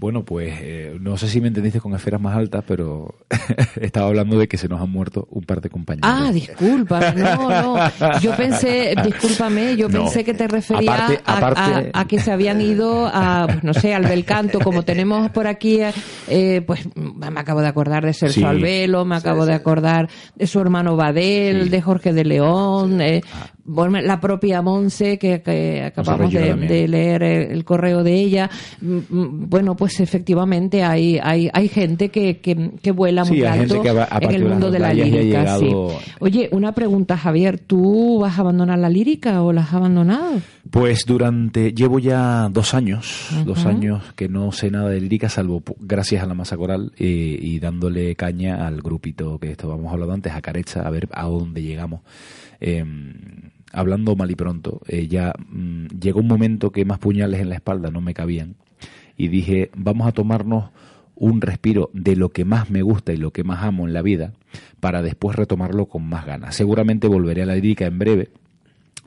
Bueno, 0.00 0.24
pues 0.24 0.54
eh, 0.60 0.96
no 1.00 1.16
sé 1.16 1.26
si 1.28 1.40
me 1.40 1.48
entendiste 1.48 1.80
con 1.80 1.92
esferas 1.92 2.20
más 2.20 2.36
altas, 2.36 2.62
pero 2.66 3.16
estaba 3.80 4.06
hablando 4.06 4.38
de 4.38 4.46
que 4.46 4.56
se 4.56 4.68
nos 4.68 4.80
han 4.80 4.90
muerto 4.90 5.26
un 5.30 5.42
par 5.42 5.60
de 5.60 5.70
compañeros. 5.70 6.08
Ah, 6.12 6.30
disculpa, 6.32 7.12
no, 7.14 7.48
no. 7.76 8.20
Yo 8.20 8.32
pensé, 8.36 8.94
discúlpame, 9.04 9.76
yo 9.76 9.88
No. 9.88 10.04
pensé 10.04 10.22
que 10.22 10.34
te 10.34 10.46
referías 10.46 11.00
Aparte- 11.00 11.20
a- 11.24 11.36
aparte- 11.38 11.90
a, 11.94 12.00
a 12.00 12.04
que 12.06 12.20
se 12.20 12.30
habían 12.30 12.60
ido 12.60 13.06
a, 13.12 13.46
pues, 13.46 13.64
no 13.64 13.74
sé, 13.74 13.92
al 13.92 14.04
Belcanto, 14.04 14.60
como 14.60 14.84
tenemos 14.84 15.30
por 15.30 15.48
aquí, 15.48 15.80
eh, 16.28 16.62
pues 16.64 16.88
me 16.94 17.40
acabo 17.40 17.60
de 17.60 17.66
acordar 17.68 18.04
de 18.04 18.12
Sergio 18.12 18.42
Sí. 18.42 18.44
Albelo, 18.44 19.04
me 19.04 19.16
acabo 19.16 19.46
de 19.46 19.54
acordar 19.54 20.08
de 20.36 20.46
su 20.46 20.60
hermano 20.60 20.94
Badel, 20.94 21.70
de 21.70 21.82
Jorge 21.82 22.12
de 22.12 22.24
León, 22.24 23.00
eh, 23.00 23.22
bueno, 23.68 24.00
la 24.00 24.18
propia 24.18 24.62
Monse, 24.62 25.18
que, 25.18 25.42
que 25.42 25.82
acabamos 25.84 26.32
de, 26.32 26.54
de 26.54 26.88
leer 26.88 27.22
el, 27.22 27.64
correo 27.64 28.02
de 28.02 28.14
ella. 28.14 28.50
Mm, 28.80 28.96
mm, 29.08 29.48
Bueno, 29.50 29.76
pues 29.76 30.00
efectivamente 30.00 30.82
hay, 30.82 31.18
hay, 31.22 31.50
hay 31.52 31.68
gente 31.68 32.08
que, 32.08 32.38
que, 32.38 32.72
que 32.82 32.90
vuela 32.92 33.24
Sí, 33.24 33.34
muy 33.34 33.44
alto 33.44 33.82
que 33.82 33.90
en 34.20 34.30
el 34.34 34.44
mundo 34.46 34.70
de 34.70 34.78
la 34.78 34.94
lírica. 34.94 35.58
sí. 35.58 35.70
Oye, 36.20 36.48
una 36.52 36.72
pregunta, 36.72 37.16
Javier. 37.16 37.58
¿Tú 37.58 38.18
vas 38.20 38.38
a 38.38 38.40
abandonar 38.40 38.78
la 38.78 38.88
lírica 38.88 39.42
o 39.42 39.52
la 39.52 39.60
has 39.62 39.74
abandonado? 39.74 40.40
Pues 40.70 41.04
durante, 41.06 41.72
llevo 41.72 41.98
ya 41.98 42.48
dos 42.50 42.74
años, 42.74 43.28
dos 43.44 43.64
años 43.66 44.02
que 44.16 44.28
no 44.28 44.50
sé 44.52 44.70
nada 44.70 44.88
de 44.90 45.00
lírica, 45.00 45.28
salvo 45.28 45.62
gracias 45.80 46.22
a 46.22 46.26
la 46.26 46.34
masa 46.34 46.56
coral 46.56 46.92
eh, 46.98 47.38
y 47.40 47.58
dándole 47.58 48.14
caña 48.16 48.66
al 48.66 48.80
grupito 48.82 49.38
que 49.38 49.50
estábamos 49.50 49.92
hablando 49.92 50.14
antes, 50.14 50.32
a 50.32 50.40
Carecha, 50.40 50.80
a 50.86 50.90
ver 50.90 51.08
a 51.12 51.24
dónde 51.26 51.62
llegamos. 51.62 52.00
Eh, 52.60 52.84
hablando 53.72 54.16
mal 54.16 54.30
y 54.30 54.34
pronto, 54.34 54.80
eh, 54.88 55.08
ya 55.08 55.32
mm, 55.50 55.86
llegó 56.00 56.20
un 56.20 56.28
momento 56.28 56.70
que 56.70 56.84
más 56.84 56.98
puñales 56.98 57.40
en 57.40 57.48
la 57.48 57.56
espalda 57.56 57.90
no 57.90 58.00
me 58.00 58.14
cabían 58.14 58.56
y 59.16 59.28
dije, 59.28 59.70
vamos 59.76 60.06
a 60.06 60.12
tomarnos 60.12 60.70
un 61.14 61.40
respiro 61.40 61.90
de 61.92 62.16
lo 62.16 62.30
que 62.30 62.44
más 62.44 62.70
me 62.70 62.82
gusta 62.82 63.12
y 63.12 63.16
lo 63.16 63.32
que 63.32 63.42
más 63.42 63.64
amo 63.64 63.86
en 63.86 63.92
la 63.92 64.02
vida 64.02 64.32
para 64.80 65.02
después 65.02 65.36
retomarlo 65.36 65.86
con 65.86 66.08
más 66.08 66.24
ganas. 66.24 66.54
Seguramente 66.54 67.08
volveré 67.08 67.42
a 67.42 67.46
la 67.46 67.56
lírica 67.56 67.86
en 67.86 67.98
breve, 67.98 68.30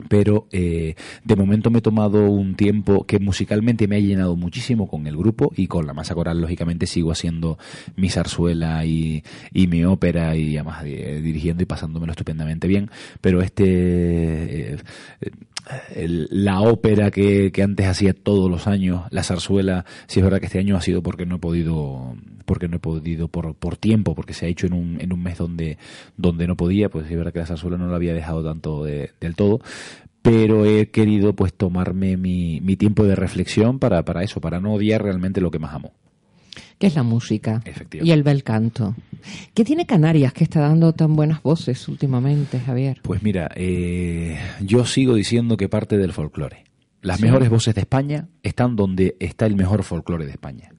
pero 0.08 0.46
eh, 0.52 0.94
de 1.24 1.36
momento 1.36 1.70
me 1.70 1.78
he 1.78 1.82
tomado 1.82 2.30
un 2.30 2.54
tiempo 2.54 3.04
que 3.04 3.18
musicalmente 3.18 3.88
me 3.88 3.96
ha 3.96 4.00
llenado 4.00 4.36
muchísimo 4.36 4.88
con 4.88 5.06
el 5.06 5.16
grupo 5.16 5.52
y 5.56 5.66
con 5.66 5.86
la 5.86 5.94
masa 5.94 6.14
coral 6.14 6.40
lógicamente 6.40 6.86
sigo 6.86 7.12
haciendo 7.12 7.58
mi 7.96 8.08
zarzuela 8.08 8.84
y, 8.84 9.22
y 9.52 9.66
mi 9.66 9.84
ópera 9.84 10.36
y 10.36 10.56
además 10.56 10.84
eh, 10.84 11.20
dirigiendo 11.22 11.62
y 11.62 11.66
pasándomelo 11.66 12.12
estupendamente 12.12 12.68
bien. 12.68 12.90
Pero 13.20 13.42
este 13.42 14.74
eh, 14.74 14.76
la 15.94 16.60
ópera 16.60 17.10
que, 17.10 17.52
que 17.52 17.62
antes 17.62 17.86
hacía 17.86 18.14
todos 18.14 18.50
los 18.50 18.66
años 18.66 19.02
la 19.10 19.22
zarzuela 19.22 19.84
sí 20.06 20.18
es 20.20 20.24
verdad 20.24 20.40
que 20.40 20.46
este 20.46 20.58
año 20.58 20.76
ha 20.76 20.80
sido 20.80 21.02
porque 21.02 21.26
no 21.26 21.36
he 21.36 21.38
podido 21.38 22.16
porque 22.44 22.68
no 22.68 22.76
he 22.76 22.80
podido 22.80 23.28
por, 23.28 23.54
por 23.54 23.76
tiempo 23.76 24.14
porque 24.14 24.34
se 24.34 24.46
ha 24.46 24.48
hecho 24.48 24.66
en 24.66 24.72
un, 24.72 25.00
en 25.00 25.12
un 25.12 25.22
mes 25.22 25.38
donde 25.38 25.78
donde 26.16 26.46
no 26.46 26.56
podía 26.56 26.88
pues 26.88 27.06
sí 27.06 27.12
es 27.12 27.18
verdad 27.18 27.32
que 27.32 27.38
la 27.38 27.46
zarzuela 27.46 27.78
no 27.78 27.86
la 27.88 27.96
había 27.96 28.14
dejado 28.14 28.42
tanto 28.44 28.84
de- 28.84 29.10
del 29.20 29.36
todo 29.36 29.60
pero 30.22 30.66
he 30.66 30.90
querido 30.90 31.34
pues 31.34 31.52
tomarme 31.52 32.16
mi, 32.16 32.60
mi 32.60 32.76
tiempo 32.76 33.04
de 33.04 33.16
reflexión 33.16 33.80
para, 33.80 34.04
para 34.04 34.22
eso, 34.22 34.40
para 34.40 34.60
no 34.60 34.74
odiar 34.74 35.02
realmente 35.02 35.40
lo 35.40 35.50
que 35.50 35.58
más 35.58 35.74
amo. 35.74 35.92
Que 36.82 36.88
es 36.88 36.96
la 36.96 37.04
música 37.04 37.62
y 37.92 38.10
el 38.10 38.24
bel 38.24 38.42
canto. 38.42 38.96
¿Qué 39.54 39.64
tiene 39.64 39.86
Canarias 39.86 40.32
que 40.32 40.42
está 40.42 40.58
dando 40.62 40.92
tan 40.92 41.14
buenas 41.14 41.40
voces 41.40 41.86
últimamente, 41.86 42.58
Javier? 42.58 42.98
Pues 43.04 43.22
mira, 43.22 43.48
eh, 43.54 44.36
yo 44.60 44.84
sigo 44.84 45.14
diciendo 45.14 45.56
que 45.56 45.68
parte 45.68 45.96
del 45.96 46.12
folclore. 46.12 46.64
Las 47.00 47.18
Sí. 47.18 47.22
mejores 47.26 47.50
voces 47.50 47.76
de 47.76 47.82
España 47.82 48.26
están 48.42 48.74
donde 48.74 49.14
está 49.20 49.46
el 49.46 49.54
mejor 49.54 49.84
folclore 49.84 50.24
de 50.26 50.32
España. 50.32 50.70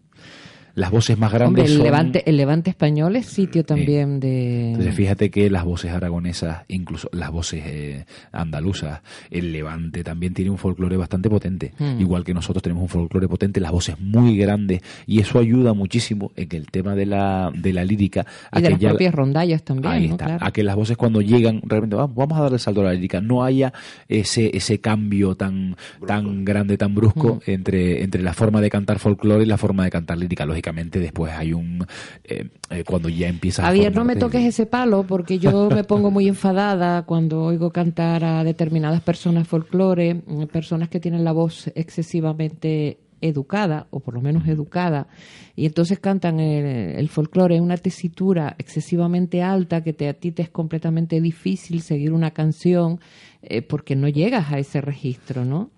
Las 0.76 0.90
voces 0.90 1.18
más 1.20 1.32
grandes 1.32 1.48
Hombre, 1.50 1.64
el 1.66 1.74
son... 1.78 1.84
Levante, 1.84 2.24
el 2.28 2.36
Levante 2.38 2.70
español 2.72 3.16
es 3.16 3.28
sitio 3.28 3.64
también 3.64 4.20
de... 4.20 4.70
Entonces 4.72 4.96
fíjate 4.96 5.30
que 5.30 5.50
las 5.52 5.64
voces 5.66 5.92
aragonesas, 5.92 6.64
incluso 6.68 7.10
las 7.12 7.30
voces 7.30 7.62
eh, 7.66 8.06
andaluzas, 8.32 9.02
el 9.30 9.52
Levante 9.52 10.04
también 10.04 10.34
tiene 10.34 10.50
un 10.50 10.58
folclore 10.58 10.98
bastante 10.98 11.30
potente. 11.30 11.74
Mm. 11.78 12.02
Igual 12.02 12.24
que 12.24 12.34
nosotros 12.34 12.64
tenemos 12.64 12.82
un 12.82 12.90
folclore 12.90 13.28
potente, 13.28 13.60
las 13.60 13.72
voces 13.72 14.00
muy 14.00 14.36
grandes 14.36 14.82
y 15.06 15.20
eso 15.20 15.38
ayuda 15.38 15.74
muchísimo 15.74 16.32
en 16.36 16.50
que 16.50 16.58
el 16.58 16.72
tema 16.72 16.96
de 16.96 17.06
la, 17.06 17.52
de 17.54 17.72
la 17.72 17.86
lírica... 17.86 18.26
a 18.50 18.60
y 18.60 18.62
de 18.64 18.68
que 18.70 18.72
las 18.74 18.82
ya- 18.82 18.90
propias 18.90 19.14
rondallas 19.14 19.64
también, 19.64 19.94
Ahí 19.94 20.08
¿no? 20.08 20.14
está. 20.16 20.26
Claro. 20.26 20.46
A 20.46 20.52
que 20.52 20.64
las 20.64 20.76
voces 20.76 20.98
cuando 20.98 21.22
llegan, 21.22 21.62
realmente 21.66 21.96
vamos, 21.96 22.16
vamos 22.16 22.38
a 22.38 22.42
dar 22.42 22.54
el 22.54 22.60
salto 22.60 22.82
a 22.82 22.86
la 22.86 22.94
lírica, 22.94 23.22
no 23.22 23.44
haya 23.44 23.74
ese, 24.08 24.50
ese 24.58 24.80
cambio 24.80 25.36
tan, 25.36 25.76
tan 26.08 26.44
grande, 26.46 26.78
tan 26.78 26.96
brusco 26.96 27.36
Mm. 27.46 27.52
entre, 27.52 28.04
entre 28.04 28.24
la 28.24 28.34
forma 28.34 28.60
de 28.60 28.70
cantar 28.72 28.98
folclore 28.98 29.44
y 29.44 29.46
la 29.46 29.58
forma 29.58 29.84
de 29.84 29.92
cantar 29.92 30.18
lírica. 30.18 30.46
Después 31.00 31.34
hay 31.34 31.54
un... 31.54 31.86
eh, 32.24 32.50
eh, 32.70 32.84
cuando 32.84 33.10
ya 33.10 33.28
empieza 33.28 33.64
Javier, 33.64 33.96
no 33.96 34.06
me 34.06 34.16
toques 34.16 34.44
ese 34.44 34.66
palo 34.66 35.04
porque 35.04 35.40
yo 35.40 35.70
me 35.70 35.84
pongo 35.84 36.12
muy 36.12 36.28
enfadada 36.28 37.04
cuando 37.04 37.44
oigo 37.44 37.72
cantar 37.72 38.24
a 38.24 38.44
determinadas 38.44 39.02
personas 39.02 39.48
folclore, 39.48 40.16
mm, 40.16 40.46
personas 40.46 40.90
que 40.90 41.00
tienen 41.00 41.24
la 41.24 41.32
voz 41.32 41.72
excesivamente 41.76 43.00
educada, 43.22 43.88
o 43.90 44.02
por 44.02 44.14
lo 44.14 44.22
menos 44.22 44.48
educada, 44.48 45.08
y 45.56 45.66
entonces 45.66 46.00
cantan 46.00 46.40
el, 46.40 46.66
el 46.98 47.10
folclore 47.10 47.56
en 47.56 47.64
una 47.64 47.78
tesitura 47.78 48.56
excesivamente 48.58 49.42
alta 49.42 49.82
que 49.82 49.94
te, 49.94 50.10
a 50.10 50.14
ti 50.14 50.32
te 50.32 50.42
es 50.42 50.50
completamente 50.50 51.22
difícil 51.22 51.82
seguir 51.82 52.12
una 52.12 52.32
canción 52.32 53.00
eh, 53.42 53.62
porque 53.62 53.96
no 53.96 54.10
llegas 54.10 54.52
a 54.52 54.60
ese 54.60 54.82
registro, 54.82 55.46
¿no? 55.46 55.72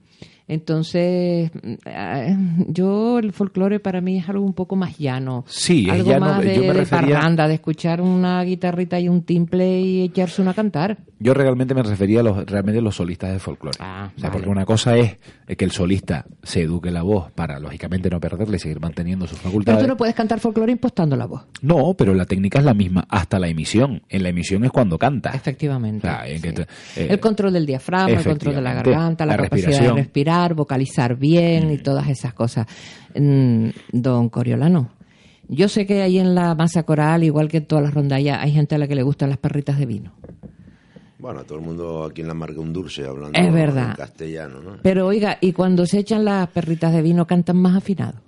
Entonces, 0.48 1.52
mm, 1.54 1.74
ah, 1.86 2.38
yo 2.68 3.20
el 3.20 3.34
folclore 3.34 3.80
para 3.80 4.02
mí 4.02 4.18
es 4.20 4.30
algo 4.30 4.46
un 4.46 4.54
poco 4.54 4.76
más 4.76 4.98
llano. 4.98 5.44
Sí, 5.48 5.86
es 5.88 5.94
algo 5.94 6.10
llano, 6.12 6.26
más 6.28 6.42
de, 6.42 6.56
yo 6.56 6.62
me 6.64 6.74
de 6.74 6.86
parranda, 6.86 7.48
de 7.48 7.56
escuchar 7.56 8.02
una 8.02 8.44
guitarrita 8.44 9.00
y 9.00 9.10
un 9.10 9.24
timple 9.24 9.80
y 9.82 10.02
echarse 10.04 10.42
una 10.42 10.52
a 10.52 10.54
cantar. 10.54 10.98
Yo 11.20 11.34
realmente 11.34 11.74
me 11.74 11.82
refería 11.82 12.20
a 12.20 12.24
los, 12.24 12.46
realmente 12.46 12.80
a 12.80 12.82
los 12.82 12.96
solistas 12.96 13.32
de 13.32 13.40
folclore. 13.40 13.76
o 13.76 13.78
sea, 13.78 13.86
Ah, 14.06 14.12
vale. 14.18 14.32
porque 14.34 14.50
una 14.50 14.66
cosa 14.66 14.98
es 14.98 15.18
que 15.58 15.64
el 15.66 15.72
solista 15.72 16.26
se 16.44 16.62
eduque 16.64 16.92
la 16.92 17.04
voz 17.04 17.32
para, 17.32 17.60
lógicamente, 17.60 18.10
no 18.10 18.20
perderle 18.20 18.58
y 18.58 18.60
seguir 18.60 18.80
manteniendo 18.80 19.26
sus 19.28 19.38
Pero 19.40 19.50
facultades. 19.50 19.82
tú 19.82 19.88
no 19.88 19.98
puedes 19.98 20.14
cantar 20.16 20.40
folclore 20.40 20.72
impostando 20.72 21.16
la 21.16 21.26
voz. 21.26 21.44
No, 21.62 21.94
pero 21.98 22.14
la 22.14 22.26
técnica 22.26 22.60
es 22.60 22.66
la 22.66 22.74
misma 22.74 23.06
hasta 23.10 23.40
la 23.40 23.48
emisión. 23.48 24.02
En 24.10 24.24
la 24.24 24.30
emisión 24.30 24.64
es 24.66 24.72
cuando 24.72 24.98
canta. 24.98 25.32
Efectivamente. 25.32 26.08
O 26.08 26.12
sea, 26.12 26.28
en 26.28 26.42
que 26.42 26.52
te- 26.54 26.62
eh, 26.98 27.08
el 27.10 27.20
control 27.20 27.54
del 27.54 27.66
diafragma, 27.66 28.18
el 28.20 28.24
control 28.24 28.56
de 28.56 28.62
la 28.62 28.74
garganta, 28.74 29.26
la, 29.26 29.38
la 29.38 29.44
capacidad 29.44 29.68
de 29.68 29.72
respiración. 29.72 30.00
Vocalizar 30.53 31.16
bien 31.16 31.72
y 31.72 31.78
todas 31.78 32.07
esas 32.10 32.34
cosas. 32.34 32.68
Mm, 33.16 33.70
Don 33.91 34.30
Coriolano, 34.30 34.90
yo 35.48 35.68
sé 35.70 35.86
que 35.86 36.02
ahí 36.02 36.18
en 36.20 36.36
la 36.36 36.56
masa 36.56 36.84
coral, 36.84 37.24
igual 37.24 37.48
que 37.48 37.57
en 37.57 37.66
todas 37.66 37.84
las 37.86 37.94
rondallas, 37.94 38.40
hay 38.41 38.52
gente 38.52 38.76
a 38.76 38.78
la 38.78 38.88
que 38.88 38.95
le 38.95 39.03
gustan 39.03 39.30
las 39.30 39.38
perritas 39.38 39.78
de 39.80 39.86
vino. 39.86 40.12
Bueno, 41.20 41.44
todo 41.44 41.57
el 41.60 41.66
mundo 41.66 42.03
aquí 42.03 42.22
en 42.22 42.28
la 42.28 42.34
marca 42.34 42.60
un 42.60 42.72
dulce 42.74 43.06
hablando 43.06 43.40
Es 43.40 43.52
verdad. 43.52 43.91
en 43.91 43.95
castellano, 43.95 44.60
¿no? 44.62 44.72
Pero 44.84 45.07
oiga, 45.07 45.38
y 45.41 45.53
cuando 45.53 45.86
se 45.86 45.99
echan 45.99 46.26
las 46.26 46.48
perritas 46.49 46.94
de 46.94 47.02
vino, 47.02 47.26
cantan 47.26 47.57
más 47.57 47.76
afinado. 47.76 48.20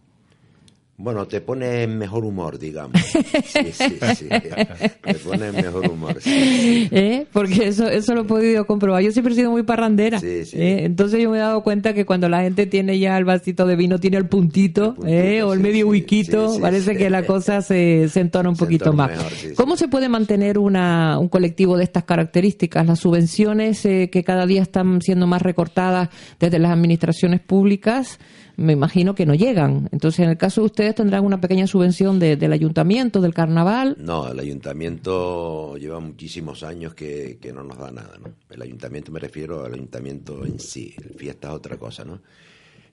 Bueno, 1.00 1.28
te 1.28 1.42
pone 1.42 1.84
en 1.84 1.96
mejor 2.00 2.26
humor, 2.26 2.58
digamos. 2.58 3.00
Sí, 3.48 3.72
sí, 3.72 4.00
sí. 4.16 4.28
Te 4.28 5.14
pone 5.16 5.48
en 5.48 5.56
mejor 5.56 5.88
humor. 5.90 6.18
sí. 6.20 6.88
¿Eh? 6.92 7.26
Porque 7.32 7.68
eso, 7.68 7.88
eso 7.88 8.16
lo 8.16 8.22
he 8.22 8.24
podido 8.26 8.66
comprobar. 8.66 9.04
Yo 9.04 9.12
siempre 9.12 9.34
he 9.34 9.36
sido 9.38 9.52
muy 9.52 9.64
parrandera. 9.64 10.20
Sí, 10.20 10.46
sí. 10.46 10.58
¿eh? 10.60 10.86
Entonces 10.86 11.22
yo 11.22 11.30
me 11.30 11.38
he 11.38 11.40
dado 11.42 11.62
cuenta 11.62 11.94
que 11.94 12.06
cuando 12.06 12.30
la 12.30 12.42
gente 12.42 12.66
tiene 12.66 12.98
ya 12.98 13.16
el 13.18 13.26
vasito 13.26 13.66
de 13.68 13.76
vino, 13.76 14.00
tiene 14.00 14.18
el 14.18 14.28
puntito, 14.28 14.96
¿eh? 15.06 15.44
o 15.44 15.54
el 15.54 15.60
medio 15.60 15.88
sí, 15.92 16.60
parece 16.60 16.98
que 16.98 17.10
la 17.10 17.26
cosa 17.26 17.62
se, 17.62 18.10
se 18.10 18.20
entona 18.20 18.50
un 18.50 18.58
poquito 18.58 18.90
entona 18.92 19.08
más. 19.08 19.18
mejor. 19.18 19.56
¿Cómo 19.56 19.78
se 19.78 19.88
puede 19.88 20.10
mantener 20.10 20.58
una, 20.58 21.20
un 21.20 21.30
colectivo 21.30 21.78
de 21.78 21.84
estas 21.84 22.06
características? 22.06 22.86
Las 22.86 23.00
subvenciones 23.00 23.86
eh, 23.86 24.10
que 24.12 24.24
cada 24.24 24.46
día 24.46 24.64
están 24.64 25.02
siendo 25.02 25.28
más 25.28 25.42
recortadas 25.44 26.10
desde 26.40 26.58
las 26.60 26.72
administraciones 26.72 27.40
públicas, 27.40 28.20
me 28.58 28.74
imagino 28.74 29.16
que 29.16 29.26
no 29.26 29.34
llegan. 29.36 29.88
Entonces, 29.92 30.20
en 30.22 30.30
el 30.32 30.38
caso 30.38 30.62
de 30.62 30.66
ustedes, 30.66 30.96
tendrán 30.96 31.24
una 31.24 31.40
pequeña 31.40 31.68
subvención 31.68 32.20
de- 32.20 32.36
del 32.36 32.52
ayuntamiento, 32.54 33.22
del 33.22 33.34
carnaval. 33.34 33.96
No, 34.00 34.30
el 34.32 34.40
ayuntamiento 34.40 35.78
lleva 35.78 36.00
muchísimos 36.00 36.64
años 36.64 36.94
que, 36.94 37.38
que 37.42 37.54
no 37.54 37.64
nos 37.64 37.78
da 37.78 37.92
nada, 37.92 38.18
¿no? 38.20 38.34
El 38.50 38.62
ayuntamiento 38.62 39.12
me 39.12 39.20
refiero 39.20 39.64
al 39.66 39.74
ayuntamiento 39.74 40.46
en 40.46 40.60
sí. 40.60 40.96
El 41.04 41.14
fiesta 41.16 41.50
es 41.50 41.54
otra 41.54 41.78
cosa, 41.78 42.04
¿no? 42.04 42.20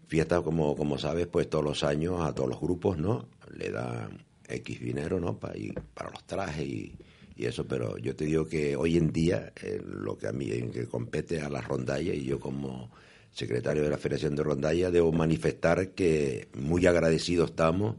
Fiesta, 0.07 0.43
como, 0.43 0.77
como 0.77 0.99
sabes, 0.99 1.27
pues 1.27 1.49
todos 1.49 1.65
los 1.65 1.83
años 1.83 2.21
a 2.21 2.35
todos 2.35 2.49
los 2.51 2.61
grupos, 2.61 2.99
¿no? 2.99 3.27
Le 3.57 3.71
dan 3.71 4.19
X 4.47 4.81
dinero, 4.81 5.19
¿no? 5.19 5.39
Para, 5.39 5.55
ir- 5.57 5.81
para 5.95 6.11
los 6.11 6.25
trajes 6.25 6.67
y, 6.67 6.95
y 7.37 7.47
eso, 7.47 7.65
pero 7.67 7.97
yo 7.99 8.15
te 8.15 8.27
digo 8.27 8.47
que 8.47 8.77
hoy 8.77 8.97
en 8.99 9.13
día 9.13 9.53
eh, 9.63 9.81
lo 9.85 10.19
que 10.19 10.29
a 10.29 10.33
mí 10.33 10.47
que 10.73 10.87
compete 10.87 11.41
a 11.41 11.49
las 11.49 11.67
rondallas 11.67 12.15
y 12.17 12.25
yo 12.25 12.39
como 12.39 12.91
secretario 13.35 13.83
de 13.83 13.91
la 13.91 13.99
Federación 13.99 14.35
de 14.35 14.43
Rondalla 14.43 14.91
debo 14.91 15.13
manifestar 15.13 15.91
que 15.91 16.49
muy 16.55 16.87
agradecidos 16.87 17.51
estamos 17.51 17.97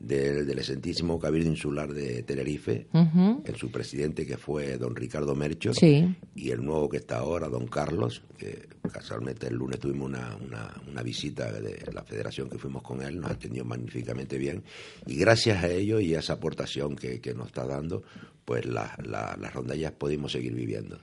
del, 0.00 0.46
del 0.48 0.58
excelentísimo 0.58 1.20
Cabildo 1.20 1.48
Insular 1.48 1.92
de 1.92 2.24
Tenerife, 2.24 2.88
Ujú. 2.92 3.42
el 3.44 3.54
su 3.54 3.70
presidente 3.70 4.26
que 4.26 4.36
fue 4.36 4.76
don 4.76 4.96
Ricardo 4.96 5.36
Mercho 5.36 5.72
Sí. 5.74 6.12
y 6.34 6.50
el 6.50 6.64
nuevo 6.64 6.88
que 6.88 6.96
está 6.96 7.18
ahora, 7.18 7.48
don 7.48 7.68
Carlos, 7.68 8.22
que 8.36 8.66
casualmente 8.92 9.46
el 9.46 9.54
lunes 9.54 9.78
tuvimos 9.78 10.08
una, 10.08 10.36
una, 10.44 10.74
una 10.90 11.02
visita 11.04 11.52
de 11.52 11.84
la 11.92 12.02
federación 12.02 12.50
que 12.50 12.58
fuimos 12.58 12.82
con 12.82 13.00
él, 13.02 13.20
nos 13.20 13.30
atendió 13.30 13.64
magníficamente 13.64 14.38
bien 14.38 14.64
y 15.06 15.14
gracias 15.16 15.62
a 15.62 15.68
ello 15.70 16.00
y 16.00 16.16
a 16.16 16.18
esa 16.18 16.32
aportación 16.32 16.96
que, 16.96 17.20
que 17.20 17.32
nos 17.32 17.46
está 17.46 17.64
dando, 17.64 18.02
pues 18.44 18.66
la- 18.66 18.98
la- 19.04 19.36
las 19.40 19.54
rondallas 19.54 19.92
pudimos 19.92 20.32
seguir 20.32 20.52
viviendo. 20.54 20.98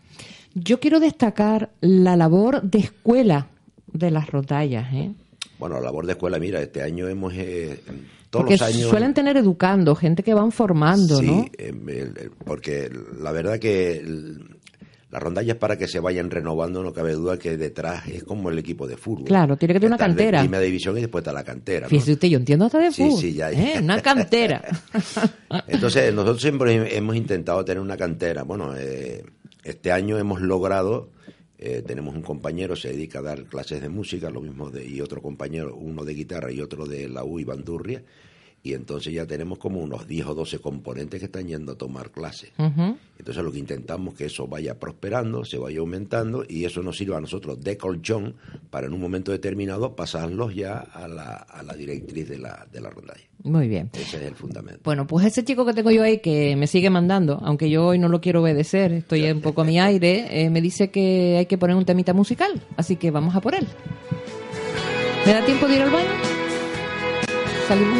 Yo 0.55 0.81
quiero 0.81 0.99
destacar 0.99 1.71
la 1.79 2.17
labor 2.17 2.63
de 2.63 2.79
escuela 2.79 3.47
de 3.93 4.11
las 4.11 4.29
rondallas, 4.29 4.93
¿eh? 4.93 5.11
Bueno, 5.57 5.75
la 5.75 5.81
labor 5.81 6.05
de 6.05 6.13
escuela, 6.13 6.39
mira, 6.39 6.61
este 6.61 6.81
año 6.81 7.07
hemos, 7.07 7.33
eh, 7.35 7.81
todos 8.29 8.43
Porque 8.45 8.53
los 8.53 8.61
años... 8.61 8.89
suelen 8.89 9.13
tener 9.13 9.35
educando, 9.37 9.95
gente 9.95 10.23
que 10.23 10.33
van 10.33 10.51
formando, 10.51 11.19
Sí, 11.19 11.25
¿no? 11.25 11.45
el- 11.57 12.31
porque 12.45 12.89
la 13.19 13.31
verdad 13.31 13.59
que 13.59 13.97
el- 13.97 14.55
las 15.11 15.23
rondallas 15.23 15.57
para 15.57 15.75
que 15.75 15.87
se 15.87 15.99
vayan 15.99 16.29
renovando, 16.29 16.83
no 16.83 16.93
cabe 16.93 17.13
duda 17.13 17.37
que 17.39 17.57
detrás 17.57 18.07
es 18.07 18.23
como 18.23 18.51
el 18.51 18.59
equipo 18.59 18.87
de 18.87 18.95
fútbol. 18.95 19.25
Claro, 19.25 19.57
tiene 19.57 19.73
que 19.73 19.79
tener 19.79 19.89
una 19.95 19.97
de 19.97 20.03
cantera. 20.07 20.39
primera 20.41 20.61
división 20.61 20.97
y 20.97 21.01
después 21.01 21.23
está 21.23 21.33
la 21.33 21.43
cantera. 21.43 21.85
¿no? 21.85 21.89
Fíjese 21.89 22.13
usted, 22.13 22.27
yo 22.27 22.37
entiendo 22.37 22.65
hasta 22.65 22.77
de 22.77 22.91
Sí, 22.91 23.03
fútbol. 23.05 23.19
sí, 23.19 23.33
ya, 23.33 23.51
¿eh? 23.51 23.71
ya. 23.75 23.81
Una 23.81 24.01
cantera. 24.03 24.61
Entonces, 25.67 26.13
nosotros 26.13 26.41
siempre 26.41 26.95
hemos 26.95 27.15
intentado 27.15 27.65
tener 27.65 27.81
una 27.81 27.97
cantera. 27.97 28.43
Bueno, 28.43 28.75
eh, 28.77 29.23
este 29.63 29.91
año 29.91 30.17
hemos 30.19 30.41
logrado, 30.41 31.09
eh, 31.61 31.83
tenemos 31.85 32.15
un 32.15 32.21
compañero, 32.21 32.75
se 32.77 32.87
dedica 32.87 33.19
a 33.19 33.23
dar 33.23 33.43
clases 33.43 33.81
de 33.81 33.89
música, 33.89 34.29
lo 34.29 34.39
mismo 34.39 34.69
de, 34.69 34.87
y 34.87 35.01
otro 35.01 35.21
compañero, 35.21 35.75
uno 35.75 36.05
de 36.05 36.13
guitarra 36.13 36.51
y 36.53 36.61
otro 36.61 36.85
de 36.85 37.09
la 37.09 37.25
U 37.25 37.37
y 37.37 37.43
bandurria. 37.43 38.01
Y 38.61 38.73
entonces 38.73 39.13
ya 39.13 39.25
tenemos 39.25 39.57
como 39.57 39.79
unos 39.79 40.07
10 40.07 40.27
o 40.27 40.35
12 40.35 40.59
componentes 40.59 41.19
que 41.19 41.27
están 41.27 41.47
yendo 41.47 41.73
a 41.73 41.75
tomar 41.75 42.11
clases. 42.11 42.51
Entonces 42.57 43.43
lo 43.43 43.51
que 43.51 43.59
intentamos 43.59 44.13
es 44.13 44.17
que 44.17 44.25
eso 44.25 44.47
vaya 44.47 44.77
prosperando, 44.77 45.45
se 45.45 45.57
vaya 45.57 45.79
aumentando 45.79 46.43
y 46.47 46.65
eso 46.65 46.83
nos 46.83 46.97
sirva 46.97 47.17
a 47.17 47.21
nosotros 47.21 47.61
de 47.61 47.77
colchón 47.77 48.35
para 48.69 48.87
en 48.87 48.93
un 48.93 49.01
momento 49.01 49.31
determinado 49.31 49.95
pasarlos 49.95 50.53
ya 50.55 50.79
a 50.79 51.07
la, 51.07 51.33
a 51.33 51.63
la 51.63 51.73
directriz 51.73 52.27
de 52.27 52.37
la, 52.37 52.67
de 52.71 52.81
la 52.81 52.89
rondalla. 52.89 53.23
Muy 53.43 53.69
bien. 53.69 53.89
Ese 53.93 54.17
es 54.17 54.23
el 54.23 54.35
fundamento. 54.35 54.81
Bueno, 54.83 55.07
pues 55.07 55.25
ese 55.25 55.43
chico 55.45 55.65
que 55.65 55.73
tengo 55.73 55.91
yo 55.91 56.03
ahí 56.03 56.19
que 56.19 56.55
me 56.57 56.67
sigue 56.67 56.89
mandando, 56.89 57.39
aunque 57.41 57.69
yo 57.69 57.87
hoy 57.87 57.99
no 57.99 58.09
lo 58.09 58.19
quiero 58.19 58.41
obedecer, 58.41 58.91
estoy 58.91 59.29
un 59.31 59.41
poco 59.41 59.61
a 59.61 59.65
mi 59.65 59.79
aire, 59.79 60.43
eh, 60.43 60.49
me 60.49 60.61
dice 60.61 60.91
que 60.91 61.37
hay 61.37 61.45
que 61.45 61.57
poner 61.57 61.75
un 61.77 61.85
temita 61.85 62.13
musical, 62.13 62.61
así 62.75 62.97
que 62.97 63.11
vamos 63.11 63.35
a 63.35 63.41
por 63.41 63.55
él. 63.55 63.65
¿Me 65.25 65.33
da 65.33 65.45
tiempo 65.45 65.67
de 65.67 65.75
ir 65.75 65.81
al 65.83 65.91
baño? 65.91 66.09
Salimos 67.67 67.99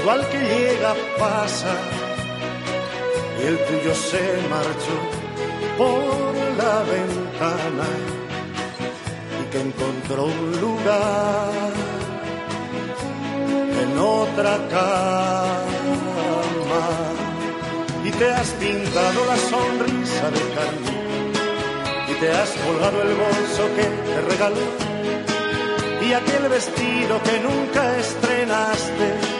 igual 0.00 0.26
que 0.28 0.38
llega, 0.38 0.94
pasa, 1.18 1.74
y 3.40 3.46
el 3.46 3.58
tuyo 3.66 3.94
se 3.94 4.24
marchó 4.48 4.96
por 5.76 6.34
la 6.60 6.76
ventana 6.94 7.88
y 9.40 9.50
que 9.50 9.60
encontró 9.60 10.24
un 10.24 10.60
lugar 10.60 11.72
en 13.82 13.98
otra 13.98 14.56
cama. 14.68 15.66
Y 18.04 18.10
te 18.12 18.32
has 18.32 18.50
pintado 18.52 19.26
la 19.26 19.36
sonrisa 19.36 20.30
de 20.30 20.40
carne 20.56 20.94
y 22.10 22.14
te 22.20 22.32
has 22.32 22.50
colgado 22.64 23.02
el 23.02 23.14
bolso 23.14 23.62
que 23.76 23.82
te 23.82 24.20
regaló 24.30 24.90
y 26.02 26.12
aquel 26.12 26.48
vestido 26.48 27.22
que 27.22 27.40
nunca 27.40 27.98
estrenaste 27.98 29.39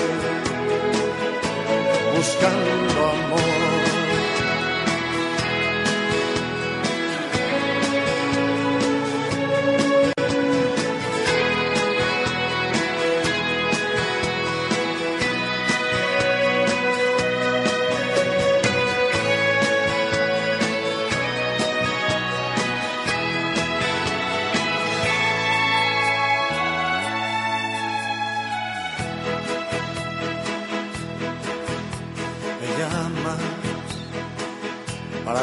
buscando 2.21 2.99
amor 3.09 3.60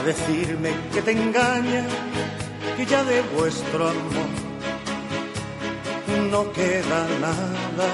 decirme 0.09 0.71
que 0.95 1.03
te 1.03 1.13
engaña, 1.13 1.85
que 2.77 2.87
ya 2.87 3.05
de 3.05 3.21
vuestro 3.37 3.89
amor 3.89 4.31
no 6.33 6.51
queda 6.51 7.01
nada, 7.27 7.89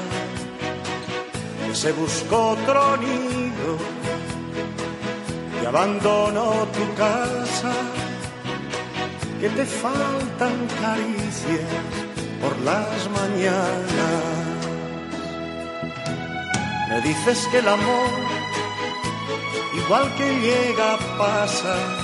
que 1.67 1.75
se 1.75 1.91
buscó 1.91 2.51
otro 2.51 2.97
nido, 2.99 3.73
que 5.59 5.67
abandonó 5.67 6.51
tu 6.77 6.85
casa, 6.95 7.73
que 9.41 9.49
te 9.49 9.65
faltan 9.65 10.57
caricias 10.83 11.73
por 12.41 12.55
las 12.61 12.97
mañanas. 13.19 14.25
Me 16.91 17.01
dices 17.01 17.49
que 17.51 17.59
el 17.59 17.67
amor 17.67 18.11
igual 19.81 20.15
que 20.15 20.29
llega 20.47 20.97
pasa 21.19 22.04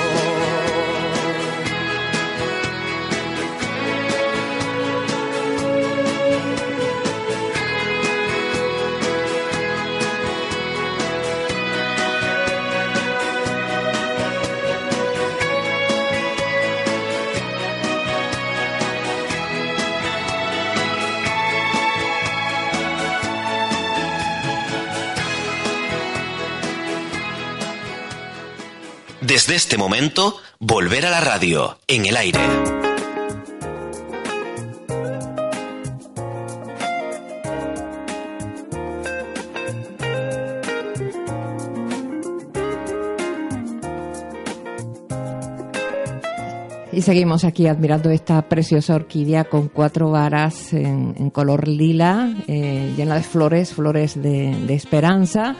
Desde 29.51 29.63
este 29.63 29.77
momento, 29.77 30.37
volver 30.59 31.05
a 31.05 31.09
la 31.09 31.19
radio, 31.19 31.77
en 31.85 32.05
el 32.05 32.15
aire. 32.15 32.39
Y 46.93 47.01
seguimos 47.01 47.43
aquí 47.43 47.67
admirando 47.67 48.09
esta 48.09 48.41
preciosa 48.43 48.95
orquídea 48.95 49.43
con 49.43 49.67
cuatro 49.67 50.11
varas 50.11 50.71
en, 50.71 51.29
color 51.29 51.67
lila, 51.67 52.33
eh, 52.47 52.93
llena 52.95 53.15
de 53.15 53.23
flores, 53.23 53.73
flores 53.73 54.15
de 54.15 54.73
esperanza, 54.73 55.57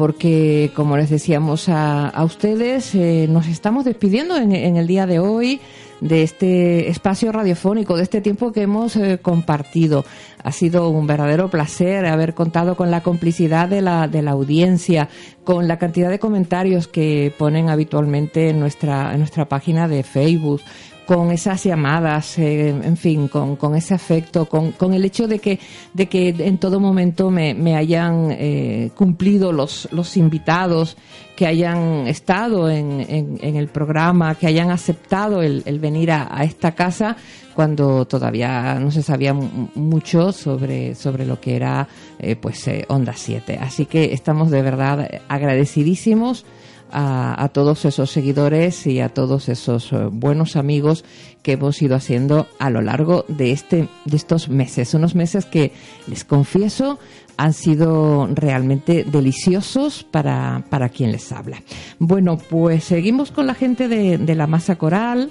porque 0.00 0.70
como 0.74 0.96
les 0.96 1.10
decíamos 1.10 1.68
a, 1.68 2.08
a 2.08 2.24
ustedes, 2.24 2.94
eh, 2.94 3.26
nos 3.28 3.46
estamos 3.48 3.84
despidiendo 3.84 4.34
en, 4.38 4.54
el 4.54 4.86
día 4.86 5.04
de 5.04 5.18
hoy 5.18 5.60
de 6.00 6.22
este 6.22 6.88
espacio 6.88 7.30
radiofónico, 7.32 7.98
de 7.98 8.04
este 8.04 8.22
tiempo 8.22 8.50
que 8.50 8.62
hemos 8.62 8.96
eh, 8.96 9.18
compartido. 9.20 10.06
Ha 10.42 10.52
sido 10.52 10.88
un 10.88 11.06
verdadero 11.06 11.50
placer 11.50 12.06
haber 12.06 12.32
contado 12.32 12.76
con 12.76 12.90
la 12.90 13.02
complicidad 13.02 13.68
de 13.68 13.82
la, 13.82 14.08
de 14.08 14.22
la 14.22 14.30
audiencia, 14.30 15.10
con 15.44 15.68
la 15.68 15.78
cantidad 15.78 16.08
de 16.08 16.18
comentarios 16.18 16.88
que 16.88 17.34
ponen 17.36 17.68
habitualmente 17.68 18.48
en 18.48 18.58
nuestra 18.58 19.48
página 19.50 19.86
de 19.86 20.02
Facebook 20.02 20.62
con 21.10 21.32
esas 21.32 21.64
llamadas, 21.64 22.38
eh, 22.38 22.68
en 22.68 22.96
fin, 22.96 23.26
con, 23.26 23.56
con 23.56 23.74
ese 23.74 23.94
afecto, 23.94 24.44
con, 24.46 24.70
con, 24.70 24.94
el 24.94 25.04
hecho 25.04 25.26
de 25.26 25.40
que, 25.40 25.58
de 25.92 26.06
que 26.06 26.28
en 26.28 26.58
todo 26.58 26.78
momento 26.78 27.32
me, 27.32 27.52
me 27.52 27.74
hayan 27.74 28.28
eh, 28.30 28.92
cumplido 28.96 29.50
los, 29.52 29.88
los 29.90 30.16
invitados 30.16 30.96
que 31.34 31.48
hayan 31.48 32.06
estado 32.06 32.70
en, 32.70 33.00
en- 33.08 33.56
el 33.56 33.66
programa, 33.66 34.36
que 34.36 34.46
hayan 34.46 34.70
aceptado 34.70 35.42
el, 35.42 35.64
venir 35.80 36.12
a, 36.12 36.44
esta 36.44 36.76
casa 36.76 37.16
cuando 37.56 38.04
todavía 38.04 38.78
no 38.78 38.92
se 38.92 39.02
sabía 39.02 39.34
mu- 39.34 39.66
mucho 39.74 40.30
sobre, 40.30 40.94
sobre 40.94 41.26
lo 41.26 41.40
que 41.40 41.56
era 41.56 41.88
eh, 42.20 42.36
pues 42.36 42.68
eh, 42.68 42.84
Onda 42.86 43.14
7. 43.16 43.58
Así 43.60 43.84
que 43.86 44.12
estamos 44.12 44.48
de 44.52 44.62
verdad 44.62 45.08
agradecidísimos 45.26 46.44
a, 46.92 47.48
todos 47.52 47.84
esos 47.84 48.10
seguidores 48.10 48.86
y 48.86 49.00
a 49.00 49.08
todos 49.08 49.48
esos 49.48 49.92
eh, 49.92 50.08
buenos 50.10 50.56
amigos 50.56 51.04
que 51.42 51.52
hemos 51.52 51.80
ido 51.82 51.96
haciendo 51.96 52.46
a 52.58 52.70
lo 52.70 52.82
largo 52.82 53.24
de 53.28 53.52
este 53.52 53.88
de 54.04 54.16
estos 54.16 54.48
meses. 54.48 54.94
Unos 54.94 55.14
meses 55.14 55.46
que 55.46 55.72
les 56.06 56.24
confieso 56.24 56.98
han 57.36 57.52
sido 57.54 58.28
realmente 58.34 59.04
deliciosos 59.04 60.04
para, 60.04 60.64
para 60.68 60.90
quien 60.90 61.12
les 61.12 61.32
habla. 61.32 61.62
Bueno 61.98 62.36
pues 62.38 62.84
seguimos 62.84 63.30
con 63.30 63.46
la 63.46 63.54
gente 63.54 63.88
de, 63.88 64.18
de 64.18 64.34
la 64.34 64.46
masa 64.46 64.76
coral 64.76 65.30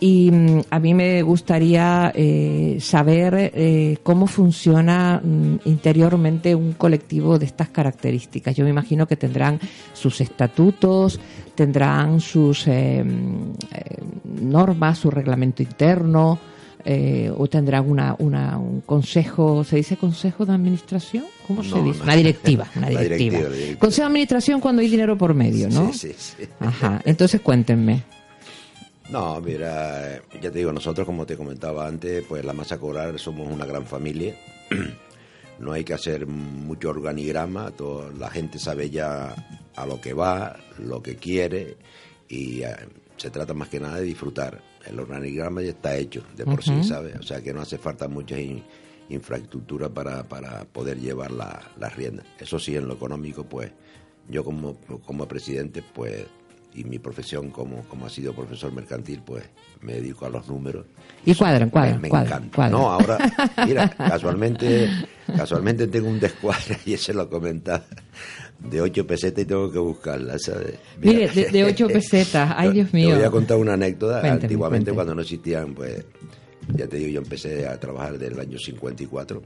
y 0.00 0.30
mm, 0.30 0.60
a 0.70 0.80
mí 0.80 0.94
me 0.94 1.22
gustaría 1.22 2.10
eh, 2.14 2.78
saber 2.80 3.52
eh, 3.54 3.98
cómo 4.02 4.26
funciona 4.26 5.20
mm, 5.22 5.56
interiormente 5.66 6.54
un 6.54 6.72
colectivo 6.72 7.38
de 7.38 7.46
estas 7.46 7.68
características. 7.68 8.56
Yo 8.56 8.64
me 8.64 8.70
imagino 8.70 9.06
que 9.06 9.16
tendrán 9.16 9.60
sus 9.92 10.22
estatutos, 10.22 11.20
tendrán 11.54 12.20
sus 12.20 12.66
eh, 12.66 13.04
mm, 13.04 13.52
eh, 13.74 13.96
normas, 14.40 14.98
su 14.98 15.10
reglamento 15.10 15.62
interno, 15.62 16.38
eh, 16.82 17.30
o 17.36 17.46
tendrán 17.46 17.88
una, 17.88 18.16
una, 18.18 18.56
un 18.56 18.80
consejo, 18.80 19.64
¿se 19.64 19.76
dice 19.76 19.98
consejo 19.98 20.46
de 20.46 20.54
administración? 20.54 21.24
¿Cómo 21.46 21.62
se 21.62 21.82
dice? 21.82 21.98
no. 21.98 22.04
Una 22.04 22.16
directiva, 22.16 22.66
una 22.74 22.88
directiva. 22.88 23.38
directiva. 23.38 23.78
Consejo 23.78 24.06
de 24.06 24.12
administración 24.12 24.60
cuando 24.60 24.80
hay 24.80 24.88
dinero 24.88 25.18
por 25.18 25.34
medio, 25.34 25.68
¿no? 25.68 25.92
Sí, 25.92 26.14
sí, 26.16 26.34
sí. 26.38 26.48
Ajá, 26.58 27.02
entonces 27.04 27.42
cuéntenme. 27.42 28.02
No, 29.10 29.40
mira, 29.40 30.22
ya 30.40 30.50
te 30.52 30.58
digo, 30.58 30.72
nosotros 30.72 31.04
como 31.04 31.26
te 31.26 31.36
comentaba 31.36 31.86
antes, 31.86 32.24
pues 32.28 32.44
la 32.44 32.52
masa 32.52 32.78
coral 32.78 33.18
somos 33.18 33.50
una 33.52 33.66
gran 33.66 33.86
familia. 33.86 34.36
No 35.58 35.72
hay 35.72 35.84
que 35.84 35.92
hacer 35.92 36.26
mucho 36.26 36.88
organigrama, 36.88 37.70
todo- 37.72 38.10
la 38.12 38.30
gente 38.30 38.58
sabe 38.58 38.88
ya 38.88 39.34
a 39.76 39.84
lo 39.84 40.00
que 40.00 40.14
va, 40.14 40.56
lo 40.78 41.02
que 41.02 41.16
quiere 41.16 41.76
y 42.30 42.62
eh, 42.62 42.74
se 43.18 43.28
trata 43.28 43.52
más 43.52 43.68
que 43.68 43.78
nada 43.78 43.96
de 43.96 44.04
disfrutar. 44.04 44.62
El 44.86 44.98
organigrama 44.98 45.60
ya 45.60 45.72
está 45.72 45.94
hecho 45.98 46.22
de 46.34 46.46
por 46.46 46.62
sí, 46.62 46.70
¿sabes? 46.82 47.14
O 47.16 47.22
sea 47.22 47.42
que 47.42 47.52
no 47.52 47.60
hace 47.60 47.76
falta 47.76 48.08
mucha 48.08 48.40
in- 48.40 48.64
infraestructura 49.10 49.90
para, 49.90 50.26
para 50.26 50.64
poder 50.64 50.98
llevar 50.98 51.30
la, 51.30 51.60
las 51.78 51.94
riendas. 51.94 52.24
Eso 52.38 52.58
sí, 52.58 52.74
en 52.74 52.88
lo 52.88 52.94
económico, 52.94 53.44
pues 53.44 53.70
yo 54.30 54.42
como, 54.42 54.76
como 55.04 55.28
presidente, 55.28 55.82
pues, 55.94 56.24
y 56.74 56.84
mi 56.84 56.98
profesión 56.98 57.50
como, 57.50 57.82
como 57.84 58.06
ha 58.06 58.10
sido 58.10 58.32
profesor 58.32 58.72
mercantil, 58.72 59.22
pues 59.24 59.44
me 59.82 59.94
dedico 59.94 60.26
a 60.26 60.30
los 60.30 60.46
números. 60.48 60.86
Y 61.24 61.34
cuadran, 61.34 61.70
cuadran, 61.70 62.00
me 62.00 62.08
cuadran, 62.08 62.44
encanta. 62.44 62.56
cuadran. 62.56 62.80
No, 62.80 62.90
ahora, 62.90 63.18
mira, 63.66 63.88
casualmente, 63.90 64.88
casualmente 65.36 65.86
tengo 65.88 66.08
un 66.08 66.20
descuadre, 66.20 66.78
y 66.86 66.96
se 66.96 67.12
lo 67.12 67.28
comentaba, 67.28 67.84
de 68.58 68.80
8 68.80 69.06
pesetas 69.06 69.42
y 69.42 69.46
tengo 69.46 69.70
que 69.70 69.78
buscarla, 69.78 70.38
¿sabes? 70.38 70.74
Mire, 71.00 71.28
de, 71.28 71.50
de 71.50 71.64
ocho 71.64 71.86
pesetas, 71.88 72.52
ay 72.56 72.72
Dios 72.72 72.92
mío. 72.92 73.10
Te 73.10 73.14
voy 73.16 73.24
a 73.24 73.30
contar 73.30 73.56
una 73.56 73.72
anécdota. 73.74 74.20
Cuénteme, 74.20 74.42
Antiguamente, 74.44 74.90
cuénteme. 74.90 74.94
cuando 74.94 75.14
no 75.14 75.22
existían, 75.22 75.74
pues, 75.74 76.04
ya 76.74 76.86
te 76.86 76.96
digo, 76.98 77.10
yo 77.10 77.20
empecé 77.20 77.66
a 77.66 77.78
trabajar 77.80 78.18
desde 78.18 78.34
el 78.34 78.40
año 78.40 78.58
54. 78.58 79.42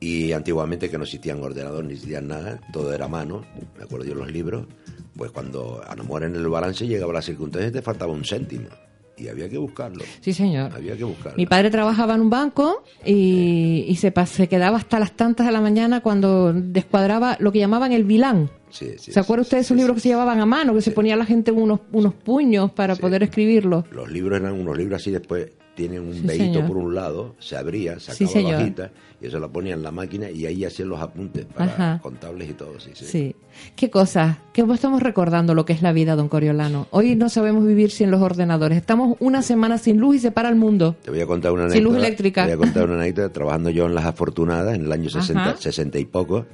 Y 0.00 0.32
antiguamente 0.32 0.90
que 0.90 0.98
no 0.98 1.04
existían 1.04 1.42
ordenadores, 1.42 1.86
ni 1.86 1.94
existían 1.94 2.28
nada, 2.28 2.60
todo 2.72 2.92
era 2.92 3.06
a 3.06 3.08
mano. 3.08 3.44
Me 3.78 3.84
acuerdo 3.84 4.04
yo 4.06 4.14
los 4.14 4.30
libros, 4.30 4.66
pues 5.16 5.30
cuando 5.30 5.82
a 5.86 5.94
lo 5.94 6.02
mejor 6.04 6.24
en 6.24 6.34
el 6.34 6.48
balance 6.48 6.86
llegaba 6.86 7.12
la 7.12 7.22
circunstancia 7.22 7.70
te 7.72 7.82
faltaba 7.82 8.12
un 8.12 8.24
céntimo. 8.24 8.68
Y 9.16 9.28
había 9.28 9.48
que 9.48 9.58
buscarlo. 9.58 10.02
Sí, 10.20 10.32
señor. 10.32 10.72
Había 10.74 10.96
que 10.96 11.04
buscarlo. 11.04 11.36
Mi 11.36 11.46
padre 11.46 11.70
trabajaba 11.70 12.16
en 12.16 12.20
un 12.20 12.30
banco 12.30 12.82
y, 13.06 13.84
y 13.86 13.94
se, 13.96 14.12
se 14.26 14.48
quedaba 14.48 14.76
hasta 14.76 14.98
las 14.98 15.12
tantas 15.12 15.46
de 15.46 15.52
la 15.52 15.60
mañana 15.60 16.00
cuando 16.00 16.52
descuadraba 16.52 17.36
lo 17.38 17.52
que 17.52 17.60
llamaban 17.60 17.92
el 17.92 18.02
vilán. 18.02 18.50
Sí, 18.70 18.94
sí, 18.98 19.12
¿Se 19.12 19.20
acuerda 19.20 19.42
usted 19.42 19.58
de 19.58 19.60
esos 19.60 19.76
libros 19.76 19.94
que 19.94 20.00
se 20.00 20.08
llevaban 20.08 20.40
a 20.40 20.46
mano, 20.46 20.74
que 20.74 20.80
se 20.80 20.90
ponía 20.90 21.14
la 21.14 21.24
gente 21.24 21.52
unos, 21.52 21.78
unos 21.92 22.12
puños 22.12 22.72
para 22.72 22.96
poder 22.96 23.22
escribirlos? 23.22 23.84
Los 23.92 24.10
libros 24.10 24.40
eran 24.40 24.52
unos 24.54 24.76
libros 24.76 25.00
así, 25.00 25.12
después 25.12 25.52
tienen 25.74 26.02
un 26.02 26.14
Sí, 26.14 26.20
vehito 26.20 26.44
señor. 26.54 26.66
por 26.66 26.76
un 26.76 26.94
lado, 26.94 27.34
se 27.38 27.56
abría, 27.56 27.98
sacaba 27.98 28.30
Sí, 28.30 28.42
la 28.42 28.58
hojita 28.58 28.90
y 29.20 29.26
eso 29.26 29.38
la 29.40 29.48
ponía 29.48 29.74
en 29.74 29.82
la 29.82 29.90
máquina 29.90 30.30
y 30.30 30.46
ahí 30.46 30.64
hacían 30.64 30.88
los 30.88 31.00
apuntes 31.00 31.46
para 31.46 31.64
Ajá. 31.72 31.98
contables 32.02 32.50
y 32.50 32.52
todo. 32.54 32.78
Sí, 32.80 32.90
sí. 32.94 33.04
Sí. 33.04 33.36
Qué 33.76 33.90
cosa, 33.90 34.38
que 34.52 34.62
estamos 34.62 35.02
recordando 35.02 35.54
lo 35.54 35.64
que 35.64 35.72
es 35.72 35.82
la 35.82 35.92
vida, 35.92 36.14
don 36.16 36.28
Coriolano. 36.28 36.86
Hoy 36.90 37.16
no 37.16 37.28
sabemos 37.28 37.66
vivir 37.66 37.90
sin 37.90 38.10
los 38.10 38.20
ordenadores. 38.22 38.78
Estamos 38.78 39.16
una 39.20 39.42
semana 39.42 39.78
sin 39.78 39.98
luz 39.98 40.16
y 40.16 40.18
se 40.20 40.30
para 40.30 40.48
el 40.48 40.56
mundo. 40.56 40.96
Te 41.02 41.10
voy 41.10 41.20
a 41.20 41.26
contar 41.26 41.52
una 41.52 41.62
Sin 41.64 41.72
anécdota. 41.78 41.94
luz 41.96 42.04
eléctrica. 42.04 42.46
Te 42.46 42.54
voy 42.56 42.64
a 42.64 42.66
contar 42.66 42.84
una 42.90 42.94
anécdota. 43.02 43.32
Trabajando 43.32 43.70
yo 43.70 43.86
en 43.86 43.94
Las 43.94 44.04
Afortunadas 44.04 44.74
en 44.74 44.84
el 44.84 44.92
año 44.92 45.08
60, 45.10 45.42
Ajá. 45.42 45.56
60 45.56 45.98
y 45.98 46.04
poco, 46.04 46.46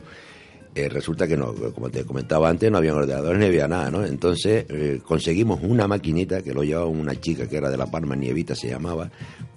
eh, 0.74 0.88
resulta 0.88 1.26
que 1.26 1.36
no, 1.36 1.52
como 1.74 1.90
te 1.90 2.04
comentaba 2.04 2.48
antes, 2.48 2.70
no 2.70 2.78
había 2.78 2.94
ordenadores 2.94 3.38
ni 3.40 3.46
había 3.46 3.66
nada, 3.66 3.90
¿no? 3.90 4.04
Entonces 4.04 4.66
eh, 4.68 5.00
conseguimos 5.04 5.60
una 5.62 5.88
maquinita 5.88 6.42
que 6.42 6.54
lo 6.54 6.62
llevaba 6.62 6.86
una 6.86 7.18
chica 7.20 7.48
que 7.48 7.56
era 7.56 7.70
de 7.70 7.76
La 7.76 7.86
Palma, 7.86 8.14
Nievita 8.14 8.54
se 8.54 8.68
llamaba, 8.68 9.10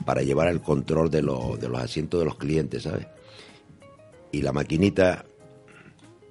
para 0.06 0.22
llevar 0.24 0.48
el 0.48 0.62
control 0.62 1.10
de, 1.12 1.22
los 1.22 1.60
de 1.60 1.70
los 1.70 1.80
asientos 1.80 2.20
de 2.20 2.26
los 2.26 2.38
clientes, 2.38 2.84
¿sabes? 2.84 3.06
Y 4.32 4.42
la 4.42 4.52
maquinita 4.52 5.26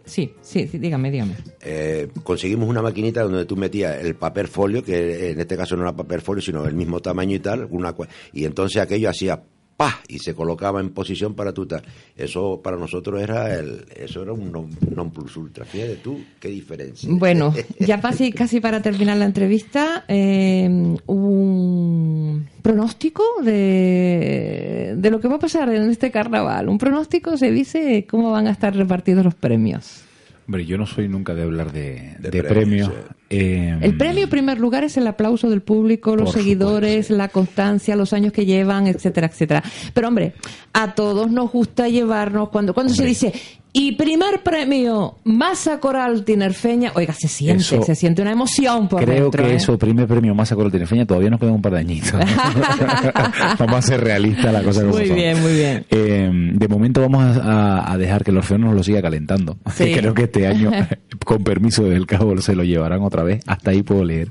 Sí, 0.04 0.34
sí, 0.40 0.66
sí, 0.66 0.78
dígame, 0.78 1.12
dígame. 1.12 1.36
eh, 1.60 2.08
conseguimos 2.24 2.68
una 2.68 2.82
maquinita 2.82 3.22
donde 3.22 3.44
tú 3.44 3.56
metías 3.56 4.02
el 4.02 4.16
papel 4.16 4.48
folio, 4.48 4.82
que 4.82 5.30
en 5.30 5.38
este 5.38 5.56
caso 5.56 5.76
no 5.76 5.82
era 5.82 5.94
papel 5.94 6.20
folio, 6.20 6.42
sino 6.42 6.66
el 6.66 6.74
mismo 6.74 6.98
tamaño 7.00 7.36
y 7.36 7.38
tal, 7.38 7.68
una, 7.70 7.94
y 8.32 8.44
entonces 8.44 8.82
aquello 8.82 9.08
hacía 9.08 9.44
¡pah! 9.76 10.00
y 10.08 10.18
se 10.18 10.34
colocaba 10.34 10.80
en 10.80 10.90
posición 10.90 11.34
para 11.34 11.52
tú 11.52 11.66
tal. 11.66 11.82
Eso 12.16 12.60
para 12.62 12.76
nosotros 12.76 13.20
era 13.20 13.54
el, 13.58 13.86
eso 13.96 14.22
era 14.22 14.32
un 14.32 14.52
non, 14.52 14.70
non 14.94 15.10
plus 15.10 15.36
ultra. 15.36 15.64
Fíjate 15.64 15.96
tú, 15.96 16.20
qué 16.40 16.48
diferencia. 16.48 17.08
Bueno, 17.10 17.54
ya 17.78 18.00
casi, 18.00 18.32
casi 18.32 18.60
para 18.60 18.82
terminar 18.82 19.16
la 19.16 19.24
entrevista, 19.24 20.04
eh, 20.08 20.68
un 21.06 22.48
pronóstico 22.62 23.22
de, 23.42 24.94
de 24.96 25.10
lo 25.10 25.20
que 25.20 25.28
va 25.28 25.36
a 25.36 25.40
pasar 25.40 25.68
en 25.70 25.90
este 25.90 26.10
carnaval. 26.10 26.68
Un 26.68 26.78
pronóstico 26.78 27.36
se 27.36 27.50
dice 27.50 28.06
cómo 28.08 28.30
van 28.30 28.46
a 28.46 28.50
estar 28.50 28.74
repartidos 28.74 29.24
los 29.24 29.34
premios. 29.34 30.04
Hombre, 30.52 30.66
yo 30.66 30.76
no 30.76 30.84
soy 30.84 31.08
nunca 31.08 31.34
de 31.34 31.44
hablar 31.44 31.72
de, 31.72 32.14
de 32.18 32.28
premios, 32.42 32.90
premios. 32.90 32.90
sí. 32.90 32.94
Eh, 33.30 33.78
El 33.80 33.96
premio 33.96 34.24
en 34.24 34.28
primer 34.28 34.60
lugar 34.60 34.84
es 34.84 34.98
el 34.98 35.06
aplauso 35.06 35.48
del 35.48 35.62
público, 35.62 36.14
los 36.14 36.32
seguidores, 36.32 37.08
la 37.08 37.28
constancia, 37.28 37.96
los 37.96 38.12
años 38.12 38.34
que 38.34 38.44
llevan, 38.44 38.86
etcétera, 38.86 39.28
etcétera. 39.28 39.62
Pero 39.94 40.08
hombre, 40.08 40.34
a 40.74 40.92
todos 40.94 41.30
nos 41.30 41.50
gusta 41.50 41.88
llevarnos 41.88 42.50
cuando 42.50 42.74
cuando 42.74 42.92
se 42.92 43.06
dice 43.06 43.32
y 43.74 43.92
primer 43.92 44.42
premio 44.42 45.16
Masa 45.24 45.80
Coral 45.80 46.24
Tinerfeña, 46.24 46.92
oiga, 46.94 47.14
se 47.14 47.26
siente, 47.28 47.62
Eso- 47.62 47.82
se 47.82 47.94
siente 47.94 48.20
una 48.22 48.32
emoción 48.32 48.86
por 48.88 49.02
Creo 49.04 49.24
dentro. 49.24 49.44
que 49.44 49.52
¿eh? 49.52 49.54
eso, 49.56 49.78
primer 49.78 50.06
premio 50.06 50.34
Masa 50.34 50.54
Coral 50.54 50.70
Tinerfeña, 50.70 51.06
todavía 51.06 51.30
nos 51.30 51.40
quedan 51.40 51.54
un 51.54 51.62
par 51.62 51.72
de 51.72 51.78
añitos. 51.80 52.12
vamos 53.58 53.76
a 53.76 53.82
ser 53.82 54.00
realistas 54.02 54.52
la 54.52 54.62
cosa 54.62 54.84
Muy 54.84 55.06
son. 55.06 55.16
bien, 55.16 55.40
muy 55.42 55.52
bien. 55.54 55.86
Eh, 55.90 56.30
de 56.54 56.68
momento 56.68 57.00
vamos 57.00 57.24
a, 57.38 57.92
a- 57.92 57.98
dejar 57.98 58.24
que 58.24 58.30
el 58.30 58.36
Orfeo 58.38 58.58
nos 58.58 58.74
lo 58.74 58.82
siga 58.82 59.00
calentando. 59.02 59.56
Sí. 59.74 59.92
Creo 59.94 60.12
que 60.14 60.24
este 60.24 60.46
año, 60.46 60.70
con 61.24 61.42
permiso 61.44 61.84
del 61.84 62.06
cabo, 62.06 62.36
se 62.42 62.54
lo 62.54 62.64
llevarán 62.64 63.00
otra 63.02 63.22
vez. 63.22 63.40
Hasta 63.46 63.70
ahí 63.70 63.82
puedo 63.82 64.04
leer. 64.04 64.30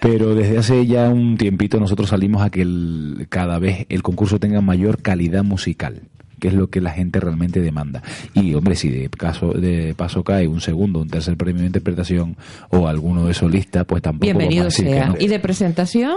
Pero 0.00 0.34
desde 0.34 0.58
hace 0.58 0.86
ya 0.86 1.08
un 1.08 1.36
tiempito 1.38 1.78
nosotros 1.80 2.10
salimos 2.10 2.42
a 2.42 2.50
que 2.50 2.62
el- 2.62 3.26
cada 3.28 3.58
vez 3.58 3.86
el 3.88 4.02
concurso 4.02 4.38
tenga 4.40 4.60
mayor 4.60 5.00
calidad 5.02 5.44
musical 5.44 6.02
que 6.40 6.48
es 6.48 6.54
lo 6.54 6.68
que 6.68 6.80
la 6.80 6.90
gente 6.90 7.20
realmente 7.20 7.60
demanda. 7.60 8.02
Y 8.34 8.54
hombre, 8.54 8.76
si 8.76 8.88
de 8.90 9.08
caso 9.08 9.52
de 9.52 9.94
paso 9.96 10.22
cae 10.24 10.46
un 10.48 10.60
segundo, 10.60 11.00
un 11.00 11.08
tercer 11.08 11.36
premio 11.36 11.60
de 11.62 11.66
interpretación 11.68 12.36
o 12.70 12.88
alguno 12.88 13.26
de 13.26 13.34
solista, 13.34 13.84
pues 13.84 14.02
tampoco 14.02 14.26
vamos 14.26 14.34
a 14.34 14.38
Bienvenido 14.38 14.64
decir 14.66 14.84
que 14.86 14.92
sea. 14.92 15.06
no. 15.08 15.14
¿Y 15.18 15.28
de 15.28 15.38
presentación? 15.38 16.16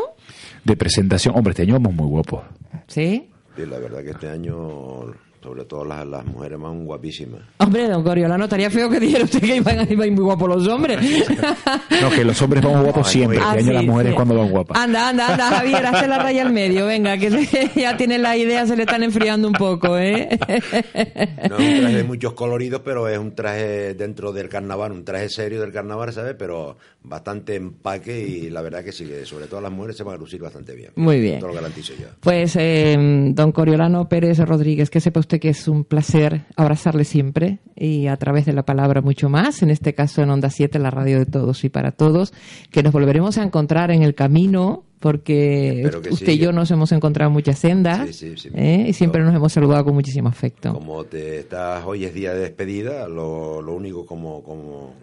De 0.63 0.75
presentación, 0.75 1.35
hombre, 1.35 1.51
este 1.51 1.63
año 1.63 1.73
vamos 1.73 1.93
muy 1.93 2.07
guapos. 2.07 2.41
Sí. 2.87 3.27
Sí, 3.55 3.65
la 3.65 3.79
verdad 3.79 4.03
que 4.03 4.11
este 4.11 4.29
año, 4.29 5.05
sobre 5.41 5.65
todo 5.65 5.85
las, 5.85 6.05
las 6.05 6.25
mujeres 6.25 6.59
van 6.59 6.85
guapísimas. 6.85 7.41
Hombre, 7.57 7.87
don 7.87 8.03
Coriolano, 8.03 8.43
estaría 8.43 8.69
feo 8.69 8.89
que 8.89 8.99
dijera 8.99 9.23
usted 9.23 9.39
que 9.39 9.55
iban, 9.55 9.89
iban 9.91 10.13
muy 10.13 10.23
guapos 10.23 10.49
los 10.49 10.67
hombres. 10.67 10.99
No, 12.01 12.09
que 12.09 12.23
los 12.23 12.41
hombres 12.41 12.63
vamos 12.63 12.83
guapos 12.83 13.09
siempre. 13.09 13.39
Ah, 13.41 13.55
Este 13.57 13.59
año 13.59 13.67
sí, 13.69 13.73
las 13.73 13.85
mujeres 13.85 14.11
sí. 14.11 14.15
cuando 14.15 14.35
van 14.37 14.49
guapas. 14.49 14.77
Anda, 14.79 15.09
anda, 15.09 15.27
anda, 15.27 15.49
Javier, 15.49 15.85
hazte 15.85 16.07
la 16.07 16.19
raya 16.19 16.43
al 16.43 16.53
medio, 16.53 16.85
venga, 16.85 17.17
que 17.17 17.29
ya 17.75 17.97
tiene 17.97 18.17
la 18.17 18.37
idea, 18.37 18.65
se 18.65 18.75
le 18.77 18.83
están 18.83 19.03
enfriando 19.03 19.47
un 19.47 19.53
poco, 19.53 19.97
¿eh? 19.97 20.29
No 21.49 21.57
es 21.57 21.73
un 21.73 21.79
traje 21.81 21.95
de 21.97 22.03
muchos 22.03 22.33
coloridos, 22.33 22.81
pero 22.85 23.07
es 23.09 23.17
un 23.17 23.35
traje 23.35 23.95
dentro 23.95 24.31
del 24.31 24.47
carnaval, 24.49 24.91
un 24.93 25.03
traje 25.03 25.29
serio 25.29 25.59
del 25.61 25.71
carnaval, 25.73 26.13
¿sabes? 26.13 26.35
Pero 26.37 26.77
bastante 27.01 27.55
empaque 27.55 28.19
y 28.19 28.49
la 28.49 28.61
verdad 28.61 28.83
que 28.83 28.91
sí, 28.91 29.05
que 29.05 29.25
sobre 29.25 29.47
todo 29.47 29.61
las 29.61 29.71
mujeres 29.71 29.97
se 29.97 30.03
van 30.03 30.15
a 30.15 30.17
lucir 30.17 30.41
bastante 30.41 30.75
bien. 30.75 30.91
Muy 30.95 31.19
bien. 31.19 31.39
Te 31.39 31.47
lo 31.47 31.53
garantizo 31.53 31.93
yo. 31.99 32.07
Pues, 32.19 32.55
eh, 32.57 32.95
don 33.33 33.51
Coriolano 33.51 34.09
Pérez 34.09 34.37
Rodríguez, 34.39 34.89
que 34.89 34.99
sepa 34.99 35.19
usted 35.19 35.39
que 35.39 35.49
es 35.49 35.67
un 35.67 35.85
placer 35.85 36.45
abrazarle 36.55 37.05
siempre 37.05 37.59
y 37.75 38.07
a 38.07 38.17
través 38.17 38.45
de 38.45 38.53
la 38.53 38.63
palabra 38.63 39.01
mucho 39.01 39.29
más, 39.29 39.63
en 39.63 39.69
este 39.69 39.93
caso 39.93 40.21
en 40.21 40.29
Onda 40.29 40.49
7, 40.49 40.77
la 40.79 40.91
radio 40.91 41.19
de 41.19 41.25
todos 41.25 41.63
y 41.63 41.69
para 41.69 41.91
todos, 41.91 42.33
que 42.71 42.83
nos 42.83 42.91
volveremos 42.91 43.37
a 43.37 43.43
encontrar 43.43 43.91
en 43.91 44.03
el 44.03 44.13
camino 44.13 44.83
porque 44.99 45.89
usted 46.11 46.25
sí, 46.25 46.33
y 46.33 46.37
yo 46.39 46.51
nos 46.51 46.69
hemos 46.71 46.91
encontrado 46.91 47.29
en 47.29 47.33
muchas 47.33 47.57
sendas 47.57 48.07
Sí, 48.07 48.35
sí, 48.35 48.37
sí. 48.37 48.49
¿eh? 48.53 48.85
y 48.89 48.93
siempre 48.93 49.23
nos 49.23 49.33
hemos 49.33 49.53
saludado 49.53 49.85
con 49.85 49.93
muchísimo 49.93 50.27
afecto. 50.27 50.73
Como 50.73 51.05
te 51.05 51.39
estás, 51.39 51.85
hoy 51.85 52.03
es 52.03 52.13
día 52.13 52.33
de 52.33 52.41
despedida, 52.41 53.07
lo, 53.07 53.61
lo 53.61 53.73
único 53.73 54.05
como, 54.05 54.43
como, 54.43 54.93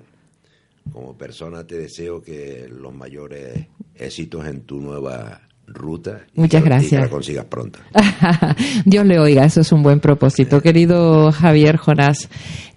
como 0.93 1.17
persona 1.17 1.67
te 1.67 1.79
deseo 1.79 2.23
que 2.23 2.69
los 2.69 2.95
mayores 2.95 3.67
éxitos 3.95 4.47
en 4.47 4.63
tu 4.63 4.81
nueva 4.81 5.46
ruta. 5.67 6.21
y 6.35 6.41
Muchas 6.41 6.63
que- 6.63 6.67
Y 6.69 6.71
que 6.71 6.75
gracias. 6.75 7.01
la 7.03 7.09
consigas 7.09 7.45
pronto. 7.47 7.79
Dios 8.85 9.05
le 9.07 9.19
oiga, 9.19 9.45
eso 9.45 9.61
es 9.61 9.73
un 9.73 9.83
buen 9.83 10.01
propósito. 10.01 10.61
Querido 10.61 11.33
Javier 11.33 11.77
Jonás, 11.77 12.29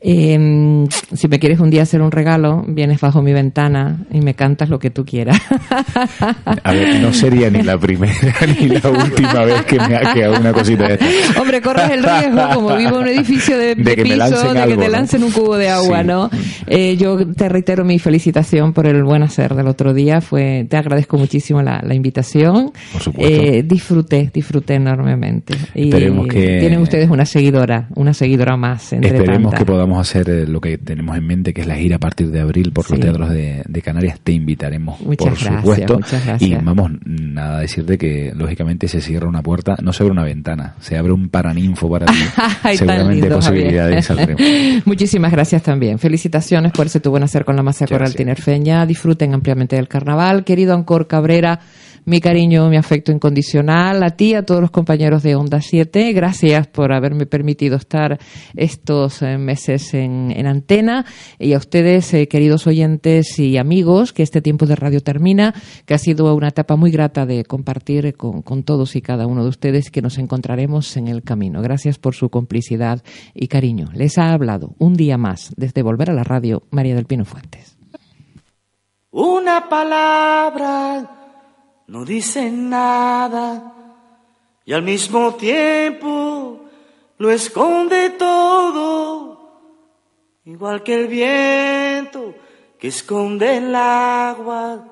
eh, 0.02 0.86
si 1.14 1.28
me 1.28 1.40
quieres 1.40 1.60
un 1.60 1.70
día 1.70 1.84
hacer 1.84 2.02
un 2.02 2.12
regalo, 2.12 2.64
vienes 2.68 3.00
bajo 3.02 3.22
mi 3.22 3.34
ventana 3.34 4.06
y 4.12 4.22
me 4.22 4.34
cantas 4.34 4.70
lo 4.70 4.80
que 4.80 4.90
tú 4.90 5.06
quieras. 5.06 5.40
A 6.64 6.72
ver, 6.74 7.02
no 7.02 7.14
sería 7.14 7.50
ni 7.50 7.62
la 7.62 7.78
primera 7.78 8.14
ni 8.60 8.68
la 8.70 8.90
última 8.90 9.44
vez 9.46 9.64
que 9.66 9.78
me 9.78 9.96
ha 9.96 10.14
quedado 10.14 10.40
una 10.40 10.54
cosita 10.54 10.88
de 10.88 10.94
esta. 10.96 11.42
Hombre, 11.42 11.62
corres 11.62 11.90
el 11.92 12.04
riesgo, 12.04 12.50
como 12.54 12.76
vivo 12.78 12.96
en 12.98 13.02
un 13.04 13.08
edificio 13.08 13.58
de, 13.58 13.76
De 13.76 13.84
de 13.84 13.96
que 13.96 14.04
me 14.04 14.10
piso, 14.12 14.18
lancen 14.18 14.48
de 14.48 14.54
que 14.54 14.60
algo, 14.60 14.82
te 14.82 14.88
¿no? 14.88 14.92
lancen 14.92 15.24
un 15.24 15.32
cubo 15.32 15.58
de 15.58 15.70
agua, 15.70 16.02
Sí. 16.02 16.08
¿no? 16.08 16.30
Eh, 16.68 16.98
yo 16.98 17.18
te 17.34 17.50
reitero 17.50 17.84
mi 17.84 18.00
felicitación 18.00 18.74
por 18.74 18.88
el 18.88 19.04
buen 19.04 19.24
hacer 19.24 19.54
del 19.56 19.68
otro 19.68 19.94
día. 19.94 20.22
Fue, 20.22 20.66
te 20.70 20.78
agradezco 20.78 21.18
muchísimo 21.18 21.62
la, 21.62 21.82
la 21.84 21.94
invitación. 21.94 22.72
Por 22.94 23.02
supuesto. 23.02 23.34
Eh, 23.42 23.64
disfruté, 23.64 24.30
disfruté 24.34 24.76
enormemente. 24.76 25.56
Y 25.76 25.86
Esperemos 25.90 26.28
que- 26.28 26.60
tienen 26.60 26.80
ustedes 26.82 27.10
una 27.10 27.26
seguidora, 27.26 27.88
una 27.96 28.14
seguidora 28.14 28.58
más 28.58 28.94
entre 28.94 29.12
Esperemos 29.12 29.52
tantas. 29.52 29.60
que 29.60 29.66
podamos 29.66 30.00
hacer 30.00 30.30
eh, 30.30 30.48
lo 30.48 30.60
que 30.62 30.78
tenemos 30.78 31.18
en 31.18 31.26
mente, 31.28 31.54
que 31.54 31.62
es 31.62 31.68
la 31.68 31.76
gira 31.76 31.98
a 31.98 32.00
partir 32.00 32.32
de 32.32 32.40
abril 32.42 32.72
por 32.72 32.90
los 32.90 33.00
teatros 33.00 33.30
de, 33.30 33.64
de 33.68 33.82
Canarias. 33.82 34.20
Te 34.24 34.32
invitaremos, 34.32 35.00
Muchas 35.02 35.18
por 35.30 35.40
gracias, 35.40 35.56
supuesto. 35.62 35.94
muchas 35.96 36.26
gracias. 36.26 36.50
Y 36.52 36.56
vamos, 36.56 36.92
nada 37.06 37.58
a 37.58 37.62
decirte 37.62 37.98
que 37.98 38.34
lógicamente 38.36 38.88
se 38.88 39.02
cierra 39.02 39.28
una 39.28 39.42
puerta, 39.44 39.76
no 39.82 39.94
se 39.94 40.04
abre 40.04 40.14
una 40.14 40.24
ventana, 40.24 40.76
se 40.80 40.98
abre 40.98 41.14
un 41.14 41.30
paraninfo 41.30 41.90
para 41.90 42.06
ti. 42.08 42.14
Ay, 42.64 42.78
Seguramente 42.78 43.22
lindo, 43.22 43.36
posibilidades 43.36 44.06
saldremos. 44.06 44.42
Muchísimas 44.86 45.32
gracias 45.32 45.64
también. 45.64 46.00
Felicitaciones 46.00 46.72
por 46.72 46.88
ese 46.88 47.00
tu 47.00 47.10
buen 47.12 47.24
hacer 47.24 47.46
con 47.46 47.56
la 47.56 47.64
masa 47.64 47.86
coral 47.88 48.16
tinerfeña. 48.16 48.86
Disfruten 48.86 49.34
ampliamente 49.34 49.76
del 49.76 49.88
carnaval. 49.88 50.44
Querido 50.44 50.74
Ancor 50.74 51.08
Cabrera, 51.08 51.60
mi 52.06 52.20
cariño, 52.20 52.70
mi 52.70 52.78
afecto 52.78 53.12
incondicional. 53.12 54.04
A 54.04 54.12
ti, 54.12 54.34
a 54.34 54.44
todos 54.44 54.62
los 54.62 54.72
compañeros 54.72 55.24
de 55.24 55.36
Onda 55.36 55.62
7. 55.62 56.14
Gracias 56.14 56.68
por 56.68 56.94
haberme 56.94 57.26
permitido 57.26 57.78
estar 57.78 58.20
estos 58.56 59.22
eh, 59.22 59.38
meses 59.38 59.94
en, 59.94 60.32
en 60.36 60.48
antena. 60.48 61.06
Y 61.38 61.54
a 61.54 61.58
ustedes, 61.58 62.14
eh, 62.14 62.28
queridos 62.28 62.68
oyentes 62.68 63.40
y 63.40 63.58
amigos, 63.58 64.14
que 64.14 64.24
este 64.24 64.42
tiempo 64.42 64.66
de 64.66 64.76
radio 64.76 65.02
termina, 65.02 65.54
que 65.86 65.94
ha 65.94 65.98
sido 65.98 66.34
una 66.36 66.50
etapa 66.50 66.76
muy 66.76 66.92
grata 66.92 67.26
de 67.26 67.46
compartir 67.46 68.16
con, 68.16 68.42
con 68.42 68.64
todos 68.64 68.96
y 68.96 69.02
cada 69.02 69.28
uno 69.28 69.44
de 69.44 69.50
ustedes, 69.50 69.92
que 69.92 70.02
nos 70.02 70.18
encontraremos 70.18 70.96
en 70.98 71.08
el 71.08 71.24
camino. 71.24 71.62
Gracias 71.62 71.98
por 71.98 72.16
su 72.16 72.30
complicidad 72.30 73.04
y 73.34 73.48
cariño. 73.48 73.90
Les 73.94 74.18
ha 74.18 74.32
hablado 74.32 74.76
un 74.78 74.94
día 74.94 75.18
más 75.18 75.54
desde 75.58 75.84
Volver 75.84 76.12
a 76.12 76.14
la 76.14 76.24
Radio, 76.24 76.64
María 76.72 76.96
del 76.96 77.06
Pino 77.06 77.26
Fuentes. 77.26 77.78
Una 79.12 79.68
palabra 79.68 81.19
no 81.90 82.06
dice 82.06 82.52
nada. 82.52 83.74
Y 84.64 84.74
al 84.74 84.84
mismo 84.84 85.34
tiempo 85.34 86.62
lo 87.18 87.32
esconde 87.32 88.12
todo, 88.12 89.40
igual 90.46 90.84
que 90.84 90.94
el 90.94 91.08
viento 91.08 92.36
que 92.78 92.90
esconde 92.90 93.58
el 93.58 93.76
agua, 93.76 94.86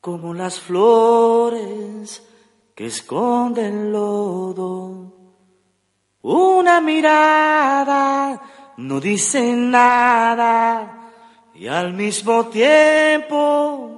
como 0.00 0.34
las 0.34 0.60
flores 0.60 2.22
que 2.74 2.86
esconden 2.86 3.86
el 3.86 3.92
lodo. 3.92 5.14
Una 6.20 6.82
mirada 6.82 8.42
no 8.76 9.00
dice 9.00 9.54
nada. 9.54 11.10
Y 11.54 11.66
al 11.66 11.94
mismo 11.94 12.46
tiempo 12.46 13.97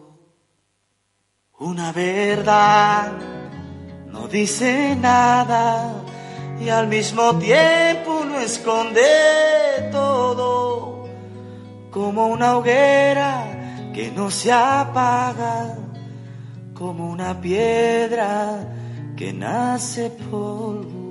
Una 1.61 1.91
verdad 1.91 3.11
no 4.11 4.27
dice 4.27 4.95
nada 4.99 5.93
y 6.59 6.69
al 6.69 6.87
mismo 6.87 7.37
tiempo 7.37 8.23
lo 8.27 8.39
esconde 8.39 9.03
todo, 9.91 11.07
como 11.91 12.25
una 12.29 12.57
hoguera 12.57 13.91
que 13.93 14.09
no 14.09 14.31
se 14.31 14.51
apaga, 14.51 15.77
como 16.73 17.11
una 17.11 17.39
piedra 17.39 18.67
que 19.15 19.31
nace 19.31 20.09
polvo. 20.09 21.10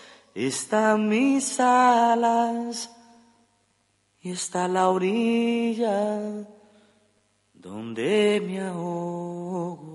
están 0.33 1.09
mis 1.09 1.59
alas 1.59 2.89
y 4.21 4.31
está 4.31 4.67
la 4.67 4.89
orilla 4.89 6.45
donde 7.53 8.41
me 8.45 8.61
ahogo. 8.61 9.90